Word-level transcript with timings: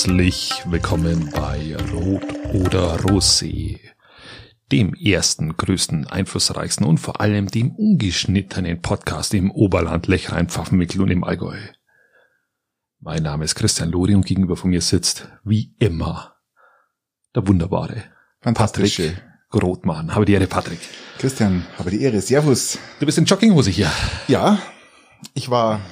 Herzlich 0.00 0.62
willkommen 0.64 1.28
bei 1.30 1.76
Rot 1.92 2.24
oder 2.54 2.96
Rosé, 3.00 3.78
dem 4.72 4.94
ersten, 4.94 5.58
größten, 5.58 6.06
einflussreichsten 6.06 6.86
und 6.86 6.96
vor 6.96 7.20
allem 7.20 7.48
dem 7.48 7.72
ungeschnittenen 7.72 8.80
Podcast 8.80 9.34
im 9.34 9.50
Oberland, 9.50 10.06
Lechrein, 10.06 10.48
Pfaffenwinkel 10.48 11.02
und 11.02 11.10
im 11.10 11.22
Allgäu. 11.22 11.58
Mein 13.00 13.22
Name 13.22 13.44
ist 13.44 13.56
Christian 13.56 13.90
Lori 13.90 14.14
und 14.14 14.24
gegenüber 14.24 14.56
von 14.56 14.70
mir 14.70 14.80
sitzt, 14.80 15.28
wie 15.44 15.74
immer, 15.78 16.34
der 17.34 17.46
wunderbare 17.46 18.04
Patrick 18.40 19.22
Rothmann. 19.52 20.14
Habe 20.14 20.24
die 20.24 20.32
Ehre, 20.32 20.46
Patrick. 20.46 20.80
Christian, 21.18 21.66
habe 21.76 21.90
die 21.90 22.00
Ehre. 22.00 22.22
Servus. 22.22 22.78
Du 23.00 23.04
bist 23.04 23.18
in 23.18 23.26
Jogginghose 23.26 23.68
hier. 23.68 23.92
Ja, 24.28 24.62
ich 25.34 25.50
war 25.50 25.82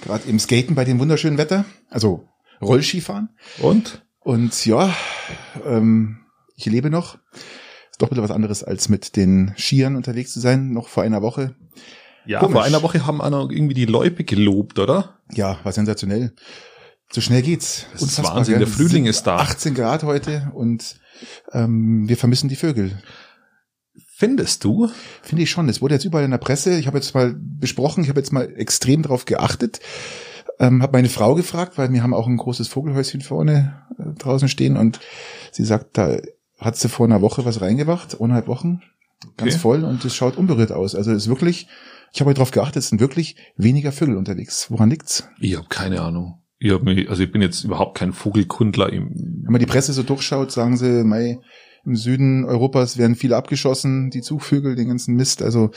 gerade 0.00 0.26
im 0.30 0.38
Skaten 0.38 0.74
bei 0.74 0.86
dem 0.86 0.98
wunderschönen 0.98 1.36
Wetter, 1.36 1.66
also 1.90 2.26
Rollskifahren. 2.60 3.30
Und? 3.58 4.04
Und 4.20 4.66
ja, 4.66 4.94
ähm, 5.64 6.20
ich 6.56 6.66
lebe 6.66 6.90
noch. 6.90 7.18
Ist 7.90 8.00
doch 8.00 8.08
bisschen 8.08 8.22
was 8.22 8.30
anderes, 8.30 8.62
als 8.62 8.88
mit 8.88 9.16
den 9.16 9.54
Skiern 9.56 9.96
unterwegs 9.96 10.32
zu 10.32 10.40
sein, 10.40 10.72
noch 10.72 10.88
vor 10.88 11.02
einer 11.02 11.22
Woche. 11.22 11.54
Ja, 12.26 12.40
Komisch. 12.40 12.52
vor 12.52 12.62
einer 12.64 12.82
Woche 12.82 13.06
haben 13.06 13.20
auch 13.20 13.50
irgendwie 13.50 13.74
die 13.74 13.86
Loipe 13.86 14.24
gelobt, 14.24 14.78
oder? 14.78 15.18
Ja, 15.32 15.58
war 15.64 15.72
sensationell. 15.72 16.34
So 17.12 17.20
schnell 17.20 17.42
geht's. 17.42 17.86
Das 17.92 18.02
ist 18.02 18.22
Wahnsinn, 18.22 18.58
der 18.58 18.68
Frühling 18.68 19.06
ist 19.06 19.26
da. 19.26 19.36
18 19.36 19.74
Grad 19.74 20.04
heute 20.04 20.52
und 20.54 21.00
ähm, 21.52 22.08
wir 22.08 22.16
vermissen 22.16 22.48
die 22.48 22.56
Vögel. 22.56 23.02
Findest 24.16 24.64
du? 24.64 24.88
Finde 25.22 25.42
ich 25.42 25.50
schon. 25.50 25.68
Es 25.68 25.80
wurde 25.80 25.94
jetzt 25.94 26.04
überall 26.04 26.24
in 26.24 26.30
der 26.30 26.38
Presse. 26.38 26.78
Ich 26.78 26.86
habe 26.86 26.98
jetzt 26.98 27.14
mal 27.14 27.34
besprochen, 27.36 28.04
ich 28.04 28.10
habe 28.10 28.20
jetzt 28.20 28.32
mal 28.32 28.52
extrem 28.54 29.02
drauf 29.02 29.24
geachtet. 29.24 29.80
Ähm, 30.60 30.82
habe 30.82 30.92
meine 30.92 31.08
Frau 31.08 31.34
gefragt, 31.34 31.78
weil 31.78 31.90
wir 31.90 32.02
haben 32.02 32.14
auch 32.14 32.26
ein 32.26 32.36
großes 32.36 32.68
Vogelhäuschen 32.68 33.22
vorne 33.22 33.82
äh, 33.98 34.12
draußen 34.18 34.48
stehen 34.48 34.76
und 34.76 35.00
sie 35.50 35.64
sagt, 35.64 35.96
da 35.96 36.18
hat 36.58 36.76
sie 36.76 36.90
vor 36.90 37.06
einer 37.06 37.22
Woche 37.22 37.46
was 37.46 37.62
reingebracht, 37.62 38.20
eineinhalb 38.20 38.46
Wochen, 38.46 38.82
ganz 39.38 39.54
okay. 39.54 39.60
voll 39.60 39.84
und 39.84 40.04
es 40.04 40.14
schaut 40.14 40.36
unberührt 40.36 40.70
aus. 40.70 40.94
Also 40.94 41.12
es 41.12 41.24
ist 41.24 41.28
wirklich, 41.28 41.66
ich 42.12 42.20
habe 42.20 42.34
darauf 42.34 42.50
geachtet, 42.50 42.82
es 42.82 42.90
sind 42.90 43.00
wirklich 43.00 43.36
weniger 43.56 43.90
Vögel 43.90 44.18
unterwegs. 44.18 44.70
Woran 44.70 44.90
liegt's? 44.90 45.26
Ich 45.40 45.56
habe 45.56 45.66
keine 45.68 46.02
Ahnung. 46.02 46.42
Ich 46.58 46.70
hab 46.70 46.82
mich, 46.82 47.08
also 47.08 47.22
ich 47.22 47.32
bin 47.32 47.40
jetzt 47.40 47.64
überhaupt 47.64 47.96
kein 47.96 48.12
Vogelkundler. 48.12 48.92
Wenn 48.92 49.42
man 49.48 49.60
die 49.60 49.66
Presse 49.66 49.94
so 49.94 50.02
durchschaut, 50.02 50.52
sagen 50.52 50.76
sie, 50.76 51.04
mei, 51.04 51.38
im 51.84 51.96
Süden 51.96 52.44
Europas 52.44 52.98
werden 52.98 53.16
viele 53.16 53.36
abgeschossen, 53.36 54.10
die 54.10 54.20
Zugvögel, 54.20 54.74
den 54.74 54.88
ganzen 54.88 55.16
Mist. 55.16 55.42
Also 55.42 55.70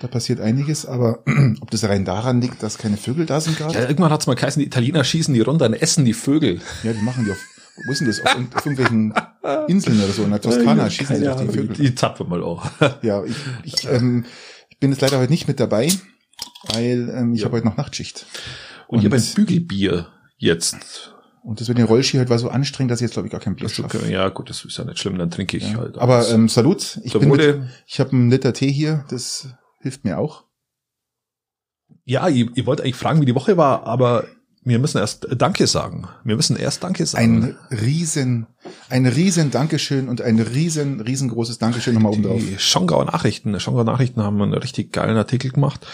da 0.00 0.08
passiert 0.08 0.40
einiges, 0.40 0.86
aber 0.86 1.22
ob 1.60 1.70
das 1.70 1.84
rein 1.84 2.04
daran 2.04 2.40
liegt, 2.40 2.62
dass 2.62 2.78
keine 2.78 2.96
Vögel 2.96 3.26
da 3.26 3.40
sind 3.40 3.58
gerade? 3.58 3.74
Ja, 3.74 3.82
irgendwann 3.82 4.10
hat's 4.10 4.26
mal 4.26 4.34
geheißen, 4.34 4.60
die 4.60 4.66
Italiener 4.66 5.04
schießen 5.04 5.34
die 5.34 5.40
runter 5.40 5.66
und 5.66 5.74
essen 5.74 6.04
die 6.04 6.14
Vögel. 6.14 6.60
Ja, 6.82 6.92
die 6.92 7.02
machen 7.02 7.24
die 7.24 7.32
auf, 7.32 7.38
wo 7.86 7.92
ist 7.92 8.00
denn 8.00 8.08
das? 8.08 8.20
Auf, 8.20 8.36
auf 8.54 8.66
irgendwelchen 8.66 9.12
Inseln 9.68 10.02
oder 10.02 10.12
so, 10.12 10.24
in 10.24 10.30
der 10.30 10.40
Toskana 10.40 10.84
ja, 10.84 10.90
schießen 10.90 11.16
sie 11.16 11.24
doch 11.24 11.40
die 11.40 11.48
Vögel. 11.48 11.76
Die, 11.76 11.82
die 11.82 11.94
tapfen 11.94 12.28
mal 12.28 12.42
auch. 12.42 12.70
ja, 13.02 13.22
ich, 13.24 13.36
ich, 13.64 13.88
ähm, 13.90 14.24
ich 14.68 14.78
bin 14.78 14.90
jetzt 14.90 15.02
leider 15.02 15.18
heute 15.18 15.30
nicht 15.30 15.48
mit 15.48 15.60
dabei, 15.60 15.92
weil 16.74 17.12
ähm, 17.14 17.34
ich 17.34 17.40
ja. 17.40 17.46
habe 17.46 17.56
heute 17.56 17.66
noch 17.66 17.76
Nachtschicht. 17.76 18.26
Und, 18.88 18.96
und 18.96 18.98
ich 19.00 19.04
habe 19.04 19.16
ein 19.16 19.34
Bügelbier 19.34 20.08
jetzt 20.38 21.12
und 21.42 21.60
das 21.60 21.68
mit 21.68 21.78
den 21.78 21.86
Rollski 21.86 22.18
halt 22.18 22.28
war 22.28 22.38
so 22.38 22.48
anstrengend, 22.48 22.90
dass 22.90 23.00
ich 23.00 23.06
jetzt 23.06 23.12
glaube 23.14 23.28
ich 23.28 23.32
gar 23.32 23.40
keinen 23.40 23.56
Platz 23.56 23.78
habe. 23.78 24.10
Ja, 24.10 24.28
gut, 24.28 24.50
das 24.50 24.64
ist 24.64 24.76
ja 24.76 24.84
nicht 24.84 24.98
schlimm, 24.98 25.18
dann 25.18 25.30
trinke 25.30 25.56
ich 25.56 25.72
ja. 25.72 25.78
halt. 25.78 25.98
Aber 25.98 26.28
ähm, 26.28 26.48
Salut, 26.48 27.00
ich 27.02 27.12
bin 27.12 27.28
mit, 27.28 27.62
ich 27.86 28.00
habe 28.00 28.12
einen 28.12 28.30
Liter 28.30 28.52
Tee 28.52 28.70
hier, 28.70 29.04
das 29.08 29.48
hilft 29.80 30.04
mir 30.04 30.18
auch. 30.18 30.44
Ja, 32.04 32.28
ich, 32.28 32.50
ich 32.54 32.66
wollte 32.66 32.82
eigentlich 32.82 32.96
fragen, 32.96 33.20
wie 33.20 33.26
die 33.26 33.34
Woche 33.34 33.56
war, 33.56 33.84
aber 33.84 34.24
wir 34.62 34.78
müssen 34.78 34.98
erst 34.98 35.26
Danke 35.36 35.66
sagen. 35.66 36.06
Wir 36.22 36.36
müssen 36.36 36.54
erst 36.54 36.84
Danke 36.84 37.06
sagen. 37.06 37.56
Ein 37.70 37.78
riesen, 37.78 38.46
ein 38.90 39.06
riesen 39.06 39.50
Dankeschön 39.50 40.08
und 40.08 40.20
ein 40.20 40.38
riesen, 40.38 41.00
riesengroßes 41.00 41.58
Dankeschön 41.58 41.94
nochmal 41.94 42.12
oben 42.12 42.22
drauf. 42.24 42.40
Die 42.40 42.58
Schongauer 42.58 43.06
Nachrichten. 43.06 43.58
Schongauer 43.58 43.84
Nachrichten 43.84 44.22
haben 44.22 44.40
einen 44.42 44.52
richtig 44.52 44.92
geilen 44.92 45.16
Artikel 45.16 45.50
gemacht. 45.50 45.86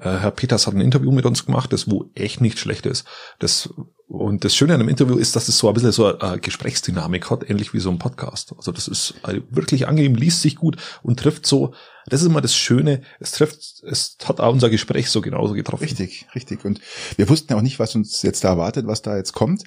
Äh, 0.00 0.18
Herr 0.18 0.32
Peters 0.32 0.66
hat 0.66 0.74
ein 0.74 0.80
Interview 0.80 1.12
mit 1.12 1.26
uns 1.26 1.46
gemacht, 1.46 1.72
das 1.72 1.88
wo 1.88 2.10
echt 2.16 2.40
nicht 2.40 2.58
schlecht 2.58 2.86
ist. 2.86 3.06
Das, 3.38 3.72
und 4.08 4.44
das 4.44 4.56
Schöne 4.56 4.74
an 4.74 4.80
dem 4.80 4.88
Interview 4.88 5.16
ist, 5.16 5.36
dass 5.36 5.46
es 5.46 5.56
so 5.56 5.68
ein 5.68 5.74
bisschen 5.74 5.92
so 5.92 6.18
eine 6.18 6.40
Gesprächsdynamik 6.40 7.30
hat, 7.30 7.48
ähnlich 7.48 7.72
wie 7.72 7.80
so 7.80 7.90
ein 7.90 8.00
Podcast. 8.00 8.52
Also 8.56 8.72
das 8.72 8.88
ist 8.88 9.14
wirklich 9.50 9.86
angenehm, 9.86 10.16
liest 10.16 10.42
sich 10.42 10.56
gut 10.56 10.76
und 11.04 11.20
trifft 11.20 11.46
so 11.46 11.72
das 12.08 12.22
ist 12.22 12.28
immer 12.28 12.40
das 12.40 12.54
Schöne. 12.54 13.02
Es 13.20 13.32
trifft, 13.32 13.82
es 13.84 14.16
hat 14.24 14.40
auch 14.40 14.52
unser 14.52 14.70
Gespräch 14.70 15.10
so 15.10 15.20
genauso 15.20 15.54
getroffen. 15.54 15.84
Richtig, 15.84 16.26
richtig. 16.34 16.64
Und 16.64 16.80
wir 17.16 17.28
wussten 17.28 17.52
ja 17.52 17.58
auch 17.58 17.62
nicht, 17.62 17.78
was 17.78 17.94
uns 17.94 18.22
jetzt 18.22 18.44
da 18.44 18.48
erwartet, 18.48 18.86
was 18.86 19.02
da 19.02 19.16
jetzt 19.16 19.32
kommt. 19.32 19.64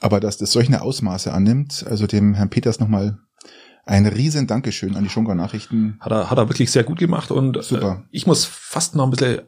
Aber 0.00 0.20
dass 0.20 0.36
das 0.36 0.52
solche 0.52 0.80
Ausmaße 0.80 1.32
annimmt, 1.32 1.84
also 1.88 2.06
dem 2.06 2.34
Herrn 2.34 2.50
Peters 2.50 2.80
nochmal 2.80 3.18
ein 3.84 4.06
riesen 4.06 4.46
Dankeschön 4.46 4.96
an 4.96 5.04
die 5.04 5.10
Schunker 5.10 5.34
Nachrichten. 5.34 5.96
Hat 6.00 6.12
er, 6.12 6.30
hat 6.30 6.38
er 6.38 6.48
wirklich 6.48 6.70
sehr 6.70 6.84
gut 6.84 6.98
gemacht 6.98 7.30
und 7.30 7.56
äh, 7.56 7.62
Super. 7.62 8.04
Äh, 8.04 8.08
ich 8.10 8.26
muss 8.26 8.44
fast 8.44 8.94
noch 8.94 9.04
ein 9.04 9.10
bisschen 9.10 9.42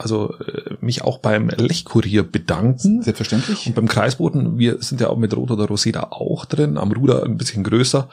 also 0.00 0.34
äh, 0.38 0.76
mich 0.80 1.02
auch 1.02 1.18
beim 1.18 1.48
Lechkurier 1.48 2.22
bedanken. 2.22 3.02
Selbstverständlich. 3.02 3.66
Und 3.66 3.74
beim 3.74 3.88
Kreisboten, 3.88 4.58
wir 4.58 4.82
sind 4.82 5.00
ja 5.00 5.08
auch 5.08 5.18
mit 5.18 5.36
Rot 5.36 5.50
oder 5.50 5.66
Roseda 5.66 6.08
auch 6.10 6.46
drin, 6.46 6.78
am 6.78 6.92
Ruder 6.92 7.24
ein 7.24 7.36
bisschen 7.36 7.64
größer. 7.64 8.08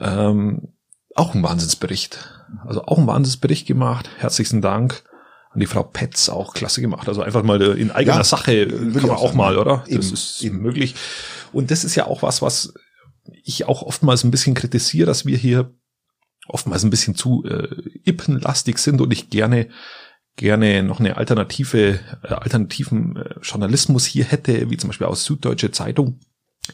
Ähm, 0.00 0.74
auch 1.14 1.34
ein 1.34 1.42
Wahnsinnsbericht. 1.42 2.33
Also 2.66 2.84
auch 2.84 2.98
ein 2.98 3.06
Wahnsinnsbericht 3.06 3.66
gemacht. 3.66 4.08
Herzlichen 4.18 4.62
Dank 4.62 5.04
an 5.50 5.60
die 5.60 5.66
Frau 5.66 5.82
Petz, 5.82 6.28
auch 6.28 6.54
klasse 6.54 6.80
gemacht. 6.80 7.08
Also 7.08 7.22
einfach 7.22 7.42
mal 7.42 7.60
in 7.62 7.90
eigener 7.90 8.16
ja, 8.16 8.24
Sache 8.24 8.66
kann 8.66 8.92
man 8.92 9.10
auch, 9.10 9.22
auch 9.22 9.34
mal, 9.34 9.56
oder? 9.56 9.84
Eben, 9.86 9.96
das 9.96 10.10
ist 10.10 10.42
eben. 10.42 10.58
möglich. 10.58 10.94
Und 11.52 11.70
das 11.70 11.84
ist 11.84 11.94
ja 11.94 12.06
auch 12.06 12.22
was, 12.22 12.42
was 12.42 12.74
ich 13.44 13.66
auch 13.66 13.82
oftmals 13.82 14.24
ein 14.24 14.30
bisschen 14.30 14.54
kritisiere, 14.54 15.06
dass 15.06 15.26
wir 15.26 15.36
hier 15.36 15.72
oftmals 16.48 16.84
ein 16.84 16.90
bisschen 16.90 17.14
zu 17.14 17.44
äh, 17.44 17.68
ippenlastig 18.04 18.78
sind 18.78 19.00
und 19.00 19.12
ich 19.12 19.30
gerne 19.30 19.68
gerne 20.36 20.82
noch 20.82 21.00
eine 21.00 21.16
alternative 21.16 22.00
äh, 22.22 22.28
alternativen 22.28 23.16
äh, 23.16 23.34
Journalismus 23.40 24.04
hier 24.04 24.24
hätte, 24.24 24.70
wie 24.70 24.76
zum 24.76 24.88
Beispiel 24.88 25.06
aus 25.06 25.24
Süddeutsche 25.24 25.70
Zeitung, 25.70 26.20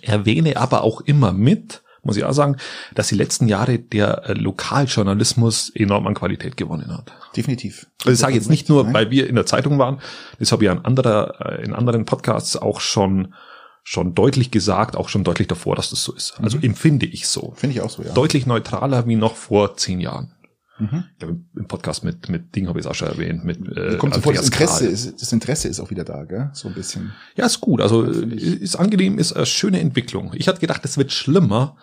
erwähne 0.00 0.56
aber 0.56 0.82
auch 0.82 1.00
immer 1.02 1.32
mit, 1.32 1.82
muss 2.02 2.16
ich 2.16 2.24
auch 2.24 2.32
sagen, 2.32 2.56
dass 2.94 3.08
die 3.08 3.14
letzten 3.14 3.48
Jahre 3.48 3.78
der 3.78 4.28
äh, 4.28 4.32
Lokaljournalismus 4.32 5.70
enorm 5.70 6.06
an 6.06 6.14
Qualität 6.14 6.56
gewonnen 6.56 6.96
hat. 6.96 7.12
Definitiv. 7.36 7.86
Also 8.00 8.12
ich 8.12 8.18
sage 8.18 8.34
jetzt 8.34 8.50
nicht 8.50 8.68
nur, 8.68 8.92
weil 8.92 9.10
wir 9.10 9.28
in 9.28 9.34
der 9.34 9.46
Zeitung 9.46 9.78
waren, 9.78 10.00
das 10.38 10.52
habe 10.52 10.64
ich 10.64 10.70
an 10.70 10.84
anderer, 10.84 11.58
äh, 11.58 11.64
in 11.64 11.74
anderen 11.74 12.04
Podcasts 12.04 12.56
auch 12.56 12.80
schon 12.80 13.34
schon 13.82 14.14
deutlich 14.14 14.50
gesagt, 14.50 14.94
auch 14.94 15.08
schon 15.08 15.24
deutlich 15.24 15.48
davor, 15.48 15.74
dass 15.74 15.90
das 15.90 16.04
so 16.04 16.12
ist. 16.12 16.38
Also 16.40 16.58
mhm. 16.58 16.64
empfinde 16.64 17.06
ich 17.06 17.26
so. 17.26 17.54
Finde 17.56 17.74
ich 17.74 17.80
auch 17.80 17.90
so, 17.90 18.02
ja. 18.02 18.12
Deutlich 18.12 18.46
neutraler 18.46 19.06
wie 19.06 19.16
noch 19.16 19.36
vor 19.36 19.76
zehn 19.76 20.00
Jahren. 20.00 20.32
Mhm. 20.80 21.04
Ich 21.12 21.18
glaube, 21.18 21.40
im 21.56 21.66
Podcast 21.66 22.04
mit, 22.04 22.28
mit 22.28 22.54
Ding 22.56 22.68
habe 22.68 22.78
ich 22.78 22.86
es 22.86 22.90
auch 22.90 22.94
schon 22.94 23.08
erwähnt. 23.08 23.44
Mit, 23.44 23.60
äh, 23.76 23.96
kommt 23.96 24.14
so 24.14 24.20
vor, 24.20 24.32
das 24.32 24.46
Interesse, 24.46 24.86
ist, 24.86 25.20
das 25.20 25.32
Interesse 25.32 25.68
ist 25.68 25.80
auch 25.80 25.90
wieder 25.90 26.04
da, 26.04 26.24
gell? 26.24 26.50
So 26.52 26.68
ein 26.68 26.74
bisschen. 26.74 27.12
Ja, 27.36 27.46
ist 27.46 27.60
gut. 27.60 27.80
Also 27.80 28.04
ist 28.04 28.76
angenehm, 28.76 29.18
ist 29.18 29.32
eine 29.32 29.46
schöne 29.46 29.80
Entwicklung. 29.80 30.32
Ich 30.34 30.48
hatte 30.48 30.60
gedacht, 30.60 30.84
es 30.84 30.96
wird 30.96 31.12
schlimmer, 31.12 31.76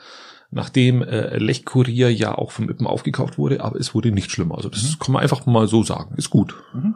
nachdem 0.49 1.01
äh, 1.03 1.37
Lech 1.37 1.65
Kurier 1.65 2.11
ja 2.11 2.35
auch 2.35 2.51
vom 2.51 2.69
Ippen 2.69 2.87
aufgekauft 2.87 3.37
wurde, 3.37 3.61
aber 3.61 3.79
es 3.79 3.93
wurde 3.93 4.11
nicht 4.11 4.31
schlimmer. 4.31 4.55
Also 4.55 4.69
das 4.69 4.83
mhm. 4.83 4.99
kann 4.99 5.13
man 5.13 5.21
einfach 5.21 5.45
mal 5.45 5.67
so 5.67 5.83
sagen. 5.83 6.15
Ist 6.17 6.29
gut. 6.29 6.55
Mhm. 6.73 6.95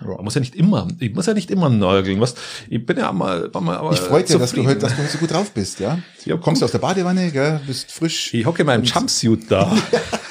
Ja. 0.00 0.08
Man 0.08 0.24
muss 0.24 0.34
ja 0.34 0.40
nicht 0.40 0.54
immer, 0.54 0.86
ich 1.00 1.14
muss 1.14 1.26
ja 1.26 1.34
nicht 1.34 1.50
immer 1.50 1.68
nörgeln. 1.68 2.20
Was, 2.20 2.34
ich 2.68 2.84
bin 2.84 2.98
ja 2.98 3.12
mal, 3.12 3.52
war 3.52 3.60
mal 3.60 3.76
aber 3.76 3.92
Ich 3.92 4.00
freue 4.00 4.22
dich, 4.22 4.36
dass 4.36 4.52
du 4.52 4.64
heute, 4.64 4.80
dass 4.80 4.94
du 4.94 5.02
heute 5.02 5.10
so 5.10 5.18
gut 5.18 5.32
drauf 5.32 5.50
bist, 5.52 5.80
ja? 5.80 5.98
ja 6.24 6.36
du 6.36 6.40
kommst 6.40 6.62
aus 6.62 6.70
der 6.72 6.78
Badewanne, 6.78 7.30
gell, 7.30 7.60
bist 7.66 7.90
frisch. 7.90 8.32
Ich 8.34 8.46
hocke 8.46 8.62
in 8.62 8.66
meinem 8.66 8.84
Jumpsuit 8.84 9.50
da. 9.50 9.76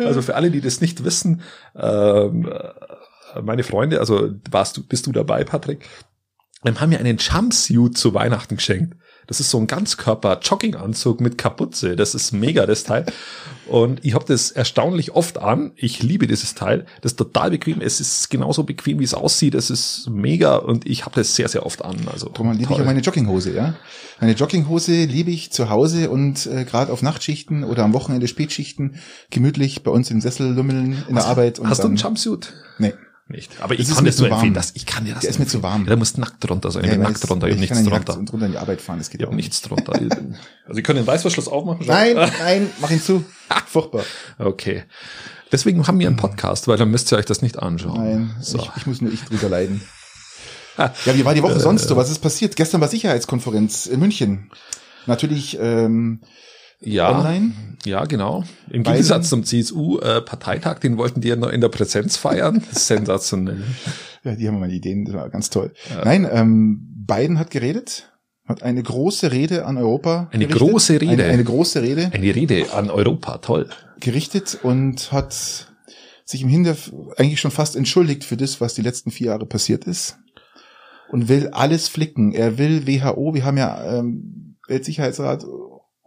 Also 0.00 0.22
für 0.22 0.34
alle, 0.34 0.50
die 0.50 0.60
das 0.60 0.80
nicht 0.80 1.04
wissen, 1.04 1.42
ähm, 1.74 2.48
äh, 2.50 3.42
meine 3.42 3.62
Freunde, 3.62 4.00
also 4.00 4.30
warst 4.50 4.76
du, 4.76 4.86
bist 4.86 5.06
du 5.06 5.12
dabei, 5.12 5.44
Patrick? 5.44 5.88
Haben 6.64 6.90
mir 6.90 7.00
einen 7.00 7.16
Jumpsuit 7.16 7.96
zu 7.96 8.14
Weihnachten 8.14 8.56
geschenkt. 8.56 8.96
Das 9.26 9.40
ist 9.40 9.50
so 9.50 9.58
ein 9.58 9.66
Ganzkörper-Jogginganzug 9.66 11.20
mit 11.20 11.38
Kapuze. 11.38 11.96
Das 11.96 12.14
ist 12.14 12.32
mega, 12.32 12.66
das 12.66 12.84
Teil. 12.84 13.06
Und 13.68 14.04
ich 14.04 14.14
habe 14.14 14.24
das 14.26 14.50
erstaunlich 14.50 15.12
oft 15.12 15.38
an. 15.38 15.72
Ich 15.76 16.02
liebe 16.02 16.26
dieses 16.26 16.54
Teil. 16.54 16.86
Das 17.00 17.12
ist 17.12 17.16
total 17.16 17.50
bequem. 17.50 17.80
Es 17.80 18.00
ist 18.00 18.30
genauso 18.30 18.64
bequem, 18.64 18.98
wie 18.98 19.04
es 19.04 19.14
aussieht. 19.14 19.54
Es 19.54 19.70
ist 19.70 20.10
mega 20.10 20.56
und 20.56 20.86
ich 20.86 21.04
habe 21.04 21.14
das 21.14 21.36
sehr, 21.36 21.48
sehr 21.48 21.64
oft 21.64 21.84
an. 21.84 21.96
Also 22.10 22.28
Darum 22.28 22.52
liebe 22.52 22.72
ich 22.72 22.80
auch 22.80 22.84
meine 22.84 23.00
Jogginghose, 23.00 23.54
ja. 23.54 23.74
Meine 24.20 24.32
Jogginghose 24.32 25.04
liebe 25.04 25.30
ich 25.30 25.52
zu 25.52 25.68
Hause 25.70 26.10
und 26.10 26.46
äh, 26.46 26.64
gerade 26.64 26.92
auf 26.92 27.02
Nachtschichten 27.02 27.64
oder 27.64 27.84
am 27.84 27.92
Wochenende 27.92 28.28
Spätschichten 28.28 28.96
gemütlich 29.30 29.82
bei 29.82 29.90
uns 29.90 30.10
im 30.10 30.20
Sessel 30.20 30.52
lummeln 30.52 31.04
in 31.08 31.16
hast, 31.16 31.24
der 31.24 31.30
Arbeit. 31.30 31.58
Und 31.58 31.68
hast 31.68 31.78
dann, 31.78 31.86
du 31.86 31.88
einen 31.90 31.96
Jumpsuit? 31.96 32.52
Nee 32.78 32.92
nicht. 33.32 33.60
Aber 33.60 33.74
ich 33.74 33.88
kann 33.88 34.04
das 34.04 34.18
nur 34.18 34.30
empfehlen, 34.30 34.54
dass 34.54 34.70
ich 34.74 34.86
kann 34.86 35.04
dir 35.04 35.14
das. 35.14 35.22
Der 35.22 35.30
ist 35.30 35.38
mir 35.38 35.46
zu 35.46 35.62
warm. 35.62 35.86
Der 35.86 35.96
muss 35.96 36.16
nackt 36.16 36.36
drunter 36.48 36.70
sein. 36.70 36.84
Ja, 36.84 36.96
nackt 36.96 37.28
drunter, 37.28 37.48
ich 37.48 37.58
nichts 37.58 37.82
drunter. 37.82 38.16
Und 38.16 38.30
drunter 38.30 38.46
in 38.46 38.52
die 38.52 38.58
Arbeit 38.58 38.80
fahren, 38.80 38.98
das 38.98 39.10
geht 39.10 39.20
ja, 39.20 39.28
auch 39.28 39.32
nichts 39.32 39.62
drunter. 39.62 39.92
also 40.66 40.78
ich 40.78 40.84
kann 40.84 40.96
den 40.96 41.06
Weißverschluss 41.06 41.48
aufmachen. 41.48 41.86
Nein, 41.86 42.14
nein, 42.14 42.70
mach 42.80 42.90
ihn 42.90 43.02
zu. 43.02 43.24
Furchtbar. 43.66 44.04
Okay. 44.38 44.84
Deswegen 45.50 45.86
haben 45.86 45.98
wir 45.98 46.06
einen 46.06 46.16
Podcast, 46.16 46.68
weil 46.68 46.78
dann 46.78 46.90
müsst 46.90 47.12
ihr 47.12 47.18
euch 47.18 47.26
das 47.26 47.42
nicht 47.42 47.58
anschauen. 47.58 48.02
Nein, 48.02 48.36
so. 48.40 48.58
ich, 48.58 48.70
ich 48.76 48.86
muss 48.86 49.00
nur 49.00 49.12
ich 49.12 49.24
drüber 49.24 49.48
leiden. 49.48 49.82
Ja, 50.78 50.92
wie 51.04 51.24
war 51.24 51.34
die 51.34 51.42
Woche 51.42 51.60
sonst 51.60 51.88
so? 51.88 51.96
Was 51.96 52.10
ist 52.10 52.20
passiert? 52.20 52.56
Gestern 52.56 52.80
war 52.80 52.88
Sicherheitskonferenz 52.88 53.86
in 53.86 54.00
München. 54.00 54.50
Natürlich 55.06 55.58
ähm, 55.60 56.20
Ja, 56.84 57.18
online. 57.18 57.52
ja, 57.84 58.04
genau. 58.04 58.44
Im 58.70 58.82
Biden- 58.82 58.92
Gegensatz 58.94 59.28
zum 59.28 59.44
CSU-Parteitag, 59.44 60.78
den 60.80 60.96
wollten 60.98 61.20
die 61.20 61.28
ja 61.28 61.36
noch 61.36 61.48
in 61.50 61.60
der 61.60 61.68
Präsenz 61.68 62.16
feiern. 62.16 62.62
Sensationell. 62.72 63.62
Ja, 64.24 64.34
die 64.36 64.46
haben 64.48 64.58
meine 64.60 64.72
Ideen, 64.72 65.04
das 65.04 65.14
war 65.14 65.28
ganz 65.30 65.50
toll. 65.50 65.72
Nein, 66.04 66.26
ähm, 66.30 66.88
Biden 67.06 67.38
hat 67.38 67.50
geredet, 67.50 68.12
hat 68.46 68.62
eine 68.62 68.82
große 68.82 69.32
Rede 69.32 69.64
an 69.66 69.76
Europa. 69.78 70.28
Eine 70.32 70.46
gerichtet. 70.46 70.68
große 70.70 70.92
Rede? 71.00 71.12
Eine, 71.12 71.24
eine 71.24 71.44
große 71.44 71.82
Rede 71.82 72.10
Eine 72.12 72.34
Rede 72.34 72.72
an 72.72 72.90
Europa, 72.90 73.38
toll. 73.38 73.68
gerichtet 74.00 74.58
und 74.62 75.10
hat 75.12 75.68
sich 76.24 76.42
im 76.42 76.48
Hinter 76.48 76.76
eigentlich 77.16 77.40
schon 77.40 77.50
fast 77.50 77.74
entschuldigt 77.76 78.24
für 78.24 78.36
das, 78.36 78.60
was 78.60 78.74
die 78.74 78.82
letzten 78.82 79.10
vier 79.10 79.28
Jahre 79.28 79.46
passiert 79.46 79.84
ist. 79.84 80.18
Und 81.10 81.28
will 81.28 81.48
alles 81.48 81.88
flicken. 81.88 82.32
Er 82.32 82.56
will 82.58 82.86
WHO, 82.86 83.34
wir 83.34 83.44
haben 83.44 83.58
ja 83.58 83.98
ähm, 83.98 84.56
Weltsicherheitsrat, 84.66 85.44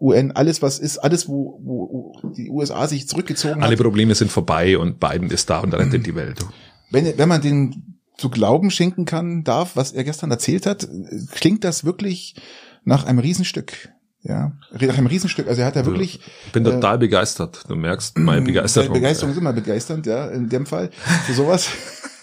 UN, 0.05 0.31
alles 0.31 0.61
was 0.61 0.79
ist, 0.79 0.99
alles 0.99 1.27
wo, 1.27 1.59
wo 1.63 2.31
die 2.35 2.49
USA 2.49 2.87
sich 2.87 3.07
zurückgezogen 3.07 3.63
Alle 3.63 3.75
hat. 3.75 3.83
Probleme 3.83 4.15
sind 4.15 4.31
vorbei 4.31 4.77
und 4.77 4.99
Biden 4.99 5.29
ist 5.29 5.49
da 5.49 5.59
und 5.59 5.73
rettet 5.73 6.05
die 6.07 6.15
Welt. 6.15 6.45
Wenn, 6.91 7.17
wenn 7.17 7.29
man 7.29 7.41
den 7.41 7.99
zu 8.17 8.29
glauben 8.29 8.71
schenken 8.71 9.05
kann, 9.05 9.43
darf, 9.43 9.75
was 9.75 9.91
er 9.91 10.03
gestern 10.03 10.31
erzählt 10.31 10.65
hat, 10.65 10.87
klingt 11.31 11.63
das 11.63 11.83
wirklich 11.83 12.35
nach 12.83 13.05
einem 13.05 13.19
Riesenstück. 13.19 13.89
Ja, 14.21 14.53
nach 14.71 14.97
einem 14.97 15.05
Riesenstück. 15.05 15.47
Also 15.47 15.61
er 15.61 15.67
hat 15.67 15.75
da 15.75 15.85
wirklich 15.85 16.19
Ich 16.47 16.51
bin 16.51 16.63
total 16.63 16.97
begeistert. 16.97 17.63
Du 17.67 17.75
merkst 17.75 18.17
meine 18.17 18.41
Begeisterung. 18.45 18.93
Begeisterung 18.93 19.31
ist 19.31 19.37
immer 19.37 19.53
begeisternd, 19.53 20.07
ja, 20.07 20.27
in 20.27 20.49
dem 20.49 20.65
Fall 20.65 20.89
für 21.25 21.33
sowas. 21.33 21.69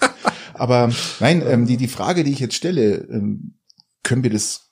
Aber 0.54 0.90
nein, 1.20 1.42
ähm, 1.46 1.66
die 1.66 1.76
die 1.76 1.88
Frage, 1.88 2.24
die 2.24 2.32
ich 2.32 2.40
jetzt 2.40 2.54
stelle, 2.54 3.06
ähm, 3.08 3.54
können 4.02 4.24
wir 4.24 4.30
das 4.30 4.71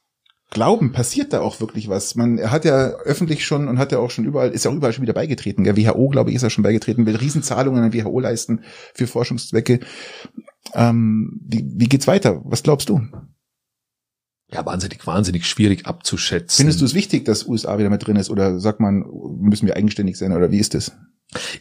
glauben? 0.51 0.93
Passiert 0.93 1.33
da 1.33 1.41
auch 1.41 1.61
wirklich 1.61 1.89
was? 1.89 2.15
Man, 2.15 2.39
er 2.39 2.51
hat 2.51 2.65
ja 2.65 2.89
öffentlich 3.05 3.45
schon 3.45 3.69
und 3.69 3.79
hat 3.79 3.93
ja 3.93 3.99
auch 3.99 4.11
schon 4.11 4.25
überall, 4.25 4.51
ist 4.51 4.65
ja 4.65 4.71
auch 4.71 4.75
überall 4.75 4.93
schon 4.93 5.03
wieder 5.03 5.13
beigetreten. 5.13 5.65
Der 5.65 5.77
WHO, 5.77 6.09
glaube 6.09 6.31
ich, 6.31 6.37
ist 6.37 6.43
ja 6.43 6.51
schon 6.51 6.65
beigetreten, 6.65 7.07
will 7.07 7.17
Riesenzahlungen 7.17 7.83
an 7.83 7.95
WHO 7.95 8.21
leisten 8.21 8.63
für 8.95 9.07
Forschungszwecke. 9.07 9.81
Ähm, 10.75 11.41
wie, 11.45 11.65
wie 11.77 11.89
geht's 11.89 12.07
weiter? 12.07 12.41
Was 12.45 12.63
glaubst 12.63 12.89
du? 12.89 13.01
Ja, 14.53 14.67
wahnsinnig, 14.67 15.07
wahnsinnig 15.07 15.47
schwierig 15.47 15.87
abzuschätzen. 15.87 16.57
Findest 16.57 16.81
du 16.81 16.85
es 16.85 16.95
wichtig, 16.95 17.25
dass 17.25 17.47
USA 17.47 17.79
wieder 17.79 17.91
mit 17.91 18.05
drin 18.05 18.17
ist? 18.17 18.31
Oder 18.31 18.59
sagt 18.59 18.81
man, 18.81 19.05
müssen 19.39 19.67
wir 19.67 19.77
eigenständig 19.77 20.19
sein? 20.19 20.33
Oder 20.33 20.51
wie 20.51 20.59
ist 20.59 20.75
das? 20.75 20.93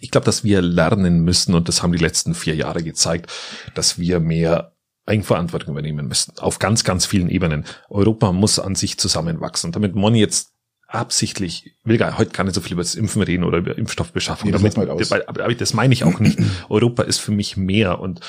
Ich 0.01 0.09
glaube, 0.09 0.25
dass 0.25 0.43
wir 0.43 0.63
lernen 0.63 1.19
müssen, 1.19 1.53
und 1.53 1.67
das 1.67 1.83
haben 1.83 1.91
die 1.91 1.99
letzten 1.99 2.33
vier 2.33 2.55
Jahre 2.55 2.83
gezeigt, 2.83 3.31
dass 3.75 3.99
wir 3.99 4.19
mehr 4.19 4.75
Eigenverantwortung 5.09 5.71
übernehmen 5.71 6.07
müssen. 6.07 6.37
Auf 6.39 6.59
ganz, 6.59 6.83
ganz 6.83 7.05
vielen 7.05 7.29
Ebenen. 7.29 7.65
Europa 7.89 8.31
muss 8.31 8.59
an 8.59 8.75
sich 8.75 8.97
zusammenwachsen. 8.97 9.71
Damit 9.71 9.95
Moni 9.95 10.19
jetzt 10.19 10.51
absichtlich, 10.87 11.75
will 11.83 11.97
gar, 11.97 12.17
heute 12.17 12.31
gar 12.31 12.43
nicht 12.43 12.55
so 12.55 12.61
viel 12.61 12.73
über 12.73 12.81
das 12.81 12.95
Impfen 12.95 13.21
reden 13.21 13.43
oder 13.43 13.59
über 13.59 13.77
Impfstoffbeschaffung. 13.77 14.47
Nee, 14.47 14.51
das 14.51 14.61
damit, 14.61 14.75
wir 14.75 14.91
aber, 15.27 15.43
aber 15.43 15.53
das 15.53 15.73
meine 15.73 15.93
ich 15.93 16.03
auch 16.03 16.19
nicht. 16.19 16.39
Europa 16.69 17.03
ist 17.03 17.19
für 17.19 17.31
mich 17.31 17.57
mehr 17.57 17.99
und 17.99 18.21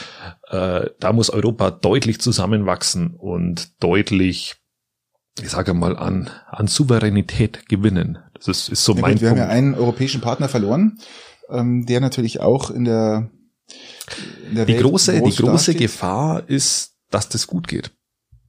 äh, 0.50 0.91
da 1.00 1.12
muss 1.12 1.31
Europa 1.31 1.71
deutlich 1.71 2.21
zusammenwachsen 2.21 3.15
und 3.17 3.83
deutlich, 3.83 4.56
ich 5.41 5.49
sage 5.49 5.73
mal, 5.73 5.97
an, 5.97 6.29
an 6.50 6.67
Souveränität 6.67 7.67
gewinnen. 7.69 8.19
Das 8.35 8.49
ist, 8.49 8.69
ist 8.69 8.85
so 8.85 8.94
Ja, 8.94 9.00
mein 9.00 9.12
gut, 9.15 9.23
wir 9.23 9.29
Punkt. 9.31 9.41
haben 9.43 9.49
ja 9.49 9.55
einen 9.55 9.75
europäischen 9.75 10.21
Partner 10.21 10.49
verloren, 10.50 10.99
ähm, 11.49 11.87
der 11.87 12.00
natürlich 12.00 12.41
auch 12.41 12.71
in 12.71 12.85
der 12.85 13.31
Die 14.67 14.77
große, 14.77 15.13
die 15.15 15.21
groß 15.21 15.37
große. 15.37 15.75
Gefahr 15.75 16.49
ist, 16.49 16.95
dass 17.11 17.29
das 17.29 17.47
gut 17.47 17.69
geht. 17.69 17.93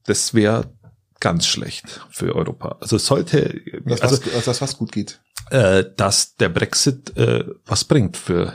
Das 0.06 0.34
wäre 0.34 0.72
ganz 1.20 1.46
schlecht 1.46 2.00
für 2.10 2.34
Europa. 2.34 2.76
Also 2.80 2.96
es 2.96 3.06
sollte, 3.06 3.60
dass, 3.84 4.00
also, 4.00 4.16
was, 4.24 4.32
dass 4.32 4.44
das 4.46 4.60
was 4.60 4.76
gut 4.76 4.90
geht. 4.90 5.20
äh, 5.50 5.84
dass 5.96 6.34
der 6.36 6.48
Brexit 6.48 7.16
äh, 7.16 7.44
was 7.64 7.84
bringt 7.84 8.16
für 8.16 8.52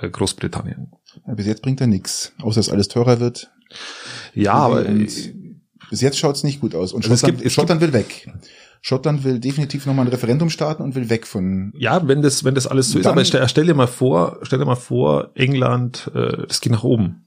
äh, 0.00 0.10
Großbritannien. 0.10 0.90
Ja, 1.26 1.34
bis 1.34 1.46
jetzt 1.46 1.62
bringt 1.62 1.80
er 1.80 1.86
nichts, 1.86 2.32
außer 2.42 2.58
dass 2.60 2.68
alles 2.68 2.88
teurer 2.88 3.20
wird. 3.20 3.50
Ja, 4.34 4.54
aber 4.54 4.82
bis 4.82 6.00
jetzt 6.00 6.18
schaut's 6.18 6.42
nicht 6.42 6.60
gut 6.60 6.74
aus. 6.74 6.92
Und 6.92 7.04
Also 7.04 7.14
es 7.14 7.20
Schottland, 7.20 7.38
gibt- 7.38 7.46
es 7.46 7.52
Schottland 7.52 7.80
will 7.80 7.92
weg. 7.92 8.28
Schottland 8.82 9.24
will 9.24 9.38
definitiv 9.38 9.84
nochmal 9.86 10.06
ein 10.06 10.10
Referendum 10.10 10.48
starten 10.48 10.82
und 10.82 10.94
will 10.94 11.10
weg 11.10 11.26
von. 11.26 11.72
ja, 11.76 12.06
wenn 12.08 12.22
das, 12.22 12.44
wenn 12.44 12.54
das 12.54 12.66
alles 12.66 12.90
so 12.90 12.98
ist, 12.98 13.06
aber 13.06 13.24
stell, 13.24 13.46
stell 13.48 13.66
dir 13.66 13.74
mal 13.74 13.86
vor, 13.86 14.38
stell 14.42 14.58
dir 14.58 14.64
mal 14.64 14.74
vor, 14.76 15.30
England, 15.34 16.10
äh, 16.14 16.46
das 16.46 16.60
geht 16.60 16.72
nach 16.72 16.84
oben. 16.84 17.26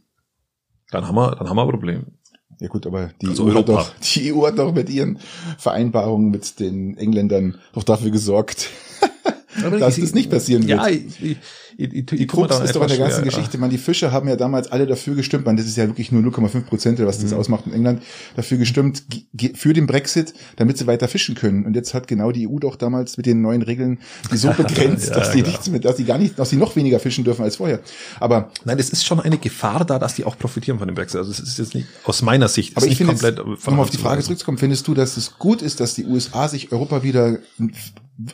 Dann 0.91 1.07
haben 1.07 1.15
wir, 1.15 1.35
dann 1.35 1.49
haben 1.49 1.55
wir 1.55 1.63
ein 1.63 1.69
Problem. 1.69 2.05
Ja 2.59 2.67
gut, 2.67 2.87
aber 2.87 3.11
die, 3.21 3.27
Also 3.27 3.45
EU 3.45 3.61
doch, 3.61 3.91
die 3.99 4.33
EU 4.33 4.45
hat 4.45 4.57
doch 4.57 4.73
mit 4.73 4.89
ihren 4.89 5.19
Vereinbarungen 5.57 6.31
mit 6.31 6.59
den 6.59 6.97
Engländern 6.97 7.59
doch 7.73 7.83
dafür 7.83 8.11
gesorgt, 8.11 8.69
dass 9.79 9.97
das 9.97 10.13
nicht 10.13 10.29
passieren 10.29 10.67
wird. 10.67 10.79
Ja, 10.79 10.87
ich, 10.87 11.21
ich, 11.23 11.37
ich, 11.77 11.93
ich, 11.93 12.05
Die 12.05 12.27
Krux 12.27 12.59
ist 12.59 12.75
doch 12.75 12.81
in 12.83 12.87
der 12.87 12.97
ganzen 12.97 13.15
schwer. 13.21 13.23
Geschichte, 13.25 13.57
man, 13.57 13.69
die 13.69 13.77
Fischer 13.77 14.11
haben 14.11 14.27
ja 14.27 14.35
damals 14.35 14.71
alle 14.71 14.85
dafür 14.87 15.15
gestimmt, 15.15 15.45
man, 15.45 15.57
das 15.57 15.65
ist 15.65 15.77
ja 15.77 15.87
wirklich 15.87 16.11
nur 16.11 16.21
0,5 16.21 16.61
Prozent, 16.61 16.99
was 16.99 17.19
Mhm. 17.19 17.23
das 17.23 17.33
ausmacht 17.33 17.65
in 17.67 17.73
England, 17.73 18.01
dafür 18.35 18.57
gestimmt, 18.57 19.03
ge- 19.09 19.23
ge- 19.33 19.53
für 19.55 19.73
den 19.73 19.87
Brexit, 19.87 20.33
damit 20.57 20.77
sie 20.77 20.87
weiter 20.87 21.07
fischen 21.07 21.35
können. 21.35 21.65
Und 21.65 21.75
jetzt 21.75 21.93
hat 21.93 22.07
genau 22.07 22.31
die 22.31 22.47
EU 22.47 22.59
doch 22.59 22.75
damals 22.75 23.17
mit 23.17 23.25
den 23.25 23.41
neuen 23.41 23.61
Regeln 23.61 23.99
die 24.31 24.37
so 24.37 24.51
begrenzt, 24.57 25.09
Ja, 25.09 25.15
dass 25.15 25.31
die 25.31 25.41
nichts 25.41 25.69
mit, 25.69 25.85
dass 25.85 25.95
die 25.97 26.05
gar 26.05 26.17
nicht, 26.17 26.37
dass 26.39 26.49
die 26.49 26.55
noch 26.57 26.75
weniger 26.75 26.99
fischen 26.99 27.23
dürfen 27.23 27.43
als 27.43 27.57
vorher. 27.57 27.79
Aber, 28.19 28.51
Nein, 28.65 28.79
es 28.79 28.89
ist 28.89 29.05
schon 29.05 29.19
eine 29.19 29.37
Gefahr 29.37 29.85
da, 29.85 29.99
dass 29.99 30.15
die 30.15 30.25
auch 30.25 30.37
profitieren 30.37 30.79
von 30.79 30.87
dem 30.87 30.95
Brexit. 30.95 31.17
Also 31.19 31.31
es 31.31 31.39
ist 31.39 31.57
jetzt 31.57 31.75
nicht 31.75 31.87
aus 32.05 32.21
meiner 32.21 32.47
Sicht. 32.47 32.77
aber 32.77 32.85
ich 32.87 32.97
finde, 32.97 33.13
komplett 33.13 33.39
um 33.39 33.79
auf 33.79 33.89
die 33.89 33.97
Frage 33.97 34.21
zurückzukommen, 34.21 34.57
findest 34.57 34.87
du, 34.87 34.93
dass 34.93 35.17
es 35.17 35.37
gut 35.37 35.61
ist, 35.61 35.79
dass 35.79 35.95
die 35.95 36.05
USA 36.05 36.47
sich 36.47 36.71
Europa 36.71 37.03
wieder 37.03 37.37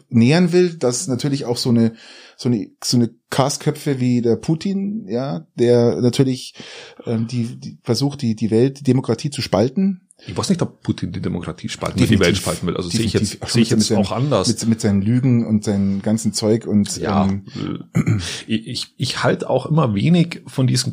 nähern 0.10 0.52
will, 0.52 0.76
dass 0.76 1.08
natürlich 1.08 1.46
auch 1.46 1.58
so 1.58 1.70
eine 1.70 1.94
so 2.38 2.50
eine 2.50 2.70
so 2.84 2.98
eine 2.98 3.10
Kasköpfe 3.30 4.00
wie 4.00 4.22
der 4.22 4.36
Putin, 4.36 5.06
ja, 5.08 5.46
der 5.56 6.02
natürlich 6.02 6.54
ähm, 7.06 7.28
die, 7.28 7.56
die 7.60 7.78
versucht 7.84 8.22
die 8.22 8.36
die 8.36 8.52
Welt, 8.52 8.80
die 8.80 8.84
Demokratie 8.84 9.30
zu 9.30 9.42
spalten, 9.42 10.02
Ich 10.28 10.36
weiß 10.36 10.50
nicht, 10.50 10.62
ob 10.62 10.82
Putin 10.84 11.12
die 11.14 11.22
Demokratie 11.22 11.70
spalten 11.70 12.00
will, 12.00 12.08
die. 12.08 12.20
Welt 12.20 12.36
spalten 12.38 12.68
will. 12.68 12.76
Also 12.76 12.90
sehe 12.90 13.06
ich 13.06 13.14
jetzt, 13.14 13.38
sehe 13.48 13.62
ich 13.62 13.70
jetzt 13.70 13.88
seinen- 13.88 14.00
auch 14.00 14.12
anders. 14.12 14.48
mit, 14.50 14.68
mit 14.68 14.82
seinen 14.82 15.02
Lügen 15.02 15.46
und 15.46 15.64
seinem 15.64 16.02
ganzen 16.02 16.34
Zeug 16.34 16.66
und 16.68 16.98
ja, 16.98 17.26
ähm, 17.26 17.46
äh, 17.96 18.20
ich, 18.48 18.94
ich 18.98 19.24
halte 19.24 19.50
auch 19.50 19.66
immer 19.66 19.96
wenig 19.96 20.42
von 20.48 20.68
diesen 20.68 20.92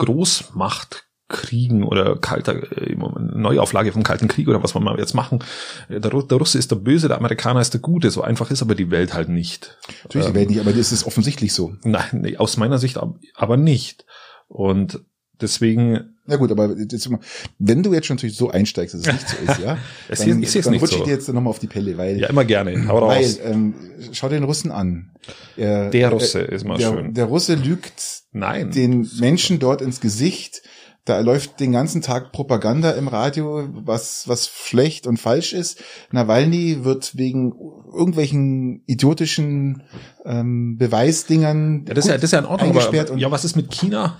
Großmachtkriegen 1.28 1.82
oder 1.84 2.16
kalter 2.16 2.54
äh, 2.80 2.94
Neuauflage 2.94 3.92
vom 3.92 4.02
Kalten 4.02 4.28
Krieg 4.28 4.48
oder 4.48 4.62
was 4.62 4.74
wir 4.74 4.80
mal 4.80 4.98
jetzt 4.98 5.14
machen. 5.14 5.40
Äh, 5.88 6.00
Der, 6.00 6.10
Ru- 6.12 6.26
der 6.26 6.38
Russe 6.38 6.58
ist 6.58 6.70
der 6.70 6.76
Böse, 6.76 7.08
der 7.08 7.16
Amerikaner 7.18 7.60
ist 7.60 7.72
der 7.74 7.80
Gute. 7.80 8.10
So 8.10 8.22
einfach 8.22 8.50
ist 8.50 8.62
aber 8.62 8.74
die 8.74 8.90
Welt 8.90 9.14
halt 9.14 9.28
nicht. 9.28 9.76
natürlich 10.04 10.28
die 10.28 10.34
Welt 10.34 10.50
nicht, 10.50 10.60
aber 10.60 10.72
das 10.72 10.92
ist 10.92 11.04
offensichtlich 11.04 11.52
so. 11.52 11.74
Nein, 11.82 12.04
nee, 12.12 12.36
aus 12.36 12.56
meiner 12.56 12.78
Sicht 12.78 12.98
ab- 12.98 13.16
aber 13.34 13.56
nicht. 13.56 14.04
Und 14.48 15.00
deswegen 15.40 16.14
Ja 16.28 16.36
gut, 16.36 16.50
aber 16.52 16.76
jetzt, 16.78 17.10
wenn 17.58 17.82
du 17.82 17.92
jetzt 17.92 18.06
schon 18.06 18.16
natürlich 18.16 18.36
so 18.36 18.50
einsteigst, 18.50 18.94
dass 18.94 19.00
es 19.02 19.12
nicht 19.12 19.28
so 19.28 19.52
ist, 19.52 19.60
ja, 19.60 19.78
Es 20.08 20.20
dann, 20.20 20.42
ist- 20.42 20.50
ich 20.54 20.56
es 20.60 20.64
dann 20.64 20.74
rutsche 20.74 20.94
ich 20.94 20.98
so. 21.00 21.04
dir 21.04 21.10
jetzt 21.12 21.28
nochmal 21.28 21.50
auf 21.50 21.58
die 21.58 21.66
Pelle, 21.66 21.98
weil 21.98 22.18
ja 22.20 22.28
immer 22.28 22.44
gerne. 22.44 22.86
Hau 22.88 23.06
Weil, 23.06 23.24
raus. 23.24 23.38
ähm, 23.42 23.74
schau 24.12 24.28
den 24.28 24.44
Russen 24.44 24.70
an. 24.70 25.10
Er, 25.56 25.90
Der 25.90 26.10
Russe 26.10 26.40
ist 26.40 26.64
mal 26.64 26.78
der, 26.78 26.92
schön. 26.92 27.14
Der 27.14 27.24
Russe 27.24 27.54
lügt 27.56 28.22
Nein. 28.32 28.70
den 28.70 29.10
Menschen 29.18 29.58
dort 29.58 29.82
ins 29.82 30.00
Gesicht. 30.00 30.62
Da 31.06 31.20
läuft 31.20 31.60
den 31.60 31.70
ganzen 31.70 32.02
Tag 32.02 32.32
Propaganda 32.32 32.90
im 32.90 33.06
Radio, 33.06 33.68
was, 33.72 34.26
was 34.26 34.48
schlecht 34.48 35.06
und 35.06 35.18
falsch 35.18 35.52
ist. 35.52 35.80
Nawalny 36.10 36.84
wird 36.84 37.16
wegen 37.16 37.54
irgendwelchen 37.92 38.82
idiotischen 38.86 39.84
ähm, 40.24 40.76
Beweisdingern 40.78 41.84
ja, 41.86 41.94
das, 41.94 42.06
ist 42.06 42.10
ja, 42.10 42.14
das 42.16 42.24
ist 42.24 42.32
ja 42.32 42.40
in 42.40 42.44
Ordnung. 42.44 42.70
Aber, 42.70 42.80
eingesperrt. 42.80 43.10
und 43.10 43.18
ja, 43.18 43.30
was 43.30 43.44
ist 43.44 43.54
mit 43.54 43.70
China? 43.70 44.18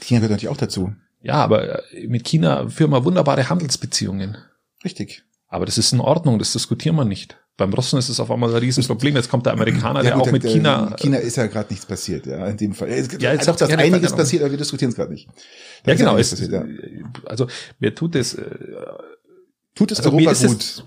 China 0.00 0.20
gehört 0.20 0.30
natürlich 0.30 0.48
auch 0.50 0.56
dazu. 0.56 0.92
Ja, 1.20 1.34
aber 1.34 1.92
äh, 1.92 2.06
mit 2.06 2.24
China 2.24 2.68
führen 2.68 2.92
wir 2.92 3.04
wunderbare 3.04 3.50
Handelsbeziehungen. 3.50 4.36
Richtig. 4.84 5.24
Aber 5.48 5.66
das 5.66 5.78
ist 5.78 5.92
in 5.92 6.00
Ordnung, 6.00 6.38
das 6.38 6.52
diskutieren 6.52 6.94
wir 6.94 7.04
nicht. 7.04 7.38
Beim 7.60 7.74
Russen 7.74 7.98
ist 7.98 8.08
es 8.08 8.18
auf 8.20 8.30
einmal 8.30 8.48
ein 8.48 8.56
Riesenproblem. 8.56 9.16
Jetzt 9.16 9.28
kommt 9.28 9.44
der 9.44 9.52
Amerikaner, 9.52 10.02
der 10.02 10.12
gut, 10.12 10.22
auch 10.22 10.32
mit 10.32 10.42
der- 10.44 10.50
China. 10.50 10.96
China 10.98 11.18
ist 11.18 11.36
ja 11.36 11.46
gerade 11.46 11.68
nichts 11.70 11.84
passiert, 11.84 12.24
ja, 12.24 12.46
in 12.46 12.56
dem 12.56 12.72
Fall. 12.72 12.88
Es 12.88 13.06
gibt 13.10 13.20
Ja, 13.22 13.34
jetzt 13.34 13.44
sagt 13.44 13.60
dass 13.60 13.68
ja 13.70 13.76
einiges 13.76 14.14
passiert, 14.14 14.40
aber 14.42 14.50
wir 14.50 14.56
diskutieren 14.56 14.88
es 14.90 14.96
gerade 14.96 15.12
nicht. 15.12 15.28
Da 15.84 15.92
Ja, 15.92 15.98
genau. 15.98 16.16
Es, 16.16 16.30
passiert, 16.30 16.52
ja. 16.52 16.64
Also 17.26 17.48
mir 17.78 17.94
tut 17.94 18.14
es. 18.16 18.32
äh, 18.32 18.44
Tut 19.74 19.92
es 19.92 19.98
also 19.98 20.10
Europa 20.10 20.30
ist 20.30 20.42
es- 20.42 20.76
gut? 20.76 20.84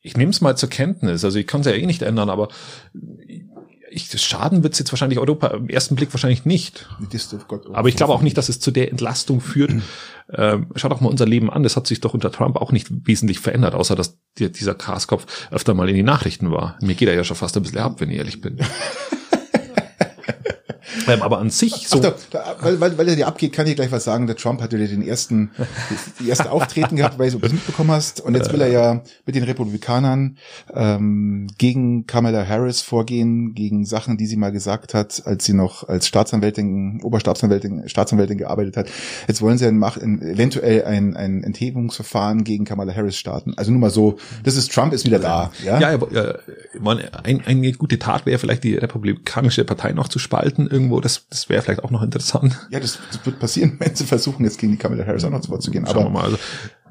Ich 0.00 0.16
nehme 0.16 0.30
es 0.30 0.40
mal 0.40 0.56
zur 0.56 0.70
Kenntnis. 0.70 1.24
Also 1.24 1.38
ich 1.38 1.46
kann 1.46 1.60
es 1.60 1.66
ja 1.66 1.72
eh 1.74 1.84
nicht 1.84 2.00
ändern, 2.00 2.30
aber 2.30 2.48
ich, 3.90 4.08
schaden 4.18 4.62
wird 4.62 4.72
es 4.72 4.78
jetzt 4.78 4.92
wahrscheinlich 4.92 5.18
Europa 5.18 5.48
im 5.48 5.68
ersten 5.68 5.94
Blick 5.94 6.12
wahrscheinlich 6.14 6.46
nicht. 6.46 6.88
Darf 7.30 7.48
Gott 7.48 7.66
Aber 7.72 7.88
ich 7.90 7.96
glaube 7.96 8.14
auch 8.14 8.22
nicht, 8.22 8.38
dass 8.38 8.48
es 8.48 8.60
zu 8.60 8.70
der 8.70 8.90
Entlastung 8.90 9.42
führt. 9.42 9.72
Ähm, 10.28 10.72
schau 10.74 10.88
doch 10.88 11.00
mal 11.00 11.08
unser 11.08 11.24
Leben 11.24 11.52
an. 11.52 11.62
Das 11.62 11.76
hat 11.76 11.86
sich 11.86 12.00
doch 12.00 12.12
unter 12.12 12.32
Trump 12.32 12.56
auch 12.56 12.72
nicht 12.72 12.88
wesentlich 13.06 13.38
verändert, 13.38 13.74
außer 13.76 13.94
dass 13.94 14.18
dieser 14.38 14.74
Kaskopf 14.74 15.48
öfter 15.50 15.74
mal 15.74 15.88
in 15.88 15.96
die 15.96 16.02
Nachrichten 16.02 16.50
war. 16.50 16.76
Mir 16.80 16.94
geht 16.94 17.08
er 17.08 17.14
ja 17.14 17.24
schon 17.24 17.36
fast 17.36 17.56
ein 17.56 17.62
bisschen 17.62 17.78
ab, 17.78 18.00
wenn 18.00 18.10
ich 18.10 18.18
ehrlich 18.18 18.40
bin. 18.40 18.58
Ähm, 21.06 21.22
aber 21.22 21.38
an 21.38 21.50
sich 21.50 21.88
so. 21.88 22.00
Ach, 22.04 22.14
da, 22.30 22.56
weil, 22.60 22.80
weil, 22.80 22.98
weil 22.98 23.08
er 23.08 23.16
dir 23.16 23.26
abgeht, 23.26 23.52
kann 23.52 23.66
ich 23.66 23.76
gleich 23.76 23.92
was 23.92 24.04
sagen. 24.04 24.26
Der 24.26 24.36
Trump 24.36 24.60
hat 24.60 24.72
ja 24.72 24.78
den 24.78 25.02
ersten, 25.02 25.50
die 26.20 26.28
erste 26.28 26.50
Auftreten 26.50 26.96
gehabt, 26.96 27.18
weil 27.18 27.30
du 27.30 27.38
es 27.42 27.52
mitbekommen 27.52 27.90
hast. 27.90 28.20
Und 28.20 28.34
jetzt 28.34 28.52
will 28.52 28.60
er 28.60 28.68
ja 28.68 29.02
mit 29.24 29.34
den 29.34 29.44
Republikanern 29.44 30.38
ähm, 30.74 31.48
gegen 31.58 32.06
Kamala 32.06 32.46
Harris 32.46 32.80
vorgehen, 32.80 33.54
gegen 33.54 33.84
Sachen, 33.84 34.16
die 34.16 34.26
sie 34.26 34.36
mal 34.36 34.52
gesagt 34.52 34.94
hat, 34.94 35.22
als 35.26 35.44
sie 35.44 35.52
noch 35.52 35.88
als 35.88 36.06
Staatsanwältin, 36.06 37.00
Oberstaatsanwältin, 37.02 37.88
Staatsanwältin 37.88 38.38
gearbeitet 38.38 38.76
hat. 38.76 38.88
Jetzt 39.28 39.42
wollen 39.42 39.58
sie 39.58 39.66
ein, 39.66 39.82
ein, 39.82 40.22
eventuell 40.22 40.84
ein, 40.84 41.16
ein 41.16 41.42
Enthebungsverfahren 41.42 42.44
gegen 42.44 42.64
Kamala 42.64 42.94
Harris 42.94 43.16
starten. 43.16 43.54
Also 43.56 43.70
nur 43.70 43.80
mal 43.80 43.90
so, 43.90 44.16
das 44.44 44.56
ist 44.56 44.72
Trump 44.72 44.92
ist 44.92 45.04
wieder 45.04 45.18
da. 45.18 45.50
Ja, 45.64 45.80
ja, 45.80 45.94
äh, 45.94 46.34
man, 46.78 47.00
ein, 47.22 47.42
eine 47.46 47.72
gute 47.72 47.98
Tat 47.98 48.26
wäre 48.26 48.38
vielleicht 48.38 48.64
die 48.64 48.74
republikanische 48.74 49.64
Partei 49.64 49.92
noch 49.92 50.08
zu 50.08 50.18
spalten 50.18 50.66
irgendwo. 50.66 50.95
Das, 51.00 51.26
das 51.28 51.48
wäre 51.48 51.62
vielleicht 51.62 51.84
auch 51.84 51.90
noch 51.90 52.02
interessant. 52.02 52.66
Ja, 52.70 52.80
das, 52.80 52.98
das 53.10 53.24
wird 53.24 53.38
passieren, 53.38 53.76
wenn 53.78 53.94
sie 53.94 54.04
versuchen, 54.04 54.44
jetzt 54.44 54.58
gegen 54.58 54.72
die 54.72 54.78
Kamala 54.78 55.06
Harris 55.06 55.24
auch 55.24 55.30
noch 55.30 55.40
zu 55.40 55.50
Wort 55.50 55.62
zu 55.62 55.70
gehen. 55.70 55.86
Schauen 55.86 55.96
Aber, 55.96 56.04
wir 56.04 56.10
mal. 56.10 56.24
Also, 56.24 56.38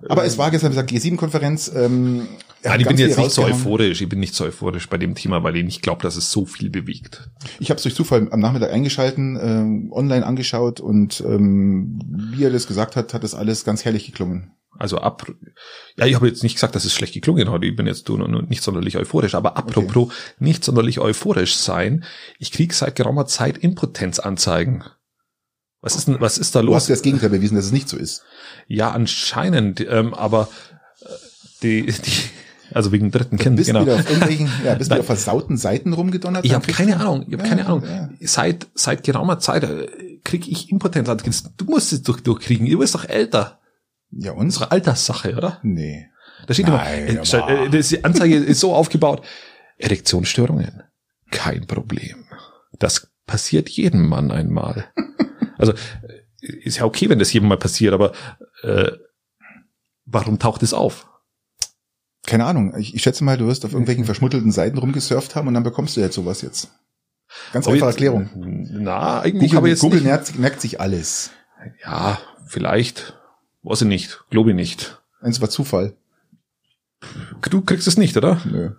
aber 0.09 0.25
es 0.25 0.37
war 0.37 0.51
gestern, 0.51 0.71
wie 0.71 0.75
gesagt, 0.75 0.91
G7-Konferenz. 0.91 1.71
Ähm, 1.75 2.27
hat 2.63 2.81
ich 2.81 2.87
bin 2.87 2.97
jetzt 2.97 3.17
nicht 3.17 3.31
so 3.31 3.43
euphorisch. 3.43 4.01
Ich 4.01 4.09
bin 4.09 4.19
nicht 4.19 4.33
so 4.33 4.43
euphorisch 4.43 4.89
bei 4.89 4.97
dem 4.97 5.15
Thema, 5.15 5.43
weil 5.43 5.55
ich 5.55 5.63
nicht 5.63 5.81
glaube, 5.81 6.01
dass 6.01 6.15
es 6.15 6.31
so 6.31 6.45
viel 6.45 6.69
bewegt. 6.69 7.29
Ich 7.59 7.69
habe 7.69 7.77
es 7.77 7.83
durch 7.83 7.95
Zufall 7.95 8.27
am 8.31 8.39
Nachmittag 8.39 8.71
eingeschalten, 8.71 9.37
ähm, 9.41 9.91
online 9.91 10.25
angeschaut 10.25 10.79
und 10.79 11.21
ähm, 11.25 11.99
wie 12.07 12.43
er 12.43 12.49
das 12.49 12.67
gesagt 12.67 12.95
hat, 12.95 13.13
hat 13.13 13.23
das 13.23 13.35
alles 13.35 13.65
ganz 13.65 13.85
herrlich 13.85 14.05
geklungen. 14.05 14.51
Also 14.77 14.97
ab, 14.97 15.25
ja, 15.97 16.05
ich 16.05 16.15
habe 16.15 16.27
jetzt 16.27 16.43
nicht 16.43 16.55
gesagt, 16.55 16.75
dass 16.75 16.83
es 16.85 16.93
schlecht 16.93 17.13
geklungen 17.13 17.49
hat. 17.49 17.63
Ich 17.63 17.75
bin 17.75 17.87
jetzt 17.87 18.09
nicht 18.09 18.61
sonderlich 18.63 18.97
euphorisch. 18.97 19.35
Aber 19.35 19.55
apropos 19.57 20.11
nicht 20.39 20.63
sonderlich 20.65 20.99
euphorisch 20.99 21.55
sein, 21.55 22.03
ich 22.39 22.51
krieg 22.51 22.73
seit 22.73 22.95
geraumer 22.95 23.25
Zeit 23.25 23.57
Impotenzanzeigen. 23.57 24.83
Was 25.81 25.95
ist 25.95 26.07
denn, 26.07 26.19
was 26.19 26.37
ist 26.37 26.55
da 26.55 26.61
Du 26.61 26.73
hast 26.75 26.83
los? 26.83 26.87
ja 26.89 26.95
das 26.95 27.03
Gegenteil 27.03 27.29
bewiesen, 27.29 27.55
dass 27.55 27.65
es 27.65 27.71
nicht 27.71 27.87
so 27.87 27.95
ist. 27.97 28.23
Ja, 28.67 28.91
anscheinend, 28.91 29.79
ähm, 29.87 30.13
aber 30.13 30.49
äh, 31.01 31.05
die, 31.61 31.85
die, 31.85 32.11
also 32.73 32.91
wegen 32.91 33.11
dritten 33.11 33.37
Kind, 33.37 33.57
Bist 33.57 33.67
genau. 33.67 33.81
wieder 33.83 33.95
auf 33.95 34.09
irgendwelchen, 34.09 34.49
ja, 34.65 34.73
bist 34.73 34.89
wieder 34.89 34.95
Nein. 34.95 34.99
auf 35.01 35.05
versauten 35.05 35.57
Seiten 35.57 35.93
rumgedonnert? 35.93 36.43
Ich 36.43 36.53
habe 36.53 36.65
keine? 36.71 36.99
Ahnung, 36.99 37.25
ich 37.27 37.33
habe 37.33 37.43
Ja, 37.43 37.49
keine 37.49 37.65
Ahnung. 37.67 37.83
ja. 37.85 38.09
Seit 38.21 38.67
seit 38.73 39.03
geraumer 39.03 39.37
Zeit 39.39 39.63
äh, 39.63 39.87
kriege 40.23 40.49
ich 40.49 40.71
Impotenzanzeigen. 40.71 41.33
Du 41.57 41.65
musst 41.65 41.93
es 41.93 42.01
durch, 42.01 42.21
durchkriegen. 42.21 42.67
Du 42.67 42.79
bist 42.79 42.95
doch 42.95 43.05
älter. 43.07 43.59
Ja, 44.11 44.31
und? 44.31 44.55
doch 44.55 44.71
Alterssache, 44.71 45.35
oder? 45.35 45.59
Nee. 45.63 46.07
Da 46.47 46.53
steht 46.53 46.67
Nein, 46.67 47.07
immer, 47.07 47.23
äh, 47.23 47.37
aber- 47.37 47.73
äh, 47.73 47.81
die 47.81 48.03
Anzeige 48.03 48.35
ist 48.37 48.59
so 48.59 48.73
aufgebaut. 48.73 49.25
Erektionsstörungen, 49.77 50.83
kein 51.31 51.65
Problem. 51.67 52.25
Das 52.79 53.11
passiert 53.25 53.69
jedem 53.69 54.07
Mann 54.07 54.31
einmal. 54.31 54.85
Also 55.57 55.71
äh, 55.71 56.47
ist 56.65 56.79
ja 56.79 56.83
okay, 56.83 57.07
wenn 57.07 57.17
das 57.17 57.31
jedem 57.31 57.47
mal 57.47 57.57
passiert, 57.57 57.93
aber 57.93 58.11
äh, 58.63 58.91
warum 60.03 60.37
taucht 60.37 60.63
es 60.63 60.73
auf? 60.73 61.07
Keine 62.27 62.43
Ahnung. 62.43 62.75
Ich, 62.77 62.93
ich 62.93 63.01
schätze 63.01 63.23
mal, 63.23 63.37
du 63.37 63.47
wirst 63.47 63.63
auf 63.63 63.71
irgendwelchen 63.71 64.03
verschmuttelten 64.03 64.51
Seiten 64.51 64.77
rumgesurft 64.77 65.33
haben 65.33 65.47
und 65.47 65.53
dann 65.53 65.63
bekommst 65.63 65.95
du 65.95 66.01
jetzt 66.01 66.15
sowas 66.15 66.41
jetzt. 66.41 66.71
Ganz 67.53 67.69
einfache 67.69 67.89
Erklärung. 67.89 68.29
Na, 68.35 69.21
eigentlich 69.21 69.51
Google, 69.51 69.57
aber 69.57 69.67
jetzt 69.69 69.79
Google 69.79 70.01
merkt, 70.01 70.37
merkt 70.37 70.59
sich 70.59 70.81
alles. 70.81 71.31
Ja, 71.83 72.19
vielleicht. 72.47 73.17
Weiß 73.65 73.81
ich 73.81 73.87
nicht. 73.87 74.23
Glaube 74.29 74.51
ich 74.51 74.55
nicht. 74.55 75.01
Eins 75.21 75.41
war 75.41 75.49
Zufall. 75.49 75.95
Du 77.49 77.61
kriegst 77.61 77.87
es 77.87 77.97
nicht, 77.97 78.15
oder? 78.15 78.39
Nö. 78.45 78.71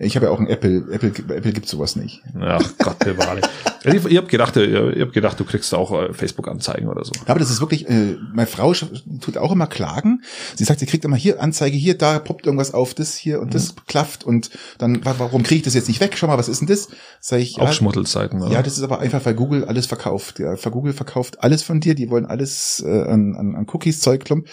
Ich 0.00 0.16
habe 0.16 0.26
ja 0.26 0.32
auch 0.32 0.40
ein 0.40 0.48
Apple. 0.48 0.86
Apple, 0.92 1.10
Apple 1.36 1.52
gibt 1.52 1.68
sowas 1.68 1.94
nicht. 1.96 2.20
Ach 2.40 2.72
Gott 2.78 2.98
bewahre. 3.00 3.40
Also 3.84 3.96
ich, 3.96 4.12
ich 4.12 4.16
habe 4.16 4.26
gedacht, 4.26 4.56
äh, 4.56 4.90
ich 4.92 5.00
hab 5.00 5.12
gedacht, 5.12 5.38
du 5.38 5.44
kriegst 5.44 5.72
auch 5.72 5.92
äh, 5.92 6.12
Facebook-Anzeigen 6.12 6.88
oder 6.88 7.04
so. 7.04 7.12
Aber 7.26 7.38
das 7.38 7.48
ist 7.50 7.60
wirklich, 7.60 7.88
äh, 7.88 8.16
meine 8.32 8.48
Frau 8.48 8.72
tut 8.72 9.36
auch 9.36 9.52
immer 9.52 9.68
Klagen. 9.68 10.22
Sie 10.56 10.64
sagt, 10.64 10.80
sie 10.80 10.86
kriegt 10.86 11.04
immer 11.04 11.16
hier 11.16 11.40
Anzeige, 11.40 11.76
hier, 11.76 11.96
da 11.96 12.18
poppt 12.18 12.46
irgendwas 12.46 12.74
auf, 12.74 12.94
das 12.94 13.14
hier 13.16 13.40
und 13.40 13.54
das 13.54 13.74
klafft 13.86 14.24
und 14.24 14.50
dann, 14.78 15.04
wa- 15.04 15.14
warum 15.18 15.44
kriege 15.44 15.58
ich 15.58 15.62
das 15.64 15.74
jetzt 15.74 15.86
nicht 15.88 16.00
weg? 16.00 16.14
Schau 16.16 16.26
mal, 16.26 16.38
was 16.38 16.48
ist 16.48 16.58
denn 16.60 16.68
das? 16.68 16.88
Sag 17.20 17.38
ich, 17.40 17.58
Auch 17.60 17.64
ja, 17.66 17.72
Schmuddelseiten, 17.72 18.42
oder? 18.42 18.52
ja, 18.52 18.62
das 18.62 18.78
ist 18.78 18.82
aber 18.84 18.98
einfach, 18.98 19.24
weil 19.26 19.34
Google 19.34 19.64
alles 19.64 19.86
verkauft. 19.86 20.40
Ja, 20.40 20.54
Google 20.56 20.92
verkauft 20.92 21.42
alles 21.42 21.62
von 21.62 21.78
dir, 21.80 21.94
die 21.94 22.10
wollen 22.10 22.26
alles 22.26 22.82
äh, 22.84 22.88
an, 23.02 23.36
an, 23.36 23.54
an 23.54 23.66
Cookies, 23.72 24.00
Zeug, 24.00 24.24
klump. 24.24 24.48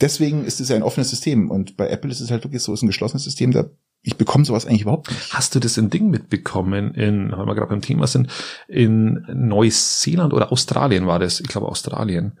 Deswegen 0.00 0.44
ist 0.44 0.60
es 0.60 0.68
ja 0.68 0.74
ein 0.76 0.82
offenes 0.82 1.10
System 1.10 1.50
und 1.50 1.76
bei 1.76 1.88
Apple 1.88 2.10
ist 2.10 2.20
es 2.20 2.30
halt 2.30 2.42
wirklich 2.44 2.62
so, 2.62 2.72
es 2.72 2.80
ist 2.80 2.82
ein 2.82 2.88
geschlossenes 2.88 3.22
System, 3.24 3.52
da 3.52 3.66
ich 4.02 4.16
bekomme 4.16 4.44
sowas 4.44 4.66
eigentlich 4.66 4.82
überhaupt 4.82 5.10
nicht. 5.10 5.32
Hast 5.32 5.54
du 5.54 5.60
das 5.60 5.76
in 5.78 5.88
Ding 5.90 6.10
mitbekommen, 6.10 6.92
in, 6.94 7.30
weil 7.32 7.46
wir 7.46 7.54
gerade 7.54 7.70
beim 7.70 7.82
Thema 7.82 8.06
sind, 8.08 8.28
in 8.68 9.24
Neuseeland 9.32 10.32
oder 10.32 10.50
Australien 10.52 11.06
war 11.06 11.18
das, 11.18 11.40
ich 11.40 11.48
glaube 11.48 11.68
Australien, 11.68 12.38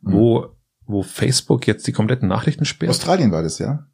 Mhm. 0.00 0.12
wo, 0.12 0.46
wo 0.86 1.02
Facebook 1.02 1.66
jetzt 1.66 1.86
die 1.86 1.92
kompletten 1.92 2.28
Nachrichten 2.28 2.64
sperrt? 2.64 2.90
Australien 2.90 3.32
war 3.32 3.42
das, 3.42 3.58
ja. 3.58 3.86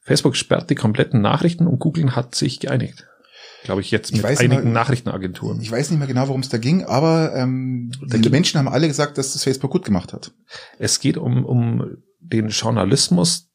Facebook 0.00 0.36
sperrt 0.36 0.70
die 0.70 0.74
kompletten 0.74 1.20
Nachrichten 1.20 1.66
und 1.66 1.78
Google 1.78 2.16
hat 2.16 2.34
sich 2.34 2.60
geeinigt. 2.60 3.06
Glaube 3.64 3.82
ich 3.82 3.90
jetzt 3.90 4.10
Ich 4.10 4.16
mit 4.16 4.24
weiß 4.24 4.38
nicht 4.40 4.50
einigen 4.52 4.68
mal- 4.68 4.80
Nachrichtenagenturen. 4.80 5.60
Ich 5.60 5.70
weiß 5.70 5.90
nicht 5.90 5.98
mehr 5.98 6.08
genau, 6.08 6.28
worum 6.28 6.40
es 6.40 6.48
da 6.48 6.56
ging, 6.56 6.84
aber 6.84 7.34
ähm, 7.36 7.92
Da 8.06 8.16
die 8.16 8.30
Menschen 8.30 8.58
haben 8.58 8.68
alle 8.68 8.88
gesagt, 8.88 9.18
dass 9.18 9.34
das 9.34 9.44
Facebook 9.44 9.70
gut 9.70 9.84
gemacht 9.84 10.14
hat. 10.14 10.32
Es 10.78 10.98
geht 11.00 11.18
um, 11.18 11.44
um 11.44 11.98
den 12.20 12.48
Journalismus, 12.48 13.49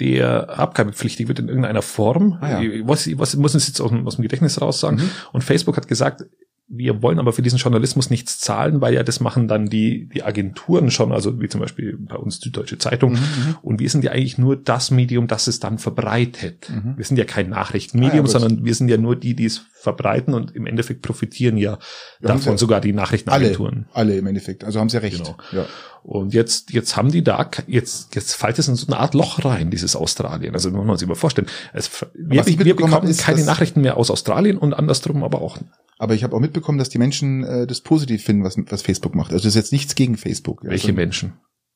der 0.00 0.58
abgabepflichtig 0.58 1.28
wird 1.28 1.38
in 1.38 1.48
irgendeiner 1.48 1.82
Form. 1.82 2.38
Ah, 2.40 2.50
ja. 2.50 2.60
Ich 2.62 2.72
ich 2.80 2.86
weiß, 2.88 3.06
ich 3.34 3.40
muss 3.40 3.54
es 3.54 3.66
jetzt 3.68 3.80
aus 3.80 3.90
dem, 3.90 4.06
aus 4.06 4.16
dem 4.16 4.22
Gedächtnis 4.22 4.60
raus 4.60 4.80
sagen. 4.80 4.96
Mhm. 4.96 5.10
Und 5.32 5.44
Facebook 5.44 5.76
hat 5.76 5.88
gesagt, 5.88 6.24
wir 6.66 7.02
wollen 7.02 7.18
aber 7.18 7.34
für 7.34 7.42
diesen 7.42 7.58
Journalismus 7.58 8.08
nichts 8.08 8.38
zahlen, 8.38 8.80
weil 8.80 8.94
ja 8.94 9.02
das 9.02 9.20
machen 9.20 9.48
dann 9.48 9.66
die, 9.66 10.08
die 10.08 10.22
Agenturen 10.22 10.90
schon, 10.90 11.12
also 11.12 11.38
wie 11.40 11.48
zum 11.48 11.60
Beispiel 11.60 11.98
bei 11.98 12.16
uns 12.16 12.40
die 12.40 12.50
Deutsche 12.50 12.78
Zeitung. 12.78 13.12
Mhm, 13.12 13.56
Und 13.60 13.80
wir 13.80 13.90
sind 13.90 14.02
ja 14.02 14.12
eigentlich 14.12 14.38
nur 14.38 14.56
das 14.56 14.90
Medium, 14.90 15.26
das 15.26 15.46
es 15.46 15.60
dann 15.60 15.76
verbreitet. 15.78 16.70
Mhm. 16.70 16.94
Wir 16.96 17.04
sind 17.04 17.18
ja 17.18 17.26
kein 17.26 17.50
Nachrichtenmedium, 17.50 18.24
Ah, 18.24 18.28
ja, 18.28 18.38
sondern 18.38 18.64
wir 18.64 18.74
sind 18.74 18.88
ja 18.88 18.96
nur 18.96 19.14
die, 19.14 19.36
die 19.36 19.44
es 19.44 19.58
verbreiten 19.74 20.32
und 20.32 20.56
im 20.56 20.66
Endeffekt 20.66 21.02
profitieren 21.02 21.58
ja 21.58 21.72
haben 21.72 21.80
davon 22.22 22.52
ja 22.52 22.58
sogar 22.58 22.80
die 22.80 22.88
Alle, 22.88 22.96
Nachrichtenagenturen. 22.96 23.86
alle 23.92 24.16
im 24.16 24.26
Endeffekt. 24.26 24.64
Also 24.64 24.80
haben 24.80 24.88
sie 24.88 24.96
ja 24.96 25.02
recht. 25.02 25.18
Genau. 25.22 25.36
Ja. 25.52 25.66
Und 26.04 26.34
jetzt, 26.34 26.70
jetzt 26.70 26.98
haben 26.98 27.10
die 27.10 27.24
da, 27.24 27.50
jetzt, 27.66 28.14
jetzt 28.14 28.34
fällt 28.34 28.58
es 28.58 28.68
in 28.68 28.76
so 28.76 28.86
eine 28.88 28.98
Art 28.98 29.14
Loch 29.14 29.42
rein, 29.42 29.70
dieses 29.70 29.96
Australien. 29.96 30.52
Also 30.52 30.70
muss 30.70 30.84
man 30.84 30.98
sich 30.98 31.08
mal 31.08 31.14
vorstellen. 31.14 31.48
Es, 31.72 31.90
wir, 32.12 32.46
wir 32.46 32.76
bekommen 32.76 33.08
ist, 33.08 33.22
keine 33.22 33.42
Nachrichten 33.42 33.80
mehr 33.80 33.96
aus 33.96 34.10
Australien 34.10 34.58
und 34.58 34.74
andersrum 34.74 35.24
aber 35.24 35.40
auch. 35.40 35.56
Aber 35.96 36.14
ich 36.14 36.22
habe 36.22 36.36
auch 36.36 36.40
mitbekommen, 36.40 36.76
dass 36.76 36.90
die 36.90 36.98
Menschen 36.98 37.42
äh, 37.44 37.66
das 37.66 37.80
positiv 37.80 38.22
finden, 38.22 38.44
was, 38.44 38.58
was 38.68 38.82
Facebook 38.82 39.14
macht. 39.14 39.32
Also 39.32 39.44
das 39.44 39.52
ist 39.52 39.56
jetzt 39.56 39.72
nichts 39.72 39.94
gegen 39.94 40.18
Facebook. 40.18 40.62
Welche 40.62 40.88
also 40.88 40.96
Menschen? 40.96 41.32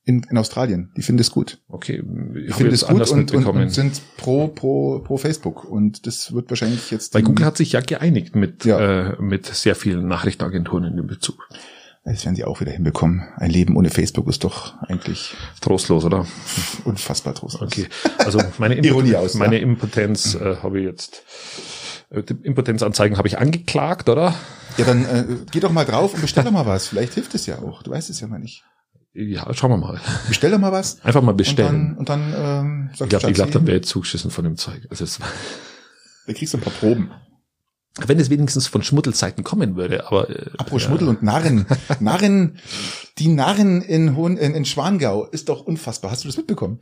in, 0.09 0.23
in 0.31 0.39
Australien. 0.39 0.91
Die 0.97 1.03
finden 1.03 1.21
es 1.21 1.31
gut. 1.31 1.59
Okay, 1.69 2.03
ich 2.35 2.59
jetzt 2.59 2.73
es 2.73 2.81
gut 2.81 2.91
anders 2.91 3.11
und, 3.13 3.33
und, 3.33 3.47
und 3.47 3.71
sind 3.71 4.01
pro, 4.17 4.49
pro, 4.49 5.01
pro 5.01 5.19
Facebook. 5.19 5.65
Und 5.65 6.07
das 6.07 6.33
wird 6.33 6.49
wahrscheinlich 6.51 6.91
jetzt. 6.91 7.15
Weil 7.15 7.23
Google 7.23 7.45
hat 7.45 7.59
sich 7.59 7.73
ja 7.73 7.81
geeinigt 7.81 8.35
mit, 8.35 8.65
Ja. 8.65 9.11
äh, 9.11 9.23
mit 9.23 9.47
sehr 9.47 9.75
vielen 9.75 10.09
Nachrichtenagenturen 10.09 10.85
in 10.85 10.97
dem 10.97 11.07
Bezug. 11.07 11.49
Das 12.11 12.25
werden 12.25 12.35
die 12.35 12.45
auch 12.45 12.61
wieder 12.61 12.73
hinbekommen. 12.73 13.23
Ein 13.37 13.51
Leben 13.51 13.77
ohne 13.77 13.91
Facebook 13.91 14.29
ist 14.29 14.45
doch 14.45 14.81
eigentlich 14.83 15.35
Trostlos, 15.61 16.05
oder? 16.05 16.27
unfassbar 16.85 17.35
trostlos. 17.35 17.71
Okay. 17.71 17.89
Also 18.19 18.41
meine, 18.59 18.77
Ironie 18.85 19.11
Impotenz, 19.11 19.15
aus, 19.25 19.35
ja. 19.35 19.39
meine 19.41 19.59
Impotenz 19.59 20.35
äh, 20.35 20.57
habe 20.63 20.81
ich 20.81 20.87
jetzt, 20.87 21.23
äh, 22.11 22.23
die 22.23 22.35
Impotenzanzeigen 22.43 23.19
habe 23.19 23.29
ich 23.29 23.39
angeklagt, 23.39 24.09
oder? 24.09 24.35
Ja, 24.79 24.85
dann 24.85 25.05
äh, 25.05 25.25
geh 25.51 25.61
doch 25.61 25.73
mal 25.73 25.85
drauf 25.85 26.15
und 26.15 26.21
bestell 26.21 26.45
doch 26.45 26.51
mal 26.51 26.67
was. 26.67 26.87
Vielleicht 26.89 27.15
hilft 27.15 27.35
es 27.35 27.47
ja 27.47 27.59
auch. 27.59 27.83
Du 27.83 27.91
weißt 27.91 28.09
es 28.11 28.21
ja 28.21 28.27
mal 28.27 28.39
nicht. 28.39 28.65
Ja, 29.13 29.53
schauen 29.53 29.71
wir 29.71 29.77
mal. 29.77 30.01
Bestell 30.29 30.51
doch 30.51 30.59
mal 30.59 30.73
was. 30.73 31.03
Einfach 31.05 31.23
mal 31.23 31.33
Und 31.33 31.37
bestellen. 31.37 31.89
dann, 31.89 31.99
und 31.99 32.09
dann 32.09 32.35
ähm, 32.37 32.89
Ich 32.93 32.99
sagst 32.99 33.11
glaube, 33.11 33.31
ich 33.31 33.35
glaub, 33.35 33.47
Schatzi, 33.49 33.59
dann 33.59 33.67
wäre 33.67 33.79
ich 33.79 33.85
zugeschissen 33.85 34.31
von 34.31 34.45
dem 34.45 34.57
Zeug. 34.57 34.87
Also 34.91 35.05
es, 35.05 35.19
da 36.27 36.33
kriegst 36.33 36.55
du 36.55 36.59
ein 36.59 36.63
paar 36.63 36.73
Proben. 36.73 37.11
Wenn 38.07 38.21
es 38.21 38.31
wenigstens 38.31 38.67
von 38.67 38.83
Schmuddelzeiten 38.83 39.45
kommen 39.45 39.77
würde, 39.77 40.07
aber 40.07 40.31
äh, 40.31 40.51
Apropos 40.59 40.83
ja, 40.83 40.89
Schmuddel 40.89 41.09
und 41.09 41.23
Narren. 41.23 41.67
Narren, 42.01 42.59
die 43.19 43.29
Narren 43.29 43.83
in, 43.83 44.17
Hohen, 44.17 44.37
in, 44.37 44.55
in 44.55 44.65
Schwangau 44.65 45.25
ist 45.27 45.49
doch 45.49 45.63
unfassbar. 45.63 46.11
Hast 46.11 46.25
du 46.25 46.29
das 46.29 46.37
mitbekommen? 46.37 46.81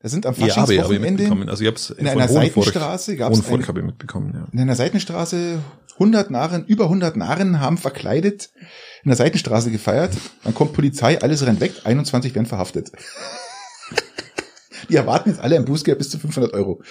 Da 0.00 0.08
sind 0.08 0.26
am 0.26 0.34
ja, 0.34 0.46
Faschingswochenende 0.46 1.22
mitbekommen. 1.22 1.48
Also 1.48 1.62
ich 1.62 1.68
habe 1.68 1.76
es 1.76 1.90
in 1.90 2.06
einer 2.06 2.28
Seitenstraße 2.28 3.16
gab 3.16 3.32
es 3.32 3.40
ich 3.40 3.48
mitbekommen. 3.82 4.32
Ja. 4.34 4.46
in 4.52 4.60
einer 4.60 4.76
Seitenstraße 4.76 5.58
100 5.94 6.30
Narren, 6.30 6.64
über 6.66 6.84
100 6.84 7.16
Narren 7.16 7.60
haben 7.60 7.78
verkleidet 7.78 8.50
in 9.02 9.08
der 9.08 9.16
Seitenstraße 9.16 9.70
gefeiert. 9.70 10.14
Dann 10.44 10.54
kommt 10.54 10.74
Polizei, 10.74 11.20
alles 11.20 11.46
rennt 11.46 11.60
weg, 11.60 11.72
21 11.84 12.34
werden 12.34 12.46
verhaftet. 12.46 12.92
Die 14.88 14.96
erwarten 14.96 15.30
jetzt 15.30 15.40
alle 15.40 15.56
ein 15.56 15.64
Bußgeld 15.64 15.98
bis 15.98 16.10
zu 16.10 16.18
500 16.18 16.52
Euro. 16.54 16.82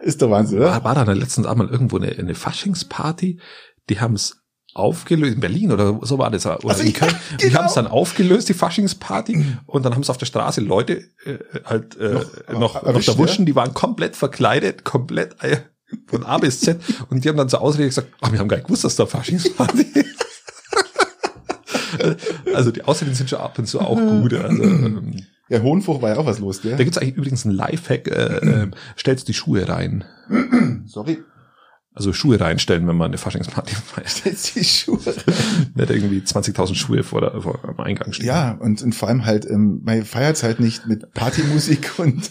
Ist 0.00 0.20
der 0.20 0.30
Wahnsinn, 0.30 0.58
oder? 0.58 0.70
War, 0.70 0.84
war 0.84 1.04
da 1.04 1.12
letztens 1.12 1.46
einmal 1.46 1.68
irgendwo 1.68 1.96
eine, 1.98 2.10
eine 2.10 2.34
Faschingsparty? 2.34 3.40
Die 3.88 4.00
haben 4.00 4.14
es 4.14 4.38
aufgelöst, 4.74 5.34
in 5.34 5.40
Berlin 5.40 5.70
oder 5.72 5.98
so 6.02 6.18
war 6.18 6.30
das. 6.30 6.46
Oder 6.46 6.58
Also, 6.70 6.82
in 6.82 6.92
ja, 6.92 6.98
Köln. 6.98 7.14
Die 7.40 7.46
genau. 7.46 7.58
haben 7.58 7.66
es 7.66 7.74
dann 7.74 7.86
aufgelöst, 7.86 8.48
die 8.48 8.54
Faschingsparty, 8.54 9.44
und 9.66 9.84
dann 9.84 9.92
haben 9.94 10.00
es 10.02 10.08
auf 10.10 10.16
der 10.18 10.26
Straße 10.26 10.60
Leute 10.62 11.02
äh, 11.26 11.38
halt 11.64 11.96
äh, 11.96 12.14
Noch- 12.14 12.24
noch, 12.48 12.58
noch, 12.58 12.82
erwischt, 12.84 13.08
erwuschen, 13.08 13.44
die 13.44 13.54
waren 13.54 13.74
komplett 13.74 14.16
verkleidet, 14.16 14.82
komplett 14.84 15.36
äh, 15.44 15.58
von 16.06 16.24
A 16.24 16.38
bis 16.38 16.60
Z 16.60 16.80
und 17.10 17.22
die 17.24 17.28
haben 17.28 17.36
dann 17.36 17.50
zur 17.50 17.60
Ausrede 17.60 17.84
gesagt, 17.88 18.08
ach, 18.22 18.32
wir 18.32 18.38
haben 18.38 18.48
gar 18.48 18.56
nicht 18.56 18.66
gewusst, 18.66 18.84
dass 18.84 18.96
da 18.96 19.04
Faschingsparty 19.04 19.82
ist. 19.94 20.24
also 22.54 22.70
die 22.70 22.82
Außerdem 22.82 23.12
sind 23.14 23.28
schon 23.28 23.40
ab 23.40 23.58
und 23.58 23.66
zu 23.66 23.80
auch 23.80 23.96
gut. 23.96 24.32
Also, 24.34 24.62
ähm, 24.62 25.22
Ja, 25.48 25.60
Hohenfuch 25.62 26.00
war 26.00 26.10
ja 26.10 26.16
auch 26.18 26.26
was 26.26 26.38
los, 26.38 26.62
gell? 26.62 26.76
da 26.76 26.84
gibt's 26.84 26.98
eigentlich 26.98 27.16
übrigens 27.16 27.44
einen 27.44 27.54
Lifehack, 27.54 28.08
äh, 28.08 28.36
äh, 28.62 28.70
stellst 28.98 29.28
die 29.28 29.34
Schuhe 29.34 29.68
rein. 29.68 30.04
Sorry. 30.86 31.18
Also 31.94 32.14
Schuhe 32.14 32.40
reinstellen, 32.40 32.88
wenn 32.88 32.96
man 32.96 33.08
eine 33.10 33.18
Faschingsparty 33.18 33.74
feiert. 33.86 34.24
Jetzt 34.24 34.56
die 34.56 34.64
Schuhe. 34.64 34.98
Nicht 35.74 35.90
irgendwie 35.90 36.20
20.000 36.20 36.74
Schuhe 36.74 37.02
vor, 37.02 37.20
der, 37.20 37.42
vor 37.42 37.60
am 37.64 37.78
Eingang 37.80 38.14
stehen. 38.14 38.28
Ja, 38.28 38.52
und, 38.52 38.80
und 38.82 38.94
vor 38.94 39.08
allem 39.08 39.26
halt, 39.26 39.44
ähm, 39.44 39.82
man 39.84 40.02
feiert's 40.04 40.42
halt 40.42 40.58
nicht 40.58 40.86
mit 40.86 41.12
Partymusik 41.12 41.92
und 41.98 42.30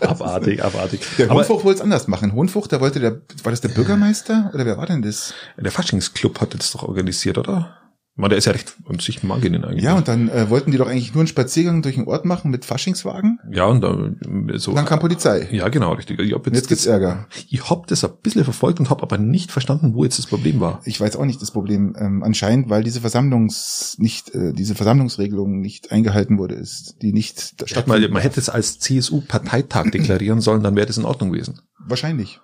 Abartig, 0.00 0.64
abartig. 0.64 1.00
der 1.18 1.28
Hohenfuch 1.28 1.64
wollte 1.64 1.78
es 1.78 1.82
anders 1.82 2.08
machen. 2.08 2.32
Hohenfuch, 2.32 2.66
da 2.66 2.80
wollte 2.80 3.00
der, 3.00 3.20
war 3.42 3.50
das 3.50 3.60
der 3.60 3.68
Bürgermeister 3.68 4.50
oder 4.54 4.64
wer 4.64 4.78
war 4.78 4.86
denn 4.86 5.02
das? 5.02 5.34
der 5.58 5.72
Faschingsclub 5.72 6.40
hat 6.40 6.54
das 6.54 6.72
doch 6.72 6.84
organisiert, 6.84 7.36
oder? 7.36 7.76
Man, 8.16 8.30
der 8.30 8.38
ist 8.38 8.44
ja 8.44 8.52
recht, 8.52 8.76
und 8.84 9.02
sich 9.02 9.24
mag 9.24 9.42
den 9.42 9.64
eigentlich. 9.64 9.82
Ja, 9.82 9.96
und 9.96 10.06
dann 10.06 10.28
äh, 10.28 10.48
wollten 10.48 10.70
die 10.70 10.78
doch 10.78 10.86
eigentlich 10.86 11.14
nur 11.14 11.22
einen 11.22 11.26
Spaziergang 11.26 11.82
durch 11.82 11.96
den 11.96 12.06
Ort 12.06 12.24
machen 12.24 12.52
mit 12.52 12.64
Faschingswagen. 12.64 13.40
Ja, 13.50 13.64
und 13.64 13.80
dann, 13.80 14.48
äh, 14.48 14.58
so. 14.58 14.70
Und 14.70 14.76
dann 14.76 14.84
kam 14.84 15.00
Polizei. 15.00 15.48
ja, 15.50 15.68
genau, 15.68 15.92
richtig. 15.94 16.20
Ich 16.20 16.32
hab 16.32 16.46
Und 16.46 16.54
jetzt 16.54 16.68
gibt's 16.68 16.84
das, 16.84 16.92
Ärger. 16.92 17.26
ich 17.50 17.68
hab 17.68 17.88
das 17.88 18.04
ein 18.04 18.12
bisschen 18.22 18.44
verfolgt 18.44 18.78
und 18.78 18.88
hab 18.88 19.02
aber 19.02 19.18
nicht 19.18 19.50
verstanden, 19.50 19.94
wo 19.94 20.04
jetzt 20.04 20.18
das 20.20 20.26
Problem 20.26 20.60
war. 20.60 20.80
Ich 20.84 21.00
weiß 21.00 21.16
auch 21.16 21.24
nicht 21.24 21.42
das 21.42 21.50
Problem. 21.50 21.96
Ähm, 21.98 22.22
anscheinend, 22.22 22.70
weil 22.70 22.84
diese 22.84 23.00
Versammlungs 23.00 23.96
nicht, 23.98 24.32
äh, 24.32 24.52
diese 24.52 24.76
Versammlungsregelung 24.76 25.60
nicht 25.60 25.90
eingehalten 25.90 26.38
wurde, 26.38 26.54
ist 26.54 27.02
die 27.02 27.12
nicht 27.12 27.54
Statt 27.68 27.88
mal, 27.88 28.08
man 28.08 28.22
hätte 28.22 28.38
es 28.38 28.48
als 28.48 28.78
CSU-Parteitag 28.78 29.90
deklarieren 29.90 30.40
sollen, 30.40 30.62
dann 30.62 30.76
wäre 30.76 30.86
das 30.86 30.98
in 30.98 31.04
Ordnung 31.04 31.32
gewesen. 31.32 31.60
Wahrscheinlich. 31.84 32.40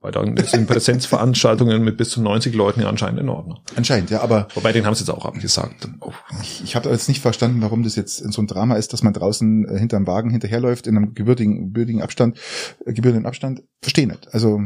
Weil 0.00 0.12
dann 0.12 0.36
sind 0.36 0.66
Präsenzveranstaltungen 0.66 1.82
mit 1.82 1.96
bis 1.96 2.10
zu 2.10 2.22
90 2.22 2.54
Leuten 2.54 2.80
ja 2.80 2.88
anscheinend 2.88 3.20
in 3.20 3.28
Ordnung. 3.28 3.60
Anscheinend, 3.74 4.10
ja, 4.10 4.20
aber 4.20 4.48
Wobei, 4.54 4.72
den 4.72 4.86
haben 4.86 4.94
sie 4.94 5.00
jetzt 5.00 5.10
auch 5.10 5.24
abgesagt. 5.24 5.88
Oh. 6.00 6.12
ich, 6.42 6.62
ich 6.62 6.76
habe 6.76 6.88
jetzt 6.90 7.08
nicht 7.08 7.20
verstanden, 7.20 7.60
warum 7.62 7.82
das 7.82 7.96
jetzt 7.96 8.18
so 8.32 8.42
ein 8.42 8.46
Drama 8.46 8.76
ist, 8.76 8.92
dass 8.92 9.02
man 9.02 9.12
draußen 9.12 9.68
äh, 9.68 9.78
hinterm 9.78 10.06
Wagen 10.06 10.30
hinterherläuft 10.30 10.86
in 10.86 10.96
einem 10.96 11.14
gebürtigen, 11.14 11.72
gebürtigen 11.72 12.02
Abstand, 12.02 12.38
äh, 12.84 12.92
gebührenden 12.92 13.26
Abstand. 13.26 13.62
Verstehe 13.80 14.06
nicht. 14.06 14.32
Also 14.32 14.60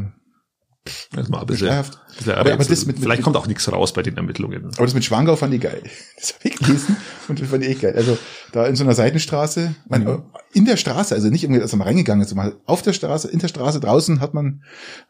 Das 1.11 1.25
ist 1.25 1.29
mal 1.29 1.41
ein 1.41 1.45
bisschen, 1.45 1.67
schleierhaft. 1.67 1.99
bisschen 2.17 2.33
Aber- 2.33 2.53
aber, 2.53 2.57
das 2.65 2.69
mit- 2.69 2.95
mit- 2.95 2.99
vielleicht 2.99 3.21
kommt 3.21 3.35
auch 3.37 3.45
nichts 3.45 3.71
raus 3.71 3.93
bei 3.93 4.01
den 4.01 4.17
Ermittlungen. 4.17 4.65
Aber 4.75 4.85
das 4.85 4.95
mit 4.95 5.05
Schwangau 5.05 5.35
fand 5.35 5.53
ich 5.53 5.61
geil. 5.61 5.83
Das 6.17 6.33
habe 6.33 6.49
ich 6.49 6.55
gelesen 6.55 6.97
und 7.27 7.39
das 7.39 7.49
fand 7.49 7.63
ich 7.63 7.69
echt 7.69 7.81
geil. 7.81 7.93
Also 7.95 8.17
da 8.51 8.65
in 8.65 8.75
so 8.75 8.83
einer 8.83 8.95
Seitenstraße, 8.95 9.75
man, 9.87 10.03
Mhm. 10.03 10.23
in 10.53 10.65
der 10.65 10.77
Straße, 10.77 11.13
also 11.13 11.29
nicht 11.29 11.43
irgendwie, 11.43 11.61
als 11.61 11.75
man 11.75 11.87
reingegangen 11.87 12.25
ist, 12.25 12.33
mal 12.33 12.55
auf 12.65 12.81
der 12.81 12.93
Straße, 12.93 13.27
in 13.29 13.37
der 13.39 13.47
Straße 13.47 13.79
draußen 13.79 14.21
hat 14.21 14.33
man 14.33 14.63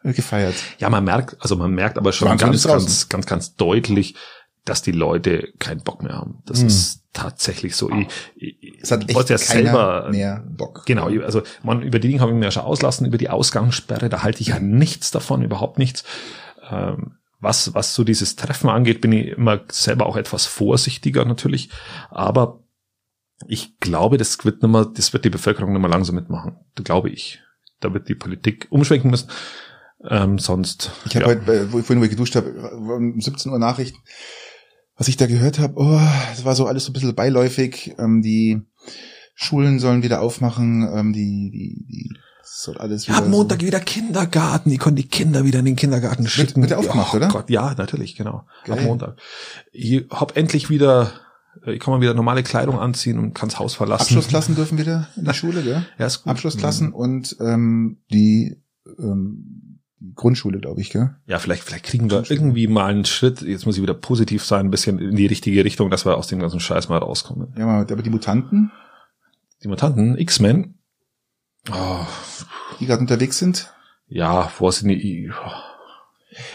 äh, 0.04 0.12
gefeiert. 0.12 0.54
Ja, 0.78 0.90
man 0.90 1.04
merkt, 1.04 1.36
also 1.40 1.56
man 1.56 1.70
merkt 1.72 1.96
aber 1.96 2.12
schon 2.12 2.36
ganz, 2.36 2.64
ganz, 2.66 3.08
ganz, 3.08 3.26
ganz 3.26 3.54
deutlich, 3.56 4.14
dass 4.64 4.82
die 4.82 4.92
Leute 4.92 5.48
keinen 5.58 5.82
Bock 5.82 6.02
mehr 6.02 6.12
haben. 6.14 6.42
Das 6.46 6.60
Hm. 6.60 6.66
ist 6.68 7.00
tatsächlich 7.14 7.74
so. 7.76 7.90
Ich, 7.90 8.06
ich, 8.36 8.61
Es 8.82 8.90
hat 8.90 9.04
ich 9.08 9.16
echt 9.16 9.30
ja 9.30 9.38
selber 9.38 10.08
mehr 10.10 10.44
Bock. 10.46 10.84
Genau, 10.86 11.06
also 11.06 11.42
man, 11.62 11.82
über 11.82 11.98
die 11.98 12.08
Dinge 12.08 12.20
habe 12.20 12.32
ich 12.32 12.36
mir 12.36 12.44
ja 12.46 12.50
schon 12.50 12.64
auslassen, 12.64 13.06
über 13.06 13.18
die 13.18 13.30
Ausgangssperre, 13.30 14.08
da 14.08 14.22
halte 14.22 14.40
ich 14.40 14.48
ja 14.48 14.58
nichts 14.58 15.10
davon, 15.10 15.42
überhaupt 15.42 15.78
nichts. 15.78 16.04
Ähm, 16.68 17.18
was, 17.40 17.74
was 17.74 17.94
so 17.94 18.04
dieses 18.04 18.36
Treffen 18.36 18.70
angeht, 18.70 19.00
bin 19.00 19.12
ich 19.12 19.28
immer 19.28 19.60
selber 19.70 20.06
auch 20.06 20.16
etwas 20.16 20.46
vorsichtiger 20.46 21.24
natürlich. 21.24 21.70
Aber 22.10 22.60
ich 23.48 23.78
glaube, 23.80 24.16
das 24.16 24.44
wird 24.44 24.62
mehr, 24.62 24.84
das 24.84 25.12
wird 25.12 25.24
die 25.24 25.30
Bevölkerung 25.30 25.72
nicht 25.72 25.80
mehr 25.82 25.90
langsam 25.90 26.14
mitmachen. 26.14 26.56
Da 26.76 26.82
glaube 26.82 27.10
ich. 27.10 27.40
Da 27.80 27.92
wird 27.92 28.08
die 28.08 28.14
Politik 28.14 28.68
umschwenken 28.70 29.10
müssen. 29.10 29.28
Ähm, 30.08 30.38
sonst. 30.38 30.92
Ich 31.06 31.16
habe 31.16 31.24
ja. 31.24 31.30
heute, 31.32 31.40
bei- 31.42 31.72
wo 31.72 31.78
ich 31.80 31.86
vorhin 31.86 32.00
wo 32.00 32.04
ich 32.04 32.10
geduscht 32.10 32.36
habe, 32.36 32.52
um 32.76 33.20
17 33.20 33.50
Uhr 33.50 33.58
Nachrichten, 33.58 33.98
was 34.96 35.08
ich 35.08 35.16
da 35.16 35.26
gehört 35.26 35.58
habe, 35.58 35.74
oh, 35.76 36.00
das 36.30 36.44
war 36.44 36.54
so 36.54 36.66
alles 36.66 36.84
so 36.84 36.90
ein 36.90 36.92
bisschen 36.92 37.14
beiläufig. 37.14 37.94
Ähm, 37.98 38.22
die 38.22 38.62
Schulen 39.34 39.78
sollen 39.78 40.02
wieder 40.02 40.20
aufmachen, 40.20 40.88
ähm, 40.94 41.12
die, 41.12 41.50
die, 41.50 41.86
die 41.86 42.16
das 42.40 42.62
soll 42.62 42.76
alles 42.78 43.06
Ja, 43.06 43.18
wieder 43.18 43.28
Montag 43.28 43.62
wieder 43.62 43.80
Kindergarten. 43.80 44.70
Die 44.70 44.78
konnten 44.78 44.96
die 44.96 45.08
Kinder 45.08 45.44
wieder 45.44 45.60
in 45.60 45.64
den 45.64 45.76
Kindergarten 45.76 46.26
schicken. 46.26 46.60
wird 46.60 46.70
der 46.70 46.78
aufgemacht, 46.78 47.14
oh 47.14 47.16
oder? 47.16 47.28
Gott, 47.28 47.48
ja, 47.50 47.74
natürlich, 47.76 48.16
genau. 48.16 48.44
Geil. 48.64 48.78
Ab 48.78 48.84
Montag. 48.84 49.16
Ich 49.72 50.06
hab 50.10 50.36
endlich 50.36 50.68
wieder, 50.68 51.12
ich 51.66 51.80
kann 51.80 51.94
mal 51.94 52.00
wieder 52.00 52.14
normale 52.14 52.42
Kleidung 52.42 52.78
anziehen 52.78 53.18
und 53.18 53.32
kann's 53.34 53.58
Haus 53.58 53.74
verlassen. 53.74 54.02
Abschlussklassen 54.02 54.54
dürfen 54.54 54.76
wieder 54.76 55.08
in 55.16 55.24
die 55.24 55.34
Schule, 55.34 55.62
gell? 55.62 55.86
Ja, 55.98 56.06
ist 56.06 56.24
gut. 56.24 56.30
Abschlussklassen 56.30 56.92
und 56.92 57.36
ähm, 57.40 58.02
die 58.10 58.60
ähm, 58.98 59.44
die 59.44 59.61
Grundschule, 60.14 60.58
glaube 60.58 60.80
ich, 60.80 60.90
gell? 60.90 61.14
Ja, 61.26 61.38
vielleicht, 61.38 61.62
vielleicht 61.62 61.84
kriegen 61.84 62.10
wir 62.10 62.28
irgendwie 62.30 62.66
mal 62.66 62.90
einen 62.90 63.04
Schritt. 63.04 63.42
Jetzt 63.42 63.66
muss 63.66 63.76
ich 63.76 63.82
wieder 63.82 63.94
positiv 63.94 64.44
sein, 64.44 64.66
ein 64.66 64.70
bisschen 64.70 64.98
in 64.98 65.16
die 65.16 65.26
richtige 65.26 65.64
Richtung, 65.64 65.90
dass 65.90 66.04
wir 66.04 66.16
aus 66.16 66.26
dem 66.26 66.40
ganzen 66.40 66.60
Scheiß 66.60 66.88
mal 66.88 66.98
rauskommen. 66.98 67.54
Ja, 67.56 67.66
aber 67.80 68.02
die 68.02 68.10
Mutanten, 68.10 68.72
Die 69.62 69.68
Mutanten, 69.68 70.18
X-Men. 70.18 70.74
Oh, 71.70 72.04
die 72.80 72.86
gerade 72.86 73.00
unterwegs 73.00 73.38
sind, 73.38 73.72
ja, 74.08 74.48
vorsichtig. 74.48 75.30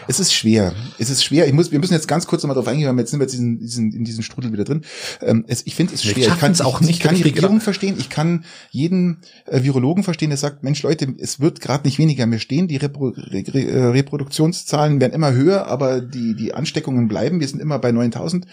Es 0.06 0.20
ist 0.20 0.32
schwer. 0.32 0.74
Es 0.98 1.10
ist 1.10 1.24
schwer. 1.24 1.46
Ich 1.46 1.52
muss, 1.52 1.70
wir 1.70 1.78
müssen 1.78 1.94
jetzt 1.94 2.08
ganz 2.08 2.26
kurz 2.26 2.42
nochmal 2.42 2.56
drauf 2.56 2.68
eingehen, 2.68 2.88
weil 2.88 2.98
jetzt 2.98 3.10
sind 3.10 3.20
wir 3.20 3.24
jetzt 3.24 3.32
diesen, 3.32 3.58
diesen, 3.58 3.92
in 3.92 4.04
diesem 4.04 4.22
Strudel 4.22 4.52
wieder 4.52 4.64
drin. 4.64 4.82
Ähm, 5.20 5.44
es, 5.48 5.66
ich 5.66 5.74
finde 5.74 5.94
es 5.94 6.02
schwer. 6.02 6.18
Ich 6.18 6.26
kann 6.26 6.38
schaffen's 6.38 6.60
auch 6.60 6.80
ich, 6.80 6.86
nicht 6.86 6.96
Ich 6.98 7.02
kann 7.02 7.14
die 7.14 7.22
Regierung 7.22 7.60
verstehen. 7.60 7.96
Ich 7.98 8.08
kann 8.08 8.44
jeden 8.70 9.18
äh, 9.46 9.62
Virologen 9.62 10.04
verstehen, 10.04 10.30
der 10.30 10.38
sagt, 10.38 10.62
Mensch, 10.62 10.82
Leute, 10.82 11.14
es 11.18 11.40
wird 11.40 11.60
gerade 11.60 11.86
nicht 11.86 11.98
weniger. 11.98 12.28
Wir 12.30 12.38
stehen, 12.38 12.68
die 12.68 12.76
Repro 12.76 13.08
Re 13.08 13.44
Re 13.46 13.62
äh, 13.62 13.84
Reproduktionszahlen 13.86 15.00
werden 15.00 15.12
immer 15.12 15.32
höher, 15.32 15.66
aber 15.66 16.00
die, 16.00 16.34
die 16.34 16.54
Ansteckungen 16.54 17.08
bleiben. 17.08 17.40
Wir 17.40 17.48
sind 17.48 17.60
immer 17.60 17.78
bei 17.78 17.92
9000 17.92 18.46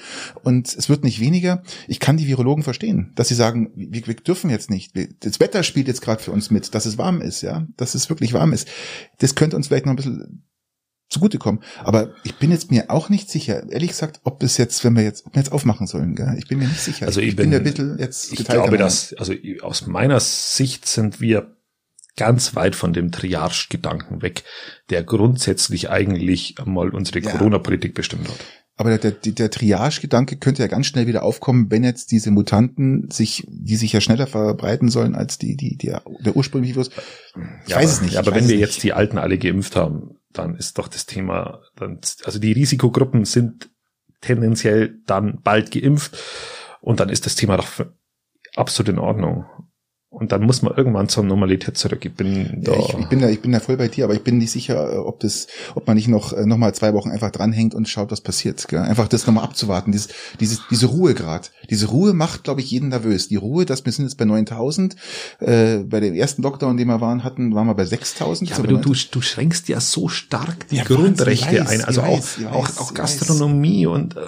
und 0.44 0.76
es 0.76 0.90
wird 0.90 1.04
nicht 1.04 1.20
weniger. 1.20 1.64
Ich 1.88 2.00
kann 2.00 2.18
die 2.18 2.28
Virologen 2.28 2.64
verstehen, 2.64 3.12
dass 3.16 3.28
sie 3.28 3.36
sagen, 3.36 3.72
wir, 3.76 4.06
wir 4.08 4.16
dürfen 4.16 4.50
jetzt 4.50 4.70
nicht. 4.70 4.94
Das 5.22 5.40
Wetter 5.40 5.64
spielt 5.64 5.88
jetzt 5.88 6.02
gerade 6.02 6.22
für 6.22 6.32
uns 6.32 6.52
mit, 6.52 6.74
dass 6.76 6.86
es 6.86 6.98
warm 6.98 7.22
ist, 7.22 7.42
ja, 7.42 7.68
dass 7.78 7.96
es 7.96 8.10
wirklich 8.10 8.34
warm 8.34 8.54
ist. 8.54 8.68
Das 9.20 9.36
könnte 9.36 9.56
uns 9.56 9.68
vielleicht 9.68 9.86
noch 9.86 9.94
ein 9.94 9.98
bisschen 9.98 10.44
zugutekommen. 11.10 11.62
Aber 11.84 12.14
ich 12.24 12.36
bin 12.36 12.52
jetzt 12.52 12.72
mir 12.72 12.90
auch 12.90 13.10
nicht 13.10 13.30
sicher, 13.30 13.70
ehrlich 13.72 13.90
gesagt, 13.90 14.22
ob 14.24 14.42
es 14.44 14.58
jetzt, 14.58 14.84
wenn 14.84 14.96
wir 14.96 15.04
jetzt, 15.04 15.26
ob 15.26 15.36
wir 15.36 15.42
jetzt 15.42 15.52
aufmachen 15.52 15.88
sollen, 15.88 16.16
gell? 16.16 16.36
Ich 16.38 16.48
bin 16.48 16.60
mir 16.60 16.68
nicht 16.68 16.80
sicher. 16.82 17.06
Also 17.06 17.22
ich 17.22 17.36
bin, 17.36 17.50
bin- 17.50 17.52
der 17.52 17.60
Bitte 17.60 17.96
jetzt 18.00 18.34
Ich 18.34 18.44
glaube, 18.46 18.78
dass, 18.78 19.14
also 19.14 19.34
ich- 19.34 19.64
aus 19.64 19.86
meiner 19.88 20.20
Sicht 20.20 20.86
sind 20.88 21.22
wir 21.22 21.56
ganz 22.18 22.56
weit 22.56 22.76
von 22.76 22.94
dem 22.94 23.12
Triage-Gedanken 23.12 24.22
weg, 24.22 24.44
der 24.90 25.04
grundsätzlich 25.04 25.90
eigentlich 25.90 26.56
einmal 26.60 26.90
unsere 26.90 27.20
Ja. 27.20 27.32
Corona-Politik 27.32 27.94
bestimmt 27.94 28.28
hat. 28.30 28.38
Aber 28.78 28.98
der, 28.98 29.12
der, 29.12 29.32
der 29.32 29.52
Triage-Gedanke 29.52 30.38
könnte 30.38 30.62
ja 30.62 30.68
ganz 30.68 30.88
schnell 30.88 31.08
wieder 31.08 31.24
aufkommen, 31.24 31.68
wenn 31.72 31.84
jetzt 31.84 32.12
diese 32.12 32.32
Mutanten 32.32 33.10
sich, 33.12 33.46
die 33.48 33.76
sich 33.78 33.94
ja 33.94 34.02
schneller 34.02 34.28
verbreiten 34.28 34.90
sollen 34.90 35.16
als 35.16 35.38
die, 35.38 35.56
die, 35.56 35.78
der, 35.78 36.04
der 36.26 36.36
ursprüngliche 36.36 36.76
Virus. 36.76 36.90
Ich 37.66 37.70
Ja, 37.72 37.78
weiß 37.78 37.92
es 37.92 38.02
nicht. 38.02 38.14
Ja, 38.14 38.20
aber 38.22 38.32
ich 38.32 38.36
wenn 38.38 38.48
wir 38.50 38.56
es 38.56 38.62
jetzt 38.62 38.74
nicht. 38.76 38.84
die 38.84 38.94
Alten 38.94 39.18
alle 39.18 39.38
geimpft 39.38 39.76
haben, 39.78 40.16
dann 40.38 40.56
ist 40.56 40.78
doch 40.78 40.88
das 40.88 41.06
Thema, 41.06 41.62
dann, 41.76 42.00
also 42.24 42.40
die 42.40 42.52
Risikogruppen 42.52 43.26
sind 43.26 43.70
tendenziell 44.22 45.00
dann 45.06 45.42
bald 45.42 45.72
geimpft 45.72 46.18
und 46.82 47.00
dann 47.00 47.10
ist 47.10 47.26
das 47.26 47.36
Thema 47.36 47.58
doch 47.58 47.70
absolut 48.56 48.90
in 48.90 49.00
Ordnung. 49.00 49.46
Und 50.16 50.32
dann 50.32 50.44
muss 50.44 50.62
man 50.62 50.74
irgendwann 50.78 51.10
zur 51.10 51.26
Normalität 51.26 51.78
zurück. 51.78 52.06
Ich 52.06 52.14
bin 52.14 52.62
da. 52.64 52.72
Ja, 52.72 52.80
ich, 52.80 52.94
ich 52.98 53.10
bin 53.10 53.20
da, 53.20 53.28
ich 53.30 53.42
bin 53.42 53.52
da 53.52 53.60
voll 53.60 53.76
bei 53.76 53.90
dir, 53.90 54.06
aber 54.06 54.14
ich 54.14 54.24
bin 54.24 54.38
nicht 54.38 54.50
sicher, 54.52 54.94
äh, 54.94 54.98
ob 54.98 55.20
das, 55.20 55.48
ob 55.76 55.86
man 55.88 55.98
nicht 55.98 56.08
noch, 56.08 56.32
äh, 56.32 56.46
noch 56.46 56.56
mal 56.56 56.74
zwei 56.74 56.94
Wochen 56.94 57.12
einfach 57.12 57.32
dranhängt 57.32 57.76
und 57.76 57.90
schaut, 57.90 58.12
was 58.12 58.22
passiert. 58.22 58.66
Gell? 58.70 58.80
Einfach 58.80 59.10
das 59.10 59.28
nochmal 59.28 59.44
abzuwarten, 59.44 59.92
dieses, 59.92 60.08
dieses, 60.40 60.62
diese 60.72 60.86
Ruhe 60.86 61.16
grad. 61.16 61.52
Diese 61.70 61.88
Ruhe 61.88 62.14
macht, 62.14 62.46
glaube 62.46 62.62
ich, 62.62 62.72
jeden 62.72 62.90
nervös. 62.90 63.28
Die 63.28 63.36
Ruhe, 63.36 63.66
dass 63.66 63.84
wir 63.86 63.92
sind 63.92 64.06
jetzt 64.06 64.16
bei 64.18 64.24
9000, 64.24 64.96
äh, 65.40 65.80
bei 65.80 66.00
dem 66.00 66.16
ersten 66.16 66.44
Lockdown, 66.44 66.78
den 66.78 66.88
wir 66.88 67.02
waren, 67.02 67.26
hatten, 67.26 67.54
waren 67.54 67.68
wir 67.68 67.76
bei 67.76 67.84
6000. 67.86 68.50
ja, 68.50 68.56
So 68.56 68.62
aber 68.62 68.70
du, 68.70 68.76
du, 68.76 68.90
9000. 68.90 69.16
du 69.16 69.22
schränkst 69.22 69.68
ja 69.68 69.82
so 69.82 70.08
stark 70.08 70.70
die 70.70 70.78
Ja, 70.78 70.86
Grundrechte 70.86 71.60
weiß, 71.60 71.70
ein. 71.70 71.84
Also 71.84 72.02
auch, 72.02 72.18
weiß, 72.18 72.38
auch, 72.50 72.70
weiß, 72.70 72.78
auch 72.78 72.92
ich 72.92 72.96
Gastronomie 72.96 73.86
und 73.86 74.16
äh, 74.16 74.20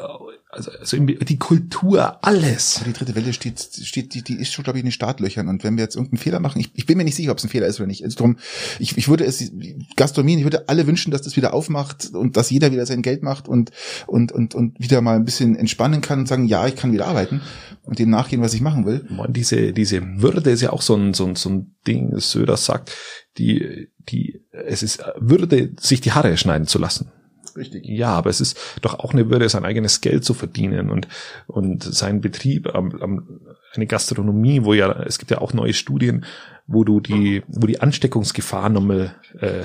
also, 0.58 0.72
also 0.72 0.98
die 0.98 1.38
Kultur, 1.38 2.24
alles. 2.26 2.82
Die 2.86 2.94
dritte 2.94 3.16
Welle 3.16 3.32
steht, 3.32 3.60
steht, 3.60 4.14
die, 4.16 4.24
die 4.24 4.36
ist 4.36 4.52
schon, 4.52 4.64
glaube 4.64 4.80
ich, 4.80 4.82
in 4.82 4.88
den 4.88 4.92
Startlöchern. 4.92 5.48
Und 5.48 5.64
wenn 5.64 5.78
wir 5.78 5.84
jetzt 5.84 5.96
irgendeinen 5.96 6.18
Fehler 6.18 6.40
machen, 6.40 6.60
ich, 6.60 6.72
ich 6.74 6.88
bin 6.88 6.98
mir 6.98 7.04
nicht 7.04 7.16
sicher, 7.16 7.32
ob 7.32 7.38
es 7.38 7.44
ein 7.44 7.50
Fehler 7.50 7.68
ist 7.68 7.80
oder 7.80 7.86
nicht. 7.86 8.04
Also 8.04 8.18
drum, 8.18 8.38
ich, 8.80 8.98
ich 8.98 9.08
würde 9.08 9.24
es, 9.24 9.52
Gastronomie, 9.96 10.38
ich 10.38 10.44
würde 10.44 10.68
alle 10.68 10.88
wünschen, 10.88 11.12
dass 11.12 11.22
das 11.22 11.36
wieder 11.36 11.54
aufmacht 11.54 12.10
und 12.14 12.38
dass 12.38 12.50
jeder 12.50 12.72
wieder 12.72 12.88
sein 12.88 13.04
Geld 13.04 13.22
macht 13.22 13.48
und, 13.48 13.72
und, 14.08 14.32
und, 14.32 14.56
und 14.56 14.80
wieder 14.80 15.02
mal 15.02 15.16
ein 15.16 15.26
bisschen 15.26 15.56
entspannen 15.56 16.02
kann 16.02 16.20
und 16.20 16.28
sagen, 16.28 16.48
ja, 16.48 16.66
ich 16.66 16.76
kann 16.76 16.92
wieder 16.92 17.06
arbeiten 17.06 17.42
und 17.84 18.00
dem 18.00 18.10
nachgehen, 18.10 18.42
was 18.42 18.56
ich 18.56 18.62
machen 18.62 18.86
will. 18.86 19.06
Man, 19.10 19.32
diese, 19.32 19.74
diese 19.74 20.02
Würde 20.22 20.50
ist 20.50 20.62
ja 20.62 20.74
auch 20.74 20.82
so 20.82 20.96
ein, 20.96 21.14
so 21.14 21.26
ein, 21.26 21.36
so 21.36 21.50
ein 21.50 21.76
Ding, 21.86 22.18
Söder 22.18 22.58
sagt, 22.58 22.96
die, 23.38 23.90
die, 24.10 24.42
es 24.52 24.82
ist 24.82 25.04
Würde, 25.20 25.74
sich 25.80 26.02
die 26.02 26.14
Haare 26.14 26.36
schneiden 26.36 26.68
zu 26.68 26.80
lassen. 26.80 27.12
Richtig. 27.58 27.86
Ja, 27.86 28.10
aber 28.10 28.30
es 28.30 28.40
ist 28.40 28.58
doch 28.82 29.00
auch 29.00 29.14
eine 29.14 29.30
Würde, 29.30 29.50
sein 29.50 29.66
eigenes 29.66 30.02
Geld 30.02 30.24
zu 30.24 30.34
verdienen 30.34 30.90
und, 30.90 31.08
und 31.48 31.84
seinen 31.84 32.22
Betrieb, 32.22 32.74
am, 32.74 32.92
am, 33.02 33.42
eine 33.74 33.88
Gastronomie, 33.88 34.64
wo 34.64 34.74
ja, 34.74 34.92
es 35.04 35.18
gibt 35.18 35.32
ja 35.32 35.40
auch 35.40 35.54
neue 35.54 35.74
Studien, 35.74 36.26
wo 36.68 36.84
du 36.84 37.00
die, 37.00 37.44
wo 37.48 37.66
die 37.66 37.80
Ansteckungsgefahr 37.80 38.70
nochmal 38.70 39.16
äh, 39.40 39.62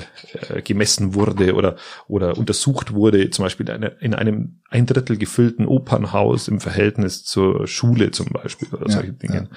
äh, 0.49 0.61
gemessen 0.61 1.13
wurde 1.13 1.53
oder 1.53 1.75
oder 2.07 2.37
untersucht 2.37 2.93
wurde, 2.93 3.29
zum 3.29 3.43
Beispiel 3.43 3.69
in, 3.69 3.83
in 3.83 4.13
einem 4.13 4.61
ein 4.69 4.85
Drittel 4.85 5.17
gefüllten 5.17 5.67
Opernhaus 5.67 6.47
im 6.47 6.61
Verhältnis 6.61 7.23
zur 7.23 7.67
Schule 7.67 8.11
zum 8.11 8.27
Beispiel 8.27 8.69
oder 8.69 8.87
Ja, 8.87 8.93
solche 8.93 9.13
Dinge. 9.13 9.49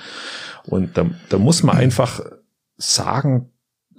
Und 0.65 0.99
da, 0.99 1.09
da 1.29 1.39
muss 1.39 1.63
man 1.63 1.77
einfach 1.77 2.21
sagen, 2.77 3.51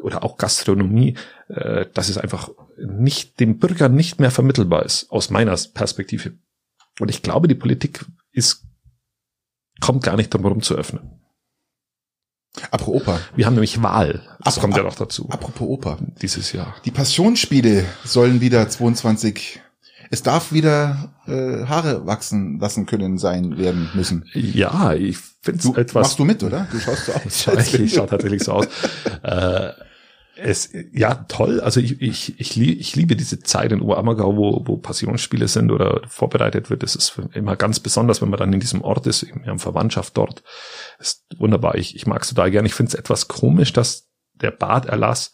oder 0.02 0.24
auch 0.24 0.38
Gastronomie, 0.38 1.16
äh, 1.50 1.86
dass 1.94 2.10
es 2.10 2.18
einfach 2.18 2.50
nicht 2.78 3.40
dem 3.40 3.58
Bürger 3.60 3.90
nicht 3.90 4.20
mehr 4.20 4.32
vermittelbar 4.32 4.84
ist, 4.86 5.12
aus 5.12 5.30
meiner 5.30 5.56
Perspektive. 5.74 6.34
Und 7.00 7.10
ich 7.10 7.22
glaube, 7.24 7.48
die 7.48 7.56
Politik 7.56 8.06
ist, 8.32 8.64
kommt 9.82 10.04
gar 10.04 10.16
nicht 10.16 10.34
darum 10.34 10.62
zu 10.62 10.76
öffnen. 10.76 11.20
Apropos 12.72 13.02
Oper. 13.04 13.20
Wir 13.36 13.46
haben 13.46 13.54
nämlich 13.54 13.82
Wahl. 13.84 14.24
Das 14.44 14.56
Ap- 14.58 14.62
kommt 14.62 14.78
ja 14.78 14.84
noch 14.84 14.96
dazu. 14.96 15.30
Apropos 15.30 15.68
Oper. 15.68 15.98
Dieses 16.22 16.52
Jahr. 16.54 16.76
Die 16.86 16.92
Passionsspiele 16.92 17.86
sollen 18.04 18.42
wieder 18.42 18.68
22. 18.68 19.62
Es 20.10 20.24
darf 20.24 20.52
wieder 20.54 21.14
äh, 21.28 21.66
Haare 21.66 22.06
wachsen 22.06 22.60
lassen 22.60 22.86
können 22.86 23.18
sein 23.18 23.58
werden 23.58 23.90
müssen. 23.94 24.26
Ja, 24.34 24.94
ich 24.94 25.18
finde 25.42 25.60
es 25.60 25.78
etwas. 25.78 26.04
machst 26.08 26.20
du 26.20 26.26
mit, 26.26 26.44
oder? 26.44 26.68
Du 26.72 26.80
schaust 26.80 27.06
so 27.06 27.12
aus. 27.14 27.24
Ich 27.26 27.42
schaue 27.44 27.84
ich 27.84 27.94
schau 27.94 28.06
tatsächlich 28.06 28.44
so 28.44 28.54
aus. 28.54 28.68
äh, 29.24 29.72
es, 30.40 30.70
ja, 30.94 31.16
toll. 31.28 31.60
Also 31.62 31.80
ich, 31.80 32.00
ich, 32.00 32.40
ich, 32.40 32.56
lie- 32.56 32.74
ich 32.76 32.96
liebe 32.96 33.16
diese 33.16 33.40
Zeit 33.40 33.72
in 33.72 33.82
Oberammergau, 33.82 34.36
wo, 34.38 34.62
wo 34.68 34.78
Passionsspiele 34.78 35.48
sind 35.48 35.72
oder 35.72 36.02
vorbereitet 36.08 36.70
wird. 36.70 36.84
Das 36.84 36.96
ist 36.96 37.20
immer 37.34 37.56
ganz 37.56 37.80
besonders, 37.80 38.22
wenn 38.22 38.30
man 38.30 38.38
dann 38.40 38.54
in 38.54 38.60
diesem 38.60 38.82
Ort 38.84 39.08
ist. 39.08 39.26
Wir 39.26 39.48
haben 39.48 39.58
Verwandtschaft 39.58 40.16
dort. 40.16 40.44
Das 41.00 41.08
ist 41.08 41.26
wunderbar. 41.40 41.74
Ich, 41.76 41.96
ich 41.96 42.06
mag 42.06 42.22
es 42.22 42.30
total 42.30 42.52
gern. 42.52 42.68
Ich 42.68 42.76
finde 42.76 42.90
es 42.92 42.94
etwas 42.96 43.28
komisch, 43.28 43.74
dass 43.74 44.10
der 44.36 44.52
Baderlass 44.52 45.34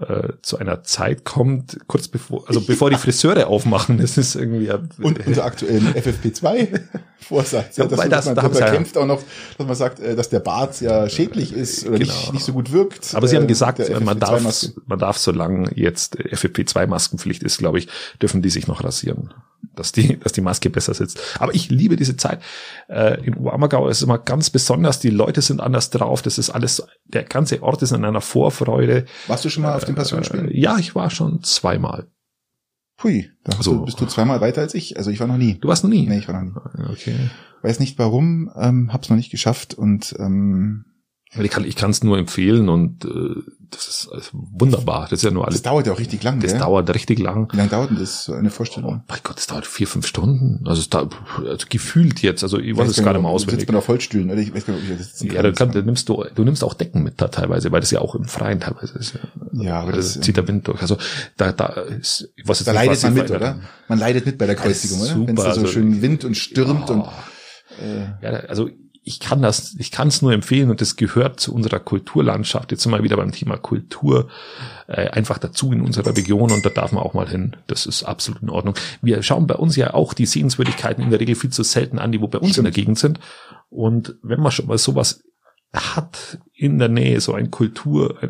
äh, 0.00 0.32
zu 0.42 0.58
einer 0.58 0.82
Zeit 0.84 1.24
kommt, 1.24 1.78
kurz 1.86 2.08
bevor, 2.08 2.48
also 2.48 2.60
bevor 2.62 2.88
die 2.90 2.96
Friseure 2.96 3.46
aufmachen. 3.46 3.98
Das 3.98 4.16
ist 4.16 4.34
irgendwie 4.36 4.66
ja- 4.66 4.80
Und 5.02 5.26
unser 5.26 5.44
aktuellen 5.44 5.86
FFP2-Vorsatz, 5.94 7.76
ja, 7.76 7.84
Ja, 7.84 7.90
dass, 7.90 8.08
das- 8.08 8.26
man 8.26 8.34
da 8.34 8.42
darüber 8.42 8.60
kämpft 8.70 8.96
auch 8.96 9.06
noch, 9.06 9.22
dass 9.58 9.66
man 9.66 9.76
sagt, 9.76 10.00
äh, 10.00 10.16
dass 10.16 10.28
der 10.30 10.40
Bart 10.40 10.80
ja 10.80 11.08
schädlich 11.08 11.52
ist 11.52 11.86
oder 11.86 11.98
nicht, 11.98 12.10
Genau. 12.20 12.32
nicht 12.32 12.44
so 12.44 12.52
gut 12.52 12.72
wirkt. 12.72 13.14
Aber 13.14 13.28
Sie 13.28 13.36
haben 13.36 13.44
äh, 13.44 13.48
gesagt, 13.48 13.78
man 14.00 14.18
darf, 14.18 14.40
FFP2-Maske. 14.40 14.72
man 14.86 14.98
darf, 14.98 15.18
solange 15.18 15.70
jetzt 15.74 16.16
FFP2-Maskenpflicht 16.18 17.42
ist, 17.42 17.58
glaube 17.58 17.78
ich, 17.78 17.88
dürfen 18.20 18.42
die 18.42 18.50
sich 18.50 18.66
noch 18.66 18.82
rasieren, 18.84 19.32
dass 19.74 19.92
die, 19.92 20.18
dass 20.20 20.32
die 20.32 20.40
Maske 20.40 20.70
besser 20.70 20.94
sitzt. 20.94 21.20
Aber 21.38 21.54
ich 21.54 21.70
liebe 21.70 21.96
diese 21.96 22.16
Zeit. 22.16 22.42
Äh, 22.88 23.24
in 23.24 23.34
Oberammergau 23.34 23.88
ist 23.88 23.98
es 23.98 24.02
immer 24.02 24.18
ganz 24.18 24.50
besonders. 24.50 25.00
Die 25.00 25.10
Leute 25.10 25.42
sind 25.42 25.60
anders 25.60 25.90
drauf. 25.90 26.22
Das 26.22 26.38
ist 26.38 26.50
alles, 26.50 26.82
der 27.04 27.24
ganze 27.24 27.62
Ort 27.62 27.82
ist 27.82 27.92
in 27.92 28.04
einer 28.04 28.20
Vorfreude. 28.20 29.06
Warst 29.26 29.44
du 29.44 29.48
schon 29.48 29.62
mal 29.62 29.74
auf 29.74 29.84
den 29.84 29.94
Passionsspielen? 29.94 30.48
Äh, 30.48 30.58
ja, 30.58 30.78
ich 30.78 30.94
war 30.94 31.10
schon 31.10 31.42
zweimal. 31.42 32.06
Hui, 33.02 33.30
da 33.44 33.60
so. 33.60 33.78
du, 33.78 33.84
bist 33.84 34.00
du 34.00 34.06
zweimal 34.06 34.40
weiter 34.40 34.60
als 34.60 34.74
ich. 34.74 34.96
Also 34.96 35.10
ich 35.10 35.20
war 35.20 35.26
noch 35.26 35.36
nie. 35.36 35.58
Du 35.58 35.68
warst 35.68 35.82
noch 35.82 35.90
nie? 35.90 36.06
Nee, 36.06 36.18
ich 36.18 36.28
war 36.28 36.40
noch 36.40 36.74
nie. 36.74 36.84
Okay. 36.90 37.16
Weiß 37.62 37.78
nicht 37.80 37.98
warum, 37.98 38.50
ähm, 38.56 38.92
hab's 38.92 39.08
noch 39.08 39.16
nicht 39.16 39.30
geschafft 39.30 39.74
und 39.74 40.14
ähm, 40.18 40.84
Ich 41.34 41.50
kann, 41.50 41.64
ich 41.64 41.76
kann 41.76 41.90
es 41.90 42.04
nur 42.04 42.18
empfehlen 42.18 42.68
und 42.68 43.06
äh, 43.06 43.08
das 43.70 43.88
ist 43.88 44.08
also 44.12 44.28
wunderbar. 44.34 45.04
Das 45.08 45.20
ist 45.20 45.22
ja 45.22 45.30
nur 45.30 45.46
alles. 45.46 45.54
das 45.54 45.62
dauert 45.62 45.86
ja 45.86 45.94
auch 45.94 45.98
richtig 45.98 46.22
lang, 46.22 46.40
Das 46.40 46.50
gell? 46.50 46.60
dauert 46.60 46.94
richtig 46.94 47.18
lang. 47.20 47.50
Wie 47.50 47.56
lange 47.56 47.70
dauert 47.70 47.88
denn 47.88 47.98
das, 47.98 48.24
so 48.24 48.34
eine 48.34 48.48
Oh 48.48 48.50
Vorstellung? 48.50 49.02
mein 49.08 49.18
Gott, 49.22 49.38
das 49.38 49.46
dauert 49.46 49.66
vier, 49.66 49.86
fünf 49.86 50.06
Stunden. 50.06 50.60
Also 50.66 50.80
es 50.82 50.90
dauert 50.90 51.14
also 51.48 51.66
gefühlt 51.70 52.20
jetzt. 52.20 52.42
Also 52.42 52.58
ich 52.58 52.76
weiß 52.76 52.86
es 52.90 52.96
gar 53.02 53.14
nicht 53.14 53.22
mehr 53.22 53.30
Du 53.30 53.34
auswendig. 53.34 53.60
sitzt 53.60 53.68
man 53.72 53.78
auf 53.78 53.88
Holzstühlen, 53.88 54.30
oder? 54.30 54.40
Ich 54.40 54.54
weiß 54.54 54.66
gar 54.66 54.74
nicht, 54.74 54.84
ob 54.84 54.90
ich 54.92 54.98
das 54.98 55.22
Ja, 55.22 55.40
du, 55.42 55.52
kannst, 55.54 55.74
du 55.74 55.82
nimmst 55.82 56.06
du, 56.10 56.22
du 56.34 56.44
nimmst 56.44 56.62
auch 56.64 56.74
Decken 56.74 57.02
mit 57.02 57.18
da 57.18 57.28
teilweise, 57.28 57.72
weil 57.72 57.80
das 57.80 57.90
ja 57.90 58.00
auch 58.02 58.14
im 58.14 58.24
Freien 58.26 58.60
teilweise 58.60 58.98
ist. 58.98 59.14
Ja, 59.14 59.62
Ja, 59.64 59.80
aber 59.80 59.92
das 59.92 60.12
das, 60.12 60.22
zieht 60.24 60.36
der 60.36 60.46
Wind 60.46 60.68
durch. 60.68 60.82
Also 60.82 60.98
da, 61.38 61.52
da 61.52 61.68
ist 61.68 62.28
was 62.44 62.58
jetzt 62.58 62.66
da 62.68 62.72
leidet 62.72 62.96
was 62.96 63.02
man 63.04 63.14
mit, 63.14 63.30
oder? 63.30 63.58
Man 63.88 63.98
leidet 63.98 64.26
mit 64.26 64.36
bei 64.36 64.44
der 64.44 64.54
Kreuzigung, 64.54 65.00
oder? 65.00 65.14
Wenn 65.28 65.38
es 65.38 65.44
da 65.44 65.54
so 65.54 65.60
also- 65.62 65.66
schön 65.72 66.02
Wind 66.02 66.26
und 66.26 66.36
stürmt 66.36 66.90
Ja. 66.90 66.94
und 66.94 67.04
äh, 67.80 68.22
Ja, 68.22 68.30
also 68.48 68.68
ich 69.04 69.18
kann 69.18 69.42
das, 69.42 69.74
ich 69.78 69.90
kann 69.90 70.08
es 70.08 70.22
nur 70.22 70.32
empfehlen 70.32 70.70
und 70.70 70.80
das 70.80 70.94
gehört 70.96 71.40
zu 71.40 71.52
unserer 71.52 71.80
Kulturlandschaft. 71.80 72.70
Jetzt 72.70 72.84
sind 72.84 72.92
wir 72.92 73.02
wieder 73.02 73.16
beim 73.16 73.32
Thema 73.32 73.56
Kultur 73.56 74.28
äh, 74.86 75.08
einfach 75.08 75.38
dazu 75.38 75.72
in 75.72 75.80
unserer 75.80 76.16
Region 76.16 76.52
und 76.52 76.64
da 76.64 76.70
darf 76.70 76.92
man 76.92 77.02
auch 77.02 77.12
mal 77.12 77.28
hin. 77.28 77.56
Das 77.66 77.86
ist 77.86 78.04
absolut 78.04 78.42
in 78.42 78.50
Ordnung. 78.50 78.74
Wir 79.00 79.22
schauen 79.22 79.48
bei 79.48 79.56
uns 79.56 79.74
ja 79.74 79.92
auch 79.94 80.14
die 80.14 80.26
Sehenswürdigkeiten 80.26 81.02
in 81.02 81.10
der 81.10 81.18
Regel 81.18 81.34
viel 81.34 81.50
zu 81.50 81.64
selten 81.64 81.98
an, 81.98 82.12
die 82.12 82.20
wo 82.20 82.28
bei 82.28 82.38
uns 82.38 82.56
in 82.58 82.64
der 82.64 82.72
Gegend 82.72 82.98
sind. 82.98 83.18
Und 83.70 84.14
wenn 84.22 84.40
man 84.40 84.52
schon 84.52 84.66
mal 84.66 84.78
sowas 84.78 85.24
hat 85.72 86.38
in 86.54 86.78
der 86.78 86.88
Nähe, 86.88 87.20
so 87.20 87.32
ein 87.32 87.50
Kultur, 87.50 88.20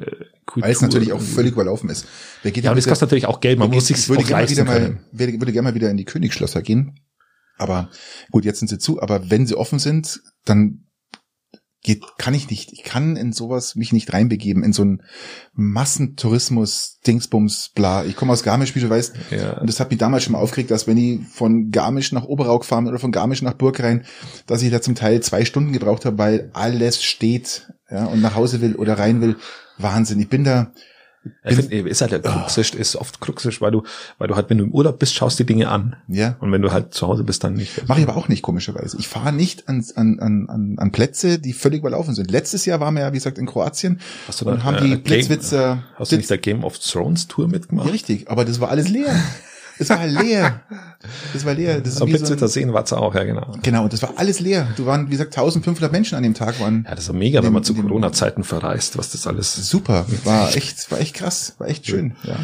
Kultur 0.47 0.63
weil 0.63 0.73
es 0.73 0.81
natürlich 0.81 1.13
auch 1.13 1.21
völlig 1.21 1.53
überlaufen 1.53 1.91
ist. 1.91 2.07
Ja, 2.45 2.71
und 2.71 2.77
das 2.77 2.87
kostet 2.87 3.09
natürlich 3.09 3.27
auch 3.27 3.41
Geld. 3.41 3.59
Man 3.59 3.71
muss 3.71 3.89
sich 3.89 4.09
würde 4.09 4.23
auch 4.23 4.27
gerne 4.27 4.49
wieder 4.49 4.65
mal, 4.65 4.81
können. 4.81 5.01
würde, 5.11 5.33
würde 5.35 5.53
gerne 5.53 5.69
mal 5.69 5.75
wieder 5.75 5.91
in 5.91 5.97
die 5.97 6.05
Königsschlösser 6.05 6.63
gehen. 6.63 7.01
Aber 7.63 7.91
gut, 8.31 8.45
jetzt 8.45 8.59
sind 8.59 8.69
sie 8.69 8.79
zu. 8.79 9.01
Aber 9.01 9.31
wenn 9.31 9.47
sie 9.47 9.57
offen 9.57 9.79
sind, 9.79 10.21
dann 10.45 10.85
geht, 11.83 12.03
kann 12.17 12.35
ich 12.35 12.49
nicht. 12.49 12.73
Ich 12.73 12.85
kann 12.85 13.17
in 13.17 13.33
sowas 13.33 13.75
mich 13.75 13.93
nicht 13.93 14.13
reinbegeben 14.13 14.63
in 14.63 14.73
so 14.73 14.83
einen 14.83 15.03
Massentourismus, 15.53 16.99
Dingsbums, 17.07 17.71
bla. 17.75 18.05
Ich 18.05 18.17
komme 18.17 18.33
aus 18.33 18.45
Garmisch, 18.45 18.75
wie 18.75 18.81
du 18.81 18.89
weißt. 18.89 19.15
Ja. 19.31 19.59
Und 19.59 19.69
das 19.69 19.81
hat 19.81 19.91
mich 19.91 19.99
damals 19.99 20.23
schon 20.25 20.33
mal 20.33 20.39
aufgeregt, 20.39 20.71
dass 20.71 20.87
wenn 20.87 20.97
ich 20.97 21.27
von 21.27 21.71
Garmisch 21.71 22.13
nach 22.13 22.25
Oberau 22.25 22.59
bin 22.59 22.87
oder 22.87 22.99
von 22.99 23.13
Garmisch 23.13 23.43
nach 23.43 23.55
Burgrein, 23.55 24.05
dass 24.47 24.63
ich 24.63 24.71
da 24.71 24.81
zum 24.81 24.95
Teil 24.95 25.21
zwei 25.21 25.45
Stunden 25.45 25.73
gebraucht 25.73 26.05
habe, 26.05 26.19
weil 26.19 26.51
alles 26.53 27.03
steht, 27.03 27.69
ja, 27.91 28.07
und 28.07 28.21
nach 28.21 28.37
Hause 28.37 28.61
will 28.61 28.77
oder 28.77 28.99
rein 28.99 29.21
will. 29.21 29.37
Wahnsinn. 29.79 30.21
Ich 30.21 30.29
bin 30.29 30.45
da, 30.45 30.73
Ich 31.45 31.55
finde, 31.57 31.89
ist 31.89 32.01
halt 32.01 32.11
der 32.13 32.21
Kruxisch, 32.21 32.75
ist 32.75 32.97
oft 32.97 33.21
Kruxisch, 33.21 33.61
weil 33.61 33.71
du, 33.71 33.85
weil 34.19 34.27
du 34.29 34.35
halt, 34.35 34.51
wenn 34.51 34.59
du 34.59 34.65
im 34.65 34.73
Urlaub 34.73 34.99
bist, 34.99 35.15
schaust 35.15 35.39
die 35.39 35.45
Dinge 35.47 35.69
an. 35.69 35.95
ja, 36.09 36.37
Und 36.41 36.51
wenn 36.51 36.63
du 36.63 36.73
halt 36.73 36.95
zu 36.95 37.07
Hause 37.07 37.23
bist, 37.23 37.45
dann 37.45 37.55
nicht. 37.55 37.87
Mache 37.89 38.01
ich 38.01 38.09
aber 38.09 38.17
auch 38.17 38.27
nicht, 38.29 38.43
komischerweise. 38.43 38.97
Ich 38.99 39.07
fahre 39.07 39.33
nicht 39.33 39.69
an, 39.69 39.85
an, 39.95 40.19
an, 40.19 40.49
an- 40.49 40.75
an 40.79 40.91
Plätze, 40.93 41.39
die 41.39 41.53
völlig 41.53 41.81
überlaufen 41.81 42.15
sind. 42.15 42.31
Letztes 42.31 42.65
Jahr 42.67 42.81
waren 42.81 42.95
wir 42.95 43.03
ja, 43.03 43.13
wie 43.13 43.19
gesagt, 43.19 43.39
in 43.39 43.47
Kroatien 43.47 44.01
Hast 44.27 44.41
du 44.41 44.47
und 44.49 44.59
da, 44.59 44.65
haben 44.65 44.77
äh, 44.79 44.81
die 44.89 44.97
Blitzwitzer... 44.97 45.85
Hast 45.97 46.11
du 46.11 46.17
nicht 46.17 46.29
der 46.31 46.39
Game 46.39 46.65
of 46.65 46.79
Thrones 46.79 47.29
Tour 47.29 47.45
ja, 47.45 47.51
mitgemacht? 47.53 47.93
richtig, 47.93 48.29
aber 48.29 48.45
das 48.45 48.59
war 48.61 48.71
alles 48.71 48.89
leer. 48.89 49.15
Das 49.89 49.99
war 49.99 50.07
leer. 50.07 50.61
Das 51.33 51.45
war 51.45 51.55
leer. 51.55 51.81
Das 51.81 51.89
ist 51.89 51.95
wie 51.97 51.99
so 51.99 52.05
Blitzwitter 52.07 52.47
ein, 52.47 52.49
sehen 52.49 52.73
war's 52.73 52.93
auch, 52.93 53.15
ja 53.15 53.25
genau. 53.25 53.55
genau, 53.63 53.85
und 53.85 53.93
das 53.93 54.03
war 54.03 54.15
alles 54.17 54.41
leer. 54.41 54.69
Du 54.77 54.87
waren, 54.87 55.07
wie 55.09 55.13
gesagt, 55.13 55.37
1500 55.37 55.91
Menschen 55.93 56.17
an 56.17 56.23
dem 56.23 56.35
Tag 56.35 56.61
waren. 56.61 56.85
Ja, 56.89 56.95
das 56.95 57.05
ist 57.09 57.13
mega, 57.13 57.39
wenn 57.41 57.47
Dem- 57.49 57.55
man 57.55 57.65
zu 57.65 57.75
Corona-Zeiten 57.75 58.45
verreist, 58.45 58.97
was 58.99 59.11
das 59.13 59.27
alles 59.27 59.55
Super, 59.69 60.07
war 60.25 60.49
echt, 60.57 60.91
war 60.91 61.01
echt 61.01 61.15
krass, 61.15 61.55
war 61.59 61.69
echt 61.69 61.87
schön, 61.87 62.17
ja. 62.25 62.37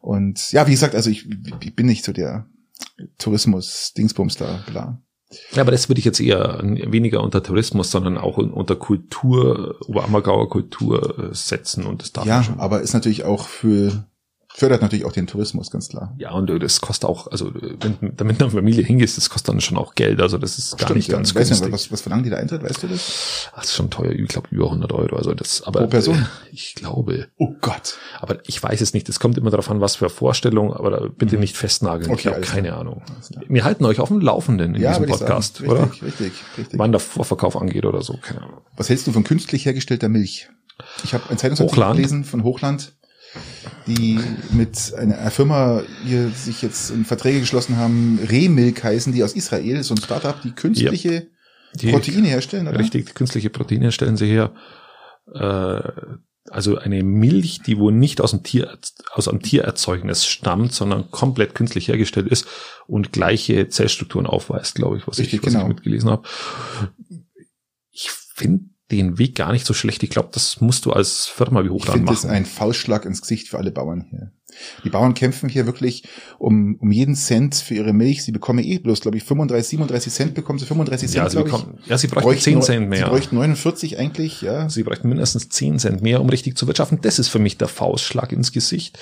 Und 0.00 0.52
ja, 0.52 0.66
wie 0.66 0.70
gesagt, 0.72 0.94
also 0.94 1.10
ich, 1.10 1.26
ich 1.60 1.74
bin 1.74 1.86
nicht 1.86 2.04
so 2.04 2.12
der 2.12 2.46
Tourismus-Dingsbums 3.18 4.36
da, 4.36 4.60
bla. 4.70 5.00
Ja, 5.52 5.60
aber 5.62 5.72
das 5.72 5.88
würde 5.90 5.98
ich 5.98 6.06
jetzt 6.06 6.20
eher 6.20 6.60
weniger 6.62 7.22
unter 7.22 7.42
Tourismus, 7.42 7.90
sondern 7.90 8.16
auch 8.16 8.38
unter 8.38 8.76
Kultur, 8.76 9.76
Oberammergauer 9.86 10.48
Kultur 10.48 11.18
äh, 11.32 11.34
setzen 11.34 11.84
und 11.84 12.00
das 12.00 12.12
darf 12.12 12.24
Ja, 12.24 12.42
schon. 12.42 12.58
aber 12.60 12.80
ist 12.80 12.94
natürlich 12.94 13.24
auch 13.24 13.46
für, 13.46 14.06
fördert 14.58 14.82
natürlich 14.82 15.04
auch 15.04 15.12
den 15.12 15.28
Tourismus, 15.28 15.70
ganz 15.70 15.88
klar. 15.88 16.14
Ja, 16.18 16.32
und 16.32 16.50
äh, 16.50 16.58
das 16.58 16.80
kostet 16.80 17.08
auch, 17.08 17.28
also 17.30 17.48
äh, 17.48 17.76
wenn, 17.80 18.16
damit 18.16 18.42
eine 18.42 18.50
Familie 18.50 18.82
hingehst, 18.82 19.16
das 19.16 19.30
kostet 19.30 19.50
dann 19.54 19.60
schon 19.60 19.78
auch 19.78 19.94
Geld. 19.94 20.20
Also 20.20 20.36
das 20.36 20.58
ist 20.58 20.76
gar 20.78 20.92
nicht 20.94 21.08
ja. 21.08 21.14
ganz 21.16 21.30
Ich 21.30 21.36
weiß 21.36 21.48
günstig. 21.48 21.66
nicht, 21.68 21.74
was, 21.74 21.92
was 21.92 22.00
verlangen 22.00 22.24
die 22.24 22.30
da 22.30 22.36
Eintritt, 22.38 22.62
weißt 22.64 22.82
du 22.82 22.88
das? 22.88 23.48
Ach, 23.52 23.60
das 23.60 23.66
ist 23.66 23.76
schon 23.76 23.88
teuer, 23.90 24.10
ich 24.10 24.26
glaube 24.26 24.48
über 24.50 24.64
100 24.64 24.92
Euro. 24.92 25.16
Also 25.16 25.32
das, 25.32 25.62
aber 25.62 25.80
Pro 25.82 25.86
Person? 25.86 26.16
Äh, 26.18 26.48
ich 26.52 26.74
glaube, 26.74 27.28
Oh 27.36 27.54
Gott. 27.60 27.98
aber 28.20 28.38
ich 28.48 28.60
weiß 28.60 28.80
es 28.80 28.94
nicht. 28.94 29.08
Es 29.08 29.20
kommt 29.20 29.38
immer 29.38 29.50
darauf 29.50 29.70
an, 29.70 29.80
was 29.80 29.94
für 29.94 30.10
Vorstellung, 30.10 30.72
aber 30.74 30.90
da 30.90 31.06
bitte 31.06 31.36
nicht 31.36 31.56
festnageln. 31.56 32.08
Mhm. 32.08 32.14
Okay, 32.14 32.28
ich 32.28 32.34
habe 32.34 32.40
keine 32.40 32.74
Ahnung. 32.74 33.02
klar. 33.30 33.44
Wir 33.48 33.64
halten 33.64 33.84
euch 33.84 34.00
auf 34.00 34.08
dem 34.08 34.20
Laufenden 34.20 34.74
in 34.74 34.80
diesem 34.80 34.98
würde 34.98 35.12
ich 35.12 35.18
Podcast, 35.18 35.58
sagen. 35.58 35.70
oder? 35.70 35.82
Richtig, 35.84 36.02
richtig, 36.02 36.32
richtig. 36.58 36.78
Wann 36.80 36.90
der 36.90 37.00
Vorverkauf 37.00 37.56
angeht 37.56 37.86
oder 37.86 38.02
so, 38.02 38.18
keine 38.20 38.42
Ahnung. 38.42 38.60
Was 38.76 38.88
hältst 38.88 39.06
du 39.06 39.12
von 39.12 39.22
künstlich 39.22 39.66
hergestellter 39.66 40.08
Milch? 40.08 40.48
Ich 41.04 41.14
habe 41.14 41.24
ein 41.30 41.38
Zeitungsartikel 41.38 41.92
gelesen 41.92 42.24
von 42.24 42.44
Hochland, 42.44 42.92
die 43.86 44.18
mit 44.50 44.94
einer 44.94 45.30
Firma 45.30 45.82
hier 46.04 46.30
sich 46.30 46.62
jetzt 46.62 46.90
in 46.90 47.04
Verträge 47.04 47.40
geschlossen 47.40 47.76
haben, 47.76 48.18
Remilk 48.28 48.82
heißen 48.84 49.12
die 49.12 49.24
aus 49.24 49.32
Israel, 49.32 49.82
so 49.82 49.94
ein 49.94 50.00
Startup, 50.00 50.40
die 50.42 50.52
künstliche 50.52 51.28
Die, 51.74 51.90
Proteine 51.90 52.28
herstellen, 52.28 52.68
oder? 52.68 52.78
Richtig, 52.78 53.14
künstliche 53.14 53.50
Proteine 53.50 53.92
stellen 53.92 54.16
sie 54.16 54.26
her. 54.26 54.52
Äh, 55.32 55.82
also 56.50 56.78
eine 56.78 57.02
Milch, 57.02 57.60
die 57.62 57.78
wohl 57.78 57.92
nicht 57.92 58.20
aus 58.20 58.30
dem 58.30 58.42
Tier, 58.42 58.78
aus 59.12 59.28
einem 59.28 59.42
Tiererzeugnis 59.42 60.26
stammt, 60.26 60.72
sondern 60.72 61.10
komplett 61.10 61.54
künstlich 61.54 61.88
hergestellt 61.88 62.28
ist 62.28 62.46
und 62.86 63.12
gleiche 63.12 63.68
Zellstrukturen 63.68 64.26
aufweist, 64.26 64.76
glaube 64.76 64.96
ich, 64.98 65.06
was, 65.06 65.18
Richtig, 65.18 65.40
ich, 65.40 65.46
was 65.46 65.52
genau. 65.52 65.64
ich 65.64 65.68
mitgelesen 65.68 66.10
habe. 66.10 66.26
Ich 67.90 68.10
finde 68.10 68.70
den 68.90 69.18
Weg 69.18 69.34
gar 69.34 69.52
nicht 69.52 69.66
so 69.66 69.74
schlecht. 69.74 70.02
Ich 70.02 70.10
glaube, 70.10 70.30
das 70.32 70.60
musst 70.60 70.86
du 70.86 70.92
als 70.92 71.26
Firma 71.26 71.62
wie 71.62 71.66
Ich 71.66 71.72
Hochland 71.72 71.98
finde 71.98 72.12
das 72.12 72.24
ein 72.24 72.46
Faustschlag 72.46 73.04
ins 73.04 73.20
Gesicht 73.20 73.48
für 73.48 73.58
alle 73.58 73.70
Bauern 73.70 74.06
hier. 74.10 74.32
Die 74.84 74.90
Bauern 74.90 75.14
kämpfen 75.14 75.48
hier 75.48 75.66
wirklich 75.66 76.04
um, 76.38 76.76
um 76.80 76.90
jeden 76.90 77.14
Cent 77.14 77.54
für 77.54 77.74
ihre 77.74 77.92
Milch. 77.92 78.24
Sie 78.24 78.32
bekommen 78.32 78.58
eh 78.64 78.78
bloß, 78.78 79.00
glaube 79.00 79.16
ich, 79.16 79.24
35, 79.24 79.68
37 79.70 80.12
Cent 80.12 80.34
bekommen 80.34 80.58
sie 80.58 80.66
35 80.66 81.08
Cent, 81.10 81.16
Ja, 81.16 81.28
sie 81.28 81.36
glaube 81.36 81.48
ich. 81.48 81.54
bekommen, 81.56 81.78
ja, 81.86 81.98
sie 81.98 82.06
bräuchten 82.08 82.42
10 82.42 82.62
Cent 82.62 82.88
mehr. 82.88 83.04
Sie 83.04 83.10
bräuchten 83.10 83.36
49 83.36 83.98
eigentlich, 83.98 84.42
ja. 84.42 84.68
Sie 84.68 84.82
bräuchten 84.82 85.08
mindestens 85.08 85.48
10 85.48 85.78
Cent 85.78 86.02
mehr, 86.02 86.20
um 86.20 86.28
richtig 86.28 86.56
zu 86.56 86.66
wirtschaften. 86.66 86.98
Das 87.02 87.18
ist 87.18 87.28
für 87.28 87.38
mich 87.38 87.58
der 87.58 87.68
Faustschlag 87.68 88.32
ins 88.32 88.52
Gesicht, 88.52 88.98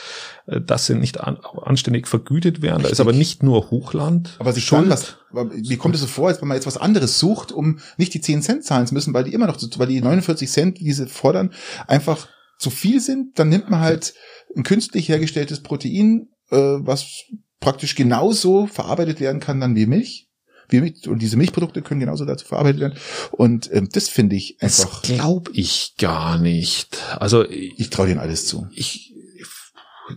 äh, 0.46 0.60
dass 0.60 0.86
sie 0.86 0.94
nicht 0.94 1.20
an, 1.20 1.38
anständig 1.62 2.08
vergütet 2.08 2.62
werden. 2.62 2.82
Da 2.82 2.88
ist 2.88 3.00
aber 3.00 3.12
nicht 3.12 3.42
nur 3.42 3.70
Hochland. 3.70 4.36
Aber 4.38 4.52
sie 4.52 4.60
schuld. 4.60 4.88
was, 4.88 5.16
mir 5.32 5.76
kommt 5.78 5.94
es 5.94 6.00
so 6.00 6.06
vor, 6.06 6.28
als 6.28 6.40
wenn 6.40 6.48
man 6.48 6.56
jetzt 6.56 6.66
was 6.66 6.76
anderes 6.76 7.18
sucht, 7.18 7.52
um 7.52 7.78
nicht 7.96 8.14
die 8.14 8.20
10 8.20 8.42
Cent 8.42 8.64
zahlen 8.64 8.86
zu 8.86 8.94
müssen, 8.94 9.12
weil 9.14 9.24
die 9.24 9.32
immer 9.34 9.46
noch, 9.46 9.56
zu- 9.56 9.68
weil 9.78 9.86
die 9.88 10.00
49 10.00 10.50
Cent, 10.50 10.78
die 10.80 10.92
sie 10.92 11.06
fordern, 11.06 11.52
einfach 11.86 12.28
zu 12.58 12.70
viel 12.70 13.00
sind. 13.00 13.38
Dann 13.38 13.48
nimmt 13.50 13.68
man 13.68 13.80
halt 13.80 14.14
ein 14.56 14.62
künstlich 14.62 15.08
hergestelltes 15.08 15.62
Protein, 15.62 16.28
äh, 16.50 16.56
was 16.56 17.24
praktisch 17.60 17.94
genauso 17.94 18.66
verarbeitet 18.66 19.20
werden 19.20 19.40
kann 19.40 19.60
dann 19.60 19.76
wie 19.76 19.86
Milch. 19.86 20.28
Wie 20.68 20.80
Milch 20.80 21.08
und 21.08 21.20
diese 21.20 21.36
Milchprodukte 21.36 21.82
können 21.82 22.00
genauso 22.00 22.24
dazu 22.24 22.46
verarbeitet 22.46 22.80
werden. 22.80 22.98
Und 23.30 23.70
ähm, 23.72 23.88
das 23.92 24.08
finde 24.08 24.36
ich 24.36 24.56
Das 24.58 24.80
einfach, 24.80 25.02
glaube 25.02 25.50
ich 25.52 25.94
gar 25.98 26.38
nicht. 26.38 26.98
Also 27.20 27.48
ich, 27.48 27.78
ich 27.78 27.90
traue 27.90 28.08
denen 28.08 28.20
alles 28.20 28.46
zu. 28.46 28.66
ich, 28.72 29.14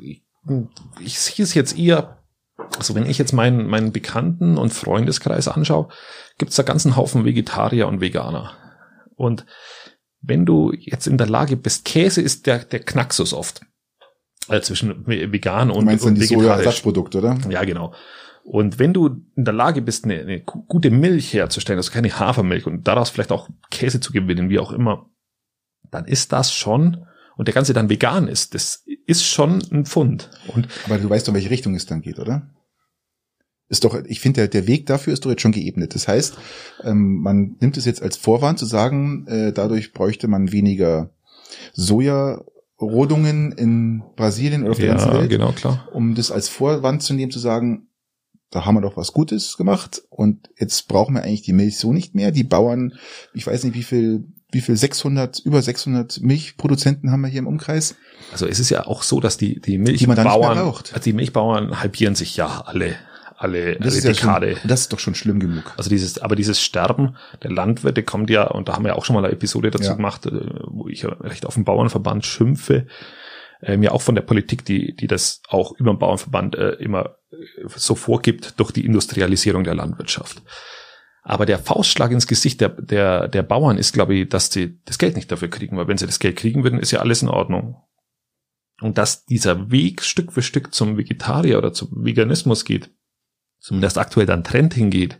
ich, 0.02 0.24
ich 1.00 1.20
sehe 1.20 1.44
es 1.44 1.54
jetzt 1.54 1.78
eher, 1.78 2.24
also 2.78 2.96
wenn 2.96 3.10
ich 3.10 3.18
jetzt 3.18 3.34
meinen, 3.34 3.68
meinen 3.68 3.92
Bekannten- 3.92 4.58
und 4.58 4.74
Freundeskreis 4.74 5.48
anschaue, 5.48 5.90
gibt 6.38 6.50
es 6.52 6.56
da 6.56 6.64
ganzen 6.64 6.96
Haufen 6.96 7.26
Vegetarier 7.26 7.88
und 7.88 8.02
Veganer. 8.02 8.56
Und 9.16 9.46
wenn 10.22 10.46
du 10.46 10.74
jetzt 10.74 11.08
in 11.08 11.18
der 11.18 11.28
Lage 11.28 11.58
bist, 11.58 11.86
Käse 11.86 12.22
ist 12.22 12.48
der, 12.48 12.60
der 12.60 12.80
Knaxus 12.80 13.34
oft. 13.34 13.62
Äh, 14.50 14.62
zwischen 14.62 15.06
vegan 15.08 15.70
Du 15.70 15.76
und, 15.76 15.86
meinst 15.86 16.04
dann 16.04 16.10
und 16.10 16.16
die 16.16 16.22
vegetarisch. 16.22 16.46
Soja-Ersatzprodukte, 16.46 17.18
oder? 17.20 17.38
Ja, 17.50 17.64
genau. 17.64 17.94
Und 18.44 18.80
wenn 18.80 18.94
du 18.94 19.22
in 19.36 19.46
der 19.46 19.54
Lage 19.54 19.82
bist, 19.82 20.06
eine, 20.06 20.20
eine 20.22 20.42
gu- 20.42 20.64
gute 20.68 20.90
Milch 20.90 21.34
herzustellen, 21.34 21.78
also 21.78 21.92
keine 21.92 22.20
Hafermilch 22.20 22.66
und 22.66 22.88
daraus 22.88 23.10
vielleicht 23.10 23.32
auch 23.32 23.50
Käse 23.70 24.00
zu 24.00 24.12
gewinnen, 24.12 24.50
wie 24.50 24.60
auch 24.60 24.72
immer, 24.72 25.10
dann 25.92 26.06
ist 26.06 26.32
das 26.32 26.52
schon, 26.54 27.06
und 27.38 27.48
der 27.48 27.54
Ganze 27.54 27.74
dann 27.74 27.90
vegan 27.90 28.28
ist, 28.28 28.56
das 28.56 28.84
ist 29.06 29.24
schon 29.24 29.62
ein 29.72 29.86
Pfund. 29.86 30.30
Und 30.48 30.68
Aber 30.86 30.98
du 30.98 31.10
weißt 31.10 31.28
doch, 31.28 31.32
in 31.32 31.36
welche 31.36 31.50
Richtung 31.52 31.76
es 31.76 31.86
dann 31.86 32.02
geht, 32.02 32.18
oder? 32.20 32.50
Ist 33.68 33.84
doch, 33.84 33.96
ich 34.06 34.20
finde, 34.20 34.42
der, 34.42 34.48
der 34.48 34.68
Weg 34.68 34.88
dafür 34.88 35.14
ist 35.14 35.26
doch 35.26 35.30
jetzt 35.30 35.44
schon 35.44 35.52
geebnet. 35.52 35.94
Das 35.94 36.08
heißt, 36.08 36.36
ähm, 36.84 37.18
man 37.22 37.56
nimmt 37.60 37.78
es 37.78 37.86
jetzt 37.86 38.02
als 38.02 38.18
Vorwand 38.18 38.58
zu 38.58 38.66
sagen, 38.66 39.28
äh, 39.28 39.54
dadurch 39.54 39.94
bräuchte 39.94 40.28
man 40.28 40.52
weniger 40.52 41.12
Sojarodungen 42.80 43.52
in 43.52 44.04
Brasilien 44.16 44.64
oder 44.64 44.72
auf 44.72 44.78
der 44.78 44.88
ganzen 44.88 45.12
ja, 45.12 45.20
Welt, 45.20 45.30
genau, 45.30 45.52
klar. 45.52 45.88
um 45.94 46.16
das 46.16 46.32
als 46.32 46.50
Vorwand 46.50 47.04
zu 47.04 47.14
nehmen, 47.14 47.32
zu 47.32 47.40
sagen, 47.40 47.88
da 48.52 48.66
haben 48.66 48.76
wir 48.76 48.82
doch 48.82 48.98
was 48.98 49.14
Gutes 49.14 49.58
gemacht 49.58 50.02
und 50.10 50.50
jetzt 50.58 50.88
brauchen 50.88 51.14
wir 51.14 51.24
eigentlich 51.24 51.44
die 51.44 51.54
Milch 51.54 51.78
so 51.78 51.94
nicht 51.94 52.16
mehr. 52.16 52.32
Die 52.32 52.44
Bauern, 52.44 52.94
ich 53.34 53.46
weiß 53.46 53.64
nicht, 53.64 53.76
wie 53.76 53.84
viel, 53.84 54.24
wie 54.52 54.62
viel 54.62 54.76
600, 54.76 55.40
über 55.40 55.62
600 55.62 56.22
Milchproduzenten 56.22 57.12
haben 57.12 57.22
wir 57.22 57.28
hier 57.28 57.40
im 57.40 57.48
Umkreis. 57.48 57.96
Also 58.32 58.48
es 58.48 58.60
ist 58.60 58.72
ja 58.72 58.88
auch 58.88 59.04
so, 59.04 59.20
dass 59.20 59.38
die, 59.38 59.60
die 59.62 59.78
man 59.78 59.86
dann 59.86 59.94
nicht 59.94 60.08
mehr 60.08 60.16
Milchbauern, 60.16 60.58
braucht. 60.58 60.94
also 60.94 61.04
die 61.04 61.14
Milchbauern 61.14 61.80
halbieren 61.80 62.16
sich 62.16 62.36
ja 62.38 62.62
alle, 62.66 62.96
alle, 63.40 63.78
Das 63.78 63.88
alle 63.94 63.98
ist, 63.98 64.04
ja 64.04 64.12
Dekade. 64.12 64.56
schon, 64.58 64.68
das 64.70 64.82
ist 64.82 64.94
doch 64.94 65.00
schon 65.00 65.16
schlimm 65.16 65.40
genug. 65.40 65.74
Also 65.78 65.90
dieses, 65.90 66.20
aber 66.20 66.36
dieses 66.36 66.62
Sterben 66.62 67.16
der 67.42 67.52
Landwirte 67.52 68.04
kommt 68.04 68.30
ja, 68.30 68.44
und 68.48 68.68
da 68.68 68.74
haben 68.74 68.84
wir 68.84 68.90
ja 68.90 68.96
auch 68.96 69.06
schon 69.06 69.16
mal 69.16 69.24
eine 69.24 69.34
Episode 69.34 69.72
dazu 69.72 69.86
Ja. 69.90 69.94
gemacht, 69.96 70.26
äh, 70.26 70.32
wo 70.68 70.88
ich 70.88 71.06
recht 71.06 71.46
auf 71.46 71.54
den 71.56 71.64
Bauernverband 71.64 72.26
schimpfe, 72.26 72.88
ähm, 73.62 73.82
ja 73.84 73.92
auch 73.92 74.02
von 74.02 74.16
der 74.16 74.22
Politik, 74.22 74.66
die, 74.66 74.96
die 74.96 75.08
das 75.08 75.42
auch 75.48 75.72
über 75.80 75.92
den 75.94 76.00
Bauernverband 76.00 76.56
äh, 76.56 76.72
immer 76.74 77.16
äh, 77.32 77.36
so 77.76 77.96
vorgibt 77.96 78.60
durch 78.60 78.72
die 78.72 78.86
Industrialisierung 78.86 79.64
der 79.64 79.76
Landwirtschaft. 79.76 80.42
Aber 81.24 81.46
der 81.46 81.60
Faustschlag 81.60 82.12
ins 82.12 82.28
Gesicht 82.28 82.60
der, 82.62 82.70
der, 82.70 83.28
der 83.28 83.44
Bauern 83.44 83.78
ist, 83.78 83.94
glaube 83.94 84.16
ich, 84.16 84.30
dass 84.30 84.52
sie 84.52 84.80
das 84.86 84.98
Geld 84.98 85.16
nicht 85.16 85.32
dafür 85.32 85.50
kriegen, 85.50 85.78
weil 85.78 85.88
wenn 85.88 85.98
sie 85.98 86.06
das 86.06 86.20
Geld 86.20 86.38
kriegen 86.38 86.64
würden, 86.64 86.80
ist 86.80 86.92
ja 86.92 87.00
alles 87.00 87.22
in 87.22 87.28
Ordnung. 87.30 87.76
Und 88.82 88.98
dass 88.98 89.26
dieser 89.26 89.70
Weg 89.72 90.02
Stück 90.04 90.32
für 90.32 90.42
Stück 90.42 90.74
zum 90.74 90.98
Vegetarier 90.98 91.58
oder 91.58 91.74
zum 91.74 91.90
Veganismus 92.04 92.64
geht, 92.64 92.92
zumindest 93.60 93.98
aktuell 93.98 94.26
dann 94.26 94.44
Trend 94.44 94.74
hingeht, 94.74 95.20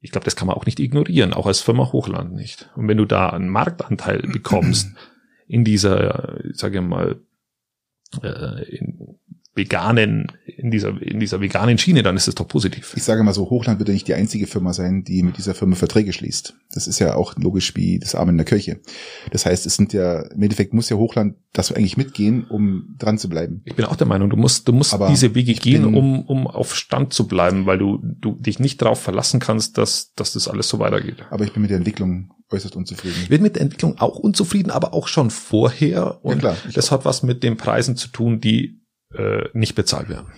ich 0.00 0.12
glaube, 0.12 0.24
das 0.24 0.36
kann 0.36 0.46
man 0.46 0.56
auch 0.56 0.66
nicht 0.66 0.80
ignorieren, 0.80 1.34
auch 1.34 1.46
als 1.46 1.60
Firma 1.60 1.92
Hochland 1.92 2.32
nicht. 2.32 2.70
Und 2.74 2.88
wenn 2.88 2.96
du 2.96 3.04
da 3.04 3.30
einen 3.30 3.48
Marktanteil 3.48 4.22
bekommst 4.32 4.88
in 5.46 5.64
dieser, 5.64 6.44
ich 6.44 6.56
sage 6.56 6.80
mal, 6.80 7.20
äh, 8.22 8.64
in 8.76 9.18
veganen, 9.54 10.32
in 10.60 10.70
dieser, 10.70 11.00
in 11.00 11.20
dieser 11.20 11.40
veganen 11.40 11.78
Schiene, 11.78 12.02
dann 12.02 12.16
ist 12.16 12.28
es 12.28 12.34
doch 12.34 12.46
positiv. 12.46 12.92
Ich 12.96 13.02
sage 13.02 13.22
mal 13.22 13.32
so, 13.32 13.48
Hochland 13.48 13.78
wird 13.78 13.88
ja 13.88 13.94
nicht 13.94 14.08
die 14.08 14.14
einzige 14.14 14.46
Firma 14.46 14.72
sein, 14.72 15.04
die 15.04 15.22
mit 15.22 15.38
dieser 15.38 15.54
Firma 15.54 15.74
Verträge 15.74 16.12
schließt. 16.12 16.54
Das 16.74 16.86
ist 16.86 16.98
ja 16.98 17.14
auch 17.14 17.36
logisch 17.36 17.74
wie 17.76 17.98
das 17.98 18.14
Amen 18.14 18.34
in 18.34 18.36
der 18.36 18.44
Kirche. 18.44 18.80
Das 19.30 19.46
heißt, 19.46 19.64
es 19.64 19.76
sind 19.76 19.92
ja, 19.92 20.20
im 20.20 20.42
Endeffekt 20.42 20.74
muss 20.74 20.90
ja 20.90 20.96
Hochland 20.96 21.36
das 21.52 21.72
eigentlich 21.72 21.96
mitgehen, 21.96 22.44
um 22.44 22.94
dran 22.98 23.18
zu 23.18 23.28
bleiben. 23.28 23.62
Ich 23.64 23.74
bin 23.74 23.86
auch 23.86 23.96
der 23.96 24.06
Meinung, 24.06 24.28
du 24.28 24.36
musst, 24.36 24.68
du 24.68 24.72
musst 24.72 24.92
Aber 24.92 25.08
diese 25.08 25.34
Wege 25.34 25.54
gehen, 25.54 25.84
um, 25.84 26.26
um 26.26 26.46
auf 26.46 26.76
Stand 26.76 27.12
zu 27.12 27.26
bleiben, 27.26 27.66
weil 27.66 27.78
du, 27.78 27.98
du 28.02 28.36
dich 28.38 28.58
nicht 28.58 28.82
darauf 28.82 29.00
verlassen 29.00 29.40
kannst, 29.40 29.78
dass, 29.78 30.12
dass 30.14 30.34
das 30.34 30.46
alles 30.46 30.68
so 30.68 30.78
weitergeht. 30.78 31.24
Aber 31.30 31.44
ich 31.44 31.52
bin 31.52 31.62
mit 31.62 31.70
der 31.70 31.78
Entwicklung 31.78 32.32
äußerst 32.50 32.76
unzufrieden. 32.76 33.16
Ich 33.22 33.28
bin 33.28 33.42
mit 33.42 33.56
der 33.56 33.62
Entwicklung 33.62 33.98
auch 33.98 34.16
unzufrieden, 34.16 34.70
aber 34.70 34.92
auch 34.92 35.08
schon 35.08 35.30
vorher. 35.30 36.24
Und 36.24 36.40
klar, 36.40 36.56
ich 36.68 36.74
das 36.74 36.90
hat 36.90 37.04
was 37.04 37.22
mit 37.22 37.42
den 37.42 37.56
Preisen 37.56 37.96
zu 37.96 38.08
tun, 38.08 38.40
die 38.40 38.80
äh, 39.14 39.48
nicht 39.52 39.74
bezahlt 39.74 40.08
werden. 40.08 40.28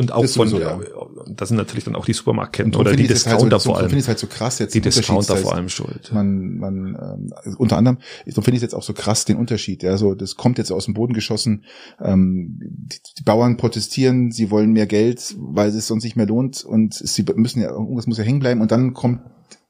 Und 0.00 0.12
auch 0.12 0.22
Das 0.22 0.34
von, 0.34 0.48
sowieso, 0.48 0.66
ja. 0.66 0.80
das 1.28 1.48
sind 1.48 1.58
natürlich 1.58 1.84
dann 1.84 1.94
auch 1.94 2.06
die 2.06 2.14
Supermarktketten 2.14 2.74
oder 2.74 2.96
die 2.96 3.04
es 3.04 3.26
halt 3.26 3.36
Discounter 3.36 3.60
so, 3.60 3.70
vor 3.70 3.74
darum 3.74 3.90
finde 3.90 3.96
allem. 3.96 4.00
ich 4.00 4.08
halt 4.08 4.18
so 4.18 4.26
krass 4.26 4.58
jetzt. 4.58 4.74
Die 4.74 4.80
Discounter 4.80 5.36
vor 5.36 5.54
allem 5.54 5.68
schuld. 5.68 6.10
Man, 6.14 6.56
man, 6.56 6.86
ähm, 6.94 7.34
also 7.36 7.58
unter 7.58 7.76
anderem, 7.76 7.98
so 8.26 8.40
finde 8.40 8.56
ich 8.56 8.62
jetzt 8.62 8.74
auch 8.74 8.82
so 8.82 8.94
krass 8.94 9.26
den 9.26 9.36
Unterschied. 9.36 9.82
Ja, 9.82 9.98
so 9.98 10.14
das 10.14 10.36
kommt 10.36 10.56
jetzt 10.56 10.72
aus 10.72 10.86
dem 10.86 10.94
Boden 10.94 11.12
geschossen. 11.12 11.64
Ähm, 12.00 12.58
die, 12.60 12.98
die 13.18 13.22
Bauern 13.22 13.58
protestieren, 13.58 14.32
sie 14.32 14.50
wollen 14.50 14.72
mehr 14.72 14.86
Geld, 14.86 15.34
weil 15.38 15.68
es 15.68 15.86
sonst 15.86 16.04
nicht 16.04 16.16
mehr 16.16 16.26
lohnt 16.26 16.64
und 16.64 16.94
sie 16.94 17.24
müssen 17.34 17.60
ja 17.60 17.68
irgendwas 17.68 18.06
muss 18.06 18.16
ja 18.16 18.24
hängen 18.24 18.40
bleiben. 18.40 18.62
Und 18.62 18.72
dann 18.72 18.94
kommt, 18.94 19.20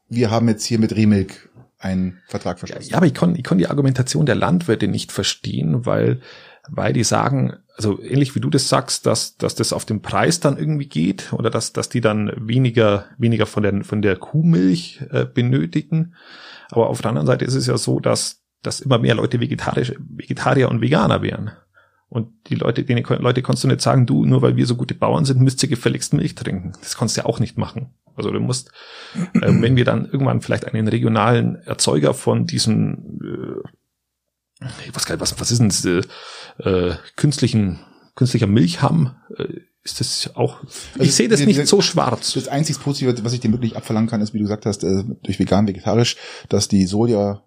wir 0.07 0.31
haben 0.31 0.47
jetzt 0.47 0.63
hier 0.63 0.79
mit 0.79 0.95
Remilk 0.95 1.49
einen 1.81 2.19
Vertrag 2.27 2.59
verschlossen. 2.59 2.91
Ja, 2.91 2.97
aber 2.97 3.07
ich 3.07 3.13
kann, 3.13 3.35
ich 3.35 3.43
kann 3.43 3.57
die 3.57 3.67
Argumentation 3.67 4.25
der 4.25 4.35
Landwirte 4.35 4.87
nicht 4.87 5.11
verstehen, 5.11 5.85
weil, 5.85 6.21
weil 6.73 6.93
die 6.93 7.03
sagen, 7.03 7.57
also 7.75 8.01
ähnlich 8.01 8.33
wie 8.33 8.39
du 8.39 8.49
das 8.49 8.69
sagst, 8.69 9.05
dass, 9.05 9.35
dass 9.35 9.55
das 9.55 9.73
auf 9.73 9.85
den 9.85 10.01
Preis 10.01 10.39
dann 10.39 10.57
irgendwie 10.57 10.87
geht 10.87 11.33
oder 11.33 11.49
dass, 11.49 11.73
dass 11.73 11.89
die 11.89 11.99
dann 11.99 12.31
weniger, 12.37 13.05
weniger 13.17 13.45
von 13.45 13.63
der, 13.63 13.83
von 13.83 14.01
der 14.01 14.15
Kuhmilch 14.15 15.01
äh, 15.11 15.25
benötigen. 15.25 16.15
Aber 16.69 16.87
auf 16.87 17.01
der 17.01 17.09
anderen 17.09 17.27
Seite 17.27 17.43
ist 17.43 17.55
es 17.55 17.67
ja 17.67 17.77
so, 17.77 17.99
dass, 17.99 18.41
dass 18.63 18.79
immer 18.79 18.99
mehr 18.99 19.15
Leute 19.15 19.41
vegetarisch, 19.41 19.93
Vegetarier 19.99 20.69
und 20.69 20.81
Veganer 20.81 21.21
wären. 21.21 21.51
Und 22.07 22.29
die 22.47 22.55
Leute, 22.55 22.83
denen 22.83 23.03
Leute 23.03 23.41
kannst 23.41 23.63
du 23.63 23.67
nicht 23.67 23.81
sagen, 23.81 24.05
du, 24.05 24.25
nur 24.25 24.41
weil 24.41 24.55
wir 24.55 24.65
so 24.65 24.75
gute 24.75 24.95
Bauern 24.95 25.25
sind, 25.25 25.41
müsst 25.41 25.61
ihr 25.63 25.69
gefälligst 25.69 26.13
Milch 26.13 26.35
trinken. 26.35 26.73
Das 26.81 26.97
kannst 26.97 27.17
du 27.17 27.21
ja 27.21 27.25
auch 27.25 27.39
nicht 27.39 27.57
machen. 27.57 27.93
Also 28.15 28.31
du 28.31 28.39
musst, 28.39 28.71
äh, 29.33 29.39
wenn 29.43 29.75
wir 29.75 29.85
dann 29.85 30.05
irgendwann 30.05 30.41
vielleicht 30.41 30.67
einen 30.67 30.87
regionalen 30.87 31.55
Erzeuger 31.55 32.13
von 32.13 32.45
diesen, 32.45 33.19
äh, 33.23 33.67
ich 34.87 34.95
weiß 34.95 35.05
gar 35.05 35.15
nicht, 35.15 35.21
was, 35.21 35.39
was 35.39 35.51
ist 35.51 35.59
denn 35.59 35.69
das, 35.69 35.85
äh, 36.65 36.95
künstlichen, 37.15 37.79
künstlicher 38.15 38.47
Milch 38.47 38.81
haben, 38.81 39.15
äh, 39.37 39.45
ist 39.83 39.99
das 39.99 40.35
auch, 40.35 40.63
ich 40.95 40.99
Also 41.01 41.11
sehe 41.11 41.27
das 41.27 41.39
die- 41.39 41.47
nicht 41.47 41.59
die- 41.59 41.65
so 41.65 41.81
schwarz. 41.81 42.33
Das 42.33 42.47
einzig 42.47 42.79
Positive, 42.79 43.15
was 43.23 43.33
ich 43.33 43.39
dem 43.39 43.51
wirklich 43.51 43.75
abverlangen 43.75 44.09
kann, 44.09 44.21
ist, 44.21 44.33
wie 44.33 44.37
du 44.37 44.43
gesagt 44.43 44.65
hast, 44.65 44.83
äh, 44.83 45.03
durch 45.23 45.39
vegan, 45.39 45.67
vegetarisch, 45.67 46.17
dass 46.49 46.67
die 46.67 46.85
Soja, 46.85 47.43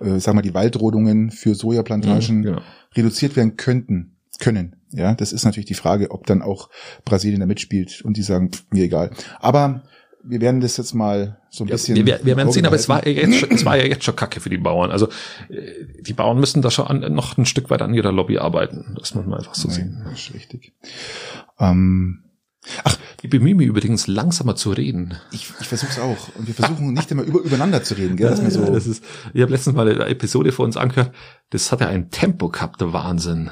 äh, 0.00 0.18
sag 0.18 0.34
mal, 0.34 0.42
die 0.42 0.54
Waldrodungen 0.54 1.30
für 1.30 1.54
Sojaplantagen 1.54 2.42
Genau. 2.42 2.60
reduziert 2.96 3.36
werden 3.36 3.56
könnten, 3.56 4.16
können. 4.40 4.76
Ja, 4.90 5.14
das 5.14 5.32
ist 5.32 5.44
natürlich 5.44 5.66
die 5.66 5.74
Frage, 5.74 6.10
ob 6.10 6.26
dann 6.26 6.42
auch 6.42 6.68
Brasilien 7.04 7.40
da 7.40 7.46
mitspielt 7.46 8.02
und 8.02 8.16
die 8.16 8.22
sagen, 8.22 8.50
pff, 8.52 8.64
mir 8.70 8.84
egal. 8.84 9.10
Aber 9.40 9.84
wir 10.28 10.40
werden 10.40 10.60
das 10.60 10.76
jetzt 10.76 10.94
mal 10.94 11.38
so 11.50 11.64
ein 11.64 11.68
Ja, 11.68 11.74
bisschen. 11.74 11.96
wir, 11.96 12.20
wir, 12.22 12.36
werden 12.36 12.52
sehen, 12.52 12.66
aber 12.66 12.76
es 12.76 12.88
war, 12.88 13.06
ja 13.06 13.12
jetzt 13.12 13.36
schon, 13.36 13.50
es 13.50 13.64
war 13.64 13.76
ja 13.76 13.84
jetzt 13.84 14.04
schon 14.04 14.16
Kacke 14.16 14.40
für 14.40 14.50
die 14.50 14.58
Bauern. 14.58 14.90
Also 14.90 15.08
äh, 15.48 16.02
die 16.02 16.12
Bauern 16.12 16.38
müssen 16.38 16.62
da 16.62 16.70
schon 16.70 16.86
an, 16.86 17.14
noch 17.14 17.36
ein 17.38 17.46
Stück 17.46 17.70
weit 17.70 17.82
an 17.82 17.94
ihrer 17.94 18.12
Lobby 18.12 18.38
arbeiten. 18.38 18.96
Das 18.98 19.14
muss 19.14 19.26
man 19.26 19.38
einfach 19.38 19.54
so 19.54 19.68
sehen. 19.70 20.00
Nein, 20.02 20.08
das 20.12 20.20
ist 20.20 20.34
richtig. 20.34 20.72
Ähm, 21.58 22.24
Ich 23.22 23.30
bemühe 23.30 23.54
mich 23.54 23.66
übrigens 23.68 24.06
langsamer 24.08 24.56
zu 24.56 24.70
reden. 24.72 25.14
ich 25.32 25.52
ich 25.60 25.68
versuche 25.68 25.90
es 25.92 25.98
auch. 25.98 26.34
Und 26.36 26.46
wir 26.48 26.54
versuchen 26.54 26.92
nicht 26.92 27.10
immer 27.10 27.22
über, 27.22 27.40
übereinander 27.40 27.82
zu 27.82 27.94
reden, 27.94 28.16
gell? 28.16 28.28
Dass 28.28 28.42
wir 28.42 28.50
so, 28.50 28.62
Ja, 28.64 28.70
das 28.70 28.86
ist, 28.86 29.04
ich 29.32 29.40
habe 29.42 29.52
letztens 29.52 29.76
mal 29.76 29.88
eine 29.88 30.04
Episode 30.06 30.52
vor 30.52 30.64
uns 30.64 30.76
angehört, 30.76 31.12
das 31.50 31.70
hat 31.72 31.80
ja 31.80 31.86
ein 31.88 32.10
Tempo 32.10 32.48
gehabt, 32.48 32.80
der 32.80 32.92
Wahnsinn. 32.92 33.50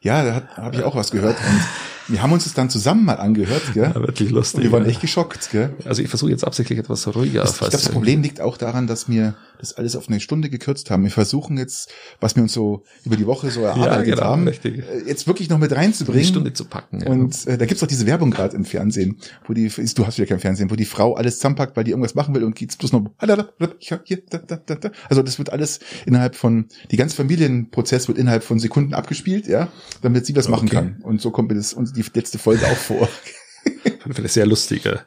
ja, 0.00 0.24
da 0.24 0.48
habe 0.56 0.76
ich 0.76 0.82
auch 0.82 0.96
was 0.96 1.10
gehört. 1.10 1.36
Und 1.38 1.60
wir 2.08 2.22
haben 2.22 2.32
uns 2.32 2.44
das 2.44 2.54
dann 2.54 2.70
zusammen 2.70 3.04
mal 3.04 3.14
angehört, 3.14 3.62
gell? 3.74 3.84
Ja, 3.84 3.94
wirklich 3.94 4.30
lustig. 4.30 4.58
Und 4.58 4.62
wir 4.64 4.72
waren 4.72 4.84
ja. 4.84 4.90
echt 4.90 5.00
geschockt, 5.00 5.50
gell? 5.50 5.74
Also 5.84 6.02
ich 6.02 6.08
versuche 6.08 6.30
jetzt 6.30 6.44
absichtlich 6.44 6.78
etwas 6.78 7.06
ruhiger. 7.14 7.42
Das, 7.42 7.52
ich 7.52 7.58
glaube, 7.58 7.72
das 7.72 7.88
Problem 7.88 8.22
liegt 8.22 8.40
auch 8.40 8.56
daran, 8.56 8.86
dass 8.86 9.08
wir 9.08 9.34
das 9.58 9.74
alles 9.74 9.94
auf 9.94 10.08
eine 10.08 10.20
Stunde 10.20 10.50
gekürzt 10.50 10.90
haben. 10.90 11.04
Wir 11.04 11.10
versuchen 11.10 11.56
jetzt, 11.56 11.90
was 12.20 12.34
wir 12.34 12.42
uns 12.42 12.52
so 12.52 12.82
über 13.04 13.16
die 13.16 13.26
Woche 13.26 13.50
so 13.50 13.62
erarbeitet 13.62 14.16
genau, 14.16 14.22
haben, 14.22 14.48
richtig. 14.48 14.78
äh, 14.78 15.06
jetzt 15.06 15.26
wirklich 15.26 15.48
noch 15.48 15.58
mit 15.58 15.72
eine 15.72 15.80
reinzubringen. 15.80 16.26
Stunde 16.26 16.52
zu 16.52 16.64
packen. 16.64 17.00
Ja. 17.00 17.08
Und 17.08 17.46
äh, 17.46 17.56
da 17.56 17.66
gibt's 17.66 17.82
auch 17.82 17.86
diese 17.86 18.06
Werbung 18.06 18.30
gerade 18.30 18.56
im 18.56 18.64
Fernsehen, 18.64 19.18
wo 19.46 19.52
die, 19.52 19.68
du 19.68 20.06
hast 20.06 20.18
wieder 20.18 20.26
kein 20.26 20.40
Fernsehen, 20.40 20.70
wo 20.70 20.76
die 20.76 20.84
Frau 20.84 21.14
alles 21.14 21.36
zusammenpackt, 21.36 21.76
weil 21.76 21.84
die 21.84 21.92
irgendwas 21.92 22.14
machen 22.14 22.34
will 22.34 22.44
und 22.44 22.56
geht's 22.56 22.76
bloß 22.76 22.92
noch. 22.92 23.10
Also 23.18 25.22
das 25.22 25.38
wird 25.38 25.50
alles 25.50 25.80
innerhalb 26.06 26.34
von, 26.34 26.66
die 26.90 26.96
ganze 26.96 27.16
Familienprozess 27.16 28.08
wird 28.08 28.18
innerhalb 28.18 28.42
von 28.42 28.58
Sekunden 28.58 28.94
abgespielt, 28.94 29.46
ja, 29.46 29.68
damit 30.00 30.26
sie 30.26 30.32
machen 30.32 30.52
Okay. 30.52 30.74
kann. 30.74 30.96
Und 31.02 31.20
so 31.20 31.30
kommt 31.30 31.50
mir 31.50 31.56
das 31.56 31.72
und 31.72 31.96
die 31.96 32.01
letzte 32.14 32.38
Folge 32.38 32.66
auch 32.66 32.76
vor. 32.76 33.08
Ich 33.74 34.32
sehr 34.32 34.46
lustig. 34.46 34.84
Ja. 34.84 35.00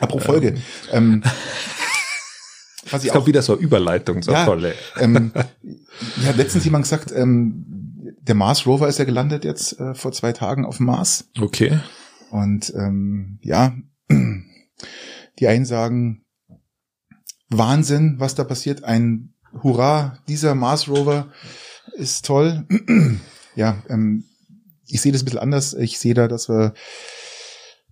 Apropos 0.00 0.26
Folge. 0.26 0.56
Ähm, 0.92 1.22
was 2.90 3.04
ich 3.04 3.10
auch 3.10 3.14
kommt 3.14 3.26
wieder 3.26 3.42
so 3.42 3.54
eine 3.54 3.62
Überleitung, 3.62 4.22
so 4.22 4.32
Ja. 4.32 4.44
tolle. 4.44 4.74
ähm, 4.98 5.32
ja, 6.24 6.30
letztens 6.32 6.64
jemand 6.64 6.84
gesagt, 6.84 7.12
ähm, 7.12 7.64
der 8.20 8.34
Mars 8.34 8.66
Rover 8.66 8.88
ist 8.88 8.98
ja 8.98 9.04
gelandet 9.04 9.44
jetzt 9.44 9.78
äh, 9.80 9.94
vor 9.94 10.12
zwei 10.12 10.32
Tagen 10.32 10.64
auf 10.64 10.76
dem 10.76 10.86
Mars. 10.86 11.28
Okay. 11.40 11.78
Und 12.30 12.72
ähm, 12.76 13.38
ja, 13.42 13.74
die 15.38 15.46
einen 15.46 15.64
sagen, 15.64 16.24
Wahnsinn, 17.48 18.16
was 18.18 18.34
da 18.34 18.44
passiert. 18.44 18.84
Ein 18.84 19.34
Hurra, 19.62 20.18
dieser 20.28 20.54
Mars 20.54 20.88
Rover 20.88 21.32
ist 21.94 22.26
toll. 22.26 22.66
ja, 23.56 23.82
ähm, 23.88 24.24
ich 24.88 25.00
sehe 25.00 25.12
das 25.12 25.22
ein 25.22 25.24
bisschen 25.26 25.40
anders. 25.40 25.74
Ich 25.74 25.98
sehe 25.98 26.14
da, 26.14 26.28
dass 26.28 26.48
wir, 26.48 26.74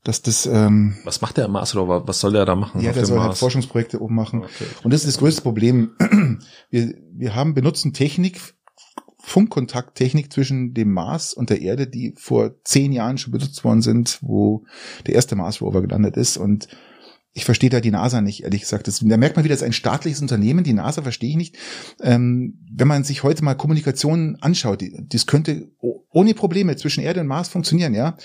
dass 0.05 0.23
das, 0.23 0.47
ähm, 0.47 0.97
Was 1.05 1.21
macht 1.21 1.37
der 1.37 1.49
Mars 1.49 1.75
Rover? 1.77 2.07
Was 2.07 2.21
soll 2.21 2.33
der 2.33 2.45
da 2.45 2.55
machen? 2.55 2.81
ja, 2.81 2.93
der 2.93 3.07
soll 3.07 3.19
halt 3.19 3.29
Mars? 3.29 3.39
Forschungsprojekte 3.39 4.01
oben 4.01 4.15
machen. 4.15 4.45
Okay. 4.45 4.65
Und 4.83 4.93
das 4.93 5.03
ist 5.03 5.09
das 5.09 5.19
größte 5.19 5.43
Problem. 5.43 5.93
Wir, 6.71 6.95
wir 7.13 7.35
haben 7.35 7.55
benutzen 7.55 7.93
Technik, 7.93 8.41
Funkkontakttechnik 9.21 10.33
zwischen 10.33 10.75
dem 10.75 10.93
Mars 10.93 11.33
und 11.33 11.49
der 11.49 11.63
Erde, 11.63 11.87
die 11.87 12.13
vor 12.17 12.63
zehn 12.65 12.93
Jahren 12.93 13.19
schon 13.19 13.33
benutzt 13.33 13.65
worden 13.65 13.83
sind, 13.83 14.19
wo 14.21 14.65
der 15.07 15.15
erste 15.15 15.35
Mars 15.37 15.63
Rover 15.63 15.81
gelandet 15.81 16.17
ist. 16.17 16.37
Und 16.37 16.69
ich 17.37 17.45
verstehe 17.45 17.69
da 17.69 17.81
die 17.81 17.91
NASA 17.91 18.23
nicht, 18.23 18.45
ehrlich 18.45 18.63
gesagt. 18.63 18.89
Das, 18.89 19.01
da 19.01 19.17
merkt 19.19 19.37
man 19.37 19.45
wieder, 19.45 19.53
das 19.53 19.61
ist 19.61 19.67
ein 19.67 19.75
staatliches 19.75 20.23
Unternehmen. 20.23 20.65
Die 20.65 20.73
NASA 20.73 21.03
verstehe 21.03 21.29
ich 21.29 21.37
nicht. 21.37 21.59
Ähm, 22.01 22.59
wenn 22.73 22.89
man 22.89 23.05
sich 23.05 23.25
heute 23.25 23.45
mal 23.45 23.55
Kommunikation 23.55 24.39
anschaut, 24.41 24.81
die, 24.81 25.07
das 25.07 25.27
könnte 25.27 25.71
ohne 25.79 26.33
Probleme 26.33 26.77
zwischen 26.77 27.05
Erde 27.05 27.21
und 27.21 27.27
Mars 27.27 27.49
funktionieren, 27.49 27.93
ja. 27.93 28.17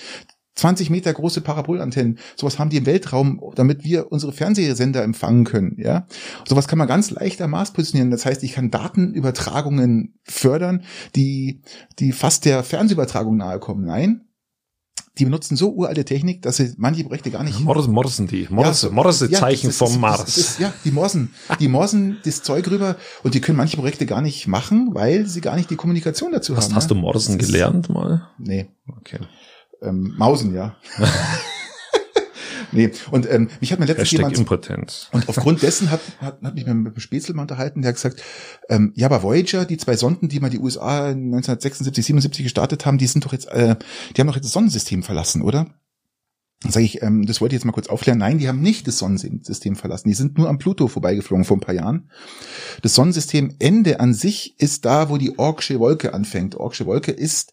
20 0.56 0.89
Meter 0.89 1.13
große 1.13 1.41
Parabolantennen, 1.41 2.19
sowas 2.38 2.58
haben 2.58 2.69
die 2.69 2.78
im 2.78 2.86
Weltraum, 2.86 3.41
damit 3.56 3.84
wir 3.84 4.13
unsere 4.13 4.32
Fernsehsender 4.32 5.04
empfangen 5.04 5.43
können, 5.43 5.76
ja. 5.78 6.08
Sowas 6.47 6.69
kann 6.69 6.80
man 6.80 6.88
ganz 6.88 7.12
leicht 7.12 7.41
am 7.41 7.52
Mars 7.52 7.74
positionieren. 7.74 8.12
Das 8.12 8.26
heißt, 8.26 8.41
ich 8.43 8.54
kann 8.54 8.71
Datenübertragungen 8.71 10.19
fördern, 10.24 10.86
die, 11.17 11.63
die 12.00 12.13
fast 12.13 12.45
der 12.45 12.63
Fernsehübertragung 12.63 13.36
nahe 13.36 13.60
kommen. 13.60 13.86
Nein. 13.86 14.21
Die 15.17 15.26
benutzen 15.26 15.58
so 15.58 15.74
uralte 15.74 16.06
Technik, 16.06 16.41
dass 16.41 16.56
sie 16.58 16.74
manche 16.78 17.04
Projekte 17.04 17.32
gar 17.32 17.43
nicht 17.43 17.60
Morsen, 17.60 17.93
Morsen 17.93 18.28
die. 18.28 18.47
Morse, 18.50 18.88
ja, 18.88 18.93
Morse 18.93 19.30
ja, 19.30 19.39
das 19.41 19.76
vom 19.78 19.89
das 19.89 19.97
Mars. 19.97 20.26
Das 20.26 20.38
ist, 20.38 20.60
ja, 20.60 20.74
die 20.86 20.91
Morsen. 20.91 21.34
Die 21.60 21.67
Morsen 21.67 22.19
das 22.24 22.43
Zeug 22.43 22.69
rüber 22.71 22.95
und 23.24 23.34
die 23.34 23.41
können 23.41 23.58
manche 23.58 23.76
Projekte 23.76 24.06
gar 24.06 24.21
nicht 24.21 24.47
machen, 24.47 24.91
weil 24.93 25.26
sie 25.28 25.41
gar 25.41 25.58
nicht 25.58 25.69
die 25.69 25.76
Kommunikation 25.76 26.32
dazu 26.32 26.56
hast, 26.56 26.69
haben. 26.69 26.76
hast 26.76 26.91
du 26.91 26.95
ja. 26.95 27.02
Morsen 27.02 27.38
Das 27.38 27.45
gelernt 27.47 27.89
mal? 27.89 28.30
Nee, 28.38 28.69
Okay. 29.00 29.19
ähm, 29.82 30.13
Mausen, 30.17 30.54
ja. 30.54 30.78
nee, 32.72 32.92
und 33.12 33.30
ähm, 33.30 33.50
mich 33.60 33.72
hat 33.72 33.80
mir 33.80 33.86
letztens 33.86 34.12
jemand 34.12 34.38
Impotenz. 34.38 35.10
und 35.12 35.28
aufgrund 35.30 35.62
dessen 35.62 35.92
hat, 35.92 36.02
hat, 36.20 36.42
hat 36.42 36.56
mich 36.56 36.66
mit 36.66 36.96
dem 36.96 37.00
Spätzle 37.00 37.34
mal 37.34 37.44
unterhalten, 37.44 37.82
der 37.82 37.90
hat 37.90 37.96
gesagt, 37.96 38.22
ähm, 38.70 38.94
ja, 38.96 39.08
aber 39.08 39.24
Voyager, 39.24 39.66
die 39.66 39.78
zwei 39.78 39.96
Sonden, 39.96 40.30
die 40.30 40.40
mal 40.40 40.50
die 40.50 40.60
USA 40.60 41.08
1976, 41.08 42.06
77 42.06 42.44
gestartet 42.44 42.86
haben, 42.86 42.98
die 42.98 43.08
sind 43.08 43.26
doch 43.26 43.34
jetzt, 43.34 43.48
äh, 43.48 43.76
die 44.16 44.22
haben 44.22 44.28
doch 44.28 44.36
jetzt 44.36 44.46
das 44.46 44.54
Sonnensystem 44.54 45.04
verlassen, 45.04 45.42
oder? 45.42 45.68
Sage 46.67 46.86
ich, 46.86 47.02
ähm, 47.02 47.26
das 47.26 47.41
wollte 47.41 47.56
ich 47.56 47.60
jetzt 47.60 47.65
mal 47.65 47.71
kurz 47.71 47.88
aufklären. 47.88 48.19
Nein, 48.19 48.38
die 48.38 48.47
haben 48.47 48.62
nicht 48.62 48.88
das 48.88 49.00
Sonnensystem 49.00 49.76
verlassen. 49.76 50.10
Die 50.10 50.13
sind 50.13 50.38
nur 50.38 50.47
am 50.47 50.60
Pluto 50.60 50.88
vorbeigeflogen 50.88 51.43
vor 51.43 51.58
ein 51.58 51.62
paar 51.62 51.74
Jahren. 51.74 52.12
Das 52.84 52.93
Sonnensystemende 52.93 54.00
an 54.00 54.13
sich 54.13 54.60
ist 54.60 54.86
da, 54.86 55.10
wo 55.10 55.17
die 55.17 55.39
Orksche 55.39 55.80
Wolke 55.80 56.13
anfängt. 56.13 56.56
Orksche 56.56 56.86
Wolke 56.86 57.12
ist 57.12 57.52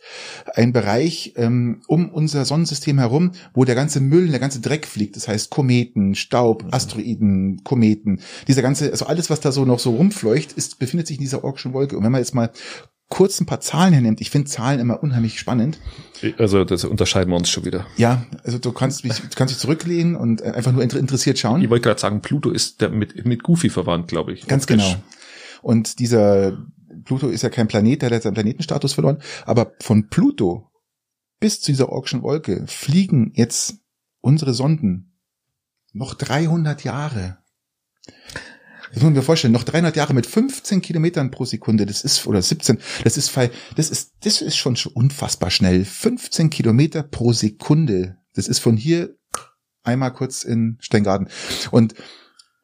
ein 0.55 0.75
Bereich 0.75 1.33
ähm, 1.37 1.81
um 1.87 2.11
unser 2.11 2.45
Sonnensystem 2.45 2.99
herum, 2.99 3.33
wo 3.55 3.65
der 3.65 3.75
ganze 3.75 4.01
Müll, 4.01 4.29
der 4.29 4.41
ganze 4.41 4.61
Dreck 4.61 4.87
fliegt. 4.87 5.17
Das 5.17 5.27
heißt 5.27 5.49
Kometen, 5.49 6.15
Staub, 6.15 6.67
Asteroiden, 6.71 7.65
Kometen. 7.65 8.21
Dieser 8.47 8.61
ganze, 8.61 8.91
also 8.91 9.07
alles, 9.07 9.31
was 9.31 9.41
da 9.41 9.53
so 9.53 9.65
noch 9.65 9.79
so 9.79 9.97
rumfleucht, 9.97 10.53
ist, 10.53 10.79
befindet 10.79 11.07
sich 11.07 11.17
in 11.17 11.23
dieser 11.23 11.45
Orkschen 11.45 11.73
Wolke. 11.73 11.97
Und 11.97 12.05
wenn 12.05 12.13
man 12.13 12.21
jetzt 12.21 12.35
mal 12.35 12.51
kurz 13.09 13.41
ein 13.41 13.47
paar 13.47 13.61
Zahlen 13.61 13.93
hernimmt, 13.95 14.21
ich 14.21 14.31
finde 14.31 14.49
Zahlen 14.51 14.81
immer 14.81 15.03
unheimlich 15.03 15.39
spannend. 15.41 15.79
Also 16.37 16.65
das 16.65 16.85
unterscheiden 16.85 17.31
wir 17.31 17.37
uns 17.37 17.49
schon 17.49 17.65
wieder. 17.65 17.87
Ja, 17.97 18.27
also 18.45 18.59
du 18.59 18.73
kannst 18.73 19.05
mich, 19.05 19.15
du 19.15 19.29
kannst 19.35 19.55
dich 19.55 19.61
zurücklehnen 19.61 20.15
und 20.17 20.41
äh, 20.43 20.51
einfach 20.51 20.73
nur 20.73 20.83
inter- 20.83 20.99
interessiert 20.99 21.39
schauen. 21.39 21.63
Ich 21.63 21.71
wollte 21.71 21.89
gerade 21.89 22.01
sagen, 22.01 22.21
Pluto 22.21 22.51
ist 22.51 22.81
der 22.81 22.91
mit, 22.91 23.25
mit 23.25 23.43
Goofy 23.43 23.71
verwandt, 23.71 24.09
glaube 24.09 24.33
ich. 24.33 24.47
Ganz 24.47 24.67
genau. 24.67 24.95
Und 25.63 25.99
dieser 26.01 26.59
Pluto 27.05 27.29
ist 27.29 27.43
ja 27.43 27.49
kein 27.51 27.69
Planet, 27.69 28.03
der 28.03 28.11
hat 28.11 28.23
seinen 28.23 28.35
Planetenstatus 28.35 28.93
verloren. 28.93 29.19
Aber 29.47 29.73
von 29.81 30.09
Pluto 30.09 30.71
bis 31.41 31.61
zu 31.61 31.73
dieser 31.73 31.89
Orkschen 31.91 32.23
Wolke 32.23 32.65
fliegen 32.67 33.33
jetzt 33.35 33.77
unsere 34.21 34.53
Sonden 34.55 35.19
noch 35.93 36.15
300 36.15 36.85
Jahre. 36.85 37.39
Das 38.89 38.97
muss 38.97 39.05
man 39.05 39.13
mir 39.15 39.23
vorstellen, 39.23 39.53
noch 39.53 39.65
300 39.65 39.97
Jahre 39.97 40.15
mit 40.15 40.27
15 40.27 40.81
Kilometern 40.81 41.31
pro 41.31 41.45
Sekunde, 41.45 41.87
das 41.87 42.03
ist, 42.03 42.27
oder 42.27 42.43
17, 42.43 42.79
das 43.05 43.17
ist, 43.17 43.37
das 43.77 43.91
ist, 43.91 44.13
das 44.21 44.43
ist 44.43 44.57
schon 44.57 44.77
schon 44.77 44.93
unfassbar 44.93 45.51
schnell. 45.51 45.85
15 45.85 46.51
Kilometer 46.51 47.03
pro 47.03 47.33
Sekunde. 47.33 48.19
Das 48.35 48.49
ist 48.49 48.59
von 48.59 48.77
hier 48.77 49.17
einmal 49.83 50.13
kurz 50.13 50.45
in 50.45 50.77
Steingarten. 50.81 51.29
Und 51.71 51.95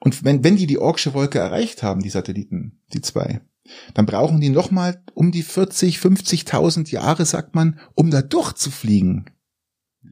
und 0.05 0.23
wenn, 0.23 0.45
wenn 0.45 0.57
die 0.57 0.67
die 0.67 0.79
Orksche 0.79 1.15
Wolke 1.15 1.39
erreicht 1.39 1.83
haben, 1.83 2.03
die 2.03 2.11
Satelliten, 2.11 2.83
die 2.93 3.01
zwei, 3.01 3.41
dann 3.95 4.05
brauchen 4.05 4.41
die 4.41 4.51
nochmal 4.51 5.03
um 5.15 5.33
die 5.33 5.43
40, 5.43 5.97
50.000 5.97 6.91
Jahre, 6.91 7.25
sagt 7.25 7.55
man, 7.55 7.81
um 7.95 8.11
da 8.11 8.21
durchzufliegen. 8.21 9.31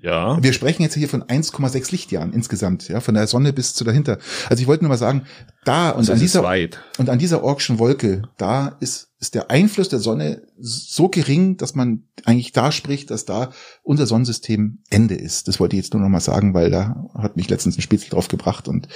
Ja. 0.00 0.42
Wir 0.42 0.52
sprechen 0.52 0.83
jetzt 0.83 0.94
hier 0.94 1.09
von 1.09 1.22
1,6 1.22 1.92
Lichtjahren 1.92 2.33
insgesamt, 2.33 2.88
ja, 2.88 3.00
von 3.00 3.14
der 3.14 3.26
Sonne 3.26 3.52
bis 3.52 3.74
zu 3.74 3.85
dahinter. 3.85 4.18
Also 4.48 4.61
ich 4.61 4.66
wollte 4.66 4.85
nur 4.85 4.88
mal 4.88 4.96
sagen, 4.96 5.22
da 5.64 5.90
und 5.90 5.98
Also 6.00 6.12
an 6.14 6.18
dieser 6.18 6.42
weit. 6.42 6.81
und 6.98 7.09
an 7.09 7.18
dieser 7.18 7.44
Orkschen 7.44 7.78
Wolke, 7.78 8.22
da 8.37 8.76
ist, 8.81 9.11
ist 9.20 9.35
der 9.35 9.50
Einfluss 9.50 9.88
der 9.88 10.00
Sonne 10.00 10.42
so 10.59 11.09
gering, 11.09 11.57
dass 11.57 11.74
man 11.74 12.05
eigentlich 12.24 12.52
da 12.52 12.72
spricht, 12.72 13.11
dass 13.11 13.24
da 13.24 13.50
unser 13.85 14.07
Sonnensystem 14.07 14.78
Ende 14.90 15.14
ist. 15.14 15.46
Das 15.46 15.61
wollte 15.61 15.76
ich 15.76 15.83
jetzt 15.85 15.92
nur 15.94 16.02
noch 16.02 16.09
mal 16.09 16.20
sagen, 16.20 16.55
weil 16.55 16.70
da 16.70 17.09
hat 17.14 17.37
mich 17.37 17.48
letztens 17.48 17.78
ein 17.78 17.83
Spitzel 17.83 18.11
drauf 18.11 18.28
gebracht 18.28 18.66
und 18.66 18.88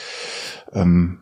ähm, 0.72 1.20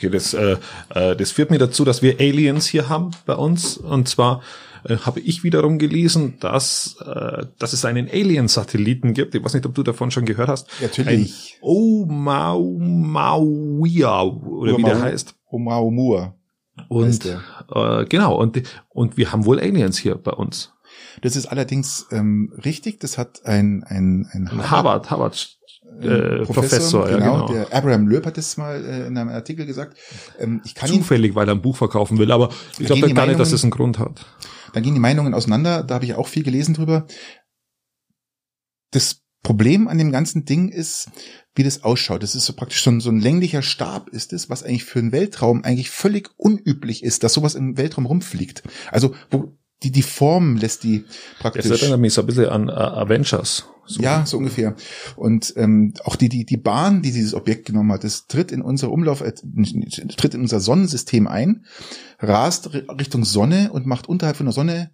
Okay, 0.00 0.08
das, 0.08 0.32
äh, 0.32 0.56
äh, 0.94 1.14
das 1.14 1.30
führt 1.30 1.50
mir 1.50 1.58
dazu, 1.58 1.84
dass 1.84 2.00
wir 2.00 2.18
Aliens 2.20 2.66
hier 2.66 2.88
haben 2.88 3.10
bei 3.26 3.34
uns. 3.34 3.76
Und 3.76 4.08
zwar 4.08 4.40
äh, 4.84 4.96
habe 4.96 5.20
ich 5.20 5.44
wiederum 5.44 5.78
gelesen, 5.78 6.38
dass, 6.40 6.96
äh, 7.04 7.44
dass 7.58 7.74
es 7.74 7.84
einen 7.84 8.08
Alien-Satelliten 8.08 9.12
gibt. 9.12 9.34
Ich 9.34 9.44
weiß 9.44 9.52
nicht, 9.52 9.66
ob 9.66 9.74
du 9.74 9.82
davon 9.82 10.10
schon 10.10 10.24
gehört 10.24 10.48
hast. 10.48 10.68
Natürlich. 10.80 11.58
Ein 11.60 11.68
Oumuamua 11.68 13.12
oder 14.22 14.78
wie 14.78 14.82
der 14.82 15.02
heißt. 15.02 15.34
Oumuamua. 15.52 16.34
Und 16.88 17.26
äh, 17.26 18.06
genau, 18.06 18.36
und, 18.36 18.62
und 18.88 19.18
wir 19.18 19.32
haben 19.32 19.44
wohl 19.44 19.60
Aliens 19.60 19.98
hier 19.98 20.14
bei 20.14 20.32
uns. 20.32 20.72
Das 21.20 21.36
ist 21.36 21.44
allerdings 21.44 22.06
ähm, 22.10 22.54
richtig. 22.64 23.00
Das 23.00 23.18
hat 23.18 23.44
ein 23.44 23.84
ein 23.84 24.26
ein 24.32 24.48
Ein 24.48 24.70
Harvard, 24.70 25.10
Harvard 25.10 25.58
äh, 26.00 26.42
äh, 26.42 26.44
Professor, 26.44 27.08
ja, 27.10 27.18
genau, 27.18 27.46
genau. 27.46 27.52
der 27.52 27.74
Abraham 27.74 28.08
Löb 28.08 28.26
hat 28.26 28.36
das 28.36 28.56
mal 28.56 28.84
äh, 28.84 29.06
in 29.06 29.16
einem 29.16 29.30
Artikel 29.30 29.66
gesagt. 29.66 29.96
Ähm, 30.38 30.60
ich 30.64 30.74
kann 30.74 30.90
ihn, 30.90 30.98
Zufällig, 30.98 31.34
weil 31.34 31.48
er 31.48 31.54
ein 31.54 31.62
Buch 31.62 31.76
verkaufen 31.76 32.18
will, 32.18 32.30
aber 32.32 32.50
ich 32.78 32.86
glaube 32.86 33.12
gar 33.12 33.26
nicht, 33.26 33.40
dass 33.40 33.52
es 33.52 33.62
einen 33.62 33.70
Grund 33.70 33.98
hat. 33.98 34.26
dann 34.72 34.82
gehen 34.82 34.94
die 34.94 35.00
Meinungen 35.00 35.34
auseinander. 35.34 35.82
Da 35.82 35.94
habe 35.96 36.04
ich 36.04 36.14
auch 36.14 36.28
viel 36.28 36.42
gelesen 36.42 36.74
drüber. 36.74 37.06
Das 38.90 39.22
Problem 39.42 39.88
an 39.88 39.98
dem 39.98 40.12
ganzen 40.12 40.44
Ding 40.44 40.68
ist, 40.68 41.08
wie 41.54 41.62
das 41.62 41.82
ausschaut. 41.82 42.22
Das 42.22 42.34
ist 42.34 42.44
so 42.44 42.52
praktisch 42.52 42.82
so 42.82 42.90
ein, 42.90 43.00
so 43.00 43.10
ein 43.10 43.20
länglicher 43.20 43.62
Stab 43.62 44.10
ist 44.10 44.32
es, 44.32 44.50
was 44.50 44.62
eigentlich 44.62 44.84
für 44.84 44.98
einen 44.98 45.12
Weltraum 45.12 45.64
eigentlich 45.64 45.90
völlig 45.90 46.30
unüblich 46.36 47.02
ist, 47.02 47.24
dass 47.24 47.32
sowas 47.32 47.54
im 47.54 47.78
Weltraum 47.78 48.06
rumfliegt. 48.06 48.62
Also 48.90 49.14
wo 49.30 49.56
die 49.82 49.92
die 49.92 50.02
Form 50.02 50.56
lässt 50.56 50.82
die 50.82 51.04
Das 51.06 51.38
praktisch. 51.38 51.70
erinnert 51.70 52.00
mich 52.00 52.12
so 52.12 52.20
ein 52.20 52.26
bisschen 52.26 52.48
an 52.48 52.68
äh, 52.68 52.72
Avengers. 52.72 53.66
So. 53.90 54.02
Ja, 54.02 54.24
so 54.24 54.38
ungefähr. 54.38 54.76
Und 55.16 55.52
ähm, 55.56 55.94
auch 56.04 56.16
die, 56.16 56.28
die, 56.28 56.44
die 56.44 56.56
Bahn, 56.56 57.02
die 57.02 57.10
dieses 57.10 57.34
Objekt 57.34 57.66
genommen 57.66 57.90
hat, 57.92 58.04
das 58.04 58.26
tritt 58.28 58.52
in 58.52 58.62
unser 58.62 58.92
Umlauf, 58.92 59.20
äh, 59.20 59.32
tritt 59.32 60.34
in 60.34 60.40
unser 60.40 60.60
Sonnensystem 60.60 61.26
ein, 61.26 61.64
rast 62.20 62.72
Richtung 62.72 63.24
Sonne 63.24 63.70
und 63.72 63.86
macht 63.86 64.08
unterhalb 64.08 64.36
von 64.36 64.46
der 64.46 64.52
Sonne 64.52 64.90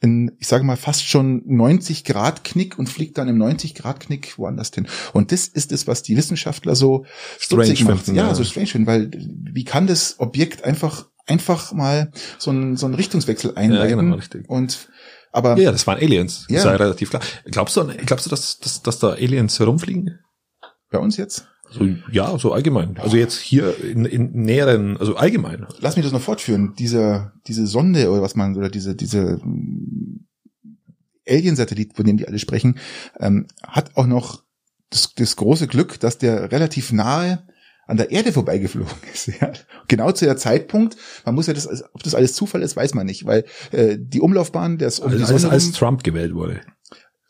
in, 0.00 0.32
ich 0.38 0.48
sage 0.48 0.64
mal, 0.64 0.76
fast 0.76 1.06
schon 1.06 1.42
90 1.46 2.04
Grad 2.04 2.42
Knick 2.42 2.78
und 2.78 2.88
fliegt 2.88 3.18
dann 3.18 3.28
im 3.28 3.38
90 3.38 3.74
Grad 3.74 4.00
Knick 4.00 4.36
woanders 4.38 4.72
hin. 4.74 4.88
Und 5.12 5.30
das 5.30 5.46
ist 5.46 5.72
es, 5.72 5.86
was 5.86 6.02
die 6.02 6.16
Wissenschaftler 6.16 6.74
so 6.74 7.04
strange 7.38 7.84
macht. 7.84 8.04
finden, 8.04 8.18
Ja, 8.18 8.28
ja. 8.28 8.34
so 8.34 8.42
strange 8.42 8.66
finden, 8.66 8.86
weil 8.86 9.10
wie 9.12 9.64
kann 9.64 9.86
das 9.86 10.18
Objekt 10.18 10.64
einfach 10.64 11.06
einfach 11.26 11.72
mal 11.72 12.10
so 12.38 12.50
einen, 12.50 12.76
so 12.76 12.86
einen 12.86 12.96
Richtungswechsel 12.96 13.54
einleiten? 13.54 13.98
genau, 13.98 14.16
richtig. 14.16 14.48
Und 14.48 14.88
aber 15.32 15.58
Ja, 15.58 15.72
das 15.72 15.86
waren 15.86 15.98
Aliens. 15.98 16.46
Das 16.48 16.56
Ja. 16.56 16.62
sei 16.62 16.76
relativ 16.76 17.10
klar. 17.10 17.22
Glaubst 17.46 17.76
du, 17.76 17.86
glaubst 18.06 18.26
du, 18.26 18.30
dass, 18.30 18.58
dass, 18.58 18.82
dass 18.82 18.98
da 18.98 19.10
Aliens 19.10 19.58
herumfliegen? 19.58 20.18
bei 20.90 20.98
uns 20.98 21.16
jetzt? 21.16 21.46
So, 21.70 21.86
ja, 22.10 22.36
so 22.36 22.52
allgemein. 22.52 22.96
Also 22.98 23.16
jetzt 23.16 23.38
hier 23.38 23.78
in, 23.84 24.04
in 24.04 24.32
näheren, 24.32 24.96
also 24.96 25.14
allgemein. 25.14 25.66
lass 25.78 25.94
mich 25.94 26.04
das 26.04 26.12
noch 26.12 26.20
fortführen. 26.20 26.74
Diese, 26.76 27.30
diese 27.46 27.64
Sonde 27.68 28.10
oder 28.10 28.22
was 28.22 28.34
man, 28.34 28.56
oder 28.56 28.68
diese, 28.68 28.96
diese 28.96 29.40
Alien-Satellit, 31.28 31.94
von 31.94 32.04
dem 32.06 32.16
die 32.16 32.26
alle 32.26 32.38
sprechen, 32.38 32.78
ähm, 33.20 33.46
hat 33.62 33.96
auch 33.96 34.06
noch 34.06 34.42
das, 34.90 35.14
das 35.14 35.36
große 35.36 35.68
Glück, 35.68 36.00
dass 36.00 36.18
der 36.18 36.50
relativ 36.50 36.92
nahe 36.92 37.46
an 37.90 37.96
der 37.96 38.10
Erde 38.10 38.32
vorbeigeflogen 38.32 38.94
ist. 39.12 39.26
Ja. 39.40 39.52
Genau 39.88 40.12
zu 40.12 40.24
der 40.24 40.36
Zeitpunkt, 40.36 40.96
man 41.24 41.34
muss 41.34 41.46
ja 41.46 41.52
das, 41.54 41.68
ob 41.92 42.02
das 42.02 42.14
alles 42.14 42.34
Zufall 42.34 42.62
ist, 42.62 42.76
weiß 42.76 42.94
man 42.94 43.06
nicht, 43.06 43.26
weil 43.26 43.44
äh, 43.72 43.98
die 43.98 44.20
Umlaufbahn, 44.20 44.78
der 44.78 44.88
ist 44.88 45.00
um 45.00 45.10
die 45.10 45.18
Als, 45.18 45.30
als, 45.30 45.42
Sonne 45.42 45.52
als 45.52 45.66
rum, 45.66 45.72
Trump 45.72 46.04
gewählt 46.04 46.34
wurde. 46.34 46.60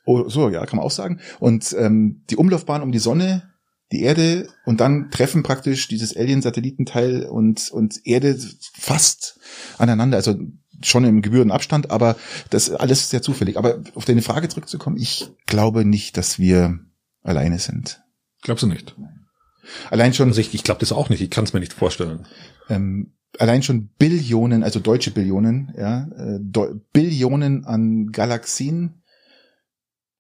oh, 0.05 0.29
so, 0.29 0.51
ja, 0.51 0.65
kann 0.67 0.77
man 0.77 0.85
auch 0.85 0.91
sagen. 0.91 1.21
Und 1.39 1.75
ähm, 1.79 2.25
die 2.31 2.37
Umlaufbahn 2.37 2.83
um 2.83 2.93
die 2.93 2.99
Sonne, 2.99 3.51
die 3.91 4.03
Erde 4.03 4.49
und 4.65 4.81
dann 4.81 5.11
treffen 5.11 5.43
praktisch 5.43 5.89
dieses 5.89 6.17
Alien-Satellitenteil 6.17 7.25
und, 7.25 7.71
und 7.71 8.07
Erde 8.07 8.39
fast 8.75 9.41
aneinander. 9.79 10.19
Also 10.19 10.37
schon 10.83 11.05
im 11.05 11.23
gebührenden 11.23 11.53
Abstand, 11.53 11.91
aber 11.91 12.17
das 12.51 12.69
ist 12.69 12.75
alles 12.77 13.11
sehr 13.11 13.23
zufällig. 13.23 13.57
Aber 13.57 13.83
auf 13.95 14.05
deine 14.05 14.23
Frage 14.23 14.49
zurückzukommen, 14.49 14.97
ich 14.97 15.31
glaube 15.47 15.85
nicht, 15.85 16.17
dass 16.17 16.39
wir 16.39 16.79
alleine 17.23 17.59
sind. 17.59 18.03
Glaubst 18.43 18.63
du 18.63 18.67
nicht? 18.67 18.95
Allein 19.91 20.12
schon, 20.14 20.29
Also 20.29 20.41
ich, 20.41 20.55
ich 20.55 20.64
glaube 20.64 20.81
das 20.81 20.93
auch 20.93 21.09
nicht. 21.09 21.21
Ich 21.21 21.31
kann 21.31 21.45
es 21.45 21.53
mir 21.53 21.61
nicht 21.61 21.73
vorstellen. 21.73 22.27
ähm, 22.68 23.12
allein 23.39 23.62
schon 23.62 23.89
Billionen, 23.99 24.62
also 24.62 24.81
deutsche 24.81 25.11
Billionen, 25.12 25.73
ja, 25.79 26.09
äh, 26.16 26.39
Billionen 26.93 27.64
an 27.64 28.11
Galaxien, 28.12 29.03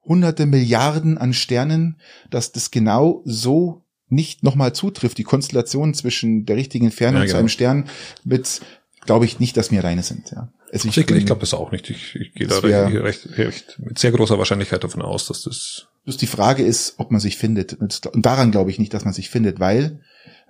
hunderte 0.04 0.46
Milliarden 0.46 1.18
an 1.18 1.32
Sternen, 1.34 2.00
dass 2.30 2.52
das 2.52 2.70
genau 2.70 3.22
so 3.24 3.84
nicht 4.08 4.42
nochmal 4.42 4.72
zutrifft. 4.72 5.18
Die 5.18 5.24
Konstellation 5.24 5.94
zwischen 5.94 6.44
der 6.46 6.56
richtigen 6.56 6.86
Entfernung 6.86 7.20
Ja, 7.22 7.26
zu 7.26 7.32
genau. 7.32 7.38
einem 7.40 7.48
Stern 7.48 7.84
mit, 8.24 8.60
glaube 9.04 9.24
ich 9.24 9.38
nicht, 9.38 9.56
dass 9.56 9.70
wir 9.70 9.80
alleine 9.80 10.02
sind. 10.02 10.30
Ja. 10.30 10.52
Also 10.72 10.88
Ich, 10.88 10.96
ich, 10.96 11.06
bin- 11.06 11.24
glaube 11.24 11.40
das 11.40 11.54
auch 11.54 11.72
nicht. 11.72 11.90
Ich, 11.90 12.14
ich 12.16 12.32
gehe 12.34 12.46
da 12.46 12.62
wär- 12.62 13.02
recht, 13.04 13.36
recht, 13.38 13.78
mit 13.78 13.98
sehr 13.98 14.12
großer 14.12 14.38
Wahrscheinlichkeit 14.38 14.84
davon 14.84 15.02
aus, 15.02 15.26
dass 15.26 15.42
das 15.42 15.86
Bloß 16.04 16.16
die 16.16 16.26
Frage 16.26 16.62
ist, 16.64 16.94
ob 16.98 17.10
man 17.10 17.20
sich 17.20 17.36
findet. 17.36 17.74
Und 17.74 18.00
daran 18.14 18.50
glaube 18.52 18.70
ich 18.70 18.78
nicht, 18.78 18.94
dass 18.94 19.04
man 19.04 19.12
sich 19.12 19.28
findet, 19.28 19.60
weil 19.60 20.00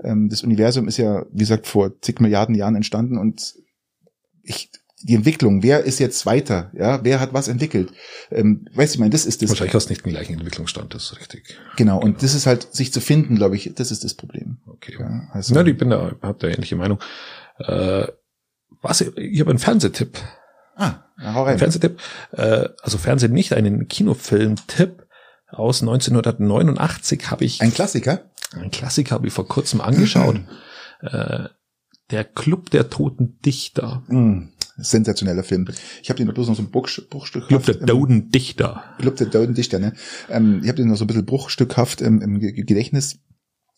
ähm, 0.05 0.29
das 0.29 0.43
Universum 0.45 0.87
ist 0.89 0.97
ja, 0.97 1.25
wie 1.33 1.39
gesagt, 1.41 1.67
vor 1.67 2.01
zig 2.01 2.21
Milliarden 2.21 2.55
Jahren 2.55 2.77
entstanden 2.77 3.19
und 3.19 3.55
ich, 4.43 4.71
die 5.03 5.15
Entwicklung, 5.15 5.63
wer 5.63 5.83
ist 5.85 5.99
jetzt 5.99 6.27
weiter? 6.27 6.71
Ja, 6.75 7.03
wer 7.03 7.21
hat 7.21 7.33
was 7.33 7.49
entwickelt? 7.49 7.91
Ähm, 8.31 8.67
weißt 8.75 8.93
du, 8.95 8.97
ich 8.97 9.01
meine, 9.01 9.11
das 9.11 9.25
ist 9.27 9.41
das. 9.43 9.49
wahrscheinlich 9.49 9.75
hast 9.75 9.87
du 9.89 9.93
nicht 9.93 10.05
den 10.05 10.13
gleichen 10.13 10.35
Entwicklungsstand. 10.35 10.95
Das 10.95 11.05
ist 11.05 11.19
richtig. 11.19 11.57
Genau, 11.77 11.99
und 12.01 12.23
das 12.23 12.35
ist 12.35 12.47
halt, 12.47 12.73
sich 12.75 12.93
zu 12.93 13.01
finden, 13.01 13.35
glaube 13.37 13.57
ich, 13.57 13.73
das 13.75 13.91
ist 13.91 14.05
das 14.05 14.15
Problem. 14.15 14.59
Okay. 14.67 14.97
Ja, 15.01 15.29
also, 15.33 15.55
Ja, 15.55 15.65
ich 15.65 15.77
bin 15.79 15.91
da, 15.91 16.13
hab 16.21 16.39
da 16.41 16.49
ähnliche 16.49 16.77
Meinung. 16.77 17.01
Äh, 17.59 18.07
was? 18.83 19.01
Ich 19.01 19.41
habe 19.41 19.51
einen 19.51 19.59
Fernsehtipp. 19.59 20.19
ah, 20.77 21.05
na, 21.19 21.35
hau 21.35 21.43
Ein 21.43 21.49
rein. 21.51 21.59
Fernsehtipp. 21.59 21.99
Äh, 22.33 22.69
also 22.83 22.99
Fernsehen 22.99 23.33
nicht, 23.33 23.53
einen 23.53 23.89
Kinofilm-Tipp 23.89 25.07
aus 25.49 25.83
1989 25.83 27.31
habe 27.31 27.45
ich 27.45 27.61
Ein 27.61 27.73
Klassiker? 27.75 28.31
Ein 28.53 28.71
Klassiker 28.71 29.15
habe 29.17 29.27
ich 29.27 29.33
vor 29.33 29.47
kurzem 29.49 29.81
angeschaut. 29.81 30.41
äh, 31.03 31.49
der 32.11 32.25
Club 32.25 32.71
der 32.71 32.91
toten 32.91 33.39
Dichter. 33.45 34.03
Mm, 34.09 34.49
sensationeller 34.77 35.45
Film. 35.45 35.69
Ich 36.03 36.09
habe 36.11 36.19
den 36.19 36.33
bloß 36.33 36.49
noch 36.49 36.57
so 36.57 36.63
ein 36.63 36.71
Bruch, 36.71 36.89
Bruchstück 37.09 37.47
Club 37.49 37.65
der 37.67 37.79
toten 37.87 38.31
Dichter. 38.31 38.83
Club 38.99 39.17
der 39.17 39.31
Toten 39.31 39.55
Dichter, 39.55 39.79
ne? 39.79 39.93
Ähm, 40.29 40.61
ich 40.63 40.69
habe 40.69 40.77
den 40.77 40.89
noch 40.89 40.97
so 40.97 41.05
ein 41.05 41.07
bisschen 41.07 41.27
bruchstückhaft 41.27 42.01
im, 42.01 42.21
im 42.23 42.41
Ge- 42.41 42.53
Gedächtnis. 42.53 43.19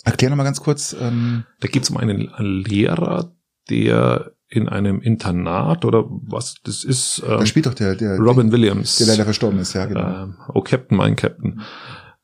Erklär 0.04 0.30
noch 0.30 0.36
mal 0.36 0.44
ganz 0.44 0.60
kurz. 0.60 0.96
Ähm, 0.98 1.44
Da 1.60 1.68
geht 1.68 1.82
es 1.84 1.90
um 1.90 1.96
einen 1.98 2.30
Lehrer, 2.64 3.34
der 3.68 4.32
in 4.52 4.68
einem 4.68 5.00
Internat 5.00 5.84
oder 5.84 6.04
was 6.08 6.56
das 6.62 6.84
ist, 6.84 7.22
da 7.26 7.40
ähm, 7.40 7.46
spielt 7.46 7.66
doch 7.66 7.74
der, 7.74 7.94
der, 7.94 8.18
Robin 8.18 8.52
Williams. 8.52 8.98
der 8.98 9.06
leider 9.06 9.24
verstorben 9.24 9.58
ist, 9.58 9.72
ja, 9.72 9.86
genau. 9.86 10.24
ähm, 10.24 10.36
Oh 10.52 10.60
Captain, 10.60 10.96
mein 10.96 11.16
Captain. 11.16 11.62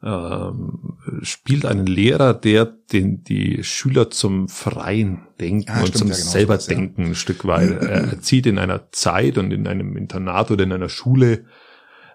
Ähm, 0.00 0.98
spielt 1.22 1.64
einen 1.64 1.86
Lehrer, 1.86 2.34
der 2.34 2.66
den 2.66 3.24
die 3.24 3.64
Schüler 3.64 4.10
zum 4.10 4.48
freien 4.48 5.22
Denken 5.40 5.70
Ah, 5.70 5.80
und 5.80 5.88
stimmt, 5.88 5.98
zum 5.98 6.08
ja, 6.08 6.16
genau, 6.16 6.30
selber 6.30 6.54
sowas, 6.54 6.66
ja. 6.68 6.74
Denken 6.76 7.04
ein 7.06 7.14
Stück 7.14 7.46
weit. 7.46 7.70
er 7.82 8.10
erzieht 8.10 8.46
in 8.46 8.58
einer 8.58 8.92
Zeit 8.92 9.38
und 9.38 9.50
in 9.50 9.66
einem 9.66 9.96
Internat 9.96 10.50
oder 10.50 10.64
in 10.64 10.72
einer 10.72 10.88
Schule, 10.90 11.46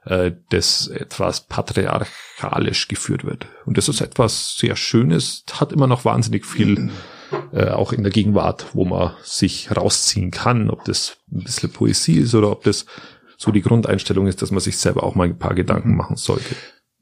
äh, 0.06 0.32
das 0.50 0.88
etwas 0.88 1.48
patriarchalisch 1.48 2.88
geführt 2.88 3.26
wird. 3.26 3.48
Und 3.66 3.78
das 3.78 3.90
ist 3.90 4.00
etwas 4.00 4.56
sehr 4.58 4.76
Schönes, 4.76 5.44
hat 5.54 5.74
immer 5.74 5.88
noch 5.88 6.06
wahnsinnig 6.06 6.46
viel 6.46 6.92
äh, 7.54 7.70
auch 7.70 7.94
in 7.94 8.04
der 8.04 8.12
Gegenwart, 8.12 8.66
wo 8.74 8.86
man 8.86 9.12
sich 9.24 9.70
rausziehen 9.76 10.32
kann, 10.32 10.70
ob 10.70 10.84
das 10.86 11.18
ein 11.32 11.44
bisschen 11.44 11.72
Poesie 11.72 12.20
ist 12.20 12.34
oder 12.36 12.52
ob 12.52 12.64
das 12.64 12.86
so 13.38 13.52
die 13.52 13.62
Grundeinstellung 13.62 14.28
ist, 14.28 14.42
dass 14.42 14.52
man 14.52 14.60
sich 14.60 14.78
selber 14.78 15.04
auch 15.04 15.16
mal 15.16 15.26
ein 15.28 15.38
paar 15.38 15.54
Gedanken 15.54 15.92
Mhm. 15.92 15.98
machen 15.98 16.16
sollte. 16.16 16.56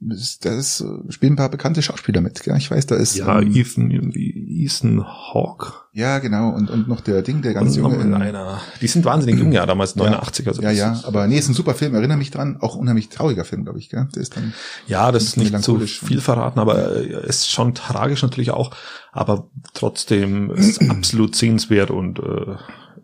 Das, 0.03 0.39
ist- 0.43 0.81
äh, 0.81 1.11
spielen 1.11 1.33
ein 1.33 1.35
paar 1.35 1.49
bekannte 1.49 1.81
Schauspieler 1.83 2.21
mit, 2.21 2.41
gell? 2.41 2.57
Ich 2.57 2.71
weiß, 2.71 2.87
da 2.87 2.95
ist 2.95 3.15
Ja, 3.15 3.39
ähm, 3.39 3.53
Ethan, 3.55 3.91
irgendwie 3.91 4.65
Ethan 4.65 5.03
Hawke. 5.05 5.73
ja 5.93 6.17
genau 6.17 6.49
und 6.49 6.71
und 6.71 6.87
noch 6.87 7.01
der 7.01 7.21
Ding, 7.21 7.43
der 7.43 7.53
ganz 7.53 7.77
Und 7.77 7.83
junge. 7.83 8.15
einer, 8.17 8.59
die 8.81 8.87
sind 8.87 9.05
wahnsinnig 9.05 9.39
jung, 9.39 9.51
ja, 9.51 9.65
damals 9.67 9.93
Ja. 9.93 10.03
89. 10.05 10.47
Also 10.47 10.61
ja, 10.63 10.71
ja, 10.71 10.99
aber 11.03 11.27
nee, 11.27 11.37
ist 11.37 11.49
ein 11.49 11.53
super 11.53 11.75
Film, 11.75 11.93
erinnere 11.93 12.17
mich 12.17 12.31
dran, 12.31 12.57
auch 12.61 12.75
unheimlich 12.75 13.09
trauriger 13.09 13.45
Film, 13.45 13.63
glaube 13.63 13.77
ich, 13.77 13.89
gell? 13.89 14.07
Der 14.15 14.23
ist 14.23 14.35
dann 14.35 14.53
Ja, 14.87 15.11
das 15.11 15.23
ist 15.25 15.37
nicht 15.37 15.61
zu 15.61 15.77
viel 15.79 16.19
verraten, 16.19 16.59
aber 16.59 16.95
äh, 16.97 17.27
ist 17.27 17.51
schon 17.51 17.75
tragisch 17.75 18.23
natürlich 18.23 18.49
auch, 18.49 18.75
aber 19.11 19.49
trotzdem 19.75 20.49
ist 20.49 20.81
absolut 20.89 21.35
sehenswert 21.35 21.91
und 21.91 22.17
äh, 22.17 22.55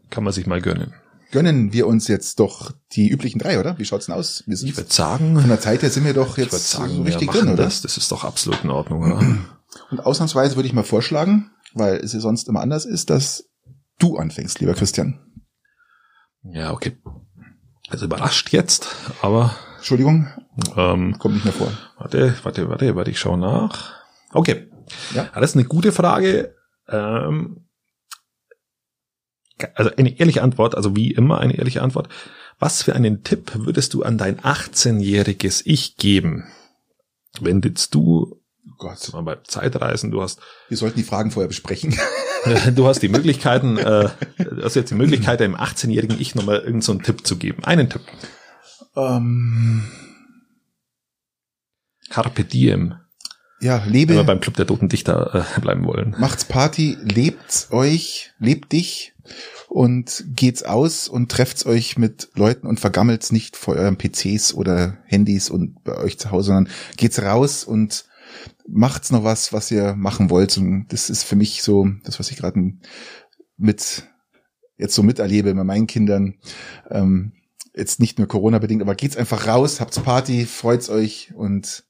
kann 0.09 0.23
man 0.23 0.33
sich 0.33 0.47
mal 0.47 0.61
gönnen. 0.61 0.93
Gönnen 1.31 1.73
wir 1.73 1.87
uns 1.87 2.07
jetzt 2.07 2.39
doch 2.39 2.71
die 2.93 3.09
üblichen 3.09 3.39
drei, 3.39 3.59
oder? 3.59 3.77
Wie 3.77 3.85
schaut's 3.85 4.05
denn 4.05 4.15
aus? 4.15 4.43
Wir 4.47 4.57
sind 4.57 4.69
Ich 4.69 4.77
würde 4.77 4.93
sagen, 4.93 5.39
von 5.39 5.49
der 5.49 5.59
Zeit 5.59 5.81
her 5.81 5.89
sind 5.89 6.05
wir 6.05 6.13
doch 6.13 6.37
jetzt 6.37 6.69
sagen, 6.71 6.95
so 6.95 7.01
richtig 7.03 7.31
drin, 7.31 7.49
oder? 7.49 7.63
das. 7.63 7.81
Das 7.81 7.97
ist 7.97 8.11
doch 8.11 8.23
absolut 8.23 8.63
in 8.63 8.69
Ordnung, 8.69 9.03
oder? 9.03 9.19
Und 9.91 9.99
ausnahmsweise 9.99 10.55
würde 10.55 10.67
ich 10.67 10.73
mal 10.73 10.83
vorschlagen, 10.83 11.51
weil 11.73 11.97
es 11.97 12.13
ja 12.13 12.19
sonst 12.19 12.47
immer 12.47 12.61
anders 12.61 12.85
ist, 12.85 13.09
dass 13.09 13.49
du 13.99 14.17
anfängst, 14.17 14.59
lieber 14.59 14.73
Christian. 14.73 15.19
Ja, 16.43 16.71
okay. 16.71 16.97
Also 17.89 18.05
überrascht 18.05 18.51
jetzt, 18.51 18.87
aber 19.21 19.55
Entschuldigung, 19.77 20.27
ähm, 20.75 21.17
kommt 21.19 21.35
nicht 21.35 21.45
mehr 21.45 21.53
vor. 21.53 21.71
warte, 21.97 22.33
warte, 22.43 22.69
warte, 22.69 22.95
warte, 22.95 23.11
ich 23.11 23.19
schaue 23.19 23.37
nach. 23.37 23.93
Okay. 24.31 24.69
Ja. 25.13 25.29
Ja, 25.33 25.39
das 25.39 25.51
ist 25.51 25.55
eine 25.57 25.65
gute 25.65 25.91
Frage. 25.91 26.55
Ähm, 26.89 27.66
also 29.75 29.91
eine 29.95 30.19
ehrliche 30.19 30.41
Antwort, 30.41 30.75
also 30.75 30.95
wie 30.95 31.11
immer 31.11 31.39
eine 31.39 31.57
ehrliche 31.57 31.81
Antwort. 31.81 32.09
Was 32.59 32.83
für 32.83 32.95
einen 32.95 33.23
Tipp 33.23 33.51
würdest 33.55 33.93
du 33.93 34.03
an 34.03 34.17
dein 34.17 34.39
18-jähriges 34.39 35.61
Ich 35.65 35.97
geben? 35.97 36.45
Wenn 37.39 37.61
jetzt 37.61 37.93
du, 37.93 38.41
Oh 38.65 38.75
Gott, 38.77 39.11
mal 39.13 39.21
bei 39.21 39.37
Zeitreisen, 39.43 40.11
du 40.11 40.21
hast, 40.21 40.39
wir 40.67 40.77
sollten 40.77 40.97
die 40.97 41.03
Fragen 41.03 41.31
vorher 41.31 41.47
besprechen. 41.47 41.97
du 42.75 42.87
hast 42.87 43.01
die 43.01 43.09
Möglichkeiten, 43.09 43.77
äh, 43.77 44.09
du 44.37 44.63
hast 44.63 44.75
jetzt 44.75 44.91
die 44.91 44.95
Möglichkeit, 44.95 45.39
deinem 45.39 45.55
18-jährigen 45.55 46.19
Ich 46.19 46.35
nochmal 46.35 46.57
irgendeinen 46.57 46.81
so 46.81 46.91
einen 46.91 47.03
Tipp 47.03 47.25
zu 47.25 47.37
geben. 47.37 47.63
Einen 47.63 47.89
Tipp. 47.89 48.01
ähm, 48.95 49.87
Carpe 52.09 52.43
diem. 52.43 52.95
Ja, 53.59 53.83
Wenn 53.85 53.93
wir 53.93 53.99
lebe, 53.99 54.23
beim 54.23 54.39
Club 54.39 54.55
der 54.55 54.67
Toten 54.67 54.89
Dichter 54.89 55.45
äh, 55.57 55.59
bleiben 55.61 55.85
wollen. 55.85 56.15
macht's 56.19 56.45
Party, 56.45 56.97
lebt 57.01 57.67
euch, 57.71 58.31
lebt 58.39 58.71
dich 58.71 59.13
und 59.67 60.23
geht's 60.27 60.63
aus 60.63 61.07
und 61.07 61.31
trefft's 61.31 61.65
euch 61.65 61.97
mit 61.97 62.29
Leuten 62.35 62.67
und 62.67 62.79
vergammelt's 62.79 63.31
nicht 63.31 63.57
vor 63.57 63.75
euren 63.75 63.97
PCs 63.97 64.53
oder 64.53 64.97
Handys 65.05 65.49
und 65.49 65.83
bei 65.83 65.97
euch 65.97 66.19
zu 66.19 66.31
Hause, 66.31 66.47
sondern 66.47 66.73
geht's 66.97 67.21
raus 67.21 67.63
und 67.63 68.05
macht's 68.67 69.11
noch 69.11 69.23
was, 69.23 69.53
was 69.53 69.71
ihr 69.71 69.95
machen 69.95 70.29
wollt. 70.29 70.57
Und 70.57 70.87
das 70.89 71.09
ist 71.09 71.23
für 71.23 71.35
mich 71.35 71.63
so 71.63 71.89
das, 72.03 72.19
was 72.19 72.31
ich 72.31 72.37
gerade 72.37 72.73
mit 73.57 74.03
jetzt 74.77 74.93
so 74.95 75.03
miterlebe 75.03 75.53
bei 75.53 75.63
meinen 75.63 75.87
Kindern. 75.87 76.35
Ähm, 76.89 77.33
jetzt 77.75 77.99
nicht 77.99 78.17
nur 78.17 78.27
Corona-bedingt, 78.27 78.81
aber 78.81 78.95
geht's 78.95 79.17
einfach 79.17 79.47
raus, 79.47 79.79
habt's 79.79 79.99
Party, 79.99 80.45
freut's 80.45 80.89
euch 80.89 81.31
und 81.35 81.83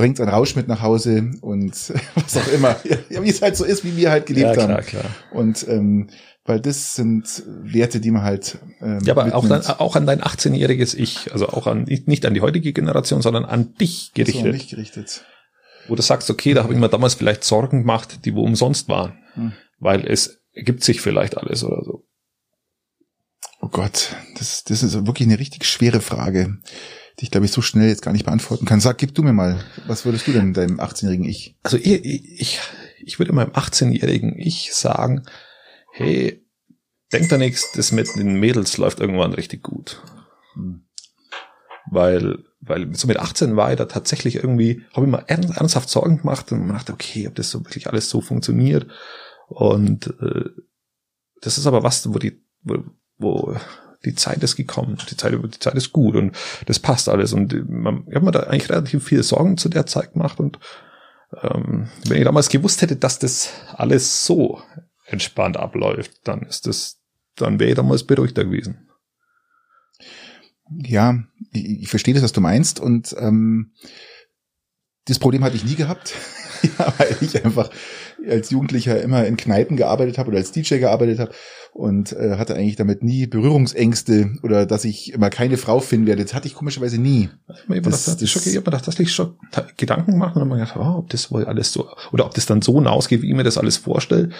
bringt 0.00 0.18
einen 0.18 0.30
Rausch 0.30 0.56
mit 0.56 0.66
nach 0.66 0.80
Hause 0.80 1.30
und 1.42 1.74
was 2.14 2.36
auch 2.38 2.48
immer. 2.48 2.76
Ja, 3.10 3.22
wie 3.22 3.28
es 3.28 3.42
halt 3.42 3.54
so 3.54 3.64
ist, 3.64 3.84
wie 3.84 3.96
wir 3.98 4.10
halt 4.10 4.24
gelebt 4.24 4.46
ja, 4.46 4.52
klar, 4.54 4.68
haben. 4.68 4.86
Klar. 4.86 5.04
Und 5.30 5.68
ähm, 5.68 6.08
weil 6.46 6.58
das 6.58 6.96
sind 6.96 7.42
Werte, 7.46 8.00
die 8.00 8.10
man 8.10 8.22
halt. 8.22 8.58
Ähm, 8.80 9.00
ja, 9.04 9.14
aber 9.14 9.34
auch, 9.34 9.46
dann, 9.46 9.62
auch 9.66 9.96
an 9.96 10.06
dein 10.06 10.22
18-jähriges 10.22 10.96
Ich, 10.96 11.32
also 11.32 11.48
auch 11.48 11.66
an 11.66 11.84
nicht 11.84 12.24
an 12.24 12.32
die 12.32 12.40
heutige 12.40 12.72
Generation, 12.72 13.20
sondern 13.20 13.44
an 13.44 13.74
dich 13.74 14.12
gerichtet. 14.14 14.42
So, 14.42 14.46
an 14.48 14.52
mich 14.52 14.68
gerichtet. 14.68 15.26
Wo 15.86 15.94
du 15.94 16.02
sagst, 16.02 16.30
okay, 16.30 16.54
da 16.54 16.62
habe 16.62 16.72
ich 16.72 16.78
mir 16.78 16.88
damals 16.88 17.14
vielleicht 17.14 17.44
Sorgen 17.44 17.80
gemacht, 17.80 18.24
die 18.24 18.34
wo 18.34 18.42
umsonst 18.42 18.88
waren, 18.88 19.18
hm. 19.34 19.52
weil 19.80 20.06
es 20.06 20.40
ergibt 20.54 20.82
sich 20.82 21.02
vielleicht 21.02 21.36
alles 21.36 21.62
oder 21.62 21.84
so. 21.84 22.06
Oh 23.60 23.68
Gott, 23.68 24.16
das, 24.38 24.64
das 24.64 24.82
ist 24.82 25.06
wirklich 25.06 25.28
eine 25.28 25.38
richtig 25.38 25.66
schwere 25.66 26.00
Frage, 26.00 26.56
die 27.20 27.24
ich 27.24 27.30
glaube 27.30 27.46
ich 27.46 27.52
so 27.52 27.60
schnell 27.60 27.88
jetzt 27.88 28.02
gar 28.02 28.12
nicht 28.12 28.24
beantworten 28.24 28.64
kann. 28.64 28.80
Sag, 28.80 28.98
gib 28.98 29.14
du 29.14 29.22
mir 29.22 29.32
mal, 29.32 29.62
was 29.86 30.04
würdest 30.04 30.26
du 30.26 30.32
denn 30.32 30.54
deinem 30.54 30.80
18-jährigen 30.80 31.26
Ich? 31.26 31.56
Also 31.62 31.76
ich, 31.76 32.04
ich, 32.04 32.60
ich 32.98 33.18
würde 33.18 33.32
meinem 33.32 33.50
18-jährigen 33.50 34.38
Ich 34.38 34.74
sagen, 34.74 35.24
hey, 35.92 36.46
denk 37.12 37.28
da 37.28 37.36
nichts, 37.36 37.72
das 37.72 37.92
mit 37.92 38.16
den 38.16 38.40
Mädels 38.40 38.78
läuft 38.78 39.00
irgendwann 39.00 39.34
richtig 39.34 39.62
gut. 39.62 40.02
Hm. 40.54 40.86
Weil, 41.90 42.44
weil 42.60 42.94
so 42.94 43.06
mit 43.06 43.18
18 43.18 43.56
war 43.56 43.72
ich 43.72 43.78
da 43.78 43.86
tatsächlich 43.86 44.36
irgendwie, 44.36 44.84
habe 44.94 45.06
ich 45.06 45.12
mal 45.12 45.24
ernsthaft 45.26 45.90
Sorgen 45.90 46.18
gemacht 46.18 46.52
und 46.52 46.66
man 46.66 46.76
dachte, 46.76 46.92
okay, 46.92 47.26
ob 47.26 47.34
das 47.34 47.50
so 47.50 47.60
wirklich 47.64 47.88
alles 47.88 48.08
so 48.08 48.20
funktioniert. 48.20 48.86
Und 49.48 50.06
äh, 50.20 50.50
das 51.42 51.58
ist 51.58 51.66
aber 51.66 51.82
was, 51.82 52.12
wo 52.14 52.18
die, 52.18 52.42
wo, 52.62 52.84
wo 53.18 53.56
die 54.04 54.14
Zeit 54.14 54.42
ist 54.42 54.56
gekommen, 54.56 54.98
die 55.10 55.16
Zeit, 55.16 55.32
die 55.32 55.58
Zeit 55.58 55.74
ist 55.74 55.92
gut 55.92 56.16
und 56.16 56.36
das 56.66 56.78
passt 56.78 57.08
alles. 57.08 57.32
Und 57.32 57.68
man, 57.68 58.04
ich 58.08 58.14
habe 58.14 58.24
mir 58.24 58.32
da 58.32 58.40
eigentlich 58.40 58.70
relativ 58.70 59.04
viele 59.04 59.22
Sorgen 59.22 59.56
zu 59.56 59.68
der 59.68 59.86
Zeit 59.86 60.14
gemacht 60.14 60.40
und 60.40 60.58
ähm, 61.42 61.88
wenn 62.06 62.18
ich 62.18 62.24
damals 62.24 62.48
gewusst 62.48 62.82
hätte, 62.82 62.96
dass 62.96 63.18
das 63.18 63.50
alles 63.74 64.24
so 64.24 64.60
entspannt 65.06 65.56
abläuft, 65.56 66.12
dann 66.24 66.42
ist 66.42 66.66
das, 66.66 66.98
dann 67.36 67.60
wäre 67.60 67.70
ich 67.70 67.76
damals 67.76 68.04
beruhigter 68.04 68.44
gewesen. 68.44 68.88
Ja, 70.70 71.22
ich, 71.52 71.82
ich 71.82 71.88
verstehe 71.88 72.14
das, 72.14 72.22
was 72.22 72.32
du 72.32 72.40
meinst 72.40 72.80
und 72.80 73.14
ähm, 73.18 73.72
das 75.06 75.18
Problem 75.18 75.44
hatte 75.44 75.56
ich 75.56 75.64
nie 75.64 75.74
gehabt. 75.74 76.14
ja, 76.78 76.92
weil 76.98 77.16
ich 77.20 77.44
einfach 77.44 77.70
als 78.28 78.50
Jugendlicher 78.50 79.00
immer 79.00 79.26
in 79.26 79.36
Kneipen 79.36 79.76
gearbeitet 79.76 80.18
habe 80.18 80.28
oder 80.28 80.38
als 80.38 80.52
DJ 80.52 80.78
gearbeitet 80.78 81.18
habe 81.18 81.32
und 81.72 82.12
äh, 82.12 82.36
hatte 82.36 82.54
eigentlich 82.54 82.76
damit 82.76 83.02
nie 83.02 83.26
Berührungsängste 83.26 84.32
oder 84.42 84.66
dass 84.66 84.84
ich 84.84 85.12
immer 85.12 85.30
keine 85.30 85.56
Frau 85.56 85.80
finden 85.80 86.06
werde. 86.06 86.22
Das 86.22 86.34
hatte 86.34 86.48
ich 86.48 86.54
komischerweise 86.54 87.00
nie. 87.00 87.30
Ich 87.48 87.54
habe 87.54 87.74
mir 87.74 87.82
das, 87.82 88.04
das, 88.04 88.16
das, 88.16 88.46
ich 88.46 88.56
hab 88.56 88.66
mir 88.66 88.72
tatsächlich 88.72 89.12
schon 89.12 89.36
Gedanken 89.76 90.12
gemacht 90.12 90.36
und 90.36 90.40
dann 90.40 90.58
gedacht, 90.58 90.76
oh, 90.76 90.98
ob 90.98 91.10
das 91.10 91.30
wohl 91.30 91.44
alles 91.44 91.72
so 91.72 91.88
oder 92.12 92.26
ob 92.26 92.34
das 92.34 92.46
dann 92.46 92.62
so 92.62 92.74
hinausgeht, 92.74 93.22
wie 93.22 93.30
ich 93.30 93.36
mir 93.36 93.44
das 93.44 93.58
alles 93.58 93.76
vorstelle. 93.76 94.30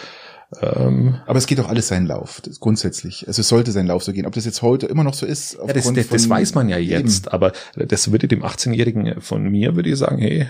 Ähm, 0.61 1.21
Aber 1.27 1.39
es 1.39 1.47
geht 1.47 1.61
doch 1.61 1.69
alles 1.69 1.89
seinen 1.89 2.07
Lauf, 2.07 2.43
grundsätzlich. 2.59 3.27
Also 3.29 3.41
es 3.41 3.49
sollte 3.49 3.71
seinen 3.71 3.87
Lauf 3.87 4.03
so 4.03 4.13
gehen. 4.13 4.27
Ob 4.27 4.35
das 4.35 4.45
jetzt 4.45 4.63
heute 4.63 4.87
immer 4.87 5.05
noch 5.05 5.15
so 5.15 5.25
ist, 5.25 5.55
ja, 5.55 5.73
das, 5.73 5.93
das, 5.93 6.09
das 6.09 6.29
weiß 6.29 6.55
man 6.55 6.69
ja 6.69 6.77
jetzt. 6.77 7.27
Eben. 7.27 7.33
Aber 7.33 7.53
das 7.77 8.11
würde 8.11 8.27
dem 8.27 8.43
18-Jährigen 8.43 9.21
von 9.21 9.45
mir, 9.45 9.77
würde 9.77 9.91
ich 9.91 9.97
sagen, 9.97 10.19
hey, 10.19 10.49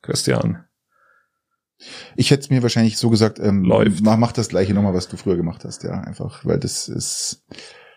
Christian. 0.00 0.64
Ich 2.16 2.30
hätte 2.30 2.52
mir 2.52 2.62
wahrscheinlich 2.62 2.98
so 2.98 3.10
gesagt, 3.10 3.38
ähm, 3.38 3.64
Läuft. 3.64 4.02
Mach, 4.02 4.16
mach 4.16 4.32
das 4.32 4.48
gleiche 4.48 4.74
nochmal, 4.74 4.94
was 4.94 5.08
du 5.08 5.16
früher 5.16 5.36
gemacht 5.36 5.64
hast, 5.64 5.82
ja, 5.84 6.00
einfach, 6.00 6.44
weil 6.44 6.58
das 6.58 6.88
ist. 6.88 7.44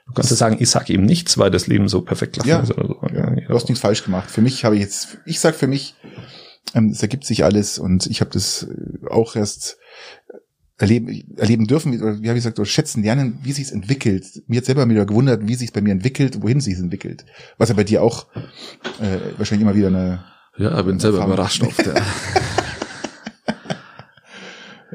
Du 0.08 0.14
kannst 0.14 0.30
ja 0.30 0.38
sagen, 0.38 0.58
ich 0.60 0.70
sag 0.70 0.90
eben 0.90 1.04
nichts, 1.04 1.38
weil 1.40 1.50
das 1.50 1.66
Leben 1.66 1.88
so 1.88 2.02
perfekt 2.02 2.38
laufen 2.38 2.50
ja, 2.50 2.60
ist 2.60 2.72
oder 2.72 2.88
so. 2.88 3.00
Ja, 3.12 3.34
ja, 3.34 3.48
du 3.48 3.54
hast 3.56 3.68
nichts 3.68 3.82
falsch 3.82 4.04
gemacht. 4.04 4.30
Für 4.30 4.42
mich 4.42 4.64
habe 4.64 4.76
ich 4.76 4.82
jetzt, 4.82 5.18
ich 5.26 5.40
sag 5.40 5.56
für 5.56 5.68
mich, 5.68 5.96
ähm, 6.76 6.90
es 6.90 7.02
ergibt 7.02 7.26
sich 7.26 7.44
alles 7.44 7.80
und 7.80 8.06
ich 8.06 8.22
habe 8.22 8.30
das 8.32 8.68
auch 9.10 9.36
erst 9.36 9.78
erleben, 10.78 11.36
erleben 11.38 11.68
dürfen, 11.68 12.02
oder 12.02 12.22
wie 12.22 12.28
habe 12.28 12.38
ich 12.38 12.44
gesagt, 12.44 12.60
oder 12.60 12.66
schätzen 12.66 13.04
lernen, 13.04 13.40
wie 13.44 13.52
sich 13.52 13.66
es 13.66 13.72
entwickelt. 13.72 14.26
Mir 14.48 14.58
hat 14.58 14.66
selber 14.66 14.88
wieder 14.90 15.06
gewundert, 15.06 15.48
wie 15.48 15.56
sich 15.56 15.70
es 15.70 15.74
bei 15.74 15.82
mir 15.82 15.92
entwickelt, 15.92 16.42
wohin 16.42 16.60
sich 16.60 16.74
es 16.74 16.80
entwickelt. 16.80 17.26
Was 17.58 17.70
ja 17.70 17.76
bei 17.76 17.84
dir 17.84 18.04
auch 18.04 18.28
äh, 19.02 19.38
wahrscheinlich 19.38 19.64
immer 19.64 19.76
wieder 19.76 19.88
eine. 19.88 20.24
Ja, 20.58 20.78
ich 20.80 20.86
bin 20.86 21.00
selber 21.00 21.20
Farbe. 21.20 21.34
überrascht 21.34 21.64
oft. 21.64 21.86
Ja. 21.86 21.94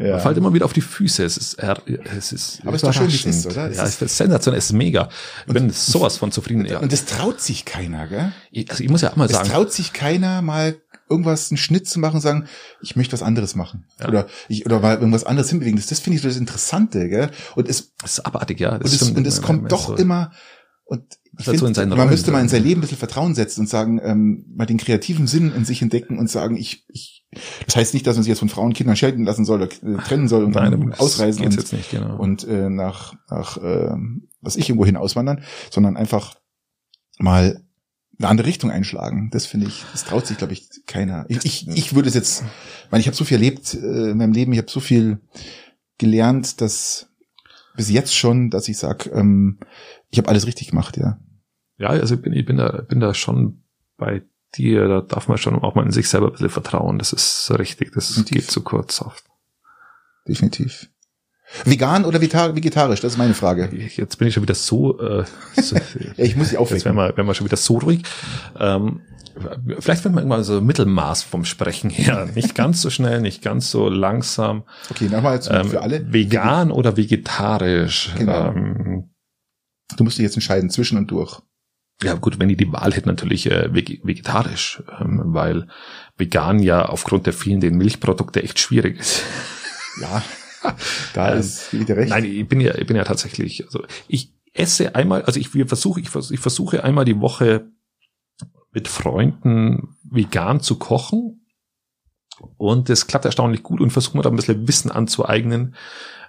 ja. 0.00 0.12
Man 0.12 0.20
fällt 0.20 0.38
immer 0.38 0.52
wieder 0.54 0.64
auf 0.64 0.72
die 0.72 0.80
Füße. 0.80 1.24
Es 1.24 1.36
ist, 1.36 1.58
es 1.58 2.32
ist 2.32 2.60
Aber 2.62 2.74
es 2.74 2.82
ist 2.82 2.88
doch 2.88 2.92
schön, 2.94 3.08
wie 3.08 3.14
es 3.14 3.26
ist, 3.26 3.46
oder? 3.46 3.70
ja, 3.70 3.84
es 3.84 4.00
ist 4.00 4.16
sensationell, 4.16 4.58
es 4.58 4.66
ist 4.66 4.72
mega. 4.72 5.08
Ich 5.46 5.52
bin 5.52 5.70
sowas 5.70 6.16
von 6.16 6.32
zufrieden. 6.32 6.64
Ja. 6.64 6.78
Und 6.78 6.92
es 6.92 7.04
traut 7.04 7.40
sich 7.40 7.64
keiner, 7.64 8.06
gell? 8.06 8.32
Also 8.68 8.82
ich 8.82 8.90
muss 8.90 9.02
ja 9.02 9.12
auch 9.12 9.16
mal 9.16 9.28
sagen. 9.28 9.46
Es 9.46 9.52
traut 9.52 9.72
sich 9.72 9.92
keiner 9.92 10.42
mal 10.42 10.76
irgendwas, 11.08 11.50
einen 11.50 11.58
Schnitt 11.58 11.88
zu 11.88 11.98
machen, 11.98 12.20
sagen, 12.20 12.46
ich 12.80 12.96
möchte 12.96 13.12
was 13.12 13.22
anderes 13.22 13.56
machen. 13.56 13.84
Ja. 13.98 14.08
Oder 14.08 14.26
ich, 14.48 14.64
oder 14.64 14.80
mal 14.80 14.96
irgendwas 14.96 15.24
anderes 15.24 15.50
hinbewegen. 15.50 15.76
Das, 15.76 15.86
das 15.86 15.98
finde 15.98 16.16
ich 16.16 16.22
so 16.22 16.28
das 16.28 16.36
Interessante, 16.36 17.08
gell? 17.08 17.30
Und 17.56 17.68
es, 17.68 17.92
das 18.00 18.12
ist 18.12 18.20
abartig, 18.20 18.60
ja. 18.60 18.78
Das 18.78 18.92
und, 18.92 19.02
es, 19.02 19.16
und 19.16 19.26
es 19.26 19.42
kommt 19.42 19.72
doch 19.72 19.88
so 19.88 19.96
immer, 19.96 20.30
und 20.90 21.04
ich 21.38 21.44
find, 21.44 21.76
man 21.76 21.92
Rollen 21.92 22.10
müsste 22.10 22.32
mal 22.32 22.40
in 22.40 22.48
sein 22.48 22.64
Leben 22.64 22.80
ein 22.80 22.82
bisschen 22.82 22.98
Vertrauen 22.98 23.36
setzen 23.36 23.60
und 23.60 23.68
sagen, 23.68 24.00
ähm, 24.02 24.44
mal 24.56 24.66
den 24.66 24.76
kreativen 24.76 25.28
Sinn 25.28 25.52
in 25.54 25.64
sich 25.64 25.82
entdecken 25.82 26.18
und 26.18 26.28
sagen, 26.28 26.56
ich, 26.56 26.84
ich, 26.88 27.19
das 27.66 27.76
heißt 27.76 27.94
nicht, 27.94 28.06
dass 28.06 28.16
man 28.16 28.24
sich 28.24 28.30
jetzt 28.30 28.40
von 28.40 28.48
Frauen, 28.48 28.72
Kindern 28.72 28.96
scheiden 28.96 29.24
lassen 29.24 29.44
soll 29.44 29.62
oder 29.62 29.72
äh, 29.72 30.02
trennen 30.02 30.28
soll 30.28 30.44
und 30.44 30.54
Nein, 30.54 30.70
dann 30.72 30.94
ausreisen 30.94 31.44
und, 31.44 31.72
nicht, 31.72 31.90
genau. 31.90 32.16
und 32.16 32.46
äh, 32.46 32.68
nach, 32.68 33.14
nach 33.28 33.56
äh, 33.58 33.94
was 34.40 34.56
ich 34.56 34.68
irgendwo 34.68 34.84
hin 34.84 34.96
auswandern, 34.96 35.44
sondern 35.70 35.96
einfach 35.96 36.34
mal 37.18 37.62
eine 38.18 38.28
andere 38.28 38.48
Richtung 38.48 38.70
einschlagen. 38.70 39.30
Das 39.32 39.46
finde 39.46 39.66
ich, 39.66 39.84
das 39.92 40.04
traut 40.04 40.26
sich, 40.26 40.38
glaube 40.38 40.52
ich, 40.52 40.68
keiner. 40.86 41.24
Ich, 41.28 41.44
ich, 41.44 41.68
ich 41.68 41.94
würde 41.94 42.08
es 42.08 42.14
jetzt, 42.14 42.44
weil 42.90 43.00
ich 43.00 43.06
habe 43.06 43.16
so 43.16 43.24
viel 43.24 43.36
erlebt 43.36 43.74
äh, 43.74 44.10
in 44.10 44.18
meinem 44.18 44.32
Leben, 44.32 44.52
ich 44.52 44.58
habe 44.58 44.70
so 44.70 44.80
viel 44.80 45.20
gelernt, 45.98 46.60
dass 46.60 47.08
bis 47.76 47.90
jetzt 47.90 48.14
schon, 48.14 48.50
dass 48.50 48.68
ich 48.68 48.76
sag, 48.76 49.06
ähm, 49.06 49.58
ich 50.10 50.18
habe 50.18 50.28
alles 50.28 50.46
richtig 50.46 50.68
gemacht, 50.68 50.96
ja. 50.96 51.18
Ja, 51.78 51.88
also 51.88 52.16
ich 52.16 52.22
bin, 52.22 52.32
ich 52.32 52.44
bin 52.44 52.56
da, 52.56 52.82
bin 52.82 53.00
da 53.00 53.14
schon 53.14 53.62
bei 53.96 54.22
dir, 54.56 54.88
da 54.88 55.00
darf 55.00 55.28
man 55.28 55.38
schon 55.38 55.56
auch 55.56 55.74
mal 55.74 55.84
in 55.84 55.92
sich 55.92 56.08
selber 56.08 56.28
ein 56.28 56.32
bisschen 56.32 56.50
vertrauen. 56.50 56.98
Das 56.98 57.12
ist 57.12 57.50
richtig, 57.58 57.92
das 57.92 58.08
Definitiv. 58.08 58.36
geht 58.36 58.50
zu 58.50 58.62
kurz 58.62 59.00
oft. 59.00 59.24
Definitiv. 60.26 60.88
Vegan 61.64 62.04
oder 62.04 62.20
vegetarisch? 62.20 63.00
Das 63.00 63.12
ist 63.12 63.18
meine 63.18 63.34
Frage. 63.34 63.70
Jetzt 63.72 64.16
bin 64.18 64.28
ich 64.28 64.34
schon 64.34 64.42
wieder 64.44 64.54
so. 64.54 65.00
Äh, 65.00 65.24
so 65.60 65.74
ja, 65.74 65.82
ich 66.16 66.36
muss 66.36 66.50
dich 66.50 66.58
aufwecken. 66.58 66.76
Jetzt 66.76 66.84
werden 66.84 66.96
wir, 66.96 67.16
werden 67.16 67.26
wir 67.26 67.34
schon 67.34 67.46
wieder 67.46 67.56
so 67.56 67.78
ruhig. 67.78 68.02
Ähm, 68.58 69.00
vielleicht 69.80 70.04
wird 70.04 70.14
man 70.14 70.24
irgendwann 70.24 70.44
so 70.44 70.60
Mittelmaß 70.60 71.22
vom 71.22 71.44
Sprechen 71.44 71.90
her. 71.90 72.28
Nicht 72.34 72.54
ganz 72.54 72.82
so 72.82 72.90
schnell, 72.90 73.20
nicht 73.20 73.42
ganz 73.42 73.70
so 73.70 73.88
langsam. 73.88 74.64
Okay, 74.90 75.08
nochmal 75.08 75.34
jetzt 75.34 75.50
ähm, 75.50 75.68
für 75.68 75.82
alle. 75.82 76.12
Vegan 76.12 76.70
oder 76.70 76.96
vegetarisch? 76.96 78.12
Genau. 78.16 78.48
Ähm, 78.48 79.10
du 79.96 80.04
musst 80.04 80.18
dich 80.18 80.24
jetzt 80.24 80.36
entscheiden, 80.36 80.70
zwischen 80.70 80.98
und 80.98 81.10
durch. 81.10 81.40
Ja 82.02 82.14
gut, 82.14 82.38
wenn 82.38 82.48
ich 82.48 82.56
die 82.56 82.72
Wahl 82.72 82.92
hätte, 82.92 83.08
natürlich 83.08 83.50
äh, 83.50 83.72
vegetarisch, 83.74 84.82
ähm, 85.00 85.22
weil 85.26 85.68
vegan 86.16 86.58
ja 86.58 86.86
aufgrund 86.86 87.26
der 87.26 87.32
vielen 87.32 87.60
Milchprodukte 87.76 88.42
echt 88.42 88.58
schwierig 88.58 88.98
ist. 88.98 89.22
Ja, 90.00 90.22
da 91.12 91.32
ähm, 91.32 91.40
ist 91.40 91.72
wieder 91.72 91.96
recht. 91.96 92.10
Nein, 92.10 92.24
ich 92.24 92.48
bin 92.48 92.60
ja, 92.60 92.74
ich 92.76 92.86
bin 92.86 92.96
ja 92.96 93.04
tatsächlich, 93.04 93.64
also 93.66 93.84
ich 94.08 94.32
esse 94.54 94.94
einmal, 94.94 95.22
also 95.22 95.38
ich 95.38 95.48
versuche, 95.48 96.00
ich, 96.00 96.08
ich 96.14 96.40
versuche 96.40 96.84
einmal 96.84 97.04
die 97.04 97.20
Woche 97.20 97.70
mit 98.72 98.88
Freunden 98.88 99.96
vegan 100.04 100.60
zu 100.60 100.76
kochen. 100.76 101.46
Und 102.56 102.88
das 102.88 103.06
klappt 103.06 103.26
erstaunlich 103.26 103.62
gut 103.62 103.80
und 103.80 103.90
versuchen 103.90 104.18
wir 104.18 104.22
da 104.22 104.30
ein 104.30 104.36
bisschen 104.36 104.66
Wissen 104.66 104.90
anzueignen, 104.90 105.74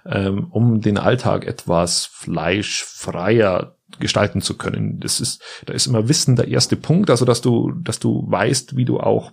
ähm, 0.04 0.48
um 0.50 0.80
den 0.82 0.98
Alltag 0.98 1.46
etwas 1.46 2.04
fleischfreier 2.04 3.78
gestalten 4.00 4.40
zu 4.40 4.56
können. 4.56 5.00
Das 5.00 5.20
ist, 5.20 5.42
da 5.66 5.72
ist 5.72 5.86
immer 5.86 6.08
Wissen 6.08 6.36
der 6.36 6.48
erste 6.48 6.76
Punkt, 6.76 7.10
also 7.10 7.24
dass 7.24 7.40
du, 7.40 7.72
dass 7.72 7.98
du 7.98 8.24
weißt, 8.28 8.76
wie 8.76 8.84
du 8.84 9.00
auch, 9.00 9.32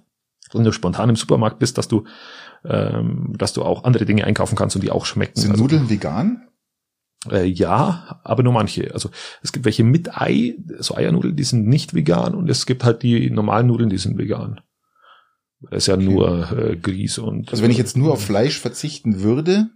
wenn 0.53 0.63
du 0.63 0.71
spontan 0.71 1.09
im 1.09 1.15
Supermarkt 1.15 1.59
bist, 1.59 1.77
dass 1.77 1.87
du 1.87 2.05
ähm, 2.65 3.33
dass 3.37 3.53
du 3.53 3.63
auch 3.63 3.83
andere 3.83 4.05
Dinge 4.05 4.25
einkaufen 4.25 4.55
kannst 4.55 4.75
und 4.75 4.83
die 4.83 4.91
auch 4.91 5.05
schmecken. 5.05 5.39
Sind 5.39 5.51
also, 5.51 5.63
Nudeln 5.63 5.89
vegan? 5.89 6.47
Äh, 7.29 7.45
ja, 7.45 8.19
aber 8.23 8.43
nur 8.43 8.53
manche. 8.53 8.93
Also 8.93 9.09
es 9.41 9.51
gibt 9.51 9.65
welche 9.65 9.83
mit 9.83 10.17
Ei, 10.17 10.55
so 10.79 10.95
Eiernudeln, 10.95 11.35
die 11.35 11.43
sind 11.43 11.67
nicht 11.67 11.93
vegan 11.93 12.35
und 12.35 12.49
es 12.49 12.65
gibt 12.65 12.83
halt 12.83 13.03
die 13.03 13.29
normalen 13.29 13.67
Nudeln, 13.67 13.89
die 13.89 13.97
sind 13.97 14.17
vegan. 14.17 14.61
Das 15.61 15.83
ist 15.83 15.87
ja 15.87 15.95
okay. 15.95 16.03
nur 16.03 16.51
äh, 16.57 16.75
Grieß 16.77 17.19
und. 17.19 17.51
Also 17.51 17.63
wenn 17.63 17.71
ich 17.71 17.77
jetzt 17.77 17.97
nur 17.97 18.13
auf 18.13 18.23
Fleisch 18.23 18.59
verzichten 18.59 19.21
würde, 19.21 19.69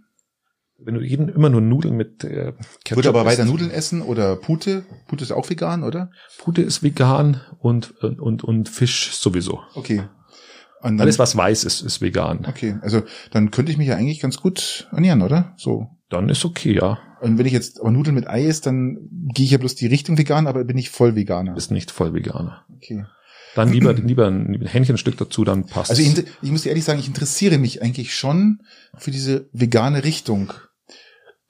wenn 0.84 0.94
du 0.94 1.00
jeden 1.00 1.28
immer 1.28 1.50
nur 1.50 1.60
Nudeln 1.60 1.96
mit 1.96 2.24
äh, 2.24 2.52
Ketchup 2.84 2.96
Würde 2.96 3.08
aber 3.08 3.24
weiter 3.24 3.44
Nudeln 3.44 3.70
essen 3.70 4.02
oder 4.02 4.36
Pute? 4.36 4.84
Pute 5.08 5.24
ist 5.24 5.32
auch 5.32 5.48
vegan, 5.48 5.82
oder? 5.84 6.10
Pute 6.38 6.62
ist 6.62 6.82
vegan 6.82 7.40
und 7.58 8.00
und 8.02 8.44
und 8.44 8.68
Fisch 8.68 9.12
sowieso. 9.12 9.60
Okay. 9.74 10.02
Dann, 10.82 11.00
Alles, 11.00 11.18
was 11.18 11.34
weiß 11.34 11.64
ist, 11.64 11.80
ist 11.80 12.02
vegan. 12.02 12.44
Okay, 12.46 12.76
also 12.82 13.02
dann 13.30 13.50
könnte 13.50 13.72
ich 13.72 13.78
mich 13.78 13.88
ja 13.88 13.96
eigentlich 13.96 14.20
ganz 14.20 14.36
gut 14.36 14.86
ernähren, 14.92 15.22
oder? 15.22 15.54
So. 15.56 15.88
Dann 16.10 16.28
ist 16.28 16.44
okay, 16.44 16.74
ja. 16.74 16.98
Und 17.22 17.38
wenn 17.38 17.46
ich 17.46 17.54
jetzt 17.54 17.80
aber 17.80 17.90
Nudeln 17.90 18.14
mit 18.14 18.28
Ei 18.28 18.44
ist, 18.44 18.66
dann 18.66 18.98
gehe 19.10 19.46
ich 19.46 19.52
ja 19.52 19.58
bloß 19.58 19.76
die 19.76 19.86
Richtung 19.86 20.18
vegan, 20.18 20.46
aber 20.46 20.62
bin 20.64 20.76
ich 20.76 20.90
voll 20.90 21.16
Veganer. 21.16 21.54
Bist 21.54 21.70
nicht 21.70 21.90
voll 21.90 22.12
Veganer. 22.12 22.66
Okay. 22.76 23.06
Dann 23.54 23.72
lieber, 23.72 23.94
lieber 23.94 24.26
ein 24.26 24.60
Hähnchenstück 24.66 25.16
dazu, 25.16 25.44
dann 25.44 25.64
passt. 25.66 25.90
Also 25.90 26.02
ich, 26.02 26.24
ich 26.42 26.50
muss 26.50 26.62
dir 26.62 26.70
ehrlich 26.70 26.84
sagen, 26.84 26.98
ich 26.98 27.06
interessiere 27.06 27.58
mich 27.58 27.82
eigentlich 27.82 28.14
schon 28.14 28.60
für 28.98 29.10
diese 29.10 29.48
vegane 29.52 30.04
Richtung. 30.04 30.52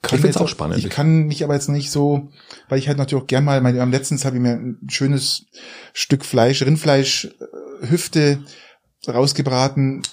Kann 0.07 0.19
ich 0.19 0.21
finde 0.21 0.39
auch 0.39 0.47
spannend. 0.47 0.77
Ich 0.77 0.89
kann 0.89 1.23
mich 1.27 1.43
aber 1.43 1.53
jetzt 1.53 1.69
nicht 1.69 1.91
so, 1.91 2.29
weil 2.69 2.79
ich 2.79 2.87
halt 2.87 2.97
natürlich 2.97 3.23
auch 3.23 3.27
gern 3.27 3.43
mal, 3.43 3.61
mein, 3.61 3.79
am 3.79 3.91
letztens 3.91 4.25
habe 4.25 4.35
ich 4.35 4.41
mir 4.41 4.53
ein 4.53 4.87
schönes 4.89 5.45
Stück 5.93 6.25
Fleisch, 6.25 6.61
Rindfleisch, 6.61 7.25
äh, 7.25 7.89
Hüfte 7.89 8.39
rausgebraten, 9.07 10.03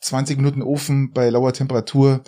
20 0.00 0.36
Minuten 0.36 0.62
Ofen 0.62 1.12
bei 1.12 1.30
lauer 1.30 1.52
Temperatur. 1.52 2.22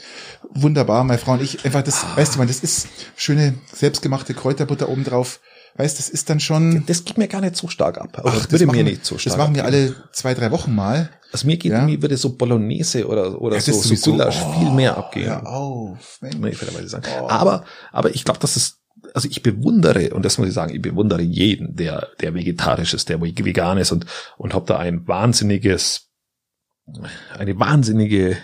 Wunderbar, 0.50 1.04
meine 1.04 1.18
Frau 1.18 1.32
und 1.32 1.42
ich. 1.42 1.64
Einfach 1.64 1.82
das, 1.82 2.04
ah. 2.04 2.16
weißt 2.16 2.34
du, 2.34 2.38
man, 2.38 2.48
das 2.48 2.60
ist 2.60 2.88
schöne 3.16 3.54
selbstgemachte 3.72 4.34
Kräuterbutter 4.34 4.88
oben 4.88 5.04
drauf. 5.04 5.40
Weißt, 5.76 5.98
das 5.98 6.08
ist 6.08 6.30
dann 6.30 6.38
schon. 6.38 6.84
Das 6.86 7.04
geht 7.04 7.18
mir 7.18 7.26
gar 7.26 7.40
nicht 7.40 7.56
so 7.56 7.66
stark 7.66 7.98
ab. 7.98 8.22
Ach, 8.24 8.32
das, 8.32 8.52
würde 8.52 8.66
machen, 8.66 8.76
mir 8.76 8.84
nicht 8.84 9.04
so 9.04 9.18
stark. 9.18 9.32
Das 9.32 9.38
machen 9.38 9.56
wir 9.56 9.64
alle 9.64 9.96
zwei, 10.12 10.34
drei 10.34 10.52
Wochen 10.52 10.74
mal. 10.74 11.10
Also 11.34 11.48
mir 11.48 11.56
geht, 11.56 11.72
ja. 11.72 11.82
mir 11.82 12.00
würde 12.00 12.16
so 12.16 12.36
Bolognese 12.36 13.08
oder, 13.08 13.40
oder 13.40 13.56
ja, 13.56 13.60
so, 13.60 13.72
so 13.72 14.12
Gulasch 14.12 14.40
oh, 14.40 14.52
viel 14.52 14.70
mehr 14.70 14.96
abgehen. 14.96 15.26
Hör 15.26 15.44
auf, 15.48 16.18
Mensch. 16.20 16.58
sagen. 16.86 17.06
Oh. 17.20 17.26
Aber, 17.28 17.64
aber 17.90 18.14
ich 18.14 18.24
glaube, 18.24 18.38
dass 18.38 18.54
es 18.54 18.84
also 19.12 19.28
ich 19.28 19.42
bewundere, 19.42 20.14
und 20.14 20.24
das 20.24 20.38
muss 20.38 20.46
ich 20.46 20.54
sagen, 20.54 20.72
ich 20.72 20.80
bewundere 20.80 21.22
jeden, 21.22 21.74
der, 21.74 22.06
der 22.20 22.34
vegetarisch 22.34 22.94
ist, 22.94 23.08
der 23.08 23.20
vegan 23.20 23.78
ist 23.78 23.90
und, 23.90 24.06
und 24.36 24.54
habe 24.54 24.66
da 24.66 24.78
ein 24.78 25.08
wahnsinniges, 25.08 26.12
eine 27.36 27.58
wahnsinnige 27.58 28.36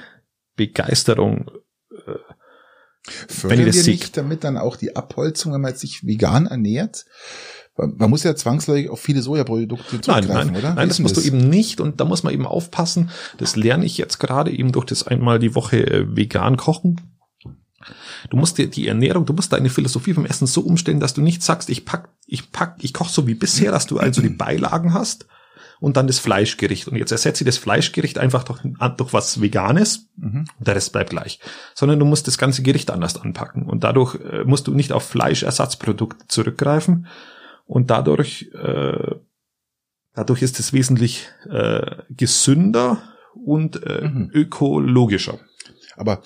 Begeisterung. 0.57 1.49
Äh, 1.93 2.18
Fördern 3.28 3.59
wenn 3.59 3.68
ich 3.68 3.76
das 3.76 3.86
wir 3.86 3.93
nicht 3.93 4.16
damit 4.16 4.43
dann 4.43 4.59
auch 4.59 4.74
die 4.74 4.97
Abholzung, 4.97 5.53
wenn 5.53 5.61
man 5.61 5.76
sich 5.76 6.05
vegan 6.05 6.47
ernährt? 6.47 7.05
Man 7.97 8.11
muss 8.11 8.22
ja 8.22 8.35
zwangsläufig 8.35 8.91
auf 8.91 9.01
viele 9.01 9.22
Sojaprodukte 9.22 10.01
zurückgreifen, 10.01 10.28
nein, 10.28 10.47
nein, 10.49 10.57
oder? 10.57 10.74
Nein, 10.74 10.89
das 10.89 10.99
musst 10.99 11.16
das? 11.16 11.24
du 11.24 11.28
eben 11.28 11.49
nicht 11.49 11.81
und 11.81 12.01
da 12.01 12.05
muss 12.05 12.22
man 12.22 12.33
eben 12.33 12.47
aufpassen. 12.47 13.11
Das 13.39 13.57
lerne 13.57 13.85
ich 13.85 13.99
jetzt 13.99 14.18
gerade 14.18 14.51
eben 14.51 14.72
durch 14.72 14.87
das 14.87 15.07
einmal 15.07 15.39
die 15.39 15.55
Woche 15.55 15.87
äh, 15.87 16.16
vegan 16.16 16.57
kochen. 16.57 17.01
Du 18.28 18.37
musst 18.37 18.59
dir 18.59 18.68
die 18.68 18.87
Ernährung, 18.87 19.24
du 19.24 19.33
musst 19.33 19.53
deine 19.53 19.70
Philosophie 19.70 20.12
vom 20.12 20.26
Essen 20.26 20.47
so 20.47 20.61
umstellen, 20.61 21.01
dass 21.01 21.14
du 21.14 21.22
nicht 21.22 21.43
sagst, 21.43 21.70
ich 21.70 21.87
pack, 21.87 22.11
ich 22.26 22.53
pack, 22.53 22.76
ich 22.81 22.93
koche 22.93 23.12
so 23.12 23.26
wie 23.26 23.35
bisher, 23.35 23.72
dass 23.72 23.87
du 23.87 23.99
also 23.99 24.20
die 24.20 24.28
Beilagen 24.28 24.93
hast 24.93 25.26
und 25.81 25.97
dann 25.97 26.07
das 26.07 26.18
Fleischgericht. 26.18 26.89
Und 26.89 26.97
jetzt 26.97 27.11
ersetze 27.11 27.43
ich 27.43 27.47
das 27.47 27.57
Fleischgericht 27.57 28.18
einfach 28.18 28.45
durch, 28.45 28.61
durch 28.97 29.12
was 29.12 29.41
Veganes 29.41 30.11
mhm. 30.16 30.45
und 30.59 30.68
der 30.68 30.76
Rest 30.76 30.93
bleibt 30.93 31.11
gleich. 31.11 31.41
Sondern 31.74 31.99
du 31.99 32.05
musst 32.05 32.26
das 32.26 32.39
ganze 32.39 32.62
Gericht 32.62 32.91
anders 32.91 33.20
anpacken. 33.20 33.64
Und 33.64 33.83
dadurch 33.83 34.16
äh, 34.16 34.45
musst 34.45 34.66
du 34.66 34.74
nicht 34.74 34.93
auf 34.93 35.05
Fleischersatzprodukte 35.05 36.28
zurückgreifen, 36.28 37.07
und 37.71 37.89
dadurch, 37.89 38.51
äh, 38.53 39.14
dadurch 40.12 40.43
ist 40.43 40.59
es 40.59 40.73
wesentlich 40.73 41.29
äh, 41.49 42.03
gesünder 42.11 43.01
und 43.45 43.87
äh, 43.87 44.09
mhm. 44.09 44.29
ökologischer. 44.35 45.39
Aber 45.97 46.21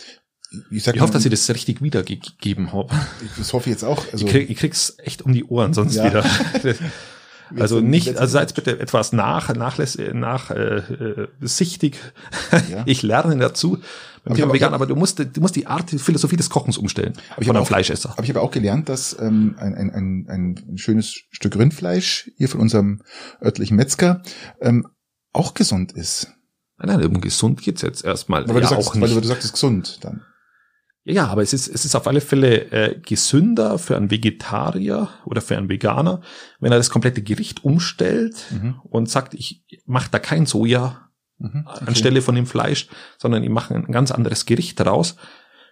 ich, 0.70 0.86
ich 0.86 1.00
hoffe, 1.00 1.12
dass 1.12 1.26
ich 1.26 1.30
das 1.30 1.50
richtig 1.50 1.82
wiedergegeben 1.82 2.72
habe. 2.72 2.94
Das 3.36 3.52
hoffe 3.52 3.68
ich 3.68 3.74
jetzt 3.74 3.84
auch. 3.84 4.10
Also 4.10 4.24
ich, 4.24 4.32
krieg, 4.32 4.48
ich 4.48 4.56
krieg's 4.56 4.96
echt 4.98 5.20
um 5.20 5.34
die 5.34 5.44
Ohren 5.44 5.74
sonst 5.74 5.96
ja. 5.96 6.06
wieder. 6.06 6.24
Also 7.58 7.80
nicht, 7.80 8.16
also 8.16 8.32
seid 8.32 8.54
bitte 8.54 8.78
etwas 8.80 9.12
nach, 9.12 9.54
nachlässig, 9.54 10.14
nach, 10.14 10.50
äh, 10.50 10.78
äh, 10.78 11.28
sichtig. 11.40 11.98
Ja. 12.70 12.82
Ich 12.86 13.02
lerne 13.02 13.36
dazu 13.36 13.78
beim 14.24 14.36
Thema 14.36 14.54
vegan, 14.54 14.74
aber 14.74 14.86
du 14.86 14.96
musst, 14.96 15.18
du 15.18 15.40
musst 15.40 15.54
die 15.54 15.66
Art, 15.66 15.92
die 15.92 15.98
Philosophie 15.98 16.36
des 16.36 16.48
Kochens 16.48 16.78
umstellen 16.78 17.12
aber 17.30 17.44
von 17.44 17.56
einem 17.56 17.66
Fleischesser. 17.66 18.12
Aber 18.12 18.22
ich 18.22 18.30
habe 18.30 18.40
auch 18.40 18.50
gelernt, 18.50 18.88
dass 18.88 19.16
ähm, 19.20 19.56
ein, 19.58 19.74
ein, 19.74 19.90
ein, 19.90 20.26
ein 20.28 20.78
schönes 20.78 21.12
Stück 21.30 21.56
Rindfleisch 21.56 22.30
hier 22.36 22.48
von 22.48 22.60
unserem 22.60 23.02
örtlichen 23.42 23.76
Metzger 23.76 24.22
ähm, 24.60 24.86
auch 25.32 25.52
gesund 25.54 25.92
ist. 25.92 26.28
Nein, 26.78 26.98
nein, 26.98 27.06
um 27.06 27.20
gesund 27.20 27.62
geht's 27.62 27.82
jetzt 27.82 28.04
erstmal. 28.04 28.44
Aber 28.44 28.54
ja, 28.54 28.60
du 28.60 28.66
sagst, 28.68 28.88
auch 28.88 28.94
nicht. 28.94 29.02
Weil 29.02 29.10
du, 29.10 29.20
du 29.20 29.28
sagst, 29.28 29.40
es 29.40 29.46
ist 29.46 29.52
gesund 29.52 29.98
dann. 30.02 30.22
Ja, 31.06 31.26
aber 31.26 31.42
es 31.42 31.52
ist, 31.52 31.68
es 31.68 31.84
ist 31.84 31.94
auf 31.94 32.06
alle 32.06 32.22
Fälle 32.22 32.72
äh, 32.72 32.98
gesünder 32.98 33.78
für 33.78 33.94
einen 33.94 34.10
Vegetarier 34.10 35.10
oder 35.26 35.42
für 35.42 35.56
einen 35.56 35.68
Veganer, 35.68 36.22
wenn 36.60 36.72
er 36.72 36.78
das 36.78 36.88
komplette 36.88 37.22
Gericht 37.22 37.62
umstellt 37.62 38.46
mhm. 38.50 38.80
und 38.84 39.10
sagt, 39.10 39.34
ich 39.34 39.66
mache 39.84 40.10
da 40.10 40.18
kein 40.18 40.46
Soja 40.46 41.03
mhm, 41.38 41.66
okay. 41.66 41.84
anstelle 41.86 42.22
von 42.22 42.34
dem 42.34 42.46
Fleisch, 42.46 42.88
sondern 43.18 43.42
ich 43.42 43.50
mache 43.50 43.74
ein 43.74 43.92
ganz 43.92 44.10
anderes 44.10 44.46
Gericht 44.46 44.80
daraus, 44.80 45.16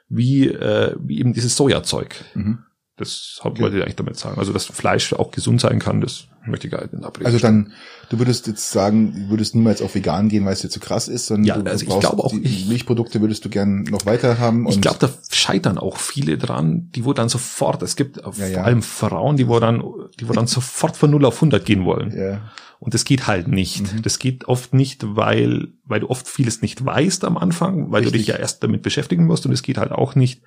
wie, 0.08 0.48
äh, 0.48 0.94
wie 0.98 1.18
eben 1.18 1.32
dieses 1.32 1.56
Sojazeug. 1.56 2.16
Mhm. 2.34 2.64
Das 2.96 3.40
okay. 3.42 3.62
wollte 3.62 3.78
ich 3.78 3.82
eigentlich 3.82 3.96
damit 3.96 4.16
sagen. 4.18 4.38
Also, 4.38 4.52
dass 4.52 4.66
Fleisch 4.66 5.14
auch 5.14 5.30
gesund 5.30 5.62
sein 5.62 5.78
kann, 5.78 6.02
das 6.02 6.26
möchte 6.46 6.66
ich 6.66 6.72
gar 6.72 6.82
nicht 6.82 6.92
in 6.92 7.02
Abrede 7.04 7.26
Also 7.26 7.38
dann, 7.38 7.72
du 8.10 8.18
würdest 8.18 8.46
jetzt 8.46 8.70
sagen, 8.70 9.12
du 9.14 9.30
würdest 9.30 9.54
niemals 9.54 9.80
auf 9.80 9.94
vegan 9.94 10.28
gehen, 10.28 10.44
weil 10.44 10.52
es 10.52 10.60
dir 10.60 10.68
zu 10.68 10.78
krass 10.78 11.08
ist, 11.08 11.26
sondern 11.26 11.44
ja, 11.64 11.70
also 11.70 11.86
ich 11.86 12.00
glaube 12.00 12.22
auch, 12.22 12.32
die 12.32 12.66
Milchprodukte 12.68 13.20
würdest 13.22 13.44
du 13.46 13.48
gern 13.48 13.84
noch 13.84 14.04
weiter 14.04 14.38
haben. 14.38 14.68
ich 14.68 14.80
glaube, 14.80 14.98
da 15.00 15.08
scheitern 15.30 15.78
auch 15.78 15.96
viele 15.96 16.36
dran, 16.36 16.90
die 16.94 17.04
wo 17.06 17.14
dann 17.14 17.30
sofort, 17.30 17.82
es 17.82 17.96
gibt 17.96 18.18
ja, 18.18 18.30
vor 18.30 18.46
ja. 18.46 18.62
allem 18.62 18.82
Frauen, 18.82 19.36
die 19.36 19.48
wo 19.48 19.58
dann, 19.58 19.82
die 20.20 20.28
wo 20.28 20.32
dann 20.34 20.46
sofort 20.46 20.96
von 20.96 21.10
0 21.10 21.24
auf 21.24 21.36
100 21.36 21.64
gehen 21.64 21.84
wollen. 21.84 22.16
Ja. 22.16 22.52
Und 22.82 22.94
das 22.94 23.04
geht 23.04 23.28
halt 23.28 23.46
nicht. 23.46 23.94
Mhm. 23.94 24.02
Das 24.02 24.18
geht 24.18 24.46
oft 24.46 24.74
nicht, 24.74 25.04
weil, 25.14 25.68
weil 25.84 26.00
du 26.00 26.10
oft 26.10 26.26
vieles 26.26 26.62
nicht 26.62 26.84
weißt 26.84 27.24
am 27.24 27.36
Anfang, 27.36 27.92
weil 27.92 28.02
Richtig. 28.02 28.12
du 28.12 28.18
dich 28.18 28.26
ja 28.26 28.34
erst 28.34 28.64
damit 28.64 28.82
beschäftigen 28.82 29.24
musst 29.24 29.46
und 29.46 29.52
es 29.52 29.62
geht 29.62 29.78
halt 29.78 29.92
auch 29.92 30.16
nicht, 30.16 30.42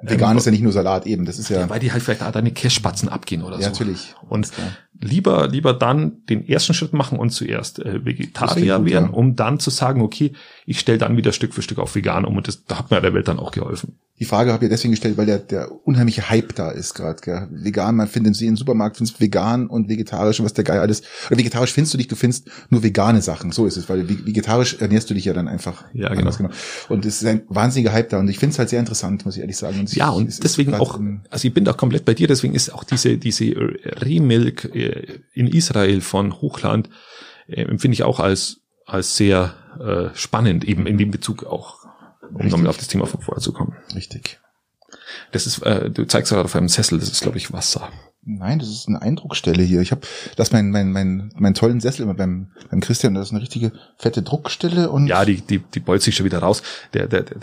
Vegan 0.00 0.30
ähm, 0.30 0.38
ist 0.38 0.46
ja 0.46 0.50
nicht 0.50 0.62
nur 0.62 0.72
Salat 0.72 1.04
eben, 1.04 1.26
das 1.26 1.38
ist 1.38 1.50
ja. 1.50 1.58
ja 1.58 1.68
weil 1.68 1.78
die 1.78 1.92
halt 1.92 2.02
vielleicht 2.02 2.22
auch 2.22 2.32
deine 2.32 2.52
Kässpatzen 2.52 3.10
abgehen 3.10 3.42
oder 3.42 3.56
ja, 3.56 3.64
so. 3.64 3.68
natürlich. 3.68 4.14
Und 4.30 4.50
lieber, 4.98 5.46
lieber 5.48 5.74
dann 5.74 6.24
den 6.30 6.48
ersten 6.48 6.72
Schritt 6.72 6.94
machen 6.94 7.18
und 7.18 7.30
zuerst 7.30 7.80
äh, 7.80 8.02
Vegetarier 8.02 8.86
werden, 8.86 9.10
ja. 9.10 9.14
um 9.14 9.36
dann 9.36 9.60
zu 9.60 9.68
sagen, 9.68 10.00
okay, 10.00 10.32
ich 10.64 10.80
stelle 10.80 10.96
dann 10.96 11.18
wieder 11.18 11.32
Stück 11.32 11.52
für 11.52 11.60
Stück 11.60 11.80
auf 11.80 11.94
vegan 11.94 12.24
um 12.24 12.38
und 12.38 12.48
das, 12.48 12.64
da 12.64 12.78
hat 12.78 12.90
mir 12.90 13.02
der 13.02 13.12
Welt 13.12 13.28
dann 13.28 13.38
auch 13.38 13.50
geholfen. 13.50 13.98
Die 14.20 14.24
Frage 14.24 14.52
habe 14.52 14.64
ich 14.64 14.70
deswegen 14.70 14.92
gestellt, 14.92 15.16
weil 15.16 15.26
der, 15.26 15.38
der 15.38 15.86
unheimliche 15.86 16.28
Hype 16.28 16.54
da 16.54 16.70
ist 16.70 16.94
gerade. 16.94 17.48
Vegan, 17.50 17.96
man 17.96 18.08
findet 18.08 18.34
sie 18.34 18.46
im 18.46 18.56
Supermarkt, 18.56 18.96
findest 18.96 19.20
vegan 19.20 19.68
und 19.68 19.88
vegetarisch 19.88 20.40
und 20.40 20.44
was 20.44 20.54
der 20.54 20.64
Geil 20.64 20.80
alles. 20.80 21.02
Oder 21.28 21.38
vegetarisch 21.38 21.72
findest 21.72 21.94
du 21.94 21.98
dich, 21.98 22.08
du 22.08 22.16
findest 22.16 22.50
nur 22.68 22.82
vegane 22.82 23.22
Sachen. 23.22 23.52
So 23.52 23.66
ist 23.66 23.76
es, 23.76 23.88
weil 23.88 24.08
vegetarisch 24.08 24.76
ernährst 24.80 25.08
du 25.10 25.14
dich 25.14 25.24
ja 25.24 25.32
dann 25.32 25.46
einfach. 25.46 25.84
Ja, 25.92 26.12
genau. 26.14 26.30
genau. 26.32 26.50
Und 26.88 27.06
es 27.06 27.22
ist 27.22 27.28
ein 27.28 27.42
wahnsinniger 27.48 27.92
Hype 27.92 28.08
da 28.08 28.18
und 28.18 28.28
ich 28.28 28.38
finde 28.38 28.54
es 28.54 28.58
halt 28.58 28.70
sehr 28.70 28.80
interessant, 28.80 29.24
muss 29.24 29.36
ich 29.36 29.40
ehrlich 29.40 29.56
sagen. 29.56 29.80
Und 29.80 29.94
ja, 29.94 30.10
und 30.10 30.42
deswegen 30.42 30.74
auch, 30.74 30.98
also 31.30 31.46
ich 31.46 31.54
bin 31.54 31.64
da 31.64 31.72
komplett 31.72 32.04
bei 32.04 32.14
dir, 32.14 32.26
deswegen 32.26 32.54
ist 32.54 32.72
auch 32.74 32.84
diese, 32.84 33.18
diese 33.18 33.54
Remilk 33.54 34.74
äh, 34.74 35.20
in 35.34 35.46
Israel 35.46 36.00
von 36.00 36.40
Hochland, 36.40 36.90
äh, 37.46 37.62
empfinde 37.62 37.94
ich 37.94 38.02
auch 38.02 38.18
als, 38.18 38.60
als 38.84 39.16
sehr 39.16 39.54
äh, 39.80 40.14
spannend, 40.14 40.64
eben 40.64 40.86
in 40.86 40.98
dem 40.98 41.10
Bezug 41.10 41.44
auch 41.44 41.77
um 42.32 42.48
nochmal 42.48 42.68
auf 42.68 42.76
das 42.76 42.88
Thema 42.88 43.06
von 43.06 43.20
vorher 43.20 43.42
zu 43.42 43.52
kommen. 43.52 43.76
Richtig. 43.94 44.40
Das 45.32 45.46
ist, 45.46 45.62
äh, 45.62 45.90
du 45.90 46.06
zeigst 46.06 46.32
gerade 46.32 46.44
auf 46.44 46.56
einem 46.56 46.68
Sessel, 46.68 46.98
das 46.98 47.10
ist, 47.10 47.22
glaube 47.22 47.38
ich, 47.38 47.52
Wasser. 47.52 47.90
Nein, 48.24 48.58
das 48.58 48.68
ist 48.68 48.88
eine 48.88 49.00
Eindruckstelle 49.00 49.62
hier. 49.62 49.80
Ich 49.80 49.90
habe 49.90 50.02
das 50.36 50.52
mein 50.52 50.70
mein 50.70 50.92
mein 50.92 51.32
mein 51.36 51.54
tollen 51.54 51.80
Sessel 51.80 52.02
immer 52.02 52.14
beim 52.14 52.48
beim 52.70 52.80
Christian, 52.80 53.14
das 53.14 53.28
ist 53.28 53.32
eine 53.32 53.40
richtige 53.40 53.72
fette 53.96 54.22
Druckstelle 54.22 54.90
und 54.90 55.06
ja, 55.06 55.24
die 55.24 55.40
die 55.40 55.60
die 55.60 55.80
beult 55.80 56.02
sich 56.02 56.14
schon 56.14 56.26
wieder 56.26 56.40
raus. 56.40 56.62
Der 56.92 57.06
der 57.06 57.22
der, 57.22 57.38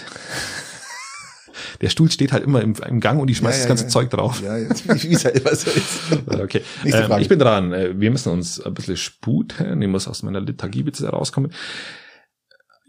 der 1.81 1.89
Stuhl 1.89 2.11
steht 2.11 2.31
halt 2.33 2.43
immer 2.43 2.61
im, 2.61 2.75
im 2.87 2.99
Gang 2.99 3.19
und 3.19 3.27
die 3.27 3.35
schmeißt 3.35 3.57
ja, 3.57 3.63
ja, 3.63 3.63
das 3.63 3.67
ganze 3.67 3.83
ja. 3.85 3.89
Zeug 3.89 4.11
drauf. 4.11 4.43
Ja, 4.43 4.57
wie 5.01 5.13
es 5.13 5.25
halt 5.25 5.39
immer 5.39 5.55
so 5.55 5.71
ist. 5.71 5.99
okay. 6.39 6.61
Ähm, 6.83 7.11
ich 7.19 7.29
bin 7.29 7.39
dran. 7.39 7.73
Äh, 7.73 7.99
wir 7.99 8.11
müssen 8.11 8.31
uns 8.31 8.61
ein 8.61 8.73
bisschen 8.75 8.97
sputen. 8.97 9.81
Ich 9.81 9.87
muss 9.87 10.07
aus 10.07 10.21
meiner 10.21 10.41
Lethargie 10.41 10.83
bitte 10.83 11.07
rauskommen 11.07 11.51
ich 11.51 12.04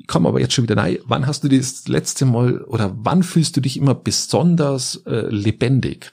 komme 0.06 0.28
aber 0.28 0.40
jetzt 0.40 0.54
schon 0.54 0.64
wieder 0.64 0.76
rein. 0.76 0.98
Wann 1.04 1.26
hast 1.26 1.44
du 1.44 1.48
das 1.48 1.88
letzte 1.88 2.24
Mal 2.24 2.62
oder 2.62 2.94
wann 2.96 3.22
fühlst 3.22 3.56
du 3.56 3.60
dich 3.60 3.76
immer 3.76 3.94
besonders 3.94 5.02
äh, 5.06 5.26
lebendig? 5.28 6.12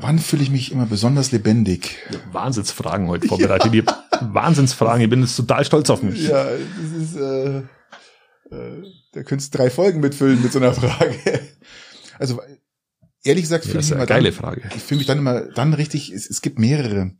Wann 0.00 0.18
fühle 0.18 0.42
ich 0.42 0.50
mich 0.50 0.72
immer 0.72 0.86
besonders 0.86 1.32
lebendig? 1.32 1.96
Wahnsinnsfragen 2.30 3.08
heute 3.08 3.26
vorbereitet. 3.26 3.74
Ich 3.74 3.84
Wahnsinnsfragen. 4.20 5.02
Ich 5.02 5.10
bin 5.10 5.20
jetzt 5.20 5.36
total 5.36 5.64
stolz 5.64 5.90
auf 5.90 6.02
mich. 6.02 6.28
Ja, 6.28 6.44
das 6.44 7.02
ist, 7.02 7.16
äh, 7.16 7.58
äh, 8.50 8.82
da 9.12 9.22
könntest 9.22 9.52
du 9.52 9.58
drei 9.58 9.70
Folgen 9.70 10.00
mitfüllen 10.00 10.40
mit 10.42 10.52
so 10.52 10.58
einer 10.58 10.72
Frage. 10.72 11.40
Also 12.18 12.40
ehrlich 13.22 13.44
gesagt 13.44 13.64
fühle 13.64 13.74
ja, 13.74 13.80
ich 13.80 13.86
mich 13.86 13.96
immer 13.96 14.06
geile 14.06 14.30
dann, 14.30 14.38
Frage. 14.38 14.62
Ich 14.74 14.82
fühle 14.82 14.98
mich 14.98 15.06
dann 15.06 15.18
immer 15.18 15.42
dann 15.42 15.74
richtig. 15.74 16.10
Es, 16.12 16.28
es 16.28 16.42
gibt 16.42 16.58
mehrere 16.58 17.12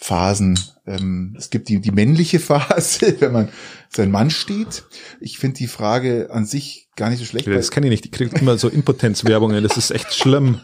Phasen. 0.00 0.58
Ähm, 0.86 1.36
es 1.38 1.50
gibt 1.50 1.68
die, 1.68 1.80
die 1.80 1.90
männliche 1.90 2.40
Phase, 2.40 3.20
wenn 3.20 3.32
man 3.32 3.48
sein 3.90 4.10
Mann 4.10 4.30
steht. 4.30 4.84
Ich 5.20 5.38
finde 5.38 5.58
die 5.58 5.66
Frage 5.66 6.30
an 6.30 6.46
sich 6.46 6.88
gar 6.96 7.10
nicht 7.10 7.18
so 7.18 7.24
schlecht. 7.24 7.46
Das 7.46 7.70
kenne 7.70 7.86
ich 7.86 7.90
nicht. 7.90 8.04
Die 8.04 8.10
kriegt 8.10 8.40
immer 8.40 8.56
so 8.56 8.68
Impotenzwerbungen. 8.68 9.62
Das 9.62 9.76
ist 9.76 9.90
echt 9.90 10.14
schlimm. 10.14 10.60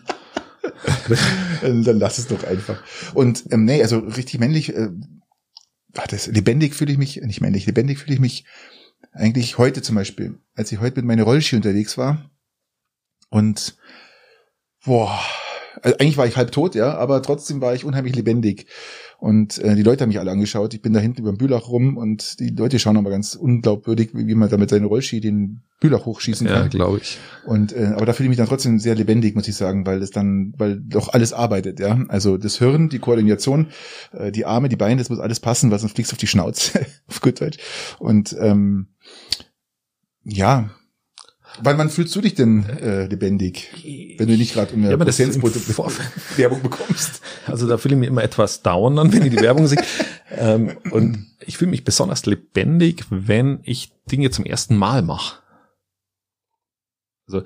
Dann 1.63 1.99
lass 1.99 2.19
es 2.19 2.29
doch 2.29 2.45
einfach. 2.45 2.83
Und 3.15 3.45
ähm, 3.51 3.65
nee, 3.65 3.83
also 3.83 3.99
richtig 3.99 4.41
männlich, 4.41 4.75
äh, 4.75 4.89
das, 6.09 6.27
lebendig 6.27 6.75
fühle 6.75 6.93
ich 6.93 6.99
mich, 6.99 7.21
nicht 7.23 7.41
männlich, 7.41 7.67
lebendig 7.67 7.99
fühle 7.99 8.15
ich 8.15 8.21
mich 8.21 8.45
eigentlich 9.13 9.59
heute 9.59 9.83
zum 9.83 9.95
Beispiel, 9.97 10.39
als 10.55 10.73
ich 10.73 10.81
heute 10.81 10.97
mit 10.97 11.07
meiner 11.07 11.23
Rollski 11.23 11.57
unterwegs 11.57 11.97
war, 11.97 12.31
Und 13.31 13.77
boah, 14.85 15.19
also 15.83 15.99
eigentlich 15.99 16.17
war 16.17 16.27
ich 16.27 16.37
halb 16.37 16.53
tot, 16.53 16.75
ja, 16.75 16.97
aber 16.97 17.23
trotzdem 17.23 17.61
war 17.61 17.75
ich 17.75 17.85
unheimlich 17.85 18.15
lebendig. 18.15 18.67
Und 19.27 19.59
äh, 19.59 19.75
die 19.75 19.83
Leute 19.83 20.03
haben 20.03 20.11
mich 20.11 20.21
alle 20.21 20.31
angeschaut. 20.31 20.73
Ich 20.73 20.83
bin 20.83 20.93
da 20.93 21.01
hinten 21.01 21.23
über 21.23 21.33
den 21.33 21.37
Bülach 21.37 21.67
rum 21.67 21.97
und 21.97 22.39
die 22.39 22.51
Leute 22.51 22.79
schauen 22.79 22.97
aber 22.97 23.11
ganz 23.11 23.35
unglaubwürdig, 23.35 24.11
wie, 24.13 24.37
man 24.37 24.49
da 24.49 24.57
mit 24.57 24.71
seinem 24.71 24.87
Rollski 24.87 25.21
den 25.21 25.63
Bülach 25.81 26.07
hochschießen 26.07 26.47
kann. 26.47 26.63
Ja, 26.63 26.69
glaube 26.69 26.99
ich. 26.99 27.19
Und 27.45 27.73
äh, 27.73 27.87
aber 27.87 28.07
da 28.07 28.13
fühle 28.13 28.27
ich 28.27 28.29
mich 28.29 28.39
dann 28.39 28.47
trotzdem 28.47 28.79
sehr 28.79 28.95
lebendig, 28.95 29.35
muss 29.35 29.49
ich 29.49 29.57
sagen, 29.57 29.85
weil 29.85 30.01
es 30.01 30.13
dann, 30.13 30.55
weil 30.59 30.79
doch 30.79 31.09
alles 31.09 31.33
arbeitet, 31.33 31.81
ja. 31.81 32.05
Also 32.07 32.37
das 32.37 32.59
Hirn, 32.59 32.89
die 32.89 33.01
Koordination, 33.01 33.67
äh, 34.13 34.31
die 34.31 34.47
Arme, 34.47 34.69
die 34.69 34.77
Beine, 34.77 35.01
das 35.01 35.11
muss 35.11 35.19
alles 35.19 35.41
passen, 35.41 35.73
weil 35.73 35.81
sonst 35.81 35.95
fliegst 35.95 36.13
du 36.13 36.15
auf 36.15 36.21
die 36.21 36.29
Schnauze, 36.29 36.87
auf 37.09 37.21
gut 37.21 37.41
Deutsch. 37.41 37.59
Und 37.99 38.37
ähm, 38.39 38.91
ja, 40.23 40.71
Wann, 41.63 41.79
wann 41.79 41.91
fühlst 41.91 42.15
du 42.15 42.21
dich 42.21 42.35
denn 42.35 42.65
äh, 42.69 43.07
lebendig, 43.07 43.71
wenn 44.19 44.29
du 44.29 44.37
nicht 44.37 44.53
gerade 44.55 44.73
eine 44.75 44.91
Ja, 44.91 44.99
Werbung 46.37 46.63
bekommst? 46.63 47.23
Also 47.47 47.67
da 47.67 47.79
fühle 47.79 47.95
ich 47.95 48.01
mich 48.01 48.09
immer 48.09 48.23
etwas 48.23 48.63
down 48.63 48.99
an, 48.99 49.13
wenn 49.13 49.23
ich 49.25 49.31
die 49.31 49.41
Werbung 49.41 49.67
sehe. 49.67 49.83
ähm, 50.31 50.77
und 50.91 51.27
ich 51.41 51.57
fühle 51.59 51.71
mich 51.71 51.85
besonders 51.85 52.27
lebendig, 52.27 53.05
wenn 53.11 53.61
ich 53.63 53.93
Dinge 54.11 54.31
zum 54.31 54.45
ersten 54.45 54.77
Mal 54.77 55.03
mache. 55.03 55.41
Also 57.27 57.43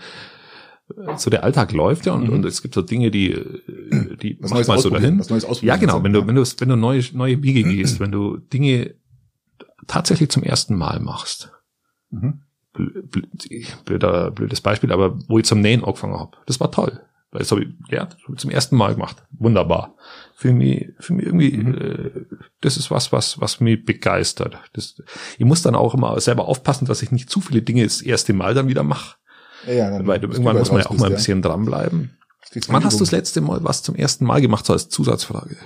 so 1.17 1.31
der 1.31 1.45
Alltag 1.45 1.73
läuft 1.73 2.07
ja 2.07 2.13
und, 2.15 2.25
Mhm. 2.25 2.31
und 2.35 2.45
es 2.45 2.63
gibt 2.63 2.75
so 2.75 2.83
Dinge, 2.83 3.11
die, 3.13 3.31
äh, 3.33 4.17
die 4.17 4.37
Was 4.41 4.51
machst 4.51 4.55
Neues 4.55 4.69
mal 4.69 4.79
so 4.81 4.91
dahin. 4.91 5.23
Ja, 5.63 5.77
genau. 5.77 6.03
Wenn 6.03 6.13
du, 6.13 6.27
wenn 6.27 6.35
du, 6.35 6.43
wenn 6.45 6.69
du 6.69 6.77
neue, 6.77 7.03
neue 7.13 7.43
Wege 7.43 7.63
gehst, 7.65 8.01
wenn 8.01 8.11
du 8.11 8.39
Dinge 8.39 8.95
tatsächlich 9.87 10.31
zum 10.31 10.43
ersten 10.43 10.75
Mal 10.77 11.01
machst. 11.01 11.53
Mhm. 12.11 12.43
Blö- 12.75 13.03
blö- 13.09 13.67
Blöder, 13.85 14.31
blödes 14.31 14.61
Beispiel, 14.61 14.93
aber 14.93 15.19
wo 15.29 15.39
ich 15.39 15.45
zum 15.45 15.61
Nähen 15.61 15.85
angefangen 15.85 16.19
habe. 16.19 16.37
Das 16.47 16.61
war 16.61 16.71
toll. 16.71 17.01
Weil 17.33 17.41
das 17.41 17.51
habe 17.53 17.63
ich 17.63 17.69
gelernt, 17.89 18.15
das 18.15 18.23
hab 18.25 18.31
ich 18.35 18.41
zum 18.41 18.51
ersten 18.51 18.77
Mal 18.77 18.95
gemacht. 18.95 19.23
Wunderbar. 19.39 19.95
Für 20.35 20.53
mich, 20.53 20.89
für 20.99 21.13
mich 21.13 21.27
irgendwie, 21.27 21.57
Mhm. 21.57 21.75
äh, 21.75 22.11
das 22.61 22.77
ist 22.77 22.91
was, 22.91 23.13
was, 23.13 23.41
was 23.41 23.61
mich 23.61 23.85
begeistert. 23.85 24.59
Das, 24.73 25.01
ich 25.39 25.45
muss 25.45 25.63
dann 25.63 25.75
auch 25.77 25.95
immer 25.95 26.19
selber 26.21 26.47
aufpassen, 26.49 26.87
dass 26.87 27.03
ich 27.03 27.13
nicht 27.13 27.31
zu 27.31 27.41
viele 27.41 27.63
Dinge 27.63 27.85
das 27.85 28.03
erste 28.03 28.33
Mal 28.33 28.55
dann 28.55 28.67
wieder 28.69 28.83
mache. 28.83 29.17
Ja, 29.67 29.73
ja, 29.75 29.91
dann 29.91 30.07
Weil 30.07 30.21
irgendwann 30.23 30.57
muss 30.59 30.73
man 30.73 30.81
ja 30.81 30.87
auch 30.87 30.97
mal 30.97 31.07
ein 31.07 31.13
bisschen 31.13 31.43
dranbleiben. 31.43 32.17
Kriegst 32.51 32.69
du 32.69 32.73
Wann 32.73 32.85
hast 32.85 32.95
du 32.99 33.05
das 33.05 33.13
letzte 33.13 33.41
Mal 33.43 33.63
was 33.63 33.83
zum 33.85 33.95
ersten 33.95 34.25
Mal 34.25 34.41
gemacht, 34.41 34.67
so 34.67 34.73
als 34.73 34.89
Zusatzfrage? 34.89 35.57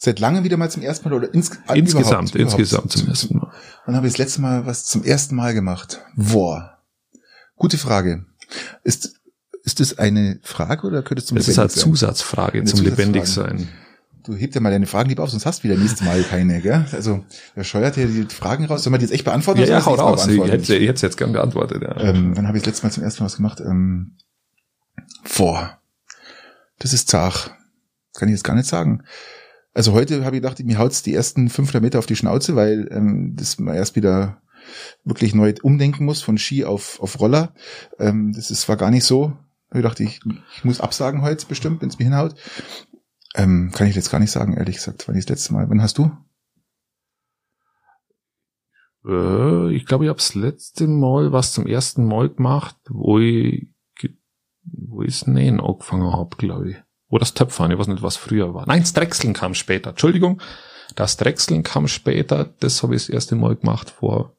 Seit 0.00 0.20
langem 0.20 0.44
wieder 0.44 0.56
mal 0.56 0.70
zum 0.70 0.82
ersten 0.82 1.08
Mal 1.08 1.14
oder 1.16 1.34
ins, 1.34 1.50
Insgesamt, 1.74 2.32
überhaupt, 2.32 2.34
insgesamt 2.36 2.94
überhaupt. 2.94 2.98
zum 2.98 3.08
ersten 3.08 3.36
Mal. 3.36 3.52
Wann 3.84 3.96
habe 3.96 4.06
ich 4.06 4.12
das 4.12 4.18
letzte 4.18 4.40
Mal 4.40 4.64
was 4.64 4.84
zum 4.84 5.02
ersten 5.02 5.34
Mal 5.34 5.54
gemacht? 5.54 6.00
Boah. 6.14 6.78
Gute 7.56 7.78
Frage. 7.78 8.24
Ist, 8.84 9.18
ist 9.64 9.80
das 9.80 9.98
eine 9.98 10.38
Frage 10.44 10.86
oder 10.86 11.02
könnte 11.02 11.20
es 11.22 11.26
zum 11.26 11.36
Das 11.36 11.48
ist 11.48 11.58
eine 11.58 11.66
Lebendig 11.66 11.82
sein? 11.82 11.90
Zusatzfrage 11.92 12.58
Eine 12.58 12.64
zum 12.66 12.78
Zusatzfrage. 12.78 13.06
lebendig 13.08 13.26
sein. 13.26 13.68
Du 14.24 14.36
heb 14.36 14.52
dir 14.52 14.60
mal 14.60 14.70
deine 14.70 14.86
Fragen 14.86 15.08
lieber 15.08 15.24
auf, 15.24 15.30
sonst 15.30 15.46
hast 15.46 15.60
du 15.60 15.64
wieder 15.64 15.76
nächstes 15.76 16.02
Mal 16.02 16.22
keine, 16.22 16.60
gell? 16.60 16.86
Also, 16.92 17.24
der 17.56 17.64
scheuert 17.64 17.94
hier 17.96 18.06
die 18.06 18.26
Fragen 18.32 18.66
raus. 18.66 18.84
Sollen 18.84 18.94
wir 18.94 18.98
die 18.98 19.06
jetzt 19.06 19.12
echt 19.14 19.24
beantworten? 19.24 19.60
Ja, 19.60 19.66
ja, 19.66 19.80
soll 19.80 19.98
hau 19.98 20.12
das 20.12 20.26
raus. 20.26 20.28
Ich 20.28 20.40
hätte, 20.40 20.74
hätte 20.78 21.06
jetzt 21.06 21.16
gern 21.16 21.32
beantwortet. 21.32 21.82
Ja. 21.82 21.96
Ähm, 21.98 22.36
wann 22.36 22.46
habe 22.46 22.56
ich 22.58 22.62
das 22.62 22.72
letzte 22.74 22.86
Mal 22.86 22.92
zum 22.92 23.02
ersten 23.02 23.22
Mal 23.22 23.26
was 23.26 23.36
gemacht? 23.36 23.60
Ähm, 23.60 24.16
boah, 25.36 25.78
das 26.78 26.92
ist 26.92 27.08
zart. 27.08 27.54
Kann 28.14 28.28
ich 28.28 28.34
jetzt 28.34 28.44
gar 28.44 28.54
nicht 28.54 28.68
sagen. 28.68 29.02
Also 29.78 29.92
heute 29.92 30.24
habe 30.24 30.34
ich 30.34 30.42
gedacht, 30.42 30.58
mir 30.58 30.76
haut's 30.76 31.04
die 31.04 31.14
ersten 31.14 31.48
500 31.48 31.80
Meter 31.80 32.00
auf 32.00 32.06
die 32.06 32.16
Schnauze, 32.16 32.56
weil 32.56 32.88
ähm, 32.90 33.36
das 33.36 33.60
man 33.60 33.76
erst 33.76 33.94
wieder 33.94 34.42
wirklich 35.04 35.36
neu 35.36 35.54
umdenken 35.62 36.04
muss 36.04 36.20
von 36.20 36.36
Ski 36.36 36.64
auf, 36.64 36.98
auf 36.98 37.20
Roller. 37.20 37.54
Ähm, 38.00 38.32
das 38.32 38.50
ist, 38.50 38.68
war 38.68 38.76
gar 38.76 38.90
nicht 38.90 39.04
so. 39.04 39.36
Ich 39.70 39.76
gedacht, 39.76 40.00
ich, 40.00 40.18
ich 40.56 40.64
muss 40.64 40.80
absagen 40.80 41.22
heute 41.22 41.46
bestimmt, 41.46 41.80
wenn 41.80 41.90
es 41.90 41.98
mir 42.00 42.06
hinhaut. 42.06 42.34
Ähm, 43.36 43.70
kann 43.72 43.86
ich 43.86 43.94
jetzt 43.94 44.10
gar 44.10 44.18
nicht 44.18 44.32
sagen, 44.32 44.54
ehrlich 44.54 44.74
gesagt, 44.74 45.06
wann 45.06 45.14
ich 45.14 45.26
das 45.26 45.36
letzte 45.36 45.52
Mal. 45.52 45.70
Wann 45.70 45.80
hast 45.80 45.98
du? 45.98 46.10
Äh, 49.06 49.76
ich 49.76 49.86
glaube, 49.86 50.06
ich 50.06 50.08
habe 50.08 50.18
das 50.18 50.34
letzte 50.34 50.88
Mal 50.88 51.30
was 51.30 51.52
zum 51.52 51.68
ersten 51.68 52.04
Mal 52.04 52.30
gemacht, 52.30 52.76
wo 52.90 53.20
ich, 53.20 53.68
wo 54.64 55.02
ich 55.02 55.20
das 55.20 55.28
Nähen 55.28 55.60
angefangen 55.60 56.12
habe, 56.12 56.36
glaube 56.36 56.70
ich. 56.72 56.76
Wo 57.08 57.18
das 57.18 57.34
Töpfern, 57.34 57.70
ich 57.70 57.78
weiß 57.78 57.86
nicht, 57.88 58.02
was 58.02 58.16
früher 58.16 58.54
war. 58.54 58.66
Nein, 58.66 58.80
das 58.80 58.92
Drechseln 58.92 59.32
kam 59.32 59.54
später. 59.54 59.90
Entschuldigung, 59.90 60.42
das 60.94 61.16
Drechseln 61.16 61.62
kam 61.62 61.88
später. 61.88 62.54
Das 62.60 62.82
habe 62.82 62.94
ich 62.94 63.02
das 63.02 63.08
erste 63.08 63.34
Mal 63.34 63.56
gemacht 63.56 63.90
vor 63.90 64.36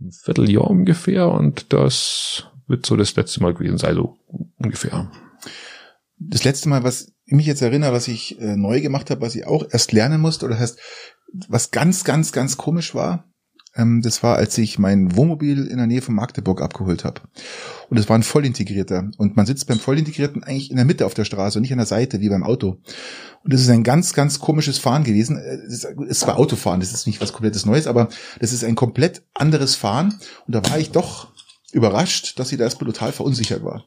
einem 0.00 0.12
Vierteljahr 0.12 0.68
ungefähr 0.68 1.28
und 1.28 1.72
das 1.72 2.44
wird 2.66 2.84
so 2.86 2.96
das 2.96 3.16
letzte 3.16 3.42
Mal 3.42 3.54
gewesen 3.54 3.78
sein, 3.78 3.94
so 3.94 4.16
ungefähr. 4.58 5.10
das 6.18 6.44
letzte 6.44 6.68
Mal, 6.68 6.84
was 6.84 7.12
ich 7.24 7.34
mich 7.34 7.46
jetzt 7.46 7.62
erinnere, 7.62 7.92
was 7.92 8.08
ich 8.08 8.40
äh, 8.40 8.56
neu 8.56 8.80
gemacht 8.80 9.10
habe, 9.10 9.20
was 9.20 9.34
ich 9.34 9.46
auch 9.46 9.64
erst 9.70 9.92
lernen 9.92 10.20
musste, 10.20 10.46
oder 10.46 10.58
heißt, 10.58 10.78
was 11.48 11.70
ganz, 11.70 12.04
ganz, 12.04 12.32
ganz 12.32 12.56
komisch 12.56 12.94
war, 12.94 13.24
ähm, 13.78 14.02
das 14.02 14.22
war, 14.22 14.36
als 14.36 14.58
ich 14.58 14.78
mein 14.78 15.16
Wohnmobil 15.16 15.66
in 15.66 15.78
der 15.78 15.86
Nähe 15.86 16.02
von 16.02 16.14
Magdeburg 16.14 16.60
abgeholt 16.60 17.04
habe. 17.04 17.22
Und 17.88 17.96
es 17.96 18.08
war 18.08 18.18
ein 18.18 18.22
vollintegrierter. 18.22 19.10
Und 19.16 19.36
man 19.36 19.46
sitzt 19.46 19.66
beim 19.66 19.78
vollintegrierten 19.78 20.42
eigentlich 20.42 20.70
in 20.70 20.76
der 20.76 20.84
Mitte 20.84 21.06
auf 21.06 21.14
der 21.14 21.24
Straße 21.24 21.58
und 21.58 21.62
nicht 21.62 21.72
an 21.72 21.78
der 21.78 21.86
Seite, 21.86 22.20
wie 22.20 22.28
beim 22.28 22.42
Auto. 22.42 22.80
Und 23.44 23.52
das 23.52 23.60
ist 23.60 23.70
ein 23.70 23.84
ganz, 23.84 24.12
ganz 24.12 24.40
komisches 24.40 24.78
Fahren 24.78 25.04
gewesen. 25.04 25.38
Äh, 25.38 25.58
Es 25.66 25.84
ist, 25.84 25.86
es 26.08 26.26
war 26.26 26.36
Autofahren, 26.36 26.80
das 26.80 26.92
ist 26.92 27.06
nicht 27.06 27.20
was 27.20 27.32
komplettes 27.32 27.64
Neues, 27.64 27.86
aber 27.86 28.08
das 28.40 28.52
ist 28.52 28.64
ein 28.64 28.74
komplett 28.74 29.22
anderes 29.34 29.74
Fahren. 29.74 30.18
Und 30.46 30.54
da 30.54 30.68
war 30.68 30.78
ich 30.78 30.90
doch 30.90 31.28
überrascht, 31.72 32.38
dass 32.38 32.52
ich 32.52 32.58
da 32.58 32.64
erstmal 32.64 32.90
total 32.90 33.12
verunsichert 33.12 33.62
war. 33.62 33.84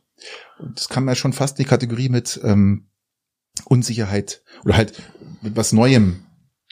Und 0.60 0.80
das 0.80 0.89
kann 0.89 1.04
man 1.04 1.16
schon 1.16 1.34
fast 1.34 1.60
in 1.60 1.64
die 1.64 1.70
Kategorie 1.70 2.10
mit 2.10 2.39
ähm, 2.44 2.88
Unsicherheit 3.66 4.44
oder 4.64 4.78
halt 4.78 5.02
mit 5.42 5.56
was 5.56 5.74
Neuem 5.74 6.24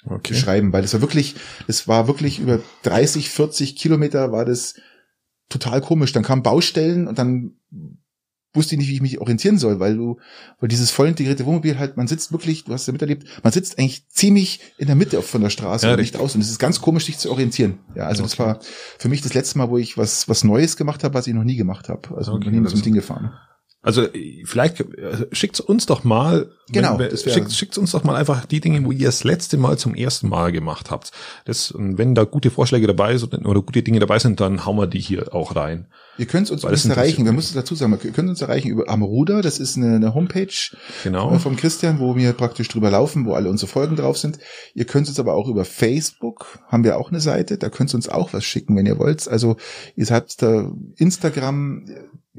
Okay. 0.05 0.33
beschreiben, 0.33 0.71
weil 0.73 0.81
das 0.81 0.93
war 0.93 1.01
wirklich, 1.01 1.35
das 1.67 1.87
war 1.87 2.07
wirklich 2.07 2.39
über 2.39 2.59
30, 2.83 3.29
40 3.29 3.75
Kilometer 3.75 4.31
war 4.31 4.45
das 4.45 4.75
total 5.49 5.81
komisch. 5.81 6.13
Dann 6.13 6.23
kamen 6.23 6.43
Baustellen 6.43 7.07
und 7.07 7.17
dann 7.19 7.53
wusste 8.53 8.73
ich 8.75 8.79
nicht, 8.79 8.89
wie 8.89 8.95
ich 8.95 9.01
mich 9.01 9.19
orientieren 9.21 9.57
soll, 9.59 9.79
weil 9.79 9.95
du, 9.95 10.17
weil 10.59 10.69
dieses 10.69 10.89
voll 10.89 11.07
integrierte 11.07 11.45
Wohnmobil 11.45 11.77
halt, 11.77 11.97
man 11.97 12.07
sitzt 12.07 12.31
wirklich, 12.31 12.63
du 12.63 12.73
hast 12.73 12.87
ja 12.87 12.93
miterlebt, 12.93 13.25
man 13.43 13.53
sitzt 13.53 13.77
eigentlich 13.77 14.07
ziemlich 14.09 14.59
in 14.79 14.87
der 14.87 14.95
Mitte 14.95 15.21
von 15.21 15.41
der 15.41 15.51
Straße 15.51 15.85
Ja, 15.85 15.93
und 15.93 15.99
nicht 15.99 16.15
aus. 16.17 16.33
Und 16.33 16.41
es 16.41 16.49
ist 16.49 16.57
ganz 16.59 16.81
komisch, 16.81 17.05
sich 17.05 17.17
zu 17.19 17.29
orientieren. 17.29 17.77
Ja, 17.95 18.07
also 18.07 18.23
das 18.23 18.33
Okay. 18.33 18.43
war 18.43 18.59
für 18.97 19.07
mich 19.09 19.21
das 19.21 19.33
letzte 19.35 19.57
Mal, 19.59 19.69
wo 19.69 19.77
ich 19.77 19.97
was, 19.97 20.27
was 20.29 20.43
Neues 20.43 20.77
gemacht 20.77 21.03
habe, 21.03 21.13
was 21.13 21.27
ich 21.27 21.33
noch 21.35 21.43
nie 21.43 21.57
gemacht 21.57 21.89
habe. 21.89 22.15
Also 22.17 22.31
Okay, 22.33 22.47
okay, 22.47 22.51
nie 22.55 22.61
mit 22.61 22.69
so 22.69 22.73
einem 22.75 22.79
das- 22.79 22.83
Ding 22.85 22.93
gefahren. 22.95 23.33
Also 23.81 24.03
äh, 24.03 24.43
vielleicht 24.45 24.81
äh, 24.81 25.27
schickt's 25.31 25.59
uns 25.61 25.85
doch 25.85 26.03
mal, 26.03 26.51
Genau, 26.71 26.99
wär- 26.99 27.15
schickt, 27.15 27.51
schickt's 27.53 27.77
uns 27.77 27.91
doch 27.91 28.03
mal 28.03 28.15
einfach 28.15 28.45
die 28.45 28.59
Dinge, 28.59 28.83
wo 28.85 28.91
ihr 28.91 29.05
das 29.05 29.23
letzte 29.23 29.57
Mal 29.57 29.77
zum 29.77 29.95
ersten 29.95 30.27
Mal 30.29 30.51
gemacht 30.51 30.91
habt. 30.91 31.11
Das, 31.45 31.71
und 31.71 31.97
wenn 31.97 32.13
da 32.13 32.25
gute 32.25 32.51
Vorschläge 32.51 32.87
dabei 32.87 33.15
sind 33.17 33.33
oder 33.45 33.61
gute 33.61 33.81
Dinge 33.81 33.99
dabei 33.99 34.19
sind, 34.19 34.39
dann 34.41 34.65
hauen 34.65 34.77
wir 34.77 34.85
die 34.87 34.99
hier 34.99 35.33
auch 35.33 35.55
rein. 35.55 35.87
Ihr 36.17 36.25
könnt 36.25 36.51
uns 36.51 36.63
übrigens 36.63 36.85
erreichen. 36.85 37.23
Wir 37.23 37.31
müssen 37.31 37.55
dazu 37.55 37.73
sagen, 37.75 37.97
wir 38.03 38.11
können 38.11 38.27
uns 38.27 38.41
erreichen 38.41 38.67
über 38.69 38.89
Amruda. 38.89 39.41
Das 39.41 39.57
ist 39.59 39.77
eine, 39.77 39.95
eine 39.95 40.13
Homepage 40.13 40.51
Genau. 41.05 41.33
äh, 41.33 41.39
vom 41.39 41.55
Christian, 41.55 41.99
wo 41.99 42.17
wir 42.17 42.33
praktisch 42.33 42.67
drüber 42.67 42.91
laufen, 42.91 43.25
wo 43.25 43.33
alle 43.33 43.49
unsere 43.49 43.71
Folgen 43.71 43.95
drauf 43.95 44.17
sind. 44.17 44.37
Ihr 44.73 44.83
könnt 44.85 45.07
uns 45.07 45.19
aber 45.19 45.33
auch 45.35 45.47
über 45.47 45.63
Facebook, 45.63 46.59
haben 46.67 46.83
wir 46.83 46.97
auch 46.97 47.09
eine 47.09 47.21
Seite, 47.21 47.57
da 47.57 47.69
könnt 47.69 47.93
ihr 47.93 47.95
uns 47.95 48.09
auch 48.09 48.33
was 48.33 48.43
schicken, 48.43 48.75
wenn 48.75 48.85
ihr 48.85 48.99
wollt. 48.99 49.29
Also 49.29 49.55
ihr 49.95 50.05
habt 50.07 50.41
da 50.41 50.69
Instagram, 50.97 51.85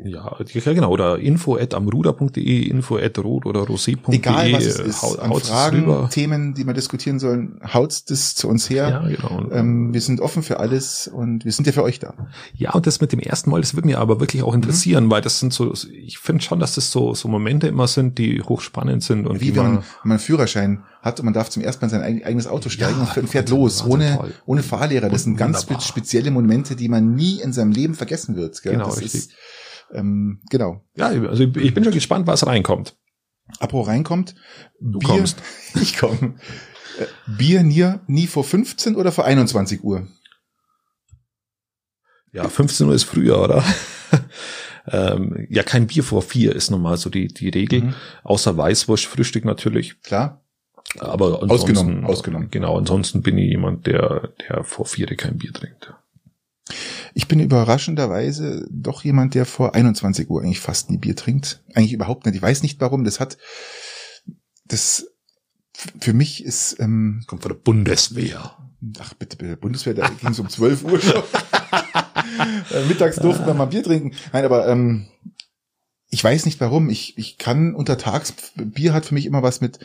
Ja, 0.05 0.36
genau. 0.72 0.90
Oder 0.90 1.18
info 1.18 1.57
at 1.57 1.74
amruder.de, 1.74 2.62
info 2.68 2.96
at 2.96 3.18
rot 3.18 3.44
oder 3.46 3.61
rosé.de. 3.62 4.14
egal 4.16 4.53
was 4.53 4.64
es 4.64 4.78
ist, 4.78 5.03
hau- 5.03 5.16
an 5.16 5.30
haut's 5.30 5.48
Fragen, 5.48 5.80
rüber. 5.80 6.09
Themen, 6.11 6.55
die 6.55 6.64
wir 6.66 6.72
diskutieren 6.74 7.18
sollen, 7.18 7.61
haut 7.72 8.11
das 8.11 8.34
zu 8.34 8.48
uns 8.48 8.70
her. 8.70 8.88
Ja, 8.88 9.09
genau. 9.09 9.51
Ähm, 9.53 9.92
wir 9.92 10.01
sind 10.01 10.20
offen 10.20 10.42
für 10.42 10.59
alles 10.61 11.07
und 11.09 11.44
wir 11.44 11.53
sind 11.53 11.66
ja 11.66 11.72
für 11.72 11.82
euch 11.82 11.98
da. 11.98 12.14
Ja, 12.55 12.72
und 12.72 12.86
das 12.86 13.01
mit 13.01 13.12
dem 13.12 13.20
ersten 13.20 13.51
Mal, 13.51 13.61
das 13.61 13.74
würde 13.74 13.88
mir 13.88 13.98
aber 13.98 14.20
wirklich 14.20 14.42
auch 14.42 14.55
interessieren, 14.55 15.07
Mhm. 15.07 15.11
weil 15.11 15.20
das 15.22 15.38
sind 15.40 15.53
so, 15.53 15.74
ich 15.92 16.18
finde 16.18 16.42
schon, 16.42 16.61
dass 16.61 16.74
das 16.74 16.90
so, 16.90 17.14
so 17.14 17.28
Momente 17.28 17.66
immer 17.68 17.86
sind, 17.86 18.18
die 18.18 18.40
hochspannend 18.42 19.03
sind 19.03 19.26
und 19.26 19.40
Wie 19.40 19.55
wenn 19.55 19.62
man, 19.62 19.74
man, 19.74 19.84
man 20.05 20.12
einen 20.12 20.18
Führerschein 20.18 20.82
hat 21.03 21.18
und 21.20 21.24
man 21.24 21.34
darf 21.34 21.48
zum 21.51 21.62
ersten 21.62 21.84
Mal 21.84 21.92
in 21.92 22.01
sein 22.01 22.03
eig- 22.20 22.24
eigenes 22.24 22.46
Auto 22.46 22.68
steigen 22.68 23.01
Ja, 23.14 23.20
und 23.20 23.28
fährt- 23.28 23.48
los, 23.51 23.84
ohne, 23.86 24.16
toll. 24.18 24.32
ohne 24.46 24.62
Fahrlehrer. 24.62 25.09
Das 25.09 25.24
sind 25.24 25.36
ganz 25.36 25.62
Wunderbar. 25.62 25.80
spezielle 25.82 26.30
Momente, 26.30 26.76
die 26.76 26.88
man 26.88 27.14
nie 27.14 27.40
in 27.40 27.53
seinem 27.53 27.72
Leben 27.72 27.94
vergessen 27.94 28.36
wird. 28.36 28.62
Gell? 28.62 28.72
Genau, 28.72 28.86
das 28.86 29.01
richtig. 29.01 29.14
Ist, 29.20 29.30
ähm, 29.93 30.41
genau. 30.51 30.84
ja, 30.97 31.07
also 31.07 31.45
ich 31.45 31.74
bin 31.74 31.84
schon 31.84 31.93
gespannt, 31.93 32.26
was 32.26 32.47
reinkommt. 32.47 32.97
Apro 33.59 33.82
reinkommt. 33.82 34.34
Du 34.80 34.99
Bier, 34.99 35.09
kommst. 35.09 35.43
Ich 35.80 35.99
komme. 35.99 36.34
Äh, 36.99 37.07
Bier 37.26 37.62
nie, 37.62 37.95
nie 38.07 38.26
vor 38.26 38.45
15 38.45 38.97
oder 38.97 39.12
vor 39.12 39.24
21 39.24 39.82
Uhr? 39.82 40.07
Ja, 42.32 42.49
15 42.49 42.86
Uhr 42.86 42.95
ist 42.95 43.05
früher, 43.05 43.43
oder? 43.43 43.64
ähm, 44.86 45.47
ja, 45.51 45.62
kein 45.62 45.88
Bier 45.88 46.05
vor 46.05 46.22
vier 46.22 46.55
ist 46.55 46.70
normal 46.70 46.97
so 46.97 47.11
die, 47.11 47.26
die 47.26 47.49
Regel. 47.49 47.82
Mhm. 47.82 47.95
Außer 48.22 48.57
Weißwurst, 48.57 49.07
Frühstück 49.07 49.45
natürlich. 49.45 50.01
Klar. 50.03 50.45
Aber 50.99 51.43
ansonsten, 51.43 51.53
Ausgenommen, 51.53 52.05
ausgenommen. 52.05 52.49
Genau, 52.51 52.76
ansonsten 52.76 53.22
bin 53.22 53.38
ich 53.38 53.51
jemand, 53.51 53.86
der, 53.86 54.32
der 54.49 54.64
vor 54.64 54.86
vier 54.86 55.07
kein 55.16 55.38
Bier 55.38 55.53
trinkt. 55.53 55.95
Ich 57.15 57.29
bin 57.29 57.41
überraschenderweise 57.41 58.67
doch 58.71 59.05
jemand, 59.05 59.35
der 59.35 59.47
vor 59.47 59.75
21 59.75 60.29
Uhr 60.31 60.43
eigentlich 60.43 60.61
fast 60.61 60.91
nie 60.91 60.99
Bier 60.99 61.17
trinkt. 61.17 61.63
Eigentlich 61.75 61.93
überhaupt 61.93 62.27
nicht. 62.27 62.37
Ich 62.37 62.43
weiß 62.43 62.63
nicht 62.63 62.81
warum. 62.81 63.05
Das 63.05 63.21
hat, 63.21 63.39
das, 64.65 65.07
für 66.01 66.13
mich 66.13 66.45
ist, 66.45 66.79
ähm, 66.79 67.23
Kommt 67.27 67.43
von 67.43 67.53
der 67.53 67.59
Bundeswehr. 67.59 68.57
ach 69.01 69.15
bitte, 69.15 69.37
bitte, 69.37 69.57
Bundeswehr, 69.57 69.95
da 69.95 70.09
ging 70.09 70.31
es 70.31 70.39
um 70.39 70.49
12 70.49 70.85
Uhr 70.85 71.01
schon. 71.01 71.23
Äh, 72.71 72.87
Mittags 72.87 73.17
durften 73.17 73.45
wir 73.45 73.55
mal 73.55 73.67
Bier 73.67 73.83
trinken. 73.83 74.15
Nein, 74.33 74.45
aber 74.45 74.67
ähm, 74.69 75.09
ich 76.09 76.23
weiß 76.23 76.47
nicht 76.47 76.61
warum. 76.61 76.89
Ich, 76.89 77.19
ich 77.19 77.39
kann 77.39 77.75
untertags, 77.75 78.35
Bier 78.57 78.93
hat 78.93 79.07
für 79.07 79.15
mich 79.15 79.27
immer 79.27 79.43
was 79.43 79.61
mit 79.61 79.79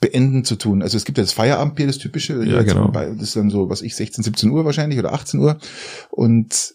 Beenden 0.00 0.44
zu 0.44 0.56
tun. 0.56 0.82
Also 0.82 0.96
es 0.96 1.04
gibt 1.04 1.18
ja 1.18 1.24
das 1.24 1.32
Feierabendbier, 1.32 1.86
das 1.86 1.98
typische. 1.98 2.44
Ja, 2.44 2.62
genau. 2.62 2.90
Das 2.90 3.20
ist 3.20 3.36
dann 3.36 3.50
so, 3.50 3.68
was 3.68 3.82
ich, 3.82 3.96
16, 3.96 4.22
17 4.22 4.50
Uhr 4.50 4.64
wahrscheinlich 4.64 4.98
oder 4.98 5.12
18 5.12 5.40
Uhr. 5.40 5.58
Und 6.10 6.74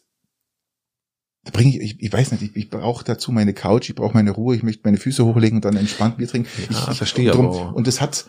da 1.45 1.51
bringe 1.51 1.69
ich, 1.71 1.80
ich, 1.80 2.01
ich 2.01 2.11
weiß 2.11 2.32
nicht, 2.32 2.43
ich, 2.43 2.55
ich 2.55 2.69
brauche 2.69 3.03
dazu 3.05 3.32
meine 3.32 3.53
Couch, 3.53 3.89
ich 3.89 3.95
brauche 3.95 4.13
meine 4.13 4.32
Ruhe, 4.32 4.55
ich 4.55 4.63
möchte 4.63 4.82
meine 4.86 4.97
Füße 4.97 5.26
hochlegen 5.26 5.57
und 5.57 5.65
dann 5.65 5.78
entspannt 5.78 6.17
Bier 6.17 6.28
trinken. 6.28 6.49
Ja, 6.69 6.91
ich, 6.91 6.97
verstehe 6.97 7.32
drum, 7.32 7.47
aber 7.47 7.55
auch. 7.55 7.74
Und 7.74 7.88
das 7.88 8.01
hat, 8.01 8.26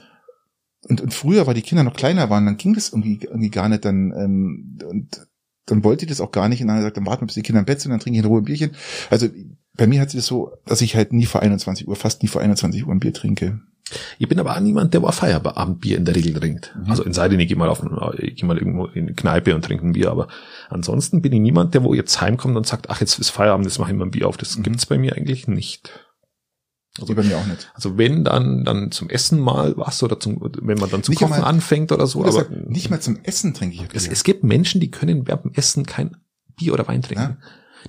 und, 0.88 1.00
und 1.00 1.12
früher, 1.12 1.46
weil 1.46 1.54
die 1.54 1.62
Kinder 1.62 1.82
noch 1.84 1.94
kleiner 1.94 2.30
waren, 2.30 2.46
dann 2.46 2.56
ging 2.56 2.74
das 2.74 2.90
irgendwie, 2.90 3.20
irgendwie 3.22 3.50
gar 3.50 3.68
nicht, 3.68 3.84
dann, 3.84 4.12
ähm, 4.16 4.78
und 4.88 5.26
dann 5.66 5.82
wollte 5.82 6.04
ich 6.04 6.10
das 6.10 6.20
auch 6.20 6.32
gar 6.32 6.48
nicht 6.48 6.60
und 6.60 6.68
dann 6.68 6.76
hat 6.76 6.82
er 6.82 6.84
gesagt, 6.84 6.96
dann 6.98 7.06
warten 7.06 7.22
wir, 7.22 7.26
bis 7.26 7.34
die 7.34 7.42
Kinder 7.42 7.60
im 7.60 7.66
Bett 7.66 7.80
sind, 7.80 7.90
dann 7.90 8.00
trinke 8.00 8.18
ich 8.18 8.24
in 8.24 8.30
Ruhe 8.30 8.40
ein 8.40 8.44
Bierchen. 8.44 8.72
Also 9.10 9.28
bei 9.76 9.86
mir 9.86 10.00
hat 10.00 10.10
sich 10.10 10.18
das 10.18 10.26
so, 10.26 10.52
dass 10.66 10.82
ich 10.82 10.94
halt 10.94 11.12
nie 11.12 11.26
vor 11.26 11.40
21 11.40 11.88
Uhr, 11.88 11.96
fast 11.96 12.22
nie 12.22 12.28
vor 12.28 12.42
21 12.42 12.86
Uhr 12.86 12.92
ein 12.92 13.00
Bier 13.00 13.12
trinke. 13.12 13.60
Ich 14.18 14.28
bin 14.28 14.40
aber 14.40 14.56
auch 14.56 14.60
niemand, 14.60 14.94
der 14.94 15.02
war 15.02 15.12
Feierabendbier 15.12 15.98
in 15.98 16.04
der 16.06 16.16
Regel 16.16 16.32
trinkt. 16.34 16.74
Mhm. 16.76 16.90
Also 16.90 17.02
in 17.04 17.12
sei 17.12 17.28
denn, 17.28 17.38
ich 17.38 17.48
gehe 17.48 17.56
mal 17.56 17.68
auf, 17.68 17.82
ich 18.18 18.36
gehe 18.36 18.46
mal 18.46 18.56
irgendwo 18.58 18.86
in 18.86 19.06
eine 19.06 19.14
Kneipe 19.14 19.54
und 19.54 19.62
trinke 19.64 19.86
ein 19.86 19.92
Bier, 19.92 20.10
aber 20.10 20.28
ansonsten 20.70 21.20
bin 21.20 21.32
ich 21.32 21.40
niemand, 21.40 21.74
der 21.74 21.84
wo 21.84 21.92
jetzt 21.94 22.20
heimkommt 22.20 22.56
und 22.56 22.66
sagt, 22.66 22.88
ach, 22.90 23.00
jetzt 23.00 23.18
ist 23.18 23.30
Feierabend, 23.30 23.66
jetzt 23.66 23.78
mache 23.78 23.90
ich 23.92 23.96
mal 23.96 24.06
ein 24.06 24.10
Bier 24.10 24.26
auf. 24.28 24.36
Das 24.38 24.56
Mhm. 24.56 24.62
gibt's 24.62 24.86
bei 24.86 24.96
mir 24.98 25.14
eigentlich 25.16 25.48
nicht. 25.48 25.90
Also 27.00 27.14
bei 27.14 27.24
mir 27.24 27.36
auch 27.36 27.46
nicht. 27.46 27.70
Also 27.74 27.98
wenn 27.98 28.22
dann, 28.24 28.64
dann 28.64 28.90
zum 28.92 29.10
Essen 29.10 29.40
mal 29.40 29.76
was 29.76 30.02
oder 30.02 30.18
zum, 30.20 30.38
wenn 30.62 30.78
man 30.78 30.88
dann 30.90 31.02
zum 31.02 31.12
Nicht 31.12 31.18
Kochen 31.20 31.32
einmal- 31.34 31.48
anfängt 31.50 31.90
oder 31.92 32.06
so, 32.06 32.24
aber 32.24 32.46
nicht 32.66 32.88
mal 32.88 33.00
zum 33.00 33.18
Essen 33.24 33.52
trinke 33.52 33.74
ich 33.76 33.82
es, 33.92 34.06
es 34.08 34.22
gibt 34.24 34.44
Menschen, 34.44 34.80
die 34.80 34.90
können 34.92 35.26
während 35.26 35.44
dem 35.44 35.52
Essen 35.54 35.84
kein 35.86 36.16
Bier 36.56 36.72
oder 36.72 36.86
Wein 36.86 37.02
trinken. 37.02 37.38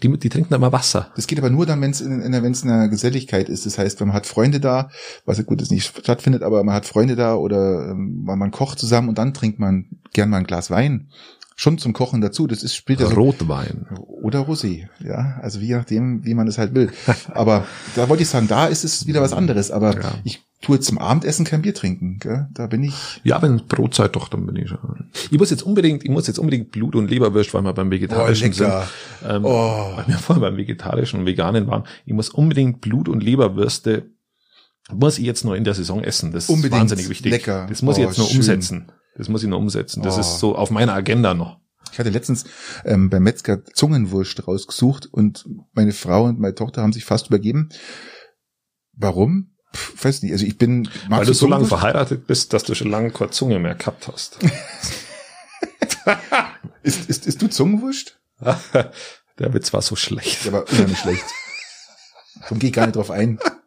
Die, 0.04 0.10
die 0.18 0.30
trinken 0.30 0.50
dann 0.50 0.62
mal 0.62 0.72
Wasser. 0.72 1.12
Das 1.16 1.28
geht 1.28 1.40
aber 1.40 1.50
nur 1.50 1.66
dann, 1.66 1.82
wenn 1.82 1.92
es 1.92 2.02
in, 2.02 2.22
in, 2.22 2.32
der- 2.32 2.44
wenn 2.44 2.52
es 2.52 2.64
eine 2.64 2.90
Geselligkeit 2.90 3.50
ist. 3.50 3.66
Das 3.66 3.78
heißt, 3.78 4.00
wenn 4.00 4.08
man 4.08 4.16
hat 4.16 4.26
Freunde 4.26 4.60
da, 4.60 4.90
was 5.26 5.44
gut 5.46 5.62
ist 5.62 5.72
nicht 5.72 5.86
stattfindet, 5.98 6.44
aber 6.44 6.64
man 6.64 6.76
hat 6.76 6.86
Freunde 6.86 7.16
da 7.16 7.36
oder 7.36 7.92
ähm, 7.92 8.24
man 8.26 8.52
kocht 8.52 8.80
zusammen 8.80 9.10
und 9.10 9.18
dann 9.18 9.34
trinkt 9.34 9.60
man 9.60 9.86
gern 10.14 10.30
mal 10.30 10.38
ein 10.38 10.46
Glas 10.48 10.70
Wein. 10.70 11.08
Schon 11.58 11.78
zum 11.78 11.94
Kochen 11.94 12.20
dazu. 12.20 12.48
Das 12.48 12.64
ist 12.64 12.84
so 12.86 13.06
Rotwein. 13.08 13.88
oder 14.22 14.42
Rosé, 14.42 14.88
ja, 15.00 15.40
also 15.42 15.60
je 15.60 15.76
nachdem, 15.76 16.26
wie 16.26 16.34
man 16.34 16.48
es 16.50 16.58
halt 16.58 16.76
will. 16.76 16.92
Aber 17.34 17.66
da 17.96 18.10
wollte 18.10 18.24
ich 18.24 18.30
sagen, 18.30 18.48
da 18.50 18.68
ist 18.68 18.84
es 18.84 19.08
wieder 19.08 19.22
was 19.22 19.32
anderes. 19.32 19.72
Aber 19.72 19.96
Ja. 19.96 20.12
ich 20.26 20.44
tue 20.62 20.80
zum 20.82 20.98
Abendessen 20.98 21.46
kein 21.46 21.62
Bier 21.62 21.74
trinken. 21.74 22.18
Gell? 22.20 22.48
Da 22.54 22.68
bin 22.68 22.84
ich. 22.84 23.22
Ja, 23.24 23.42
wenn 23.42 23.68
Brotzeit 23.68 24.16
doch, 24.18 24.28
dann 24.28 24.46
bin 24.46 24.58
ich 24.58 24.68
schon. 24.68 25.10
Ich 25.32 25.38
muss 25.38 25.50
jetzt 25.50 25.64
unbedingt, 25.64 26.04
ich 26.04 26.10
muss 26.10 26.28
jetzt 26.28 26.40
unbedingt 26.40 26.72
Blut 26.72 26.94
und 26.96 27.10
Leberwürst, 27.10 27.54
weil 27.54 27.62
wir 27.62 27.72
beim 27.74 27.90
Vegetarischen 27.90 28.52
sind. 28.52 28.74
Ähm, 29.26 29.46
Oh. 29.46 29.92
Weil 29.96 30.08
wir 30.08 30.18
vorher 30.18 30.42
beim 30.42 30.58
Vegetarischen 30.58 31.22
und 31.22 31.26
Veganen 31.26 31.68
waren. 31.68 31.84
Ich 32.06 32.14
muss 32.14 32.30
unbedingt 32.30 32.82
Blut 32.82 33.08
und 33.08 33.24
Leberwürste, 33.24 34.10
muss 34.92 35.18
ich 35.20 35.26
jetzt 35.26 35.46
noch 35.46 35.54
in 35.54 35.64
der 35.64 35.74
Saison 35.74 36.04
essen. 36.04 36.32
Das 36.32 36.50
Unbedingt. 36.50 36.74
ist 36.74 36.80
wahnsinnig 36.82 37.10
wichtig. 37.10 37.32
Lecker. 37.32 37.66
Das 37.70 37.82
muss 37.82 37.98
ich 37.98 38.04
Oh, 38.04 38.08
jetzt 38.10 38.18
noch 38.18 38.28
schön. 38.28 38.38
umsetzen. 38.38 38.92
Das 39.16 39.30
muss 39.30 39.44
ich 39.44 39.50
noch 39.50 39.60
umsetzen. 39.60 40.02
Das 40.04 40.18
Oh. 40.18 40.20
ist 40.20 40.40
so 40.40 40.56
auf 40.56 40.72
meiner 40.72 40.94
Agenda 40.94 41.34
noch. 41.34 41.60
Ich 41.92 42.00
hatte 42.00 42.10
letztens 42.10 42.44
ähm, 42.84 43.10
beim 43.10 43.24
Metzger 43.24 43.64
Zungenwurst 43.64 44.46
rausgesucht 44.48 45.06
und 45.06 45.46
meine 45.74 45.94
Frau 45.94 46.26
und 46.26 46.40
meine 46.40 46.56
Tochter 46.56 46.82
haben 46.82 46.92
sich 46.94 47.06
fast 47.06 47.28
übergeben. 47.28 47.70
Warum? 48.94 49.52
Pff, 49.74 50.04
weiß 50.04 50.22
nicht. 50.24 50.34
Also 50.34 50.46
ich 50.46 50.58
bin. 50.58 50.90
Weil 51.10 51.26
du 51.26 51.34
so 51.34 51.48
lange 51.48 51.66
verheiratet 51.66 52.28
bist, 52.28 52.52
dass 52.54 52.64
du 52.64 52.76
schon 52.76 52.90
lange 52.90 53.12
keine 53.12 53.32
Zunge 53.32 53.60
mehr 53.60 53.76
gehabt 53.76 54.08
hast. 54.08 54.38
Ist, 56.84 57.10
ist, 57.10 57.26
ist 57.26 57.42
du 57.42 57.48
Zungenwurst? 57.48 58.20
Der 59.40 59.54
Witz 59.56 59.74
war 59.74 59.82
so 59.82 59.96
schlecht. 59.96 60.46
Der 60.46 60.54
war 60.54 60.70
unheimlich 60.70 61.00
schlecht. 61.00 61.24
Darum 62.42 62.60
gehe 62.60 62.70
ich 62.70 62.76
gar 62.76 62.86
nicht 62.86 62.96
drauf 62.96 63.10
ein, 63.10 63.40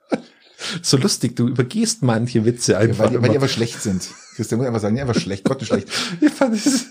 So 0.83 0.97
lustig, 0.97 1.37
du 1.37 1.49
übergehst 1.49 2.03
manche 2.03 2.45
Witze 2.45 2.79
einfach. 2.79 3.05
weil 3.05 3.11
die, 3.11 3.23
weil 3.23 3.31
die 3.31 3.37
einfach 3.37 3.49
schlecht 3.49 3.81
sind. 3.81 4.09
Christian 4.35 4.59
muss 4.59 4.67
einfach 4.67 4.81
sagen, 4.81 4.97
die 4.97 5.01
einfach 5.01 5.19
schlecht, 5.19 5.45
Gott 5.45 5.63
schlecht. 5.63 5.89
ich 6.21 6.31
fand 6.31 6.55
das, 6.55 6.87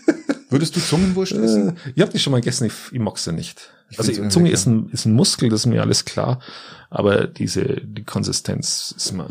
Würdest 0.50 0.76
du 0.76 0.80
Zungenwurst 0.80 1.34
essen? 1.34 1.70
Äh, 1.70 1.92
ihr 1.96 2.04
habt 2.04 2.14
die 2.14 2.20
schon 2.20 2.32
mal 2.32 2.40
gegessen, 2.40 2.66
ich, 2.66 2.74
ich 2.92 3.00
mag 3.00 3.18
sie 3.18 3.34
nicht. 3.34 3.70
Ich 3.90 4.00
also 4.00 4.30
Zunge 4.30 4.50
ist 4.50 4.66
ein, 4.66 4.90
ist 4.92 5.06
ein 5.06 5.14
Muskel, 5.14 5.50
das 5.50 5.62
ist 5.62 5.66
mir 5.66 5.82
alles 5.82 6.06
klar. 6.06 6.40
Aber 6.90 7.28
diese, 7.28 7.82
die 7.82 8.06
Konsistenz 8.06 8.94
ist 8.96 9.12
man, 9.12 9.28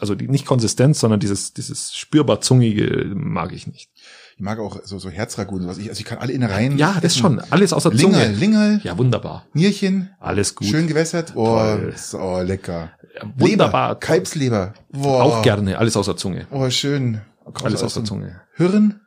also 0.00 0.14
die, 0.14 0.28
nicht 0.28 0.46
Konsistenz, 0.46 1.00
sondern 1.00 1.20
dieses, 1.20 1.52
dieses 1.52 1.94
spürbar 1.94 2.40
zungige 2.40 3.12
mag 3.14 3.52
ich 3.52 3.66
nicht. 3.66 3.90
Ich 4.36 4.42
mag 4.42 4.58
auch 4.58 4.80
so, 4.84 4.98
so 4.98 5.10
Herzragout 5.10 5.56
und 5.56 5.62
sowas. 5.62 5.78
Ich, 5.78 5.88
also 5.90 6.00
ich 6.00 6.06
kann 6.06 6.18
alle 6.18 6.32
Innereien. 6.32 6.78
Ja, 6.78 6.94
das 6.94 7.12
essen. 7.12 7.20
schon. 7.20 7.40
Alles 7.50 7.72
außer 7.74 7.90
Lingerl, 7.90 8.24
Zunge. 8.26 8.36
Lingerl, 8.36 8.80
Ja, 8.82 8.96
wunderbar. 8.96 9.46
Nierchen, 9.52 10.10
Alles 10.20 10.54
gut. 10.54 10.68
schön 10.68 10.86
gewässert. 10.86 11.32
Oh, 11.36 11.76
so 11.96 12.40
lecker. 12.40 12.92
Wunderbar. 13.36 13.88
Leber, 13.90 14.00
Kalbsleber. 14.00 14.74
Boah. 14.90 15.22
Auch 15.24 15.42
gerne. 15.42 15.78
Alles 15.78 15.96
außer 15.96 16.16
Zunge. 16.16 16.46
Oh, 16.50 16.68
schön. 16.70 17.20
Alles 17.62 17.82
außer 17.82 18.04
Zunge. 18.04 18.40
Hirn? 18.54 19.00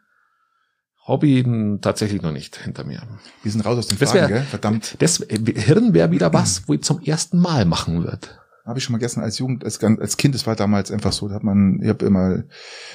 Hobby 1.08 1.44
tatsächlich 1.82 2.22
noch 2.22 2.32
nicht 2.32 2.56
hinter 2.58 2.84
mir. 2.84 3.02
Wir 3.42 3.52
sind 3.52 3.66
raus 3.66 3.78
aus 3.80 3.88
den 3.88 3.98
Das 3.98 4.12
Fragen, 4.12 4.30
wär- 4.30 4.38
gell? 4.40 4.46
Verdammt. 4.46 4.96
Das 5.00 5.18
Hirn 5.18 5.94
wäre 5.94 6.12
wieder 6.12 6.32
was, 6.34 6.68
wo 6.68 6.74
ich 6.74 6.84
zum 6.84 7.02
ersten 7.02 7.40
Mal 7.40 7.66
machen 7.66 8.04
wird. 8.04 8.40
Habe 8.66 8.78
ich 8.78 8.84
schon 8.86 8.94
mal 8.94 9.00
gestern 9.00 9.24
als 9.24 9.40
Jugend, 9.40 9.64
als, 9.64 9.84
als 9.84 10.18
Kind, 10.18 10.36
das 10.36 10.46
war 10.46 10.56
damals 10.56 10.92
einfach 10.92 11.12
so, 11.12 11.28
da 11.28 11.36
hat 11.36 11.44
man, 11.44 11.80
ich 11.82 11.90
habe 11.90 12.06
immer, 12.06 12.44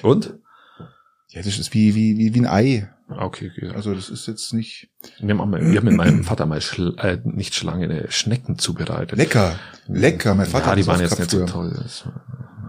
Und? 0.02 0.34
ja, 1.30 1.42
das 1.42 1.58
ist 1.58 1.74
wie, 1.74 1.96
wie, 1.96 2.16
wie, 2.16 2.34
wie 2.34 2.40
ein 2.40 2.46
Ei. 2.46 2.88
Okay, 3.08 3.50
okay. 3.54 3.68
Also 3.74 3.94
das 3.94 4.08
ist 4.08 4.26
jetzt 4.26 4.52
nicht 4.54 4.88
Wir 5.20 5.30
haben, 5.30 5.40
auch 5.40 5.46
mal, 5.46 5.60
wir 5.60 5.76
haben 5.78 5.84
mit 5.86 5.96
meinem 5.96 6.24
Vater 6.24 6.46
mal 6.46 6.60
Schla 6.60 6.92
äh, 7.04 7.18
nicht 7.24 7.54
Schlange, 7.54 7.86
äh, 8.04 8.10
Schnecken 8.10 8.58
zubereitet. 8.58 9.18
lecker. 9.18 9.58
Lecker. 9.86 10.34
Mein 10.34 10.46
Vater 10.46 10.64
ja, 10.64 10.70
hat 10.70 10.76
die 10.78 10.80
das 10.82 10.88
waren 10.88 11.00
jetzt 11.00 11.18
nicht 11.18 11.30
so 11.30 11.44
toll. 11.44 11.72
Das, 11.76 12.04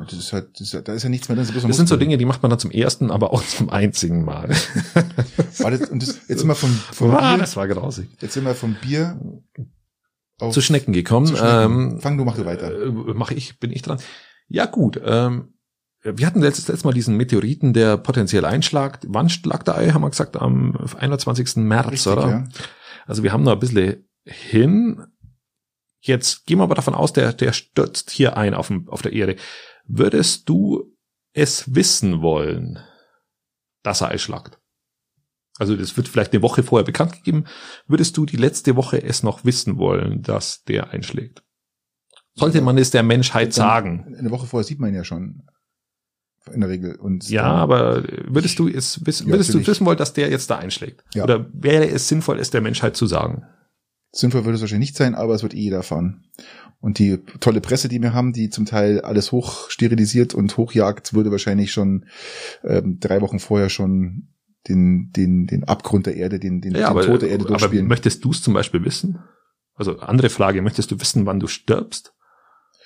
Das 0.10 0.14
ist 0.20 0.34
halt, 0.34 0.50
das 0.60 0.74
ist, 0.74 0.88
da 0.88 0.94
ist 0.94 1.04
ja 1.04 1.10
nichts 1.10 1.30
mehr 1.30 1.38
drin. 1.38 1.48
ein 1.48 1.68
das 1.68 1.78
sind 1.78 1.88
so. 1.88 1.96
Dinge, 1.96 2.18
die 2.18 2.26
macht 2.26 2.44
man 2.44 2.50
dann 2.50 2.60
zum 2.60 2.72
ersten, 2.72 3.12
aber 3.12 3.32
auch 3.34 3.42
zum 3.44 3.70
einzigen 3.70 4.26
Mal. 4.26 4.50
War 5.60 5.72
das, 5.72 5.90
und 5.90 6.02
das, 6.02 6.20
jetzt 6.28 6.40
sind 6.40 6.48
wir 6.48 6.56
vom, 6.56 6.70
vom 6.72 7.12
Ah, 7.16 7.32
Bier, 7.32 7.38
das 7.40 7.56
war 7.56 7.68
grausig. 7.70 8.10
jetzt 8.22 8.34
sind 8.34 8.44
wir 8.44 8.54
vom 8.56 8.76
Bier 8.76 9.18
auf, 10.40 10.54
Zu 10.54 10.62
Schnecken 10.62 10.92
gekommen. 10.92 11.28
zu 11.28 11.38
Schnecken. 11.38 11.94
Ähm, 11.94 12.00
Fang 12.02 12.18
du, 12.18 12.26
mach 12.26 12.36
du 12.36 12.46
weiter. 12.46 12.72
äh, 12.72 12.90
mach 12.92 13.32
ich, 13.32 13.58
bin 13.60 13.72
ich 13.72 13.82
dran. 13.84 14.00
Ja, 14.50 14.66
gut. 14.66 15.00
Ähm, 15.04 15.54
wir 16.06 16.28
hatten 16.28 16.42
letztes, 16.42 16.68
letztes 16.68 16.84
Mal 16.84 16.94
diesen 16.94 17.18
Meteoriten, 17.18 17.74
der 17.74 17.98
potenziell 17.98 18.46
einschlagt. 18.46 19.06
Wann 19.08 19.32
lag 19.44 19.64
der 19.64 19.76
Ei, 19.78 19.90
haben 19.90 20.02
wir 20.02 20.10
gesagt, 20.10 20.38
am 20.38 20.78
21. 20.98 21.56
März, 21.58 21.92
Richtig, 21.92 22.12
oder? 22.12 22.30
ja. 22.30 22.48
Also 23.08 23.24
wir 23.24 23.34
haben 23.34 23.44
noch 23.44 23.54
ein 23.54 23.60
bisschen 23.60 24.08
hin. 24.26 25.06
Jetzt 26.02 26.46
gehen 26.46 26.60
wir 26.60 26.64
aber 26.64 26.76
davon 26.76 26.94
aus, 26.94 27.14
der, 27.14 27.34
der 27.34 27.54
stürzt 27.54 28.12
hier 28.12 28.38
ein 28.38 28.54
auf, 28.54 28.68
dem, 28.68 28.88
auf 28.90 29.02
der 29.02 29.14
Erde. 29.14 29.36
Würdest 29.86 30.48
du 30.48 30.96
es 31.34 31.74
wissen 31.74 32.22
wollen, 32.22 32.80
dass 33.84 34.02
er 34.02 34.10
einschlagt? 34.10 34.60
Also 35.58 35.76
das 35.76 35.96
wird 35.98 36.08
vielleicht 36.08 36.34
eine 36.34 36.42
Woche 36.42 36.64
vorher 36.64 36.86
bekannt 36.86 37.14
gegeben. 37.14 37.46
Würdest 37.88 38.18
du 38.18 38.26
die 38.26 38.38
letzte 38.38 38.76
Woche 38.76 39.02
es 39.02 39.24
noch 39.24 39.46
wissen 39.46 39.78
wollen, 39.78 40.22
dass 40.22 40.64
der 40.64 40.92
einschlägt? 40.92 41.44
Sollte 42.36 42.62
man 42.62 42.78
es 42.78 42.92
der 42.92 43.04
Menschheit 43.04 43.54
sagen? 43.54 44.16
Eine 44.18 44.32
Woche 44.32 44.46
vorher 44.46 44.66
sieht 44.66 44.80
man 44.80 44.94
ja 44.94 45.06
schon. 45.06 45.48
In 46.54 46.62
der 46.62 46.70
Regel. 46.70 46.96
Und 46.96 47.30
Ja, 47.30 47.44
aber 47.46 48.04
würdest 48.28 48.60
du 48.60 48.68
es 48.68 49.06
wissen, 49.06 49.28
Ja, 49.28 49.34
würdest 49.34 49.50
du 49.50 49.54
natürlich. 49.54 49.68
wissen 49.68 49.86
wollen, 49.86 49.98
dass 49.98 50.14
der 50.14 50.30
jetzt 50.30 50.50
da 50.50 50.58
einschlägt? 50.58 51.04
Ja. 51.14 51.24
Oder 51.24 51.48
wäre 51.54 51.88
es 51.90 52.08
sinnvoll, 52.08 52.40
es 52.40 52.52
der 52.52 52.62
Menschheit 52.62 52.96
zu 52.96 53.08
sagen? 53.08 53.44
Sinnvoll 54.12 54.46
würde 54.46 54.56
es 54.56 54.62
wahrscheinlich 54.62 54.90
nicht 54.92 54.98
sein, 54.98 55.16
aber 55.16 55.34
es 55.34 55.44
wird 55.44 55.54
eh 55.54 55.60
jeder 55.60 55.78
erfahren. 55.78 56.24
Und 56.80 57.00
die 57.00 57.18
tolle 57.40 57.62
Presse, 57.62 57.90
die 57.90 58.02
wir 58.02 58.14
haben, 58.14 58.32
die 58.32 58.50
zum 58.50 58.66
Teil 58.66 59.02
alles 59.02 59.32
hochsterilisiert 59.32 60.34
und 60.36 60.56
hochjagt, 60.56 61.14
würde 61.14 61.32
wahrscheinlich 61.32 61.72
schon 61.72 62.06
ähm, 62.64 63.00
drei 63.00 63.22
Wochen 63.22 63.40
vorher 63.40 63.70
schon 63.70 64.28
den, 64.68 65.12
den, 65.16 65.48
den 65.48 65.64
Abgrund 65.64 66.06
der 66.06 66.16
Erde, 66.16 66.40
den, 66.40 66.62
den, 66.62 66.74
Ja, 66.74 66.78
den 66.80 66.86
aber, 66.86 67.02
Tod 67.02 67.22
der 67.24 67.30
Erde 67.30 67.44
aber 67.46 67.58
durchspielen. 67.58 67.88
möchtest 67.88 68.24
du 68.24 68.32
es 68.32 68.42
zum 68.42 68.54
Beispiel 68.54 68.84
wissen? 68.86 69.20
Also 69.74 70.00
andere 70.00 70.30
Frage, 70.30 70.62
möchtest 70.62 70.92
du 70.92 71.00
wissen, 71.00 71.26
wann 71.26 71.40
du 71.40 71.48
stirbst? 71.48 72.14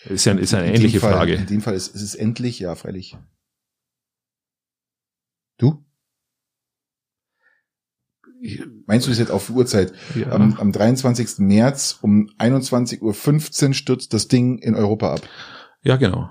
Ist 0.06 0.26
ja, 0.26 0.34
ist 0.34 0.52
ja 0.52 0.60
eine 0.60 0.70
In 0.70 0.76
ähnliche 0.76 1.02
Fall, 1.02 1.14
Frage. 1.14 1.34
In 1.34 1.46
dem 1.46 1.62
Fall 1.62 1.76
ist, 1.76 1.94
ist 1.94 2.02
es 2.02 2.16
endlich, 2.16 2.60
ja, 2.60 2.74
freilich. 2.76 3.18
Du? 5.60 5.86
Meinst 8.88 9.06
du 9.06 9.12
das 9.12 9.20
jetzt 9.20 9.32
auf 9.32 9.50
Uhrzeit? 9.50 9.94
Ja. 10.16 10.32
Am, 10.32 10.58
am 10.58 10.72
23. 10.72 11.40
März 11.40 12.00
um 12.02 12.30
21.15 12.40 13.68
Uhr 13.68 13.74
stürzt 13.74 14.14
das 14.14 14.30
Ding 14.30 14.58
in 14.60 14.76
Europa 14.76 15.14
ab. 15.14 15.22
ja, 15.84 15.98
genau. 15.98 16.30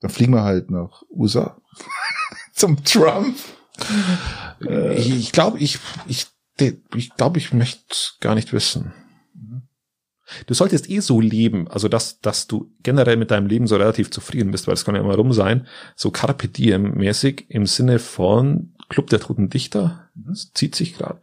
Dann 0.00 0.10
fliegen 0.10 0.32
wir 0.32 0.44
halt 0.44 0.70
nach 0.70 1.02
USA. 1.10 1.60
Zum 2.52 2.84
Trump. 2.84 3.36
ich 4.96 5.10
ich 5.10 5.32
glaube, 5.32 5.58
ich, 5.58 5.78
ich 6.06 6.26
ich 6.94 7.16
glaube, 7.16 7.38
ich 7.38 7.52
möchte 7.52 7.96
gar 8.20 8.34
nicht 8.34 8.52
wissen. 8.52 8.92
Du 10.46 10.54
solltest 10.54 10.88
eh 10.88 11.00
so 11.00 11.20
leben, 11.20 11.68
also 11.68 11.88
dass, 11.88 12.20
dass 12.20 12.46
du 12.46 12.72
generell 12.82 13.16
mit 13.16 13.30
deinem 13.30 13.46
Leben 13.46 13.66
so 13.66 13.76
relativ 13.76 14.10
zufrieden 14.10 14.50
bist, 14.50 14.66
weil 14.66 14.74
es 14.74 14.84
kann 14.84 14.94
ja 14.94 15.00
immer 15.00 15.16
rum 15.16 15.32
sein, 15.32 15.66
so 15.96 16.10
Carpe 16.10 16.48
Diem 16.48 16.92
mäßig 16.94 17.46
im 17.48 17.66
Sinne 17.66 17.98
von 17.98 18.74
Club 18.88 19.10
der 19.10 19.20
Toten 19.20 19.50
Dichter, 19.50 20.10
das 20.14 20.52
zieht 20.52 20.74
sich 20.74 20.96
gerade. 20.96 21.20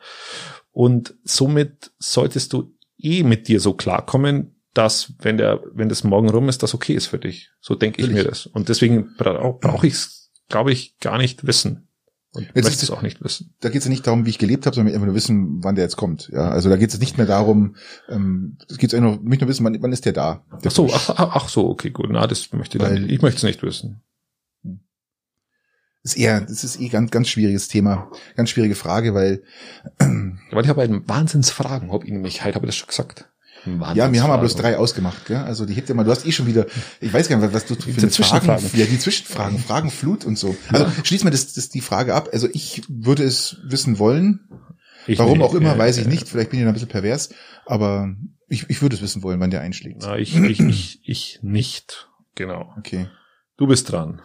Und 0.72 1.16
somit 1.24 1.92
solltest 1.98 2.54
du 2.54 2.74
eh 2.98 3.24
mit 3.24 3.48
dir 3.48 3.60
so 3.60 3.74
klarkommen, 3.74 4.56
dass 4.74 5.14
wenn 5.20 5.38
der, 5.38 5.62
wenn 5.74 5.90
das 5.90 6.04
morgen 6.04 6.30
rum 6.30 6.48
ist, 6.48 6.64
das 6.64 6.74
okay 6.74 6.94
ist 6.94 7.08
für 7.08 7.20
dich. 7.20 7.52
So 7.60 7.76
denke 7.76 8.02
ich 8.02 8.10
mir 8.10 8.24
das. 8.24 8.46
Und 8.46 8.70
deswegen 8.70 9.16
brauche 9.18 9.60
brauch 9.60 9.84
ich 9.84 9.94
es, 9.94 10.32
glaube 10.48 10.72
ich, 10.72 10.98
gar 11.00 11.18
nicht 11.18 11.46
wissen. 11.46 11.90
Und 12.34 12.48
Jetzt 12.54 12.66
möchte 12.66 12.86
es 12.86 12.92
auch 12.92 13.02
nicht 13.02 13.22
wissen. 13.22 13.54
Da 13.60 13.70
geht 13.70 13.80
es 13.80 13.86
ja 13.86 13.90
nicht 13.90 14.08
darum, 14.08 14.26
wie 14.26 14.30
ich 14.30 14.38
gelebt 14.38 14.66
habe, 14.66 14.74
sondern 14.74 14.94
einfach 14.94 15.06
nur 15.06 15.16
wissen, 15.16 15.62
wann 15.64 15.76
der 15.76 15.84
jetzt 15.84 15.98
kommt. 15.98 16.30
Ja, 16.32 16.50
also 16.50 16.70
da 16.70 16.78
geht 16.78 16.94
es 16.94 17.00
nicht 17.00 17.18
mehr 17.18 17.28
darum, 17.28 17.76
ähm, 18.08 18.58
es 18.70 18.78
geht 18.78 18.94
einfach 18.94 19.18
nur, 19.18 19.22
mich 19.22 19.42
nur 19.42 19.50
wissen, 19.50 19.66
wann, 19.66 19.82
wann 19.82 19.92
ist 19.92 20.06
der 20.06 20.14
da? 20.14 20.46
Der 20.64 20.72
Ach 20.72 20.76
so, 20.76 20.90
ach, 20.94 21.10
ach, 21.10 21.50
so, 21.50 21.68
okay, 21.68 21.90
gut. 21.90 22.08
Na, 22.10 22.26
das 22.28 22.54
möchte 22.54 22.78
ich 22.78 22.84
dann, 22.84 23.10
ich 23.10 23.22
möchte 23.22 23.38
es 23.38 23.44
nicht 23.44 23.62
wissen. 23.64 24.02
ist 26.04 26.18
eher, 26.18 26.40
das 26.40 26.64
ist 26.64 26.80
eh 26.80 26.88
ganz, 26.88 27.12
ganz 27.12 27.28
schwieriges 27.28 27.68
Thema, 27.68 28.10
ganz 28.36 28.50
schwierige 28.50 28.76
Frage, 28.76 29.14
weil 29.14 29.44
Weil 30.52 30.64
ich 30.64 30.70
habe 30.70 30.82
einen 30.82 31.08
Wahnsinnsfragen, 31.08 31.92
hab 31.92 32.04
ich 32.04 32.12
nämlich, 32.12 32.44
heute 32.44 32.56
habe 32.56 32.66
ich 32.66 32.70
das 32.70 32.76
schon 32.76 32.88
gesagt. 32.88 33.30
Ja, 33.96 34.12
wir 34.12 34.24
haben 34.24 34.32
aber 34.32 34.42
bloß 34.42 34.56
drei 34.56 34.78
ausgemacht, 34.78 35.26
gell? 35.26 35.38
Also 35.38 35.66
die 35.66 35.74
hebt 35.74 35.88
ja 35.90 35.96
mal, 35.96 36.04
du 36.04 36.12
hast 36.12 36.26
eh 36.26 36.32
schon 36.32 36.48
wieder, 36.48 36.66
ich 37.00 37.14
weiß 37.14 37.30
gar 37.30 37.38
nicht, 37.38 37.54
was 37.54 37.66
du 37.66 37.76
für 37.76 37.92
Die 37.92 37.98
eine 38.00 38.10
Zwischenfragen. 38.10 38.60
Fragen, 38.60 38.80
ja, 38.80 38.86
die 38.86 39.00
Zwischenfragen, 39.00 39.60
Fragenflut 39.60 40.26
und 40.26 40.38
so. 40.38 40.56
Also 40.70 40.88
schließ 41.04 41.24
mal 41.24 41.30
das, 41.30 41.54
das 41.54 41.70
die 41.70 41.82
Frage 41.82 42.16
ab. 42.16 42.30
Also 42.34 42.48
ich 42.54 42.84
würde 42.90 43.24
es 43.24 43.58
wissen 43.64 44.00
wollen. 44.00 44.40
Ich 45.08 45.20
Warum 45.20 45.40
nicht, 45.40 45.48
auch 45.48 45.54
immer, 45.56 45.76
äh, 45.76 45.78
weiß 45.80 45.98
ich 45.98 46.06
äh, 46.06 46.10
nicht. 46.10 46.28
Vielleicht 46.28 46.52
bin 46.52 46.60
ich 46.60 46.64
da 46.66 46.70
ein 46.70 46.74
bisschen 46.74 46.90
pervers, 46.90 47.30
aber 47.66 48.16
ich, 48.48 48.70
ich 48.70 48.82
würde 48.82 48.96
es 48.96 49.02
wissen 49.02 49.24
wollen, 49.24 49.40
wann 49.40 49.52
der 49.52 49.62
einschlägt. 49.62 50.02
Na, 50.02 50.18
ich, 50.18 50.36
ich, 50.36 50.60
ich, 50.60 51.00
ich 51.04 51.40
nicht. 51.42 52.10
Genau. 52.36 52.74
Okay. 52.78 53.08
Du 53.58 53.68
bist 53.68 53.92
dran. 53.92 54.22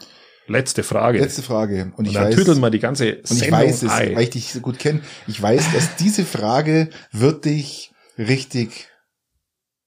Letzte 0.49 0.83
Frage. 0.83 1.19
Letzte 1.19 1.43
Frage. 1.43 1.87
Und 1.87 1.95
Und 1.99 2.05
ich 2.07 2.15
dann 2.15 2.29
weiß, 2.29 2.35
tüdeln 2.37 2.61
wir 2.61 2.71
die 2.71 2.79
ganze 2.79 3.17
und 3.17 3.23
ich 3.25 3.39
Sendung 3.39 3.61
weiß 3.61 3.83
es, 3.83 3.91
ein. 3.91 4.15
weil 4.15 4.23
ich 4.23 4.31
dich 4.31 4.53
so 4.53 4.61
gut 4.61 4.79
kenne. 4.79 5.01
Ich 5.27 5.41
weiß, 5.43 5.73
dass 5.73 5.97
diese 5.97 6.25
Frage 6.25 6.91
wird 7.11 7.45
dich 7.45 7.93
richtig 8.17 8.89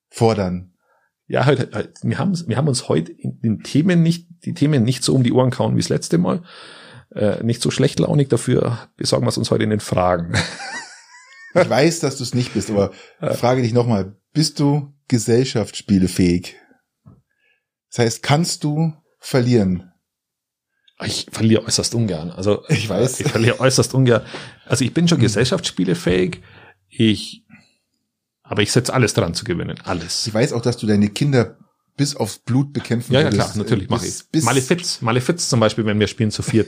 fordern. 0.09 0.73
Ja, 1.27 1.45
halt, 1.45 1.73
halt, 1.73 1.99
wir 2.01 2.17
haben, 2.17 2.35
wir 2.47 2.57
haben 2.57 2.67
uns 2.67 2.89
heute 2.89 3.11
in 3.11 3.39
den 3.41 3.59
Themen 3.61 4.01
nicht, 4.01 4.27
die 4.45 4.53
Themen 4.53 4.83
nicht 4.83 5.03
so 5.03 5.13
um 5.13 5.23
die 5.23 5.31
Ohren 5.31 5.51
kauen 5.51 5.75
wie 5.75 5.81
das 5.81 5.89
letzte 5.89 6.17
Mal. 6.17 6.43
Äh, 7.13 7.43
nicht 7.43 7.61
so 7.61 7.71
schlecht 7.71 7.99
launig 7.99 8.29
dafür 8.29 8.89
besorgen 8.95 9.25
wir 9.25 9.29
es 9.29 9.37
uns 9.37 9.51
heute 9.51 9.63
in 9.63 9.71
den 9.71 9.79
Fragen. 9.79 10.33
Ich 11.55 11.67
weiß, 11.67 11.99
dass 11.99 12.17
du 12.17 12.23
es 12.23 12.35
nicht 12.35 12.53
bist, 12.53 12.69
aber 12.69 12.91
ich 13.21 13.37
frage 13.37 13.63
dich 13.63 13.73
nochmal, 13.73 14.15
bist 14.33 14.59
du 14.59 14.93
gesellschaftsspielefähig? 15.07 16.55
Das 17.89 18.05
heißt, 18.05 18.23
kannst 18.23 18.63
du 18.63 18.93
verlieren? 19.19 19.91
Ich 21.03 21.27
verliere 21.31 21.65
äußerst 21.65 21.95
ungern. 21.95 22.29
Also 22.29 22.63
Ich 22.67 22.87
weiß. 22.87 23.21
Ich 23.21 23.31
verliere 23.31 23.59
äußerst 23.59 23.93
ungern. 23.93 24.21
Also 24.65 24.83
ich 24.83 24.93
bin 24.93 25.07
schon 25.07 25.19
gesellschaftsspielefähig. 25.19 26.41
Ich, 26.87 27.45
aber 28.49 28.61
ich 28.61 28.71
setze 28.73 28.93
alles 28.93 29.13
dran 29.13 29.33
zu 29.33 29.45
gewinnen. 29.45 29.77
Alles. 29.85 30.27
Ich 30.27 30.33
weiß 30.33 30.51
auch, 30.53 30.61
dass 30.61 30.75
du 30.77 30.85
deine 30.87 31.07
Kinder 31.09 31.57
bis 31.95 32.15
aufs 32.15 32.39
Blut 32.39 32.73
bekämpfen 32.73 33.13
Ja, 33.13 33.21
ja, 33.21 33.29
klar, 33.29 33.51
natürlich 33.55 33.89
mache 33.89 34.05
ich. 34.07 34.13
bis- 34.31 34.43
Malefiz, 34.43 35.01
Malefiz 35.01 35.47
zum 35.49 35.59
Beispiel, 35.59 35.85
wenn 35.85 35.99
wir 35.99 36.07
spielen 36.07 36.31
zu 36.31 36.41
viert. 36.41 36.67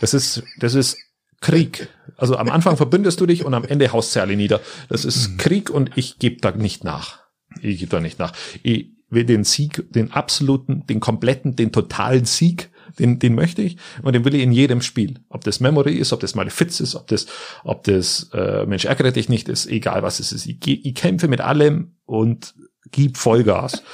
Das 0.00 0.14
ist, 0.14 0.42
das 0.58 0.74
ist 0.74 0.96
Krieg. 1.40 1.88
Also 2.16 2.36
am 2.36 2.48
Anfang 2.50 2.76
verbündest 2.78 3.20
du 3.20 3.26
dich 3.26 3.44
und 3.44 3.54
am 3.54 3.64
Ende 3.64 3.92
haust 3.92 4.14
du 4.16 4.20
alle 4.20 4.36
nieder. 4.36 4.60
Das 4.88 5.04
ist 5.04 5.30
Mhm. 5.32 5.36
Krieg 5.38 5.70
und 5.70 5.90
ich 5.96 6.18
gebe 6.18 6.40
da 6.40 6.50
nicht 6.52 6.84
nach. 6.84 7.20
Ich 7.62 7.78
gebe 7.78 7.90
da 7.90 8.00
nicht 8.00 8.18
nach. 8.18 8.32
Ich 8.62 8.90
will 9.08 9.24
den 9.24 9.44
Sieg, 9.44 9.84
den 9.92 10.12
absoluten, 10.12 10.84
den 10.86 11.00
kompletten, 11.00 11.56
den 11.56 11.72
totalen 11.72 12.24
Sieg, 12.26 12.70
den, 12.98 13.18
den 13.18 13.34
möchte 13.34 13.62
ich 13.62 13.76
und 14.02 14.14
den 14.14 14.24
will 14.24 14.34
ich 14.34 14.42
in 14.42 14.52
jedem 14.52 14.80
Spiel. 14.82 15.20
Ob 15.28 15.44
das 15.44 15.60
Memory 15.60 15.94
ist, 15.94 16.12
ob 16.12 16.20
das 16.20 16.34
Malefiz 16.34 16.80
ist, 16.80 16.94
ob 16.94 17.06
das, 17.08 17.26
ob 17.64 17.84
das 17.84 18.30
äh, 18.32 18.66
Mensch 18.66 18.84
ärgere 18.84 19.12
dich 19.12 19.28
nicht 19.28 19.48
ist, 19.48 19.66
egal 19.66 20.02
was 20.02 20.20
es 20.20 20.32
ist. 20.32 20.46
Ich, 20.46 20.58
ich 20.66 20.94
kämpfe 20.94 21.28
mit 21.28 21.40
allem 21.40 21.96
und 22.04 22.54
gib 22.90 23.16
Vollgas. 23.16 23.82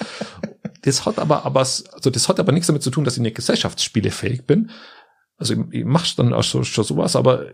Das 0.84 1.07
hat 1.07 1.20
aber, 1.20 1.44
aber, 1.44 1.61
also 1.61 2.11
das 2.11 2.28
hat 2.28 2.40
aber 2.40 2.50
nichts 2.50 2.66
damit 2.66 2.82
zu 2.82 2.90
tun, 2.90 3.05
dass 3.05 3.14
ich 3.16 3.22
nicht 3.22 3.36
gesellschaftsspielefähig 3.36 4.46
bin. 4.48 4.70
Also 5.36 5.55
ich, 5.55 5.61
ich 5.70 5.84
mach's 5.84 6.16
dann 6.16 6.32
auch 6.32 6.42
so, 6.42 6.64
schon 6.64 6.82
sowas, 6.82 7.14
aber 7.14 7.46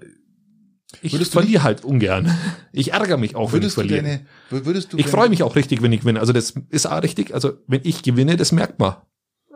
ich 1.03 1.13
Würdest 1.13 1.33
verliere 1.33 1.63
halt 1.63 1.85
ungern. 1.85 2.35
Ich 2.73 2.95
ärgere 2.95 3.19
mich 3.19 3.37
auch, 3.37 3.53
wenn 3.53 3.63
ich 3.63 3.73
verliere. 3.75 4.03
deine, 4.03 4.27
wür- 4.51 4.65
würdest 4.65 4.95
du 4.95 4.97
Ich 4.97 5.09
freue 5.09 5.29
mich 5.29 5.43
auch 5.43 5.57
richtig, 5.57 5.83
wenn 5.83 5.93
ich 5.93 6.01
gewinne. 6.01 6.21
Also 6.21 6.33
das 6.33 6.55
ist 6.71 6.87
auch 6.87 7.03
richtig. 7.03 7.35
Also 7.35 7.53
wenn 7.67 7.83
ich 7.85 8.03
gewinne, 8.03 8.39
das 8.39 8.51
merkt 8.53 8.79
man. 8.79 8.97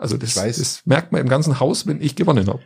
Also 0.02 0.16
das, 0.16 0.34
das 0.34 0.82
merkt 0.84 1.12
man 1.12 1.20
im 1.20 1.28
ganzen 1.28 1.60
Haus, 1.60 1.86
wenn 1.86 2.00
ich 2.00 2.16
gewonnen 2.16 2.46
habe. 2.48 2.60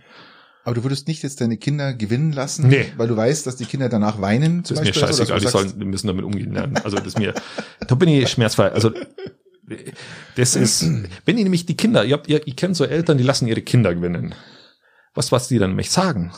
Aber 0.64 0.74
du 0.74 0.82
würdest 0.82 1.07
nicht 1.07 1.22
jetzt 1.22 1.41
deine 1.41 1.59
Kinder 1.59 1.95
gewinnen 1.95 2.32
lassen, 2.32 2.66
Nee. 2.66 2.87
weil 2.97 3.07
du 3.07 3.16
weißt, 3.16 3.47
dass 3.47 3.55
die 3.57 3.66
Kinder 3.66 3.89
danach 3.89 4.20
weinen. 4.20 4.62
Das 4.62 4.72
ist 4.72 4.78
mir 4.80 4.87
Beispiel, 4.87 5.05
also, 5.05 5.18
dass 5.22 5.28
scheißegal. 5.28 5.41
Die 5.41 5.68
sollen, 5.68 5.78
die 5.80 5.84
müssen 5.87 6.09
damit 6.09 6.24
umgehen 6.24 6.53
lernen. 6.53 6.76
Also 6.82 6.97
das 6.97 7.07
ist 7.09 7.18
mir, 7.18 7.34
da 7.87 7.95
bin 7.95 8.09
ich 8.09 8.28
schmerzfrei. 8.28 8.72
Also 8.72 8.91
das 10.37 10.57
ist, 10.57 10.84
wenn 11.24 11.39
ihr 11.39 11.45
nämlich 11.45 11.66
die 11.66 11.76
Kinder, 11.76 12.05
ihr 12.05 12.14
habt, 12.14 12.28
ihr, 12.28 12.47
ihr 12.47 12.55
kennt 12.57 12.76
so 12.76 12.84
Eltern, 12.84 13.18
die 13.18 13.24
lassen 13.24 13.47
ihre 13.47 13.62
Kinder 13.62 13.95
gewinnen. 13.95 14.34
Was, 15.14 15.32
was 15.32 15.49
die 15.49 15.59
dann 15.59 15.70
nämlich 15.70 15.91
sagen? 15.91 16.32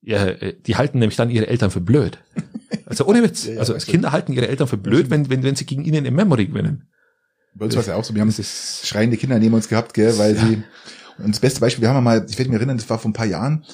Ja, 0.00 0.26
äh, 0.26 0.54
die 0.66 0.76
halten 0.76 0.98
nämlich 0.98 1.16
dann 1.16 1.30
ihre 1.30 1.46
Eltern 1.46 1.70
für 1.70 1.80
blöd. 1.80 2.18
Also 2.86 3.06
ohne 3.06 3.22
Witz. 3.22 3.46
Ja, 3.46 3.54
ja, 3.54 3.60
also 3.60 3.72
das 3.72 3.86
Kinder 3.86 4.12
halten 4.12 4.32
ihre 4.32 4.48
Eltern 4.48 4.68
für 4.68 4.76
blöd, 4.76 5.10
wenn, 5.10 5.30
wenn, 5.30 5.42
wenn 5.42 5.56
sie 5.56 5.66
gegen 5.66 5.84
ihnen 5.84 6.04
im 6.04 6.14
Memory 6.14 6.46
gewinnen. 6.46 6.88
Bei 7.54 7.66
uns 7.66 7.74
war 7.74 7.80
es 7.82 7.86
ja 7.86 7.94
auch 7.96 8.04
so, 8.04 8.14
wir 8.14 8.20
haben 8.20 8.32
schreiende 8.32 9.16
Kinder 9.16 9.38
neben 9.38 9.54
uns 9.54 9.68
gehabt, 9.68 9.94
gell, 9.94 10.18
weil 10.18 10.36
sie, 10.36 10.62
und 11.18 11.28
das 11.30 11.40
beste 11.40 11.60
Beispiel, 11.60 11.82
wir 11.82 11.90
haben 11.90 12.02
mal, 12.02 12.26
ich 12.28 12.36
werde 12.38 12.50
mich 12.50 12.58
erinnern, 12.58 12.76
das 12.76 12.90
war 12.90 12.98
vor 12.98 13.10
ein 13.10 13.14
paar 13.14 13.26
Jahren, 13.26 13.64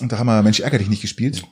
und 0.00 0.12
da 0.12 0.18
haben 0.18 0.26
wir 0.26 0.42
Mensch 0.42 0.60
ärger 0.60 0.78
dich 0.78 0.88
nicht 0.88 1.02
gespielt. 1.02 1.42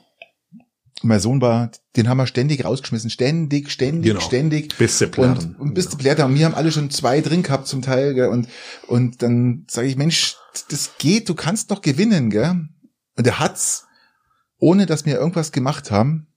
Und 1.01 1.09
mein 1.09 1.19
Sohn 1.19 1.41
war, 1.41 1.71
den 1.97 2.07
haben 2.07 2.17
wir 2.17 2.27
ständig 2.27 2.63
rausgeschmissen, 2.63 3.09
ständig, 3.09 3.71
ständig, 3.71 4.11
Genau. 4.11 4.21
ständig. 4.21 4.77
bis 4.77 4.99
sie. 4.99 5.07
Und, 5.07 5.59
und 5.59 5.73
bis 5.73 5.89
Blätter 5.89 6.23
haben, 6.23 6.35
wir 6.35 6.45
haben 6.45 6.55
alle 6.55 6.71
schon 6.71 6.89
zwei 6.91 7.19
drin 7.21 7.43
gehabt 7.43 7.67
zum 7.67 7.81
Teil, 7.81 8.13
gell, 8.13 8.27
und, 8.27 8.47
und 8.87 9.21
dann 9.21 9.65
sage 9.69 9.87
ich, 9.87 9.97
Mensch, 9.97 10.35
das 10.69 10.91
geht, 10.99 11.27
du 11.27 11.35
kannst 11.35 11.69
noch 11.71 11.81
gewinnen, 11.81 12.29
gell. 12.29 12.67
Und 13.17 13.27
er 13.27 13.39
hat's, 13.39 13.85
ohne 14.59 14.85
dass 14.85 15.05
wir 15.05 15.17
irgendwas 15.19 15.51
gemacht 15.51 15.91
haben, 15.91 16.27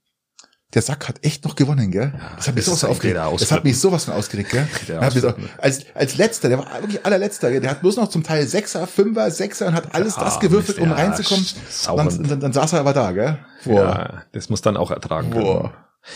der 0.76 0.82
Sack 0.82 1.08
hat 1.08 1.24
echt 1.24 1.42
noch 1.44 1.56
gewonnen, 1.56 1.90
gell? 1.90 2.12
das 2.36 2.48
hat 2.48 2.54
mich 2.54 2.66
sowas 2.66 2.84
aufgeregt. 2.84 3.18
Das 3.40 3.50
hat 3.50 3.64
mich 3.64 3.80
sowas 3.80 4.04
von 4.04 4.14
ausgeregt, 4.14 4.50
gell? 4.50 4.68
So, 5.10 5.32
als, 5.56 5.86
als 5.94 6.18
letzter, 6.18 6.50
der 6.50 6.58
war 6.58 6.66
wirklich 6.82 7.04
allerletzter, 7.04 7.50
gell? 7.50 7.60
der 7.60 7.70
hat 7.70 7.80
bloß 7.80 7.96
noch 7.96 8.08
zum 8.08 8.22
Teil 8.22 8.46
Sechser, 8.46 8.86
Fünfer, 8.86 9.30
Sechser 9.30 9.68
und 9.68 9.74
hat 9.74 9.94
alles 9.94 10.16
Ja, 10.16 10.24
das 10.24 10.38
gewürfelt, 10.38 10.78
um 10.78 10.90
ja, 10.90 10.94
reinzukommen. 10.94 11.46
Dann, 11.86 12.28
dann, 12.28 12.40
dann 12.40 12.52
saß 12.52 12.74
er 12.74 12.80
aber 12.80 12.92
da, 12.92 13.12
gell? 13.12 13.38
Boah. 13.64 13.74
Ja, 13.74 14.22
das 14.32 14.50
muss 14.50 14.60
dann 14.60 14.76
auch 14.76 14.90
ertragen 14.90 15.30
können. 15.30 15.44
Boah. 15.44 15.72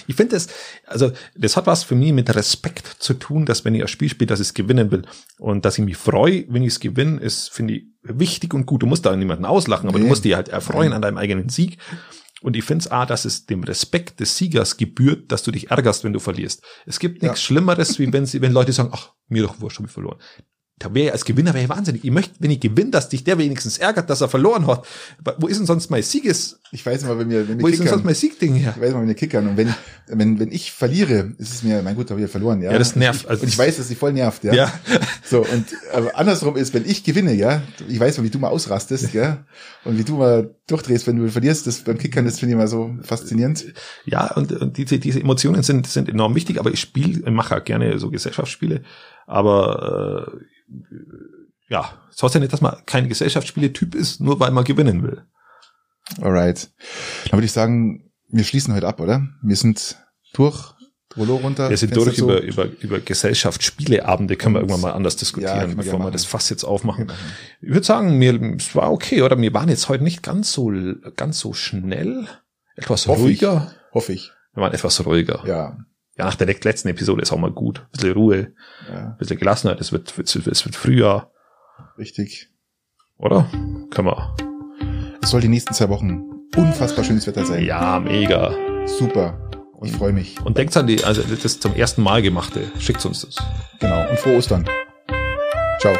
Ich 0.06 0.14
finde 0.14 0.36
das, 0.36 0.48
also 0.86 1.10
das 1.34 1.56
hat 1.56 1.66
was 1.66 1.82
für 1.82 1.94
mich 1.94 2.12
mit 2.12 2.32
Respekt 2.34 2.86
zu 2.98 3.14
tun, 3.14 3.46
dass 3.46 3.64
wenn 3.64 3.74
ich 3.74 3.80
ein 3.82 3.88
Spiel 3.88 4.10
spiele, 4.10 4.28
dass 4.28 4.40
ich 4.40 4.48
es 4.48 4.54
gewinnen 4.54 4.90
will. 4.90 5.02
Und 5.38 5.64
dass 5.64 5.78
ich 5.78 5.84
mich 5.84 5.96
freue, 5.96 6.44
wenn 6.48 6.62
ich 6.62 6.74
es 6.74 6.80
gewinne, 6.80 7.18
ist, 7.18 7.50
finde 7.50 7.74
ich, 7.74 7.84
wichtig 8.02 8.52
und 8.54 8.66
gut. 8.66 8.82
Du 8.82 8.86
musst 8.86 9.06
da 9.06 9.16
niemanden 9.16 9.46
auslachen, 9.46 9.88
aber 9.88 9.98
Nee. 9.98 10.04
du 10.04 10.08
musst 10.08 10.24
dich 10.24 10.34
halt 10.34 10.48
erfreuen 10.48 10.92
an 10.92 11.00
deinem 11.02 11.16
eigenen 11.16 11.48
Sieg. 11.48 11.78
Und 12.42 12.56
ich 12.56 12.64
finde 12.64 12.84
es 12.84 12.90
auch, 12.90 13.04
dass 13.06 13.24
es 13.24 13.46
dem 13.46 13.62
Respekt 13.64 14.20
des 14.20 14.36
Siegers 14.36 14.76
gebührt, 14.76 15.30
dass 15.30 15.42
du 15.42 15.50
dich 15.50 15.70
ärgerst, 15.70 16.04
wenn 16.04 16.12
du 16.12 16.20
verlierst. 16.20 16.64
Es 16.86 16.98
gibt 16.98 17.22
nichts 17.22 17.38
Ja. 17.40 17.44
Schlimmeres, 17.44 17.98
wie 17.98 18.10
wenn 18.12 18.26
sie, 18.26 18.40
wenn 18.40 18.52
Leute 18.52 18.72
sagen, 18.72 18.90
ach, 18.92 19.12
mir 19.28 19.42
doch 19.42 19.60
wurscht, 19.60 19.78
hab 19.78 19.86
ich 19.86 19.92
verloren. 19.92 20.18
Da 20.80 20.94
wäre 20.94 21.08
ich 21.08 21.12
als 21.12 21.26
Gewinner 21.26 21.52
wäre 21.52 21.64
ich 21.64 21.68
wahnsinnig. 21.68 22.02
Ich 22.04 22.10
möchte, 22.10 22.34
wenn 22.38 22.50
ich 22.50 22.58
gewinne, 22.58 22.90
dass 22.90 23.10
dich 23.10 23.22
der 23.22 23.36
wenigstens 23.36 23.76
ärgert, 23.76 24.08
dass 24.08 24.22
er 24.22 24.30
verloren 24.30 24.66
hat. 24.66 24.86
Wo 25.36 25.46
ist 25.46 25.58
denn 25.58 25.66
sonst 25.66 25.90
mein 25.90 26.02
Sieges, 26.02 26.58
Ich 26.72 26.86
weiß 26.86 27.02
immer, 27.02 27.18
wenn 27.18 27.28
wir, 27.28 27.46
wenn 27.46 27.58
wir 27.58 27.64
wo 27.64 27.68
ist 27.68 27.80
denn 27.80 27.86
sonst 27.86 27.98
kickern, 27.98 28.06
mein 28.06 28.14
Siegding 28.14 28.54
her? 28.54 28.72
ich 28.74 28.80
weiß 28.80 28.90
immer, 28.92 29.00
wenn 29.02 29.08
wir 29.08 29.14
kickern 29.14 29.46
und 29.46 29.56
wenn, 29.58 29.74
wenn, 30.06 30.40
wenn 30.40 30.50
ich 30.50 30.72
verliere, 30.72 31.34
ist 31.36 31.52
es 31.52 31.62
mir, 31.62 31.82
mein 31.82 31.96
gut, 31.96 32.06
da 32.08 32.12
habe 32.12 32.22
ich 32.22 32.28
ja 32.28 32.32
verloren, 32.32 32.62
ja. 32.62 32.72
Ja, 32.72 32.78
das 32.78 32.96
nervt. 32.96 33.24
Ich, 33.24 33.28
Also 33.28 33.42
und 33.42 33.48
ich 33.50 33.58
weiß, 33.58 33.76
dass 33.76 33.88
sie 33.88 33.94
voll 33.94 34.14
nervt, 34.14 34.42
ja. 34.42 34.54
Ja. 34.54 34.72
So, 35.22 35.40
und 35.40 35.66
aber 35.92 36.16
andersrum 36.16 36.56
ist, 36.56 36.72
wenn 36.72 36.88
ich 36.88 37.04
gewinne, 37.04 37.34
ja, 37.34 37.60
ich 37.86 38.00
weiß, 38.00 38.22
wie 38.22 38.30
du 38.30 38.38
mal 38.38 38.48
ausrastest, 38.48 39.12
ja, 39.12 39.44
und 39.84 39.98
wie 39.98 40.04
du 40.04 40.16
mal 40.16 40.54
durchdrehst, 40.66 41.06
wenn 41.06 41.16
du 41.16 41.28
verlierst, 41.28 41.66
das 41.66 41.80
beim 41.80 41.98
Kickern, 41.98 42.24
das 42.24 42.38
finde 42.38 42.54
ich 42.54 42.58
mal 42.58 42.68
so 42.68 42.96
faszinierend. 43.02 43.66
Ja, 44.06 44.32
und, 44.34 44.50
und 44.52 44.78
diese, 44.78 44.98
diese 44.98 45.20
Emotionen 45.20 45.62
sind, 45.62 45.86
sind 45.86 46.08
enorm 46.08 46.34
wichtig, 46.34 46.58
aber 46.58 46.72
ich 46.72 46.80
spiele, 46.80 47.20
ich 47.20 47.30
mache 47.30 47.60
gerne 47.60 47.98
so 47.98 48.10
Gesellschaftsspiele, 48.10 48.80
aber 49.26 50.32
äh, 50.38 50.59
ja, 51.68 51.92
es 52.10 52.22
heißt 52.22 52.34
ja 52.34 52.40
nicht, 52.40 52.52
dass 52.52 52.60
man 52.60 52.76
kein 52.86 53.08
Gesellschaftsspiele-Typ 53.08 53.94
ist, 53.94 54.20
nur 54.20 54.40
weil 54.40 54.50
man 54.50 54.64
gewinnen 54.64 55.02
will. 55.02 55.24
Alright. 56.20 56.70
Dann 57.24 57.38
würde 57.38 57.46
ich 57.46 57.52
sagen, 57.52 58.10
wir 58.28 58.44
schließen 58.44 58.74
heute 58.74 58.88
ab, 58.88 59.00
oder? 59.00 59.28
Wir 59.42 59.56
sind 59.56 59.96
durch, 60.32 60.74
Rollo 61.16 61.36
runter. 61.36 61.70
Wir 61.70 61.76
sind 61.76 61.90
Fenster 61.92 62.04
durch 62.04 62.16
zu. 62.18 62.24
über, 62.24 62.40
über, 62.40 62.66
über 62.80 63.00
Gesellschaftsspieleabende, 63.00 64.36
können 64.36 64.54
wir 64.54 64.60
irgendwann 64.60 64.80
mal 64.80 64.92
anders 64.92 65.14
Ja, 65.14 65.18
diskutieren, 65.20 65.58
können 65.60 65.76
wir 65.78 65.84
bevor 65.84 66.00
wir 66.00 66.10
das 66.10 66.24
Fass 66.24 66.48
jetzt 66.50 66.64
aufmachen. 66.64 67.12
Ich 67.60 67.68
würde 67.68 67.84
sagen, 67.84 68.16
mir, 68.18 68.40
es 68.56 68.74
war 68.76 68.92
okay, 68.92 69.22
oder? 69.22 69.40
Wir 69.40 69.52
waren 69.52 69.68
jetzt 69.68 69.88
heute 69.88 70.04
nicht 70.04 70.22
ganz 70.22 70.52
so, 70.52 70.72
ganz 71.16 71.40
so 71.40 71.52
schnell, 71.52 72.26
etwas 72.76 73.06
Hoffe 73.08 73.20
ich. 73.22 73.42
ruhiger. 73.42 73.72
Hoffe 73.92 74.12
ich. 74.12 74.30
Wir 74.54 74.62
waren 74.62 74.72
etwas 74.72 75.04
ruhiger. 75.04 75.42
Ja. 75.46 75.78
Ja, 76.20 76.26
nach 76.26 76.34
der 76.34 76.48
letzten 76.48 76.88
Episode 76.88 77.22
ist 77.22 77.32
auch 77.32 77.38
mal 77.38 77.50
gut. 77.50 77.78
Ein 77.78 77.86
bisschen 77.92 78.12
Ruhe, 78.12 78.52
Ja, 78.90 78.94
ein 79.06 79.16
bisschen 79.16 79.38
Gelassenheit. 79.38 79.80
Es 79.80 79.90
wird, 79.90 80.18
es 80.18 80.66
wird, 80.66 80.76
Frühjahr, 80.76 81.30
richtig. 81.96 82.50
oder? 83.16 83.48
Können 83.90 84.08
wir. 84.08 84.36
Es 85.22 85.30
soll 85.30 85.40
die 85.40 85.48
nächsten 85.48 85.72
zwei 85.72 85.88
Wochen 85.88 86.22
unfassbar 86.54 87.04
schönes 87.04 87.26
Wetter 87.26 87.46
sein. 87.46 87.64
Ja, 87.64 87.98
mega. 88.00 88.54
Super. 88.86 89.50
Ich 89.82 89.92
freue 89.92 90.12
mich. 90.12 90.38
Und 90.44 90.58
denkt 90.58 90.76
an 90.76 90.86
die, 90.86 91.02
also 91.04 91.22
das 91.22 91.58
zum 91.58 91.74
ersten 91.74 92.02
Mal 92.02 92.20
gemachte. 92.20 92.70
Schickt 92.78 93.02
uns 93.06 93.22
das. 93.22 93.36
Genau. 93.78 94.10
Und 94.10 94.18
frohe 94.18 94.36
Ostern. 94.36 94.68
Ciao. 95.80 95.96